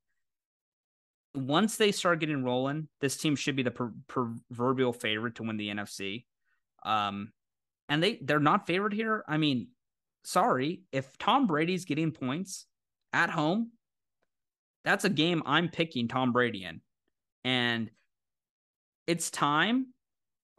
once 1.34 1.76
they 1.76 1.92
start 1.92 2.20
getting 2.20 2.44
rolling, 2.44 2.88
this 3.00 3.16
team 3.16 3.36
should 3.36 3.56
be 3.56 3.62
the 3.62 3.70
per- 3.70 3.94
proverbial 4.08 4.92
favorite 4.92 5.36
to 5.36 5.42
win 5.42 5.56
the 5.56 5.68
NFC. 5.68 6.24
Um, 6.84 7.32
and 7.88 8.02
they 8.02 8.18
they're 8.22 8.40
not 8.40 8.66
favored 8.66 8.92
here. 8.92 9.24
I 9.28 9.36
mean, 9.36 9.68
sorry, 10.24 10.82
if 10.92 11.16
Tom 11.18 11.46
Brady's 11.46 11.84
getting 11.84 12.10
points 12.10 12.66
at 13.12 13.30
home, 13.30 13.72
that's 14.84 15.04
a 15.04 15.10
game 15.10 15.42
I'm 15.46 15.68
picking 15.68 16.08
Tom 16.08 16.32
Brady 16.32 16.64
in, 16.64 16.80
and 17.44 17.90
it's 19.06 19.30
time 19.30 19.88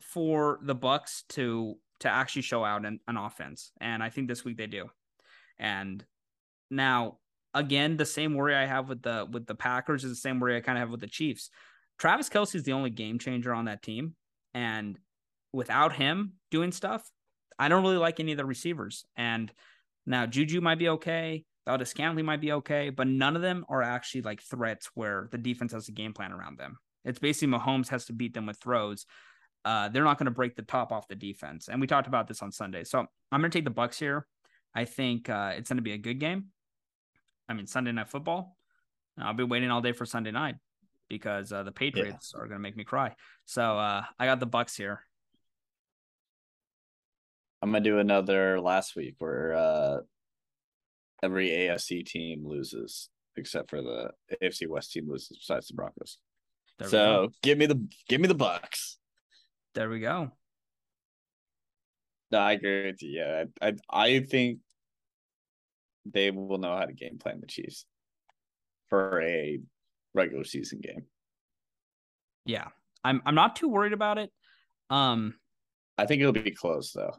for 0.02 0.60
the 0.64 0.76
Bucks 0.76 1.24
to 1.30 1.76
to 2.02 2.10
actually 2.10 2.42
show 2.44 2.64
out 2.64 2.86
an, 2.86 3.00
an 3.08 3.18
offense, 3.18 3.72
and 3.80 4.04
I 4.04 4.10
think 4.10 4.28
this 4.28 4.46
week 4.46 4.58
they 4.58 4.68
do. 4.68 4.90
And 5.60 6.04
now 6.70 7.18
again, 7.54 7.98
the 7.98 8.06
same 8.06 8.36
worry 8.36 8.56
I 8.56 8.66
have 8.66 8.90
with 8.90 9.02
the 9.02 9.28
with 9.30 9.46
the 9.46 9.56
Packers 9.56 10.04
is 10.04 10.12
the 10.12 10.16
same 10.16 10.40
worry 10.40 10.58
I 10.58 10.62
kind 10.62 10.78
of 10.78 10.82
have 10.82 10.92
with 10.92 11.02
the 11.02 11.08
Chiefs. 11.08 11.50
Travis 12.00 12.30
Kelce 12.30 12.56
is 12.56 12.64
the 12.64 12.74
only 12.74 12.90
game 12.90 13.20
changer 13.20 13.54
on 13.54 13.66
that 13.66 13.84
team, 13.84 14.16
and 14.54 14.98
without 15.52 15.94
him 15.94 16.34
doing 16.52 16.72
stuff, 16.72 17.10
I 17.60 17.70
don't 17.70 17.84
really 17.84 17.98
like 17.98 18.20
any 18.20 18.32
of 18.32 18.38
the 18.38 18.46
receivers. 18.46 19.06
And 19.16 19.52
now 20.06 20.26
Juju 20.26 20.60
might 20.62 20.80
be 20.80 20.90
okay, 20.90 21.46
Valdes-Scantling 21.66 22.26
might 22.26 22.42
be 22.42 22.52
okay, 22.54 22.90
but 22.90 23.08
none 23.08 23.36
of 23.36 23.42
them 23.42 23.66
are 23.70 23.82
actually 23.82 24.24
like 24.24 24.42
threats 24.42 24.90
where 24.96 25.30
the 25.32 25.38
defense 25.38 25.72
has 25.72 25.88
a 25.88 25.94
game 25.94 26.14
plan 26.14 26.32
around 26.32 26.58
them. 26.58 26.78
It's 27.06 27.20
basically 27.20 27.58
Mahomes 27.58 27.90
has 27.90 28.06
to 28.06 28.14
beat 28.14 28.34
them 28.34 28.46
with 28.46 28.58
throws. 28.58 29.06
Uh, 29.64 29.88
they're 29.90 30.04
not 30.04 30.18
going 30.18 30.26
to 30.26 30.32
break 30.32 30.56
the 30.56 30.62
top 30.62 30.92
off 30.92 31.08
the 31.08 31.16
defense, 31.16 31.70
and 31.70 31.80
we 31.80 31.88
talked 31.88 32.08
about 32.08 32.28
this 32.28 32.42
on 32.42 32.52
Sunday. 32.52 32.84
So 32.84 33.00
I'm 33.00 33.40
going 33.40 33.52
to 33.52 33.58
take 33.58 33.66
the 33.66 33.72
Bucks 33.72 33.98
here. 33.98 34.26
I 34.76 34.86
think 34.86 35.30
uh, 35.30 35.54
it's 35.56 35.70
going 35.70 35.78
to 35.78 35.84
be 35.84 35.94
a 35.94 35.98
good 35.98 36.20
game. 36.20 36.48
I 37.48 37.54
mean, 37.54 37.68
Sunday 37.68 37.92
night 37.92 38.10
football. 38.10 38.56
I'll 39.18 39.34
be 39.34 39.44
waiting 39.44 39.70
all 39.70 39.82
day 39.82 39.92
for 39.92 40.06
Sunday 40.06 40.32
night 40.32 40.56
because 41.08 41.52
uh, 41.52 41.64
the 41.64 41.72
Patriots 41.72 42.34
yeah. 42.34 42.42
are 42.42 42.48
going 42.48 42.58
to 42.58 42.64
make 42.64 42.76
me 42.76 42.84
cry. 42.84 43.16
So 43.46 43.78
uh, 43.78 44.04
I 44.18 44.26
got 44.26 44.40
the 44.40 44.46
Bucks 44.46 44.76
here. 44.76 45.02
I'm 47.64 47.72
gonna 47.72 47.82
do 47.82 48.00
another 48.00 48.60
last 48.60 48.94
week 48.94 49.16
where 49.20 49.56
uh 49.56 50.00
every 51.24 51.48
AFC 51.48 52.06
team 52.06 52.46
loses 52.46 53.10
except 53.38 53.70
for 53.70 53.82
the 53.82 54.12
AFC 54.42 54.68
West 54.68 54.92
team 54.92 55.10
loses 55.10 55.38
besides 55.38 55.70
the 55.70 55.74
Broncos. 55.74 56.18
There 56.78 56.90
so 56.90 57.30
give 57.42 57.58
me 57.58 57.66
the 57.68 57.88
give 58.10 58.20
me 58.20 58.28
the 58.28 58.36
Bucks. 58.36 58.98
There 59.76 59.90
we 59.90 60.02
go. 60.02 60.32
No, 62.32 62.40
I 62.40 62.52
agree 62.52 62.88
with 62.88 63.02
you. 63.02 63.22
Yeah, 63.22 63.46
I 63.62 63.68
I, 63.70 64.08
I 64.08 64.20
think 64.20 64.60
they 66.06 66.32
will 66.32 66.58
know 66.58 66.76
how 66.76 66.86
to 66.86 66.94
game 66.94 67.18
plan 67.18 67.40
the 67.40 67.48
Chiefs 67.48 67.86
for 68.90 69.22
a 69.22 69.60
regular 70.14 70.44
season 70.44 70.80
game. 70.82 71.06
Yeah. 72.46 72.68
I'm 73.04 73.22
I'm 73.26 73.36
not 73.36 73.56
too 73.56 73.70
worried 73.70 73.94
about 73.94 74.18
it. 74.18 74.30
Um 74.90 75.36
I 75.98 76.06
think 76.06 76.22
it'll 76.22 76.34
be 76.34 76.52
close 76.52 76.92
though. 76.92 77.16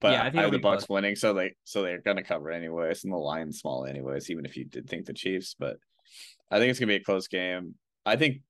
But 0.00 0.12
Yeah, 0.12 0.22
I 0.22 0.26
I, 0.26 0.30
think 0.30 0.42
have 0.42 0.52
the 0.52 0.58
Bucks 0.58 0.84
close. 0.84 0.94
winning, 0.96 1.16
so 1.16 1.32
they 1.32 1.54
so 1.64 1.82
they're 1.82 2.00
gonna 2.00 2.22
cover 2.22 2.50
anyways, 2.50 3.04
and 3.04 3.12
the 3.12 3.16
line's 3.18 3.60
small 3.60 3.86
anyways, 3.86 4.30
even 4.30 4.44
if 4.44 4.56
you 4.56 4.64
did 4.64 4.88
think 4.88 5.06
the 5.06 5.14
Chiefs. 5.14 5.54
But 5.58 5.78
I 6.50 6.58
think 6.58 6.70
it's 6.70 6.78
gonna 6.78 6.88
be 6.88 6.96
a 6.96 7.00
close 7.04 7.28
game. 7.28 7.74
I 8.04 8.16
think 8.16 8.42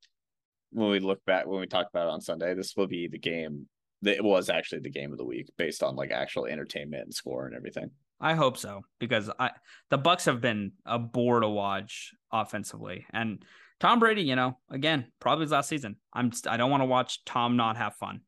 when 0.70 0.90
we 0.90 0.98
look 1.00 1.24
back 1.24 1.46
when 1.46 1.60
we 1.60 1.66
talk 1.66 1.86
about 1.88 2.08
it 2.08 2.12
on 2.12 2.20
Sunday, 2.20 2.54
this 2.54 2.74
will 2.76 2.88
be 2.88 3.08
the 3.08 3.18
game 3.18 3.68
that 4.02 4.16
it 4.16 4.24
was 4.24 4.50
actually 4.50 4.80
the 4.80 4.90
game 4.90 5.12
of 5.12 5.18
the 5.18 5.24
week 5.24 5.48
based 5.56 5.82
on 5.82 5.96
like 5.96 6.10
actual 6.10 6.46
entertainment 6.46 7.04
and 7.04 7.14
score 7.14 7.46
and 7.46 7.54
everything. 7.56 7.90
I 8.20 8.34
hope 8.34 8.56
so 8.56 8.82
because 8.98 9.30
I 9.38 9.50
the 9.90 9.98
Bucks 9.98 10.24
have 10.24 10.40
been 10.40 10.72
a 10.84 10.98
bore 10.98 11.40
to 11.40 11.48
watch 11.48 12.12
offensively, 12.32 13.06
and 13.12 13.44
Tom 13.78 13.98
Brady, 13.98 14.22
you 14.22 14.36
know, 14.36 14.56
again, 14.70 15.12
probably 15.20 15.44
his 15.44 15.52
last 15.52 15.68
season. 15.68 15.96
I'm 16.12 16.32
st- 16.32 16.50
I 16.52 16.56
don't 16.56 16.70
want 16.70 16.80
to 16.80 16.86
watch 16.86 17.24
Tom 17.24 17.56
not 17.56 17.76
have 17.76 17.94
fun. 17.96 18.20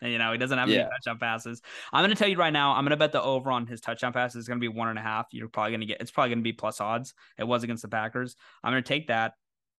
And, 0.00 0.12
you 0.12 0.18
know, 0.18 0.30
he 0.30 0.38
doesn't 0.38 0.56
have 0.56 0.68
any 0.68 0.76
Yeah. 0.78 0.88
touchdown 0.88 1.18
passes. 1.18 1.62
I'm 1.92 2.02
going 2.02 2.10
to 2.10 2.16
tell 2.16 2.28
you 2.28 2.36
right 2.36 2.52
now, 2.52 2.74
I'm 2.74 2.84
going 2.84 2.90
to 2.90 2.96
bet 2.96 3.10
the 3.10 3.20
over 3.20 3.50
on 3.50 3.66
his 3.66 3.80
touchdown 3.80 4.12
passes 4.12 4.42
is 4.42 4.48
going 4.48 4.60
to 4.60 4.64
be 4.64 4.68
one 4.68 4.88
and 4.88 4.98
a 4.98 5.02
half. 5.02 5.26
You're 5.32 5.48
probably 5.48 5.72
going 5.72 5.80
to 5.80 5.86
get 5.86 6.00
it's 6.00 6.12
probably 6.12 6.30
going 6.30 6.38
to 6.38 6.44
be 6.44 6.52
plus 6.52 6.80
odds. 6.80 7.12
It 7.38 7.44
was 7.44 7.64
against 7.64 7.82
the 7.82 7.88
Packers. 7.88 8.36
I'm 8.62 8.72
going 8.72 8.84
to 8.84 8.88
take 8.88 9.08
that. 9.08 9.32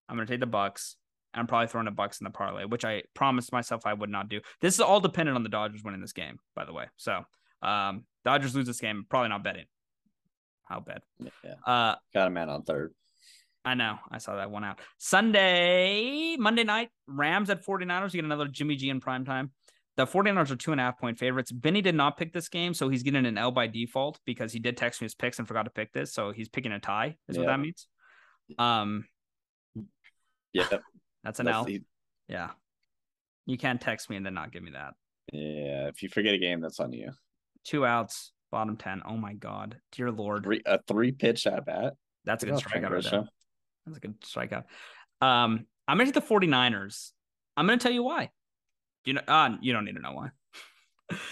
I'm 0.08 0.16
going 0.16 0.26
to 0.26 0.32
take 0.32 0.40
the 0.40 0.46
Bucks. 0.46 0.96
And 1.32 1.40
I'm 1.40 1.46
probably 1.46 1.68
throwing 1.68 1.84
the 1.86 1.90
Bucks 1.92 2.20
in 2.20 2.24
the 2.24 2.30
parlay, 2.30 2.64
which 2.66 2.84
I 2.84 3.02
promised 3.14 3.52
myself 3.52 3.86
I 3.86 3.94
would 3.94 4.10
not 4.10 4.28
do. 4.28 4.40
This 4.60 4.74
is 4.74 4.80
all 4.80 5.00
dependent 5.00 5.36
on 5.36 5.42
the 5.42 5.48
Dodgers 5.48 5.82
winning 5.82 6.00
this 6.00 6.12
game, 6.12 6.38
by 6.54 6.64
the 6.66 6.72
way. 6.72 6.86
So, 6.96 7.24
um, 7.62 8.04
Dodgers 8.24 8.54
lose 8.54 8.66
this 8.66 8.80
game, 8.80 9.06
probably 9.08 9.28
not 9.28 9.42
betting. 9.44 9.66
How 10.64 10.80
bad? 10.80 11.02
Yeah, 11.44 11.54
Uh, 11.64 11.94
got 12.12 12.26
a 12.26 12.30
man 12.30 12.48
on 12.48 12.62
third. 12.64 12.92
I 13.64 13.74
know. 13.74 13.98
I 14.10 14.18
saw 14.18 14.36
that 14.36 14.50
one 14.50 14.64
out. 14.64 14.80
Sunday, 14.98 16.36
Monday 16.38 16.64
night, 16.64 16.90
Rams 17.06 17.50
at 17.50 17.64
49ers. 17.64 18.14
You 18.14 18.18
get 18.20 18.24
another 18.24 18.46
Jimmy 18.48 18.76
G 18.76 18.90
in 18.90 19.00
prime 19.00 19.24
time. 19.24 19.50
The 19.96 20.06
49ers 20.06 20.50
are 20.50 20.56
two 20.56 20.72
and 20.72 20.80
a 20.80 20.84
half 20.84 20.98
point 20.98 21.18
favorites. 21.18 21.50
Benny 21.50 21.80
did 21.82 21.94
not 21.94 22.16
pick 22.16 22.32
this 22.32 22.48
game, 22.48 22.74
so 22.74 22.88
he's 22.88 23.02
getting 23.02 23.24
an 23.26 23.38
L 23.38 23.50
by 23.50 23.66
default 23.66 24.20
because 24.26 24.52
he 24.52 24.58
did 24.58 24.76
text 24.76 25.00
me 25.00 25.06
his 25.06 25.14
picks 25.14 25.38
and 25.38 25.48
forgot 25.48 25.62
to 25.64 25.70
pick 25.70 25.92
this. 25.92 26.12
So 26.12 26.32
he's 26.32 26.48
picking 26.48 26.72
a 26.72 26.78
tie, 26.78 27.16
is 27.28 27.38
what 27.38 27.46
that 27.46 27.60
means. 27.60 27.86
Um, 28.58 29.06
Yeah, 30.52 30.64
that's 31.24 31.40
an 31.40 31.46
that's 31.46 31.56
L. 31.56 31.64
the- 31.64 31.82
Yeah. 32.28 32.50
You 33.46 33.56
can't 33.56 33.80
text 33.80 34.10
me 34.10 34.16
and 34.16 34.26
then 34.26 34.34
not 34.34 34.52
give 34.52 34.62
me 34.62 34.72
that. 34.72 34.94
yeah. 35.32 35.88
If 35.88 36.02
you 36.02 36.08
forget 36.08 36.34
a 36.34 36.38
game, 36.38 36.60
that's 36.60 36.78
on 36.80 36.92
you. 36.92 37.10
Two 37.66 37.84
outs, 37.84 38.32
bottom 38.52 38.76
10. 38.76 39.02
Oh 39.06 39.16
my 39.16 39.34
God. 39.34 39.76
Dear 39.92 40.10
Lord. 40.10 40.44
Three, 40.44 40.62
a 40.64 40.80
three 40.86 41.12
pitch 41.12 41.46
at 41.46 41.66
bat. 41.66 41.94
That's 42.24 42.42
a 42.44 42.46
good 42.46 42.58
Trent 42.58 42.84
strikeout 42.84 42.90
right 42.90 43.02
there. 43.02 43.24
That's 43.86 43.98
a 43.98 44.00
good 44.00 44.20
strikeout. 44.20 44.64
Um, 45.20 45.66
I'm 45.88 45.98
gonna 45.98 46.04
hit 46.06 46.14
the 46.14 46.20
49ers. 46.20 47.10
I'm 47.56 47.66
gonna 47.66 47.78
tell 47.78 47.92
you 47.92 48.02
why. 48.02 48.30
You 49.04 49.14
know, 49.14 49.22
uh, 49.26 49.56
you 49.60 49.72
don't 49.72 49.84
need 49.84 49.96
to 49.96 50.02
know 50.02 50.12
why. 50.12 50.30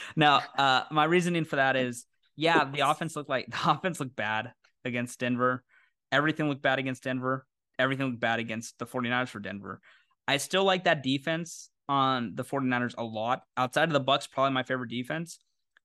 now, 0.16 0.42
uh, 0.58 0.82
my 0.90 1.04
reasoning 1.04 1.44
for 1.44 1.56
that 1.56 1.76
is, 1.76 2.06
yeah, 2.36 2.64
the 2.64 2.80
offense 2.80 3.14
looked 3.16 3.30
like 3.30 3.46
the 3.50 3.70
offense 3.70 4.00
looked 4.00 4.16
bad 4.16 4.52
against 4.84 5.20
Denver. 5.20 5.62
Everything 6.10 6.48
looked 6.48 6.62
bad 6.62 6.78
against 6.78 7.04
Denver. 7.04 7.46
Everything 7.78 8.06
looked 8.06 8.20
bad 8.20 8.38
against 8.38 8.78
the 8.78 8.86
49ers 8.86 9.28
for 9.28 9.40
Denver. 9.40 9.80
I 10.26 10.36
still 10.38 10.64
like 10.64 10.84
that 10.84 11.02
defense 11.02 11.70
on 11.88 12.32
the 12.34 12.44
49ers 12.44 12.94
a 12.96 13.04
lot. 13.04 13.42
Outside 13.56 13.88
of 13.88 13.92
the 13.92 14.00
Bucks, 14.00 14.26
probably 14.26 14.52
my 14.52 14.62
favorite 14.62 14.90
defense. 14.90 15.38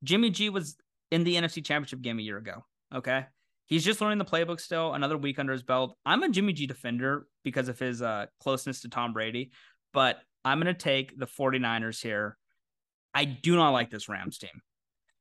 Jimmy 0.03 0.29
G 0.29 0.49
was 0.49 0.77
in 1.11 1.23
the 1.23 1.35
NFC 1.35 1.63
Championship 1.63 2.01
game 2.01 2.19
a 2.19 2.23
year 2.23 2.37
ago. 2.37 2.65
Okay. 2.93 3.25
He's 3.67 3.85
just 3.85 4.01
learning 4.01 4.17
the 4.17 4.25
playbook 4.25 4.59
still, 4.59 4.93
another 4.93 5.17
week 5.17 5.37
under 5.37 5.53
his 5.53 5.61
belt. 5.61 5.95
I'm 6.05 6.23
a 6.23 6.29
Jimmy 6.29 6.53
G 6.53 6.65
defender 6.65 7.27
because 7.43 7.69
of 7.69 7.77
his 7.77 8.01
uh, 8.01 8.25
closeness 8.41 8.81
to 8.81 8.89
Tom 8.89 9.13
Brady, 9.13 9.51
but 9.93 10.19
I'm 10.43 10.59
going 10.59 10.73
to 10.73 10.79
take 10.79 11.17
the 11.17 11.27
49ers 11.27 12.01
here. 12.01 12.37
I 13.13 13.25
do 13.25 13.55
not 13.55 13.71
like 13.71 13.91
this 13.91 14.09
Rams 14.09 14.39
team. 14.39 14.49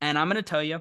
And 0.01 0.19
I'm 0.19 0.29
going 0.29 0.37
to 0.37 0.43
tell 0.43 0.63
you, 0.63 0.81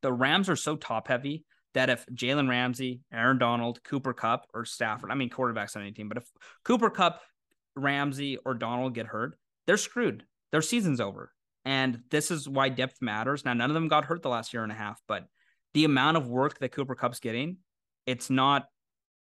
the 0.00 0.12
Rams 0.12 0.48
are 0.48 0.56
so 0.56 0.74
top 0.74 1.08
heavy 1.08 1.44
that 1.74 1.88
if 1.88 2.04
Jalen 2.06 2.48
Ramsey, 2.48 3.00
Aaron 3.12 3.38
Donald, 3.38 3.82
Cooper 3.84 4.12
Kupp, 4.12 4.46
or 4.52 4.64
Stafford, 4.64 5.10
I 5.10 5.14
mean, 5.14 5.30
quarterbacks 5.30 5.76
on 5.76 5.82
any 5.82 5.92
team, 5.92 6.08
but 6.08 6.18
if 6.18 6.24
Cooper 6.64 6.90
Kupp, 6.90 7.20
Ramsey, 7.76 8.38
or 8.44 8.54
Donald 8.54 8.94
get 8.94 9.06
hurt, 9.06 9.36
they're 9.66 9.76
screwed. 9.76 10.24
Their 10.50 10.62
season's 10.62 11.00
over. 11.00 11.32
And 11.64 12.02
this 12.10 12.30
is 12.30 12.48
why 12.48 12.68
depth 12.68 13.00
matters. 13.00 13.44
Now, 13.44 13.54
none 13.54 13.70
of 13.70 13.74
them 13.74 13.88
got 13.88 14.04
hurt 14.04 14.22
the 14.22 14.28
last 14.28 14.52
year 14.52 14.62
and 14.62 14.72
a 14.72 14.76
half, 14.76 15.00
but 15.06 15.26
the 15.74 15.84
amount 15.84 16.16
of 16.16 16.28
work 16.28 16.58
that 16.58 16.72
Cooper 16.72 16.94
Kupp's 16.94 17.20
getting, 17.20 17.58
it's 18.06 18.30
not 18.30 18.66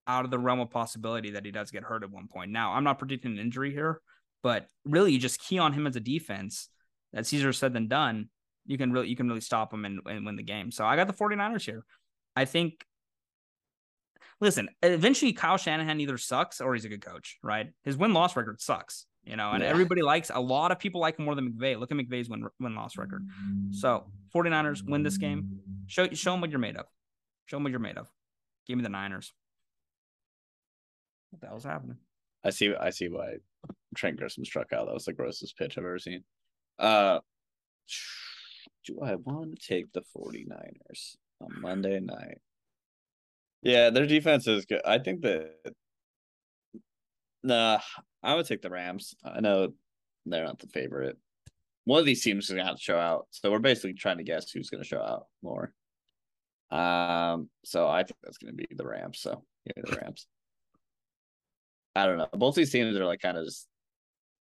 out 0.06 0.24
of 0.24 0.30
the 0.30 0.38
realm 0.38 0.60
of 0.60 0.70
possibility 0.70 1.30
that 1.30 1.44
he 1.44 1.50
does 1.50 1.70
get 1.70 1.84
hurt 1.84 2.02
at 2.02 2.10
one 2.10 2.28
point. 2.28 2.50
Now, 2.50 2.72
I'm 2.72 2.84
not 2.84 2.98
predicting 2.98 3.32
an 3.32 3.38
injury 3.38 3.72
here, 3.72 4.00
but 4.42 4.66
really 4.84 5.12
you 5.12 5.18
just 5.18 5.40
key 5.40 5.58
on 5.58 5.72
him 5.72 5.86
as 5.86 5.96
a 5.96 6.00
defense. 6.00 6.68
That's 7.12 7.32
easier 7.32 7.52
said 7.52 7.72
than 7.72 7.88
done. 7.88 8.28
You 8.66 8.78
can 8.78 8.92
really 8.92 9.08
you 9.08 9.16
can 9.16 9.28
really 9.28 9.40
stop 9.40 9.72
him 9.72 9.84
and, 9.84 10.00
and 10.06 10.26
win 10.26 10.36
the 10.36 10.42
game. 10.42 10.70
So 10.70 10.84
I 10.84 10.96
got 10.96 11.06
the 11.06 11.12
49ers 11.12 11.64
here. 11.64 11.84
I 12.34 12.44
think 12.44 12.84
listen, 14.40 14.68
eventually 14.82 15.32
Kyle 15.32 15.56
Shanahan 15.56 16.00
either 16.00 16.18
sucks 16.18 16.60
or 16.60 16.74
he's 16.74 16.84
a 16.84 16.88
good 16.88 17.04
coach, 17.04 17.38
right? 17.42 17.68
His 17.84 17.96
win-loss 17.96 18.36
record 18.36 18.60
sucks, 18.60 19.06
you 19.26 19.36
know, 19.36 19.52
and 19.52 19.62
Yeah. 19.62 19.68
everybody 19.70 20.02
likes 20.02 20.30
a 20.34 20.40
lot 20.40 20.70
of 20.72 20.78
people 20.78 21.00
like 21.00 21.18
him 21.18 21.24
more 21.24 21.34
than 21.34 21.52
McVay. 21.52 21.78
Look 21.78 21.90
at 21.90 21.96
McVay's 21.96 22.28
win 22.28 22.46
win-loss 22.60 22.96
record. 22.96 23.26
So 23.70 24.10
49ers 24.34 24.82
win 24.82 25.02
this 25.02 25.16
game. 25.18 25.60
Show 25.86 26.08
show 26.10 26.32
them 26.32 26.40
what 26.40 26.50
you're 26.50 26.58
made 26.58 26.76
of. 26.76 26.86
Show 27.46 27.56
them 27.56 27.64
what 27.64 27.70
you're 27.70 27.80
made 27.80 27.98
of. 27.98 28.10
Give 28.66 28.76
me 28.76 28.82
the 28.82 28.88
Niners. 28.88 29.32
What 31.30 31.40
the 31.40 31.46
hell's 31.48 31.64
happening? 31.64 31.98
I 32.44 32.50
see. 32.50 32.74
I 32.74 32.90
see 32.90 33.08
why 33.08 33.36
Trent 33.94 34.18
Grisham 34.20 34.44
struck 34.46 34.72
out. 34.72 34.86
That 34.86 34.94
was 34.94 35.04
the 35.04 35.12
grossest 35.12 35.56
pitch 35.56 35.76
I've 35.78 35.84
ever 35.84 35.98
seen. 35.98 36.24
Uh, 36.78 37.20
do 38.84 39.00
I 39.02 39.14
want 39.16 39.58
to 39.58 39.66
take 39.66 39.92
the 39.92 40.02
49ers 40.16 41.16
on 41.40 41.60
Monday 41.60 42.00
night? 42.00 42.38
Yeah, 43.62 43.90
their 43.90 44.06
defense 44.06 44.46
is 44.46 44.64
good. 44.66 44.82
I 44.84 44.98
think 44.98 45.22
that. 45.22 45.54
Nah, 47.42 47.80
I 48.24 48.34
would 48.34 48.46
take 48.46 48.62
the 48.62 48.70
Rams. 48.70 49.14
I 49.24 49.40
know 49.40 49.72
they're 50.26 50.44
not 50.44 50.58
the 50.58 50.66
favorite. 50.68 51.16
One 51.84 52.00
of 52.00 52.06
these 52.06 52.22
teams 52.22 52.44
is 52.44 52.50
gonna 52.50 52.64
have 52.64 52.76
to 52.76 52.82
show 52.82 52.98
out. 52.98 53.26
So 53.30 53.50
we're 53.50 53.58
basically 53.58 53.94
trying 53.94 54.18
to 54.18 54.24
guess 54.24 54.50
who's 54.50 54.70
gonna 54.70 54.84
show 54.84 55.00
out 55.00 55.26
more. 55.42 55.72
Um, 56.70 57.50
so 57.64 57.86
I 57.88 58.02
think 58.02 58.16
that's 58.22 58.38
gonna 58.38 58.54
be 58.54 58.66
the 58.70 58.86
Rams. 58.86 59.20
So 59.20 59.44
me 59.66 59.72
the 59.76 59.96
Rams. 59.96 60.26
I 61.96 62.06
don't 62.06 62.18
know. 62.18 62.28
Both 62.32 62.56
these 62.56 62.72
teams 62.72 62.96
are 62.96 63.04
like 63.04 63.20
kind 63.20 63.38
of 63.38 63.44
just 63.44 63.68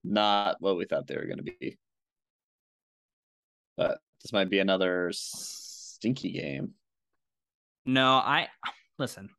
not 0.04 0.58
what 0.60 0.78
we 0.78 0.86
thought 0.86 1.08
they 1.08 1.16
were 1.16 1.26
going 1.26 1.38
to 1.38 1.44
be. 1.44 1.78
But 3.78 4.00
this 4.22 4.34
might 4.34 4.50
be 4.50 4.60
another 4.60 5.12
stinky 5.14 6.32
game. 6.32 6.72
No, 7.86 8.14
I 8.14 8.48
listen. 8.98 9.30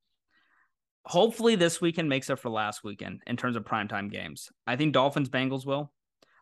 Hopefully 1.06 1.54
this 1.54 1.80
weekend 1.80 2.08
makes 2.08 2.28
up 2.30 2.38
for 2.40 2.50
last 2.50 2.82
weekend 2.82 3.22
in 3.26 3.36
terms 3.36 3.54
of 3.56 3.64
primetime 3.64 4.10
games. 4.10 4.50
I 4.66 4.74
think 4.76 4.92
Dolphins 4.92 5.28
Bengals 5.28 5.64
will. 5.64 5.92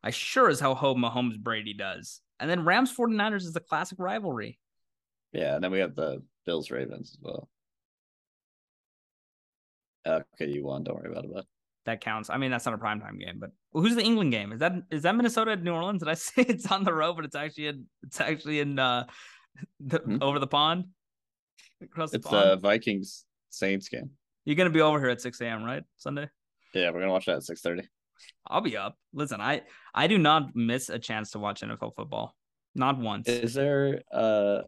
I 0.02 0.10
sure 0.10 0.48
as 0.48 0.58
hell 0.60 0.74
hope 0.74 0.96
Mahomes 0.96 1.38
Brady 1.38 1.74
does. 1.74 2.20
And 2.40 2.48
then 2.50 2.64
Rams 2.64 2.94
49ers 2.94 3.42
is 3.42 3.54
a 3.56 3.60
classic 3.60 3.98
rivalry. 3.98 4.58
Yeah, 5.32 5.54
and 5.54 5.62
then 5.62 5.70
we 5.70 5.80
have 5.80 5.94
the 5.94 6.22
Bills 6.46 6.70
Ravens 6.70 7.10
as 7.10 7.18
well. 7.20 7.48
Okay, 10.06 10.46
you 10.50 10.64
won. 10.64 10.84
Don't 10.84 10.96
worry 10.96 11.10
about 11.10 11.24
it. 11.24 11.32
Bud. 11.32 11.44
That 11.86 12.00
counts. 12.00 12.30
I 12.30 12.38
mean, 12.38 12.50
that's 12.50 12.64
not 12.64 12.74
a 12.74 12.78
primetime 12.78 13.18
game, 13.20 13.38
but 13.38 13.50
who's 13.72 13.94
the 13.94 14.02
England 14.02 14.32
game? 14.32 14.52
Is 14.52 14.60
that 14.60 14.72
is 14.90 15.02
that 15.02 15.14
Minnesota 15.14 15.52
at 15.52 15.62
New 15.62 15.72
Orleans? 15.72 16.00
Did 16.00 16.08
I 16.08 16.14
say 16.14 16.42
it's 16.42 16.70
on 16.70 16.84
the 16.84 16.92
road, 16.94 17.16
but 17.16 17.24
it's 17.24 17.36
actually 17.36 17.66
in 17.68 17.86
it's 18.02 18.20
actually 18.20 18.60
in 18.60 18.78
uh 18.78 19.04
the, 19.80 19.98
Hmm? 19.98 20.18
over 20.22 20.38
the 20.38 20.46
pond? 20.46 20.86
Across 21.82 22.12
the 22.12 22.16
It's 22.18 22.26
pond. 22.26 22.50
the 22.50 22.56
Vikings 22.56 23.24
Saints 23.50 23.88
game. 23.88 24.10
You're 24.44 24.56
gonna 24.56 24.70
be 24.70 24.80
over 24.80 25.00
here 25.00 25.08
at 25.08 25.20
6 25.20 25.40
a.m., 25.40 25.64
right? 25.64 25.82
Sunday? 25.96 26.28
Yeah, 26.74 26.90
we're 26.90 27.00
gonna 27.00 27.12
watch 27.12 27.26
that 27.26 27.36
at 27.36 27.42
six 27.44 27.60
thirty. 27.60 27.88
I'll 28.46 28.60
be 28.60 28.76
up. 28.76 28.96
Listen, 29.12 29.40
I 29.40 29.62
I 29.94 30.06
do 30.06 30.18
not 30.18 30.54
miss 30.56 30.88
a 30.88 30.98
chance 30.98 31.30
to 31.30 31.38
watch 31.38 31.60
NFL 31.60 31.94
football. 31.94 32.34
Not 32.74 32.98
once. 32.98 33.28
Is 33.28 33.54
there 33.54 34.02
uh 34.12 34.62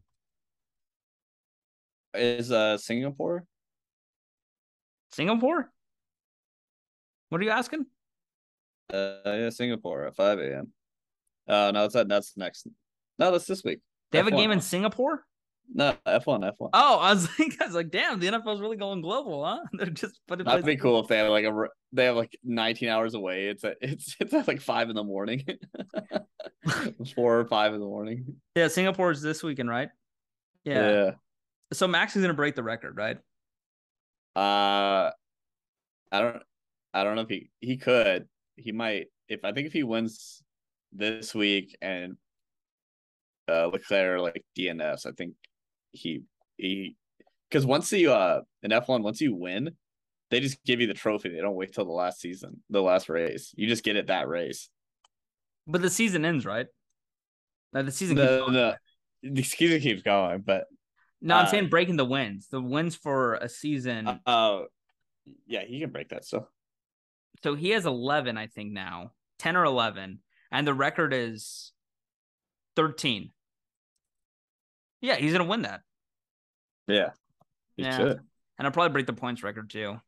is 2.14 2.52
uh 2.52 2.78
Singapore? 2.78 3.44
Singapore? 5.12 5.70
What 7.28 7.40
are 7.40 7.44
you 7.44 7.50
asking? 7.50 7.86
Uh 8.92 9.16
yeah, 9.24 9.50
Singapore 9.50 10.06
at 10.06 10.16
five 10.16 10.38
a.m. 10.38 10.72
Uh 11.48 11.72
no, 11.72 11.88
at 11.92 12.08
that's 12.08 12.36
next. 12.36 12.68
No, 13.18 13.32
that's 13.32 13.46
this 13.46 13.64
week. 13.64 13.80
They 14.12 14.18
have 14.18 14.28
a 14.28 14.30
F1. 14.30 14.36
game 14.36 14.50
in 14.52 14.60
Singapore. 14.60 15.24
No, 15.72 15.94
F 16.06 16.26
one, 16.26 16.44
F 16.44 16.54
one. 16.58 16.70
Oh, 16.72 16.98
I 16.98 17.12
was 17.12 17.28
like, 17.38 17.60
I 17.60 17.66
was 17.66 17.74
like, 17.74 17.90
damn, 17.90 18.20
the 18.20 18.28
NFL's 18.28 18.60
really 18.60 18.76
going 18.76 19.02
global, 19.02 19.44
huh? 19.44 19.60
They're 19.72 19.86
just 19.86 20.20
putting. 20.26 20.46
That'd 20.46 20.64
be 20.64 20.76
cool 20.76 21.00
if 21.00 21.08
they 21.08 21.18
have 21.18 21.28
like 21.28 21.44
a 21.44 21.68
they 21.92 22.04
have 22.04 22.16
like 22.16 22.36
19 22.44 22.88
hours 22.88 23.14
away. 23.14 23.48
It's 23.48 23.64
at 23.64 23.76
it's 23.82 24.16
it's 24.20 24.32
at 24.32 24.48
like 24.48 24.60
five 24.60 24.88
in 24.88 24.96
the 24.96 25.04
morning, 25.04 25.44
four 27.14 27.40
or 27.40 27.46
five 27.46 27.74
in 27.74 27.80
the 27.80 27.86
morning. 27.86 28.36
Yeah, 28.54 28.68
Singapore's 28.68 29.20
this 29.22 29.42
weekend, 29.42 29.68
right? 29.68 29.88
Yeah. 30.64 31.12
So 31.72 31.88
Max 31.88 32.14
is 32.16 32.22
gonna 32.22 32.34
break 32.34 32.54
the 32.54 32.62
record, 32.62 32.96
right? 32.96 33.18
Uh, 34.36 35.10
I 36.12 36.20
don't, 36.20 36.42
I 36.92 37.04
don't 37.04 37.16
know 37.16 37.22
if 37.22 37.28
he 37.28 37.50
he 37.60 37.76
could. 37.76 38.28
He 38.56 38.72
might. 38.72 39.06
If 39.28 39.44
I 39.44 39.52
think 39.52 39.66
if 39.66 39.72
he 39.72 39.82
wins 39.82 40.42
this 40.92 41.34
week 41.34 41.76
and 41.82 42.16
uh 43.48 43.66
Leclerc 43.66 44.20
like 44.20 44.44
DNS, 44.56 45.06
I 45.06 45.10
think 45.12 45.34
he 45.96 46.22
he 46.56 46.96
because 47.50 47.64
once 47.66 47.92
you 47.92 48.12
uh 48.12 48.42
in 48.62 48.72
F 48.72 48.88
one 48.88 49.02
once 49.02 49.20
you 49.20 49.34
win, 49.34 49.72
they 50.30 50.40
just 50.40 50.62
give 50.64 50.80
you 50.80 50.86
the 50.86 50.94
trophy. 50.94 51.28
They 51.30 51.40
don't 51.40 51.54
wait 51.54 51.72
till 51.72 51.84
the 51.84 51.92
last 51.92 52.20
season, 52.20 52.62
the 52.70 52.82
last 52.82 53.08
race. 53.08 53.52
You 53.56 53.66
just 53.68 53.84
get 53.84 53.96
it 53.96 54.08
that 54.08 54.28
race. 54.28 54.68
But 55.66 55.82
the 55.82 55.90
season 55.90 56.24
ends, 56.24 56.46
right? 56.46 56.66
No, 57.72 57.82
the 57.82 57.90
season. 57.92 58.16
keeps 58.16 58.26
No, 58.30 58.38
going. 58.40 58.52
no, 58.54 58.74
the 59.22 59.42
season 59.42 59.80
keeps 59.80 60.02
going, 60.02 60.40
but 60.42 60.64
No, 61.20 61.36
I'm 61.36 61.46
uh, 61.46 61.48
saying 61.48 61.68
breaking 61.68 61.96
the 61.96 62.04
wins. 62.04 62.48
The 62.50 62.60
wins 62.60 62.94
for 62.94 63.34
a 63.34 63.48
season. 63.48 64.20
uh, 64.26 64.60
yeah, 65.46 65.64
he 65.64 65.80
can 65.80 65.90
break 65.90 66.10
that 66.10 66.24
still. 66.24 66.48
so 67.42 67.54
he 67.56 67.70
has 67.70 67.84
11, 67.84 68.36
I 68.38 68.46
think 68.46 68.72
now, 68.72 69.10
10 69.40 69.56
or 69.56 69.64
11, 69.64 70.20
and 70.52 70.66
the 70.66 70.72
record 70.74 71.12
is 71.12 71.72
13. 72.76 73.30
Yeah, 75.00 75.16
he's 75.16 75.32
gonna 75.32 75.44
win 75.44 75.62
that, 75.62 75.80
Yeah, 76.86 77.10
he 77.76 77.82
Yeah. 77.84 77.96
should. 77.96 78.18
and 78.58 78.66
I'll 78.66 78.70
probably 78.70 78.92
break 78.92 79.06
the 79.06 79.12
points 79.12 79.42
record 79.42 79.70
too. 79.70 80.00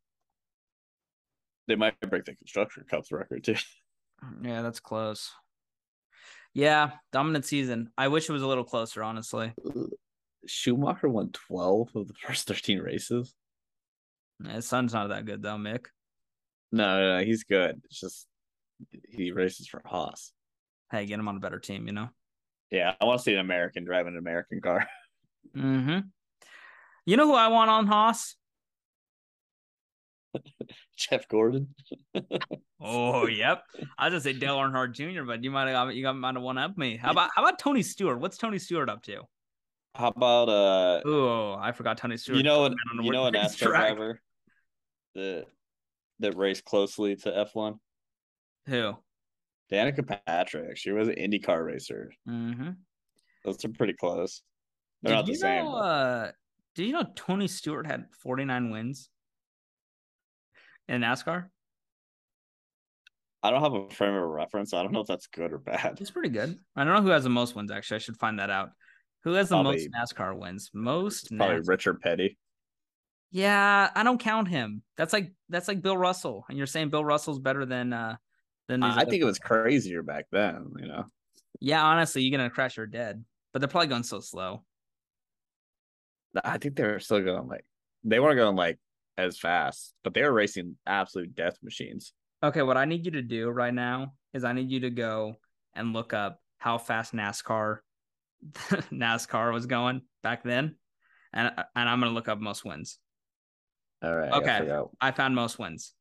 They 1.67 1.77
might 1.77 1.99
break 2.01 2.25
the 2.25 2.35
construction 2.35 2.85
cups 2.89 3.13
record 3.13 3.45
too. 3.45 3.57
Yeah, 4.43 4.63
that's 4.63 4.81
close. 4.81 5.31
Yeah, 6.53 6.91
dominant 7.13 7.45
season. 7.45 7.93
I 7.97 8.09
wish 8.09 8.29
it 8.29 8.33
was 8.33 8.43
a 8.43 8.49
little 8.49 8.65
closer, 8.65 9.01
honestly. 9.05 9.53
Schumacher 10.45 11.09
won 11.09 11.31
12 11.31 11.91
of 11.95 12.09
the 12.09 12.15
first 12.15 12.49
13 12.49 12.81
races. 12.81 13.33
His 14.45 14.67
son's 14.67 14.93
not 14.93 15.09
that 15.11 15.25
good 15.25 15.41
though, 15.43 15.57
Mick. 15.57 15.87
No, 16.73 16.99
no, 17.01 17.19
no, 17.19 17.25
he's 17.25 17.45
good. 17.45 17.81
It's 17.85 18.01
just 18.01 18.27
he 19.09 19.31
races 19.31 19.69
for 19.69 19.83
Haas. 19.85 20.33
Hey, 20.91 21.07
get 21.07 21.21
him 21.21 21.29
on 21.29 21.37
a 21.37 21.41
better 21.41 21.61
team, 21.61 21.87
you 21.87 21.93
know. 21.93 22.09
Yeah, 22.73 22.95
I 23.01 23.05
want 23.05 23.19
to 23.21 23.23
see 23.23 23.35
an 23.35 23.41
American 23.41 23.85
driving 23.85 24.15
an 24.15 24.19
American 24.19 24.61
car. 24.61 24.87
Mm-hmm. 25.57 26.01
You 27.09 27.17
know 27.17 27.27
who 27.27 27.35
I 27.35 27.49
want 27.49 27.71
on 27.71 27.87
Haas? 27.87 28.37
Jeff 30.97 31.27
Gordon. 31.29 31.75
Oh, 32.81 33.27
yep. 33.27 33.65
I 33.99 34.05
was 34.05 34.13
gonna 34.13 34.21
say 34.21 34.33
Dale 34.35 34.57
Earnhardt 34.57 34.93
Jr., 34.93 35.25
but 35.25 35.43
you 35.43 35.51
might 35.51 35.67
have 35.69 35.93
you 35.93 36.01
got 36.01 36.13
might 36.15 36.37
have 36.37 36.45
one 36.45 36.59
up 36.59 36.79
me. 36.79 36.97
How 36.97 37.11
about 37.11 37.31
how 37.35 37.43
about 37.43 37.59
Tony 37.59 37.83
Stewart? 37.83 38.21
What's 38.21 38.39
Tony 38.39 38.57
Stewart 38.61 38.89
up 38.89 39.03
to? 39.03 39.23
How 39.97 40.09
about 40.09 40.49
uh 40.49 41.01
Oh, 41.05 41.57
I 41.59 41.73
forgot 41.73 41.99
Tony 41.99 42.17
Stewart. 42.17 42.37
you 42.37 42.45
know 42.45 42.67
an, 42.67 42.77
you 43.03 43.11
know 43.11 43.25
a 43.27 43.33
race 43.33 43.57
NASCAR 43.57 43.67
driver 43.67 44.21
that 45.17 45.47
that 46.21 46.37
raced 46.37 46.67
closely 46.67 47.17
to 47.17 47.47
F1? 47.53 47.79
Who? 48.67 48.93
Danica 49.73 50.07
Patrick. 50.25 50.77
She 50.77 50.93
was 50.93 51.09
an 51.09 51.17
IndyCar 51.17 51.67
racer. 51.67 52.13
Mm-hmm. 52.29 52.71
Those 53.45 53.65
are 53.65 53.69
pretty 53.71 53.95
close. 53.95 54.43
They're 55.03 55.17
not 55.17 55.27
the 55.27 55.33
you 55.33 55.39
same. 55.39 55.65
Know, 55.65 55.73
but- 55.73 55.79
uh, 55.85 56.31
did 56.79 56.87
you 56.87 56.93
know 56.93 57.07
Tony 57.17 57.49
Stewart 57.49 57.89
had 57.89 58.05
49 58.23 58.71
wins 58.71 59.11
in 60.89 61.01
NASCAR? 61.01 61.47
I 63.43 63.51
don't 63.51 63.63
have 63.63 63.75
a 63.75 63.91
frame 63.91 64.15
of 64.15 64.23
reference. 64.23 64.73
I 64.73 64.85
don't 64.85 64.93
know 64.93 65.01
if 65.01 65.09
that's 65.09 65.27
good 65.27 65.53
or 65.53 65.59
bad. 65.59 65.97
He's 65.99 66.13
pretty 66.13 66.29
good. 66.29 66.57
I 66.77 66.85
don't 66.85 66.95
know 66.95 67.03
who 67.03 67.09
has 67.09 67.25
the 67.25 67.31
most 67.31 67.57
wins. 67.57 67.73
Actually, 67.73 67.97
I 67.97 67.99
should 67.99 68.17
find 68.17 68.39
that 68.39 68.49
out. 68.51 68.71
Who 69.25 69.33
has 69.33 69.49
the 69.49 69.57
Probably- 69.57 69.89
most 69.93 70.15
NASCAR 70.17 70.39
wins? 70.39 70.71
Most 70.73 71.37
Probably 71.37 71.57
NASCAR. 71.57 71.69
Richard 71.69 72.01
Petty. 72.01 72.39
Yeah, 73.33 73.91
I 73.93 74.05
don't 74.05 74.21
count 74.21 74.47
him. 74.47 74.83
That's 74.97 75.13
like 75.13 75.33
that's 75.49 75.67
like 75.67 75.83
Bill 75.83 75.97
Russell, 75.99 76.45
and 76.49 76.57
you're 76.57 76.69
saying 76.69 76.91
Bill 76.91 77.05
Russell's 77.05 77.41
better 77.41 77.67
than 77.67 77.93
uh 77.93 78.17
than. 78.69 78.85
I 78.85 79.05
think 79.05 79.21
it 79.21 79.25
was 79.27 79.41
crazier 79.41 80.05
back 80.05 80.27
then, 80.31 80.71
you 80.79 80.87
know. 80.87 81.07
Yeah, 81.59 81.85
honestly, 81.85 82.23
you're 82.23 82.39
gonna 82.39 82.51
crash 82.51 82.79
or 82.79 82.87
dead, 82.87 83.25
but 83.53 83.59
they're 83.59 83.69
probably 83.69 83.89
going 83.89 84.05
so 84.05 84.21
slow. 84.21 84.63
I 86.45 86.59
think 86.59 86.77
they 86.77 86.85
were 86.85 86.99
still 86.99 87.23
going 87.23 87.49
like 87.49 87.65
they 88.05 88.21
weren't 88.21 88.37
going 88.37 88.57
like 88.57 88.79
as 89.17 89.39
fast, 89.39 89.95
but 90.05 90.15
they 90.15 90.23
were 90.23 90.33
racing 90.33 90.77
absolute 90.87 91.35
death 91.35 91.57
machines. 91.63 92.13
Okay, 92.43 92.63
what 92.63 92.77
I 92.77 92.85
need 92.85 93.05
you 93.05 93.13
to 93.13 93.23
do 93.23 93.49
right 93.51 93.75
now 93.75 94.15
is 94.33 94.45
I 94.45 94.53
need 94.53 94.71
you 94.71 94.81
to 94.81 94.91
go 94.91 95.37
and 95.75 95.93
look 95.93 96.13
up 96.13 96.41
how 96.59 96.79
fast 96.79 97.13
NASCAR 97.13 97.79
NASCAR 98.93 99.53
was 99.53 99.67
going 99.67 100.03
back 100.23 100.43
then, 100.45 100.77
and 101.33 101.53
and 101.75 101.89
I'm 101.89 102.01
gonna 102.01 102.13
look 102.13 102.29
up 102.29 102.39
most 102.39 102.65
wins. 102.65 102.99
All 104.03 104.15
right. 104.15 104.33
Okay. 104.33 104.81
I 105.01 105.11
found 105.11 105.35
most 105.35 105.59
wins. 105.59 105.93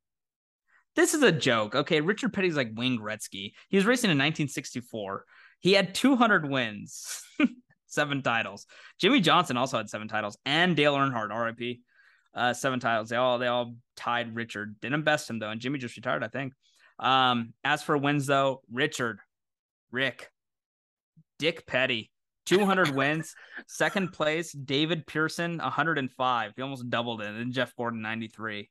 This 0.95 1.13
is 1.13 1.23
a 1.23 1.32
joke. 1.32 1.75
Okay, 1.75 2.01
Richard 2.01 2.34
Petty's 2.34 2.55
like 2.55 2.71
Wayne 2.75 2.99
Gretzky. 2.99 3.53
He 3.69 3.78
was 3.78 3.86
racing 3.86 4.09
in 4.09 4.17
1964. 4.17 5.25
He 5.59 5.73
had 5.73 5.93
200 5.95 6.49
wins, 6.49 7.21
seven 7.88 8.22
titles. 8.22 8.66
Jimmie 9.00 9.22
Johnson 9.22 9.58
also 9.58 9.78
had 9.78 9.90
seven 9.90 10.08
titles, 10.08 10.38
and 10.46 10.76
Dale 10.76 10.96
Earnhardt, 10.96 11.36
RIP, 11.36 11.80
uh, 12.34 12.54
seven 12.54 12.80
titles. 12.80 13.10
They 13.10 13.16
all 13.16 13.40
they 13.40 13.48
all 13.48 13.76
tied 13.96 14.36
Richard. 14.36 14.80
Didn't 14.80 15.04
best 15.04 15.30
him 15.30 15.40
though, 15.40 15.50
and 15.50 15.60
Jimmy 15.62 15.80
just 15.80 15.96
retired, 15.96 16.24
I 16.24 16.28
think. 16.28 16.54
Um, 17.00 17.54
as 17.64 17.84
for 17.84 17.98
wins 17.98 18.26
though, 18.26 18.62
Richard, 18.72 19.20
Rick, 19.92 20.30
Dick 21.40 21.66
Petty, 21.66 22.12
200 22.46 22.90
wins. 22.96 23.36
Second 23.68 24.14
place, 24.14 24.52
David 24.52 25.06
Pearson, 25.06 25.58
105. 25.58 26.54
He 26.56 26.62
almost 26.62 26.90
doubled 26.90 27.22
it. 27.22 27.28
And 27.28 27.40
then 27.40 27.52
Jeff 27.52 27.76
Gordon, 27.76 28.02
93. 28.02 28.70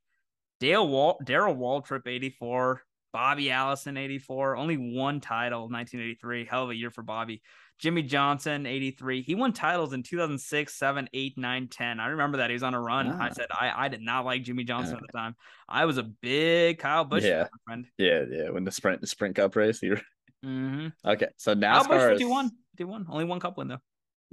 Dale 0.59 0.87
Wal- 0.87 1.19
Darrell 1.23 1.55
Waltrip, 1.55 2.07
84. 2.07 2.83
Bobby 3.13 3.51
Allison, 3.51 3.97
84. 3.97 4.57
Only 4.57 4.75
one 4.75 5.21
title, 5.21 5.61
1983. 5.61 6.45
Hell 6.45 6.65
of 6.65 6.69
a 6.71 6.75
year 6.75 6.91
for 6.91 7.03
Bobby. 7.03 7.41
Jimmie 7.79 8.03
Johnson, 8.03 8.65
83. 8.65 9.21
He 9.21 9.35
won 9.35 9.53
titles 9.53 9.93
in 9.93 10.01
2006, 10.03 10.73
7, 10.73 11.09
8, 11.13 11.37
9, 11.37 11.67
10. 11.67 11.99
I 11.99 12.07
remember 12.07 12.37
that. 12.39 12.49
He 12.49 12.53
was 12.53 12.63
on 12.63 12.73
a 12.73 12.81
run. 12.81 13.07
I 13.11 13.27
Ah. 13.27 13.33
said, 13.33 13.47
I, 13.51 13.85
I 13.85 13.87
did 13.87 14.01
not 14.01 14.25
like 14.25 14.43
Jimmie 14.43 14.63
Johnson 14.63 14.95
at 14.95 15.01
the 15.01 15.17
time. 15.17 15.35
I 15.69 15.85
was 15.85 15.97
a 15.97 16.03
big 16.03 16.79
Kyle 16.79 17.05
Busch 17.05 17.23
Yeah. 17.23 17.47
friend. 17.65 17.85
Yeah, 17.97 18.23
yeah. 18.29 18.49
When 18.49 18.63
the 18.63 18.71
sprint 18.71 19.01
the 19.01 19.07
sprint 19.07 19.35
cup 19.35 19.55
race, 19.55 19.81
you 19.83 19.97
Mm-hmm. 20.45 20.87
okay. 21.09 21.27
So 21.37 21.55
Kyle 21.55 21.83
Busch, 21.83 21.91
NASCAR 21.97 22.11
is, 22.13 22.19
51. 22.21 22.51
51. 22.77 23.05
Only 23.09 23.25
one 23.25 23.39
cup 23.39 23.57
win, 23.57 23.67
though. 23.67 23.79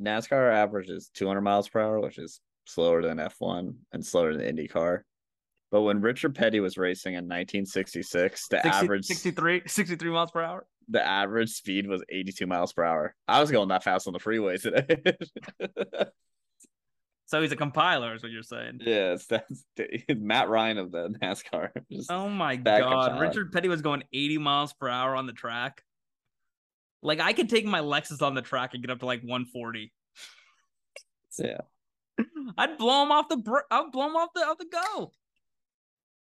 NASCAR 0.00 0.52
averages 0.52 1.10
200 1.14 1.40
miles 1.40 1.68
per 1.68 1.80
hour, 1.80 2.00
which 2.00 2.18
is 2.18 2.40
slower 2.66 3.02
than 3.02 3.18
F1 3.18 3.74
and 3.92 4.04
slower 4.04 4.34
than 4.36 4.56
IndyCar. 4.56 5.00
But 5.70 5.82
when 5.82 6.00
Richard 6.00 6.34
Petty 6.34 6.60
was 6.60 6.76
racing 6.78 7.14
in 7.14 7.24
1966, 7.24 8.48
the 8.48 8.56
60, 8.62 8.68
average 8.68 9.04
63, 9.06 9.62
63 9.66 10.10
miles 10.10 10.30
per 10.30 10.40
hour. 10.42 10.66
The 10.88 11.04
average 11.04 11.50
speed 11.50 11.86
was 11.86 12.02
82 12.08 12.46
miles 12.46 12.72
per 12.72 12.84
hour. 12.84 13.14
I 13.28 13.40
was 13.40 13.50
going 13.50 13.68
that 13.68 13.82
fast 13.84 14.06
on 14.06 14.12
the 14.12 14.18
freeway 14.18 14.56
today. 14.58 15.02
So 17.26 17.40
he's 17.40 17.52
a 17.52 17.56
compiler, 17.56 18.14
is 18.14 18.22
what 18.22 18.30
you're 18.30 18.42
saying. 18.42 18.80
yes, 18.84 19.24
that's 19.26 19.64
Matt 20.10 20.50
Ryan 20.50 20.76
of 20.76 20.92
the 20.92 21.08
NASCAR. 21.22 21.70
Oh 22.10 22.28
my 22.28 22.56
god, 22.56 22.82
compiler. 22.82 23.20
Richard 23.20 23.50
Petty 23.50 23.66
was 23.68 23.80
going 23.80 24.04
80 24.12 24.38
miles 24.38 24.72
per 24.74 24.88
hour 24.88 25.16
on 25.16 25.26
the 25.26 25.32
track. 25.32 25.82
Like 27.02 27.20
I 27.20 27.32
could 27.32 27.48
take 27.48 27.64
my 27.64 27.80
Lexus 27.80 28.20
on 28.20 28.34
the 28.34 28.42
track 28.42 28.74
and 28.74 28.82
get 28.82 28.90
up 28.90 29.00
to 29.00 29.06
like 29.06 29.22
140. 29.22 29.90
yeah. 31.38 31.58
I'd 32.58 32.76
blow 32.76 33.02
him 33.02 33.10
off 33.10 33.28
the 33.28 33.38
br- 33.38 33.66
I'd 33.70 33.90
blow 33.90 34.06
him 34.06 34.16
off 34.16 34.28
the 34.34 34.42
off 34.42 34.58
the 34.58 34.66
go. 34.70 35.10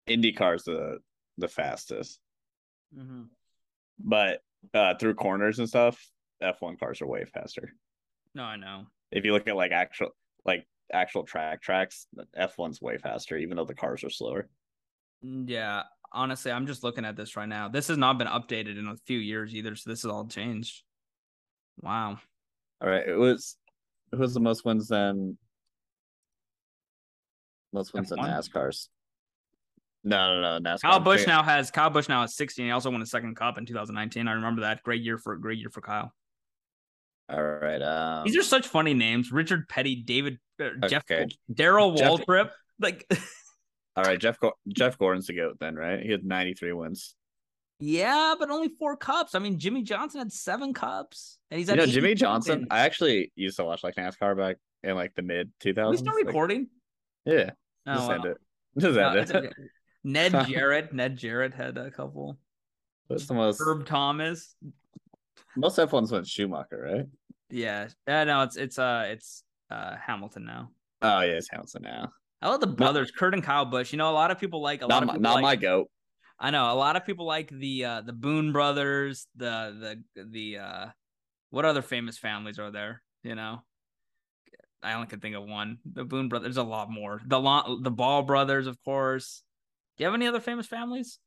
IndyCar's 0.08 0.64
the 0.66 1.00
the 1.40 1.48
fastest. 1.48 2.20
Mm-hmm. 2.98 3.24
But 4.00 4.42
uh 4.74 4.96
through 4.96 5.16
corners 5.16 5.60
and 5.60 5.68
stuff, 5.68 6.04
F1 6.42 6.80
cars 6.80 7.02
are 7.02 7.08
way 7.08 7.26
faster. 7.26 7.74
No, 8.34 8.44
I 8.44 8.58
know. 8.58 8.86
If 9.12 9.26
you 9.26 9.34
look 9.34 9.48
at 9.48 9.56
like 9.56 9.72
actual 9.72 10.10
like 10.46 10.68
actual 10.92 11.24
track 11.24 11.62
tracks, 11.62 12.08
F1's 12.38 12.82
way 12.82 12.98
faster, 12.98 13.38
even 13.38 13.58
though 13.58 13.66
the 13.66 13.74
cars 13.74 14.04
are 14.04 14.10
slower. 14.10 14.50
Mm, 15.24 15.50
Yeah, 15.50 15.84
honestly, 16.12 16.52
I'm 16.52 16.68
just 16.68 16.84
looking 16.84 17.06
at 17.06 17.16
this 17.16 17.36
right 17.36 17.48
now. 17.48 17.70
This 17.70 17.88
has 17.88 17.98
not 17.98 18.18
been 18.18 18.28
updated 18.28 18.78
in 18.78 18.88
a 18.88 18.98
few 19.06 19.20
years 19.20 19.56
either, 19.56 19.76
so 19.76 19.90
this 19.90 20.00
is 20.00 20.06
all 20.12 20.28
changed. 20.28 20.84
Wow. 21.82 22.20
All 22.82 22.90
right. 22.90 23.08
It 23.08 23.16
was 23.16 23.58
it 24.12 24.20
was 24.20 24.34
the 24.34 24.40
most 24.40 24.66
wins 24.66 24.88
then 24.88 25.38
most 27.74 27.94
wins 27.94 28.12
in 28.12 28.18
F1? 28.20 28.30
NASCAR's. 28.30 28.90
No, 30.08 30.40
no, 30.40 30.60
no. 30.60 30.70
NASCAR. 30.70 30.82
Kyle 30.82 31.00
Busch 31.00 31.26
now 31.28 31.42
has 31.44 31.72
Kyle 31.72 31.90
Busch 31.90 32.08
now 32.08 32.22
has 32.22 32.36
16. 32.36 32.66
He 32.66 32.72
also 32.72 32.92
won 32.92 33.02
a 33.02 33.06
second 33.06 33.36
cup 33.36 33.58
in 33.58 33.66
2019. 33.66 34.28
I 34.28 34.34
remember 34.34 34.62
that. 34.62 34.84
Great 34.84 35.02
year 35.02 35.18
for 35.18 35.36
great 35.36 35.58
year 35.58 35.70
for 35.72 35.82
Kyle. 35.82 36.14
All 37.28 37.42
right. 37.44 37.82
Um, 37.82 38.24
These 38.26 38.38
are 38.38 38.44
such 38.44 38.68
funny 38.68 38.94
names: 38.94 39.32
Richard 39.32 39.68
Petty, 39.68 39.96
David, 40.04 40.38
uh, 40.64 40.88
Jeff, 40.88 41.04
Okay. 41.10 41.28
Darrell 41.52 41.96
Jeff- 41.96 42.12
Waltrip. 42.22 42.52
Like, 42.80 43.06
all 43.96 44.04
right. 44.04 44.20
Jeff 44.20 44.38
Jeff 44.70 44.98
Gordon's 45.00 45.26
the 45.28 45.34
goat 45.34 45.58
then, 45.60 45.76
right? 45.76 46.00
He 46.02 46.12
had 46.12 46.24
93 46.24 46.74
wins. 46.74 47.16
yeah, 47.80 48.36
but 48.38 48.52
only 48.52 48.70
four 48.78 48.96
cups. 48.96 49.34
I 49.34 49.40
mean, 49.40 49.58
Jimmie 49.58 49.82
Johnson 49.82 50.20
had 50.20 50.32
seven 50.32 50.72
cups, 50.74 51.40
and 51.50 51.58
he's 51.60 51.68
You 51.68 51.78
know, 51.78 51.86
Jimmie 51.88 52.14
Johnson. 52.14 52.60
wins. 52.60 52.68
I 52.70 52.82
actually 52.82 53.32
used 53.36 53.58
to 53.58 53.64
watch 53.66 53.84
like 53.84 53.96
NASCAR 53.96 54.38
back 54.38 54.58
in 54.84 54.94
like 54.96 55.16
the 55.16 55.24
mid 55.24 55.52
2000s. 55.64 55.90
we 55.90 55.98
still 55.98 56.14
like- 56.14 56.68
yeah. 57.26 57.50
Oh, 57.88 57.94
Just 57.96 58.08
wow. 58.08 58.14
end 58.14 58.26
it. 58.26 58.38
Just 58.78 58.96
No, 58.96 59.10
end 59.10 59.30
it. 59.30 59.36
okay. 59.36 59.50
Ned 60.06 60.32
Jarrett. 60.48 60.94
Ned 60.94 61.18
Jarrett 61.18 61.54
had 61.54 61.78
a 61.78 61.90
couple. 61.90 62.38
What's 63.08 63.26
the 63.26 63.34
most 63.34 63.60
Herb 63.60 63.86
Thomas. 63.86 64.56
most 65.56 65.78
F1s 65.78 66.12
went 66.12 66.28
Schumacher, 66.28 66.82
right? 66.96 67.06
Yeah. 67.50 67.88
Uh, 68.08 68.24
no, 68.24 68.44
it's 68.44 68.56
it's 68.56 68.78
uh 68.80 69.06
it's 69.08 69.44
uh 69.72 69.96
Hamilton 69.96 70.46
now. 70.46 70.70
Oh 71.02 71.22
yeah, 71.22 71.34
it's 71.34 71.50
Hamilton 71.50 71.84
now. 71.84 72.12
I 72.42 72.50
love 72.50 72.62
the 72.62 72.68
brothers, 72.68 73.12
Kurt 73.12 73.34
and 73.34 73.44
Kyle 73.44 73.66
Busch. 73.66 73.92
You 73.92 73.98
know, 73.98 74.10
a 74.10 74.14
lot 74.14 74.30
of 74.30 74.40
people 74.40 74.62
like 74.62 74.82
a 74.82 74.88
lot 74.88 75.04
Not 75.04 75.04
of 75.04 75.08
my, 75.08 75.30
not 75.30 75.36
like, 75.36 75.42
my 75.42 75.56
goat. 75.56 75.90
I 76.40 76.52
know 76.52 76.72
a 76.72 76.76
lot 76.76 76.96
of 76.96 77.06
people 77.06 77.26
like 77.26 77.50
the 77.50 77.86
uh 77.86 78.02
the 78.02 78.14
Boone 78.14 78.52
brothers, 78.52 79.28
the 79.36 80.02
the 80.16 80.24
the 80.24 80.58
uh 80.60 80.86
what 81.50 81.66
other 81.66 81.82
famous 81.82 82.18
families 82.18 82.60
are 82.60 82.70
there? 82.70 83.02
You 83.24 83.34
know, 83.34 83.64
I 84.84 84.94
only 84.94 85.08
can 85.08 85.20
think 85.20 85.36
of 85.36 85.46
one. 85.46 85.80
The 85.92 86.04
Boone 86.04 86.30
brothers. 86.30 86.46
There's 86.46 86.58
a 86.58 86.70
lot 86.70 86.92
more. 86.92 87.22
The 87.26 87.40
Lon- 87.40 87.82
the 87.82 87.92
Ball 87.92 88.22
brothers, 88.22 88.68
of 88.68 88.78
course. 88.84 89.42
Do 89.98 90.04
you 90.04 90.06
have 90.08 90.14
any 90.14 90.28
other 90.28 90.40
famous 90.42 90.68
families? 90.68 91.20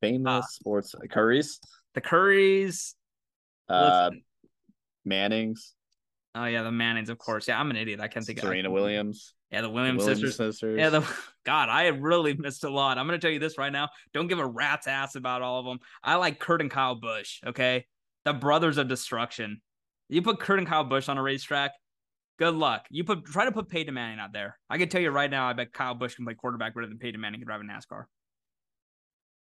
Famous 0.00 0.44
Ah. 0.44 0.46
sports 0.48 0.94
Currys, 1.10 1.58
The 1.94 2.00
Currys. 2.00 2.94
uh, 3.68 4.10
Listen. 4.10 4.24
Mannings, 5.04 5.74
Oh 6.36 6.46
yeah, 6.46 6.62
the 6.64 6.72
Mannings, 6.72 7.10
of 7.10 7.18
course. 7.18 7.46
Yeah, 7.46 7.60
I'm 7.60 7.70
an 7.70 7.76
idiot. 7.76 8.00
I 8.00 8.08
can't 8.08 8.26
think. 8.26 8.40
Serena 8.40 8.62
can't- 8.64 8.72
Williams, 8.72 9.34
Yeah, 9.52 9.60
the 9.60 9.68
the 9.68 9.72
Williams, 9.74 9.98
Williams 9.98 10.20
sisters. 10.20 10.36
sisters. 10.36 10.78
Yeah, 10.80 10.90
the 10.90 11.00
God, 11.44 11.68
I 11.68 11.86
really 11.88 12.34
missed 12.34 12.64
a 12.64 12.70
lot. 12.70 12.98
I'm 12.98 13.06
gonna 13.06 13.18
tell 13.20 13.30
you 13.30 13.38
this 13.38 13.56
right 13.56 13.70
now. 13.72 13.88
Don't 14.12 14.26
give 14.26 14.40
a 14.40 14.46
rat's 14.46 14.88
ass 14.88 15.14
about 15.14 15.42
all 15.42 15.60
of 15.60 15.66
them. 15.66 15.78
I 16.02 16.16
like 16.16 16.40
Kurt 16.40 16.60
and 16.60 16.70
Kyle 16.70 16.96
Busch. 16.96 17.40
Okay, 17.46 17.86
the 18.24 18.32
brothers 18.32 18.78
of 18.78 18.88
destruction. 18.88 19.62
You 20.08 20.22
put 20.22 20.40
Kurt 20.40 20.58
and 20.58 20.66
Kyle 20.66 20.82
Busch 20.84 21.08
on 21.08 21.18
a 21.18 21.22
racetrack. 21.22 21.70
Good 22.38 22.54
luck. 22.54 22.86
You 22.90 23.04
put 23.04 23.24
try 23.24 23.44
to 23.44 23.52
put 23.52 23.68
Peyton 23.68 23.94
Manning 23.94 24.18
out 24.18 24.32
there. 24.32 24.58
I 24.68 24.78
can 24.78 24.88
tell 24.88 25.00
you 25.00 25.10
right 25.10 25.30
now. 25.30 25.48
I 25.48 25.52
bet 25.52 25.72
Kyle 25.72 25.94
Busch 25.94 26.16
can 26.16 26.24
play 26.24 26.34
quarterback 26.34 26.74
better 26.74 26.86
than 26.86 26.98
Peyton 26.98 27.20
Manning 27.20 27.40
can 27.40 27.46
drive 27.46 27.60
a 27.60 27.64
NASCAR. 27.64 28.04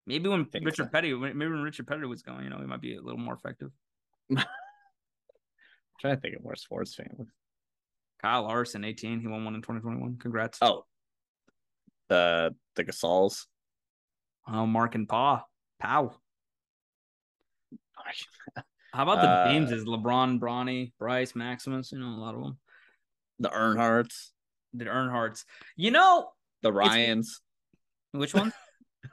Maybe 0.07 0.29
when 0.29 0.47
Richard 0.63 0.87
so. 0.87 0.89
Petty, 0.91 1.13
maybe 1.13 1.51
when 1.51 1.61
Richard 1.61 1.85
Petty 1.85 2.05
was 2.05 2.23
going, 2.23 2.43
you 2.43 2.49
know, 2.49 2.57
he 2.57 2.65
might 2.65 2.81
be 2.81 2.95
a 2.95 3.01
little 3.01 3.19
more 3.19 3.35
effective. 3.35 3.69
trying 6.01 6.15
to 6.15 6.21
think 6.21 6.35
of 6.35 6.43
more 6.43 6.55
sports 6.55 6.95
families. 6.95 7.31
Kyle 8.21 8.43
Larson, 8.43 8.83
18, 8.83 9.19
he 9.19 9.27
won 9.27 9.45
one 9.45 9.55
in 9.55 9.61
2021. 9.61 10.17
Congrats. 10.17 10.57
Oh, 10.61 10.85
the 12.09 12.55
the 12.75 12.83
Gasols. 12.83 13.45
Oh, 14.47 14.65
Marc 14.65 14.95
and 14.95 15.07
Pa. 15.07 15.45
Pau. 15.79 16.15
How 18.93 19.03
about 19.03 19.21
the 19.21 19.29
Uh, 19.29 19.75
Is 19.75 19.85
LeBron, 19.85 20.39
Bronny, 20.39 20.91
Bryce, 20.99 21.35
Maximus, 21.35 21.91
you 21.91 21.99
know, 21.99 22.07
a 22.07 22.19
lot 22.19 22.35
of 22.35 22.41
them. 22.41 22.57
The 23.41 23.49
Earnhardts, 23.49 24.29
The 24.73 24.85
Earnhardts. 24.85 25.43
You 25.75 25.91
know, 25.91 26.29
the 26.61 26.71
Ryans, 26.71 27.41
which 28.11 28.33
one? 28.33 28.53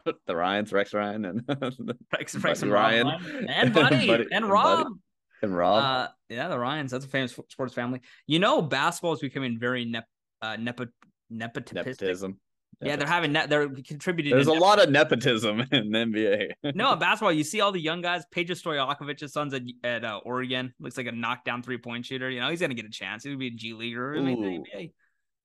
the 0.26 0.36
Ryans, 0.36 0.72
Rex 0.72 0.92
Ryan, 0.94 1.24
and 1.24 1.42
Rex, 2.12 2.34
Rex 2.36 2.62
and 2.62 2.70
Ryan. 2.72 3.06
Ryan. 3.06 3.46
And 3.48 3.72
Buddy, 3.74 4.06
Buddy- 4.06 4.24
and 4.24 4.32
and 4.44 4.50
Rob. 4.50 4.84
Buddy. 4.84 4.94
and 5.42 5.56
Rob. 5.56 5.82
Uh, 5.82 6.08
yeah, 6.28 6.48
the 6.48 6.58
Ryans. 6.58 6.90
That's 6.90 7.04
a 7.06 7.08
famous 7.08 7.38
sports 7.48 7.72
family. 7.74 8.00
You 8.26 8.38
know, 8.38 8.60
basketball 8.62 9.14
is 9.14 9.20
becoming 9.20 9.58
very 9.58 9.84
nep, 9.86 10.04
uh, 10.42 10.56
nepo, 10.56 10.86
nepotism. 11.30 12.38
Yeah, 12.80 12.94
they're 12.96 13.08
having 13.08 13.32
ne- 13.32 13.46
they're 13.46 13.68
contributing. 13.68 14.32
There's 14.32 14.46
a 14.46 14.52
lot 14.52 14.80
of 14.80 14.88
nepotism 14.90 15.60
in 15.72 15.90
the 15.90 15.98
NBA. 15.98 16.74
No, 16.76 16.92
in 16.92 16.98
basketball, 17.00 17.32
you 17.32 17.42
see 17.42 17.60
all 17.60 17.72
the 17.72 17.80
young 17.80 18.02
guys. 18.02 18.22
Peja 18.32 18.50
Stojakovic's 18.50 19.32
son's 19.32 19.52
at, 19.52 19.62
at 19.82 20.04
uh, 20.04 20.20
Oregon. 20.24 20.72
Looks 20.78 20.96
like 20.96 21.06
a 21.08 21.12
knockdown 21.12 21.62
three 21.62 21.78
point 21.78 22.06
shooter. 22.06 22.30
You 22.30 22.40
know, 22.40 22.48
he's 22.50 22.60
gonna 22.60 22.74
get 22.74 22.84
a 22.86 22.90
chance. 22.90 23.24
He 23.24 23.30
would 23.30 23.38
be 23.40 23.48
a 23.48 23.50
G 23.50 23.72
leaguer. 23.72 24.16
I 24.16 24.20
mean, 24.20 24.40
the 24.42 24.48
NBA. 24.78 24.92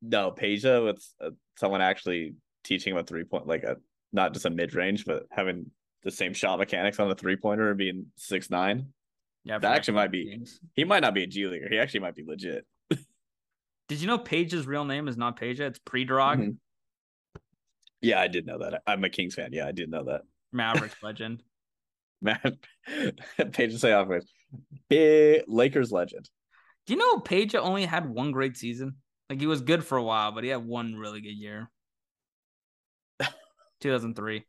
no, 0.03 0.31
Peja 0.31 0.85
with 0.85 1.03
uh, 1.19 1.31
someone 1.57 1.81
actually 1.81 2.35
teaching 2.63 2.93
him 2.93 2.99
a 2.99 3.03
three 3.03 3.23
point, 3.23 3.47
like 3.47 3.63
a 3.63 3.77
not 4.11 4.33
just 4.33 4.45
a 4.45 4.51
mid 4.51 4.75
range, 4.75 5.05
but 5.05 5.23
having 5.31 5.71
the 6.03 6.11
same 6.11 6.33
shot 6.33 6.59
mechanics 6.59 6.99
on 6.99 7.09
the 7.09 7.15
three 7.15 7.35
pointer 7.35 7.69
and 7.69 7.77
being 7.79 8.05
six 8.15 8.51
nine. 8.51 8.89
Yeah, 9.43 9.57
That 9.57 9.75
actually 9.75 9.95
might 9.95 10.11
be- 10.11 10.25
games. 10.29 10.59
He 10.75 10.83
might 10.83 10.99
not 11.01 11.13
be 11.15 11.23
a 11.23 11.27
G 11.27 11.47
leaguer. 11.47 11.67
He 11.69 11.79
actually 11.79 12.01
might 12.01 12.15
be 12.15 12.23
legit. 12.25 12.65
Did 13.89 13.99
you 13.99 14.07
know 14.07 14.17
Peja's 14.17 14.65
real 14.65 14.85
name 14.85 15.07
is 15.09 15.17
not 15.17 15.37
Peja? 15.39 15.61
It's 15.61 15.79
Predrag, 15.79 16.37
Mhm. 16.37 16.55
Yeah, 18.03 18.19
I 18.19 18.27
did 18.27 18.45
know 18.45 18.59
that. 18.59 18.83
I'm 18.85 19.03
a 19.05 19.09
Kings 19.09 19.33
fan. 19.33 19.49
Yeah, 19.53 19.65
I 19.65 19.71
did 19.71 19.89
know 19.89 20.03
that. 20.03 20.21
Mavericks 20.51 21.01
legend. 21.01 21.41
Man, 22.21 22.57
Peja 23.39 23.79
say 23.79 23.93
off 23.93 24.09
with 24.09 24.25
big 24.89 25.43
Lakers 25.47 25.91
legend. 25.91 26.29
Do 26.85 26.93
you 26.93 26.99
know 26.99 27.17
Peja 27.17 27.59
only 27.59 27.85
had 27.85 28.09
one 28.09 28.31
great 28.31 28.57
season? 28.57 28.97
Like 29.29 29.39
he 29.39 29.47
was 29.47 29.61
good 29.61 29.85
for 29.85 29.97
a 29.97 30.03
while, 30.03 30.31
but 30.31 30.43
he 30.43 30.49
had 30.49 30.65
one 30.65 30.95
really 30.95 31.21
good 31.21 31.35
year. 31.35 31.69
2003. 33.81 34.45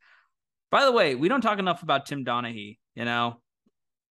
By 0.70 0.84
the 0.84 0.92
way, 0.92 1.14
we 1.14 1.28
don't 1.28 1.40
talk 1.40 1.60
enough 1.60 1.82
about 1.84 2.06
Tim 2.06 2.24
Donaghy, 2.24 2.78
you 2.96 3.04
know. 3.04 3.40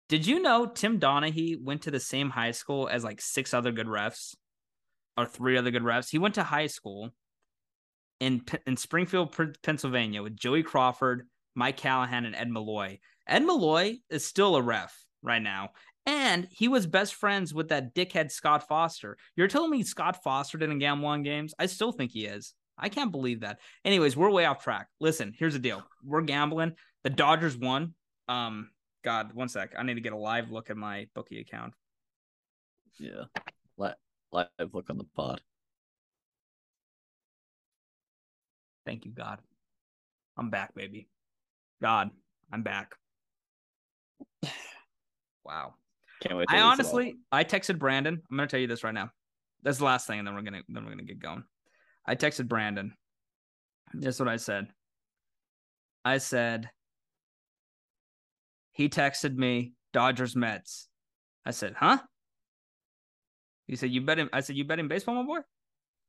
Did 0.07 0.25
you 0.25 0.41
know 0.41 0.65
Tim 0.65 0.99
Donaghy 0.99 1.61
went 1.61 1.81
to 1.83 1.91
the 1.91 1.99
same 1.99 2.29
high 2.29 2.51
school 2.51 2.87
as 2.87 3.03
like 3.03 3.19
six 3.19 3.53
other 3.53 3.73
good 3.73 3.87
refs 3.87 4.35
or 5.17 5.25
three 5.25 5.57
other 5.57 5.71
good 5.71 5.83
refs? 5.83 6.09
He 6.09 6.19
went 6.19 6.35
to 6.35 6.43
high 6.43 6.67
school 6.67 7.11
in 8.19 8.43
in 8.65 8.77
Springfield, 8.77 9.35
Pennsylvania 9.63 10.23
with 10.23 10.35
Joey 10.35 10.63
Crawford, 10.63 11.27
Mike 11.55 11.77
Callahan 11.77 12.25
and 12.25 12.35
Ed 12.35 12.49
Malloy. 12.49 12.99
Ed 13.27 13.43
Malloy 13.43 13.97
is 14.09 14.25
still 14.25 14.55
a 14.55 14.61
ref 14.61 14.95
right 15.21 15.41
now. 15.41 15.71
And 16.05 16.47
he 16.51 16.67
was 16.67 16.85
best 16.85 17.15
friends 17.15 17.53
with 17.53 17.69
that 17.69 17.95
dickhead 17.95 18.31
Scott 18.31 18.67
Foster. 18.67 19.17
You're 19.35 19.47
telling 19.47 19.71
me 19.71 19.81
Scott 19.81 20.23
Foster 20.23 20.57
didn't 20.57 20.79
gamble 20.79 21.07
on 21.07 21.23
games? 21.23 21.55
I 21.57 21.65
still 21.65 21.91
think 21.91 22.11
he 22.11 22.25
is. 22.25 22.53
I 22.77 22.89
can't 22.89 23.11
believe 23.11 23.39
that. 23.39 23.59
Anyways, 23.83 24.15
we're 24.15 24.29
way 24.29 24.45
off 24.45 24.63
track. 24.63 24.87
Listen, 24.99 25.33
here's 25.35 25.53
the 25.53 25.59
deal. 25.59 25.81
We're 26.03 26.21
gambling. 26.21 26.73
The 27.03 27.09
Dodgers 27.09 27.57
won. 27.57 27.95
Um, 28.27 28.69
God, 29.03 29.33
one 29.33 29.49
sec. 29.49 29.73
I 29.77 29.83
need 29.83 29.95
to 29.95 30.01
get 30.01 30.13
a 30.13 30.17
live 30.17 30.51
look 30.51 30.69
at 30.69 30.77
my 30.77 31.07
bookie 31.15 31.39
account. 31.39 31.73
Yeah. 32.99 33.23
Live 34.31 34.47
look 34.73 34.89
on 34.89 34.97
the 34.97 35.05
pod. 35.15 35.41
Thank 38.85 39.05
you, 39.05 39.11
God. 39.11 39.39
I'm 40.37 40.49
back, 40.49 40.75
baby. 40.75 41.07
God, 41.81 42.09
I'm 42.51 42.63
back. 42.63 42.95
Wow. 45.45 45.75
Can't 46.21 46.37
wait. 46.37 46.47
I 46.49 46.53
lose 46.53 46.59
it 46.59 46.63
all. 46.63 46.71
honestly, 46.71 47.15
I 47.31 47.43
texted 47.43 47.77
Brandon. 47.77 48.19
I'm 48.31 48.35
gonna 48.35 48.47
tell 48.47 48.59
you 48.59 48.65
this 48.65 48.83
right 48.83 48.95
now. 48.95 49.11
That's 49.61 49.77
the 49.77 49.85
last 49.85 50.07
thing, 50.07 50.17
and 50.17 50.27
then 50.27 50.33
we're 50.33 50.41
gonna 50.41 50.63
then 50.67 50.83
we're 50.83 50.89
gonna 50.89 51.03
get 51.03 51.19
going. 51.19 51.43
I 52.03 52.15
texted 52.15 52.47
Brandon. 52.47 52.95
This 53.93 54.15
is 54.15 54.19
what 54.19 54.27
I 54.27 54.37
said. 54.37 54.69
I 56.03 56.17
said 56.17 56.71
he 58.75 58.89
texted 58.89 59.35
me 59.35 59.73
Dodgers 59.93 60.35
Mets. 60.35 60.89
I 61.45 61.51
said, 61.51 61.75
huh? 61.77 61.99
He 63.67 63.77
said, 63.77 63.89
you 63.89 64.01
bet 64.01 64.19
him. 64.19 64.29
I 64.33 64.41
said, 64.41 64.57
you 64.57 64.65
bet 64.65 64.79
him 64.79 64.89
baseball, 64.89 65.15
my 65.15 65.23
boy? 65.23 65.39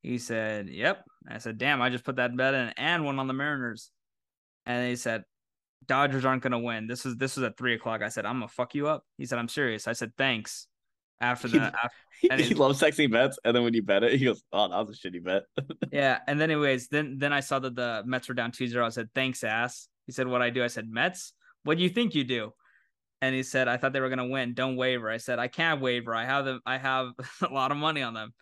He 0.07 0.19
said, 0.19 0.69
yep. 0.69 1.03
I 1.29 1.39
said, 1.39 1.59
damn, 1.59 1.83
I 1.83 1.91
just 1.91 2.05
put 2.05 2.17
that 2.17 2.37
bet 2.37 2.55
in 2.55 2.69
and 2.77 3.05
one 3.05 3.19
on 3.19 3.27
the 3.27 3.33
Mariners. 3.35 3.91
And 4.65 4.89
he 4.89 4.95
said, 4.95 5.25
Dodgers 5.85 6.25
aren't 6.25 6.45
gonna 6.45 6.61
win. 6.61 6.87
This 6.87 7.05
was 7.05 7.17
this 7.17 7.37
was 7.37 7.43
at 7.43 7.59
three 7.59 7.75
o'clock. 7.75 8.03
I 8.03 8.09
said, 8.09 8.25
I'm 8.25 8.37
gonna 8.37 8.47
fuck 8.47 8.77
you 8.77 8.87
up. 8.87 9.03
He 9.19 9.27
said, 9.27 9.41
I'm 9.41 9.49
serious. 9.49 9.89
I 9.89 9.95
said, 9.95 10.13
thanks. 10.17 10.69
After 11.21 11.49
He- 11.49 11.59
that, 11.59 11.75
after, 12.31 12.43
He, 12.43 12.49
he 12.51 12.55
loves 12.55 12.79
sexy 12.79 13.09
bets, 13.09 13.37
and 13.45 13.55
then 13.55 13.65
when 13.65 13.75
you 13.75 13.83
bet 13.83 14.05
it, 14.05 14.13
he 14.19 14.25
goes, 14.25 14.43
"Oh, 14.53 14.69
that 14.69 14.87
was 14.87 14.97
a 14.97 15.09
shitty 15.09 15.25
bet." 15.25 15.43
yeah. 15.93 16.21
And 16.29 16.41
then, 16.41 16.51
anyways, 16.53 16.87
then 16.87 17.19
then 17.19 17.33
I 17.33 17.41
saw 17.41 17.59
that 17.59 17.75
the 17.75 18.05
Mets 18.07 18.29
were 18.29 18.35
down 18.35 18.53
2-0. 18.53 18.81
I 18.83 18.89
said, 18.91 19.09
thanks, 19.13 19.43
ass. 19.43 19.89
He 20.07 20.13
said, 20.13 20.29
what 20.29 20.41
I 20.41 20.51
do? 20.51 20.63
I 20.63 20.69
said, 20.69 20.89
Mets. 20.89 21.33
What 21.65 21.79
do 21.79 21.83
you 21.83 21.91
think 21.91 22.15
you 22.15 22.23
do? 22.23 22.53
And 23.21 23.35
he 23.35 23.43
said, 23.43 23.67
I 23.67 23.77
thought 23.77 23.93
they 23.93 24.01
were 24.01 24.09
gonna 24.09 24.29
win. 24.29 24.55
Don't 24.55 24.77
waver. 24.77 25.11
I 25.11 25.17
said, 25.17 25.39
I 25.41 25.49
can't 25.49 25.81
waver. 25.81 26.15
I 26.15 26.25
have 26.25 26.45
them. 26.45 26.61
I 26.65 26.79
have 26.79 27.09
a 27.43 27.53
lot 27.53 27.73
of 27.73 27.77
money 27.77 28.03
on 28.03 28.15
them. 28.15 28.33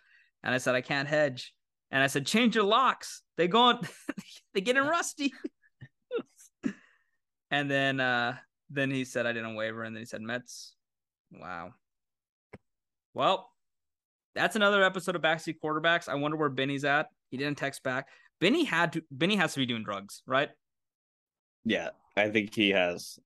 And 0.45 0.53
I 0.53 0.59
said, 0.59 0.75
I 0.75 0.81
can't 0.81 1.07
hedge. 1.07 1.53
And 1.91 2.01
I 2.01 2.07
said, 2.07 2.25
change 2.25 2.55
your 2.55 2.63
locks. 2.63 3.23
They 3.35 3.47
go 3.47 3.59
on. 3.59 3.87
they 4.53 4.61
getting 4.61 4.83
rusty. 4.83 5.33
and 7.51 7.69
then 7.69 7.99
uh 7.99 8.37
then 8.69 8.89
he 8.89 9.05
said 9.05 9.25
I 9.25 9.33
didn't 9.33 9.55
waver, 9.55 9.83
and 9.83 9.95
then 9.95 10.01
he 10.01 10.05
said 10.05 10.21
Mets. 10.21 10.73
Wow. 11.31 11.73
Well, 13.13 13.49
that's 14.33 14.55
another 14.55 14.83
episode 14.83 15.15
of 15.15 15.21
Backseat 15.21 15.57
Quarterbacks. 15.63 16.09
I 16.09 16.15
wonder 16.15 16.37
where 16.37 16.49
Benny's 16.49 16.83
at. 16.83 17.07
He 17.29 17.37
didn't 17.37 17.57
text 17.57 17.83
back. 17.83 18.07
Benny 18.39 18.63
had 18.63 18.93
to. 18.93 19.03
Benny 19.11 19.35
has 19.35 19.53
to 19.53 19.59
be 19.59 19.65
doing 19.65 19.83
drugs, 19.83 20.21
right? 20.25 20.49
yeah, 21.65 21.89
I 22.15 22.29
think 22.29 22.53
he 22.53 22.69
has. 22.69 23.19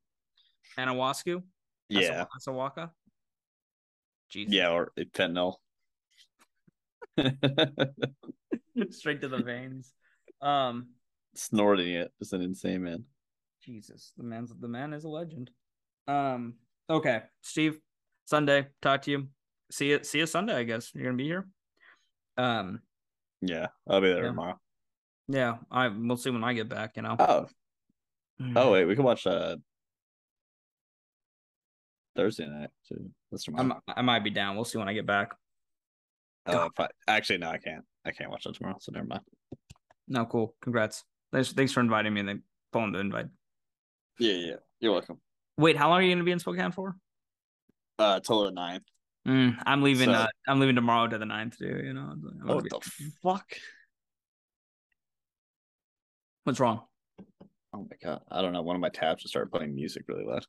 Anawasku. 0.77 1.43
Yeah, 1.89 2.25
Asawaka. 2.37 2.91
Jesus. 4.29 4.53
Yeah, 4.53 4.71
or 4.71 4.91
fentanyl. 5.13 5.55
Straight 8.91 9.21
to 9.21 9.27
the 9.27 9.39
veins. 9.43 9.93
Um, 10.41 10.89
Snorting 11.35 11.93
it. 11.93 12.11
is 12.19 12.33
an 12.33 12.41
insane 12.41 12.83
man. 12.83 13.03
Jesus, 13.63 14.13
the 14.17 14.23
man's 14.23 14.53
the 14.57 14.67
man 14.67 14.93
is 14.93 15.03
a 15.03 15.09
legend. 15.09 15.51
Um, 16.07 16.55
okay, 16.89 17.23
Steve, 17.41 17.79
Sunday, 18.25 18.67
talk 18.81 19.01
to 19.03 19.11
you. 19.11 19.27
See 19.71 19.89
you, 19.89 20.03
see 20.03 20.19
you 20.19 20.25
Sunday. 20.25 20.55
I 20.55 20.63
guess 20.63 20.91
you're 20.95 21.03
gonna 21.05 21.17
be 21.17 21.25
here. 21.25 21.47
Um, 22.37 22.79
Yeah, 23.41 23.67
I'll 23.87 24.01
be 24.01 24.07
there 24.09 24.23
Yeah. 24.23 24.29
tomorrow. 24.29 24.59
yeah, 25.27 25.57
I 25.69 25.89
we'll 25.89 26.17
see 26.17 26.29
when 26.31 26.43
I 26.43 26.53
get 26.53 26.69
back. 26.69 26.95
You 26.95 27.03
know. 27.03 27.15
Oh, 27.19 27.47
oh 28.55 28.71
wait, 28.71 28.85
we 28.85 28.95
can 28.95 29.03
watch 29.03 29.27
uh 29.27 29.57
Thursday 32.15 32.47
night 32.47 32.69
too. 32.87 33.09
That's 33.31 33.43
tomorrow. 33.43 33.79
I'm, 33.87 33.95
I 33.97 34.01
might 34.01 34.23
be 34.23 34.29
down. 34.31 34.55
We'll 34.55 34.65
see 34.65 34.77
when 34.79 34.89
I 34.89 34.93
get 34.93 35.05
back. 35.05 35.35
I- 36.45 36.87
actually, 37.07 37.37
no, 37.39 37.49
I 37.49 37.57
can't. 37.57 37.83
I 38.05 38.11
can't 38.11 38.29
watch 38.31 38.43
that 38.45 38.55
tomorrow, 38.55 38.77
so 38.79 38.91
never 38.91 39.05
mind. 39.05 39.21
No, 40.07 40.25
cool. 40.25 40.55
Congrats. 40.61 41.03
Thanks, 41.31 41.51
thanks 41.53 41.71
for 41.71 41.81
inviting 41.81 42.13
me. 42.13 42.21
and 42.21 42.29
They 42.29 42.35
phoned 42.73 42.95
the 42.95 42.99
invite. 42.99 43.27
Yeah, 44.17 44.33
yeah. 44.33 44.55
You're 44.79 44.93
welcome. 44.93 45.19
Wait, 45.57 45.75
how 45.77 45.89
long 45.89 45.99
are 45.99 46.03
you 46.03 46.11
gonna 46.13 46.23
be 46.23 46.31
in 46.31 46.39
Spokane 46.39 46.71
for? 46.71 46.95
Uh, 47.99 48.19
till 48.21 48.43
the 48.45 48.51
ninth. 48.51 48.83
Mm, 49.27 49.61
I'm 49.65 49.83
leaving. 49.83 50.07
So- 50.07 50.13
uh, 50.13 50.27
I'm 50.47 50.59
leaving 50.59 50.75
tomorrow 50.75 51.07
to 51.07 51.17
the 51.17 51.25
9th 51.25 51.57
too. 51.57 51.81
You 51.83 51.93
know. 51.93 52.11
I'm 52.13 52.21
What 52.47 52.63
be- 52.63 52.69
the 52.69 53.11
fuck? 53.21 53.45
What's 56.45 56.59
wrong? 56.59 56.81
Oh 57.73 57.85
my 57.87 57.95
god, 58.03 58.21
I 58.31 58.41
don't 58.41 58.53
know. 58.53 58.61
One 58.63 58.75
of 58.75 58.81
my 58.81 58.89
tabs 58.89 59.21
just 59.21 59.33
started 59.33 59.51
playing 59.51 59.75
music 59.75 60.05
really 60.07 60.25
loud. 60.25 60.45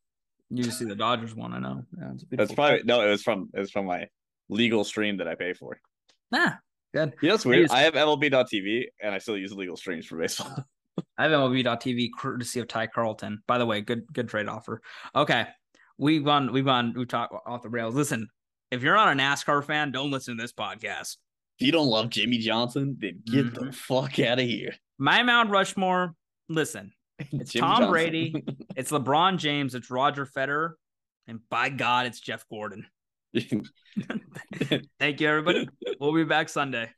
You 0.49 0.65
just 0.65 0.79
see 0.79 0.85
the 0.87 0.95
Dodgers 0.97 1.35
one. 1.35 1.53
I 1.53 1.59
know. 1.59 1.85
Yeah, 1.99 2.13
it's 2.15 2.23
a 2.23 2.37
That's 2.37 2.55
probably 2.55 2.83
no. 2.85 3.07
It 3.07 3.11
was 3.11 3.23
from 3.23 3.51
it 3.55 3.61
was 3.61 3.71
from 3.71 3.85
my 3.87 4.07
legal 4.51 4.85
stream 4.85 5.17
that 5.19 5.29
I 5.29 5.35
pay 5.35 5.53
for. 5.55 5.81
Ah, 6.35 6.59
good. 6.95 7.15
You 7.23 7.29
know 7.29 7.35
what's 7.35 7.47
I 7.47 7.49
weird? 7.49 7.61
use- 7.63 7.71
I 7.71 7.81
have 7.81 7.95
MLB.TV 7.95 8.85
and 9.03 9.15
I 9.15 9.19
still 9.19 9.37
use 9.39 9.53
legal 9.53 9.77
streams 9.77 10.07
for 10.07 10.17
baseball. 10.19 10.55
I 11.19 11.23
have 11.23 11.33
MLB.TV 11.33 12.11
courtesy 12.19 12.61
of 12.61 12.69
Ty 12.69 12.89
Carlton. 12.89 13.43
By 13.47 13.57
the 13.59 13.65
way, 13.67 13.81
good 13.81 14.05
good 14.13 14.29
trade 14.29 14.49
offer. 14.49 14.83
Okay, 15.15 15.47
we've 15.99 16.25
gone 16.25 16.53
we've 16.53 16.65
gone 16.65 16.93
we've 16.97 17.09
talked 17.09 17.35
off 17.47 17.63
the 17.63 17.71
rails. 17.71 17.95
Listen, 17.95 18.29
if 18.71 18.83
you're 18.83 18.95
not 18.95 19.09
a 19.09 19.17
NASCAR 19.19 19.65
fan, 19.65 19.93
don't 19.93 20.11
listen 20.11 20.37
to 20.37 20.43
this 20.43 20.53
podcast. 20.53 21.17
if 21.59 21.67
you 21.67 21.73
don't 21.73 21.89
love 21.89 22.11
Jimmie 22.11 22.39
Johnson, 22.39 22.97
then 23.01 23.23
get 23.27 23.55
the 23.55 23.61
Mhm. 23.67 23.75
fuck 23.75 24.19
out 24.19 24.39
of 24.41 24.45
here. 24.47 24.75
My 24.99 25.23
Mount 25.23 25.51
Rushmore. 25.51 26.15
Listen, 26.49 26.93
It's 27.19 27.53
Jimmy 27.53 27.61
Tom 27.63 27.77
Johnson. 27.77 27.91
Brady. 27.91 28.45
it's 28.77 28.91
LeBron 28.91 29.39
James. 29.39 29.75
It's 29.75 29.91
Roger 29.91 30.27
Federer, 30.27 30.73
and 31.27 31.41
by 31.51 31.69
God, 31.71 32.07
it's 32.07 32.21
Jeff 32.21 32.45
Gordon. 32.51 32.87
Thank 34.99 35.21
you, 35.21 35.29
everybody. 35.29 35.69
We'll 36.01 36.15
be 36.15 36.25
back 36.25 36.49
Sunday. 36.49 36.91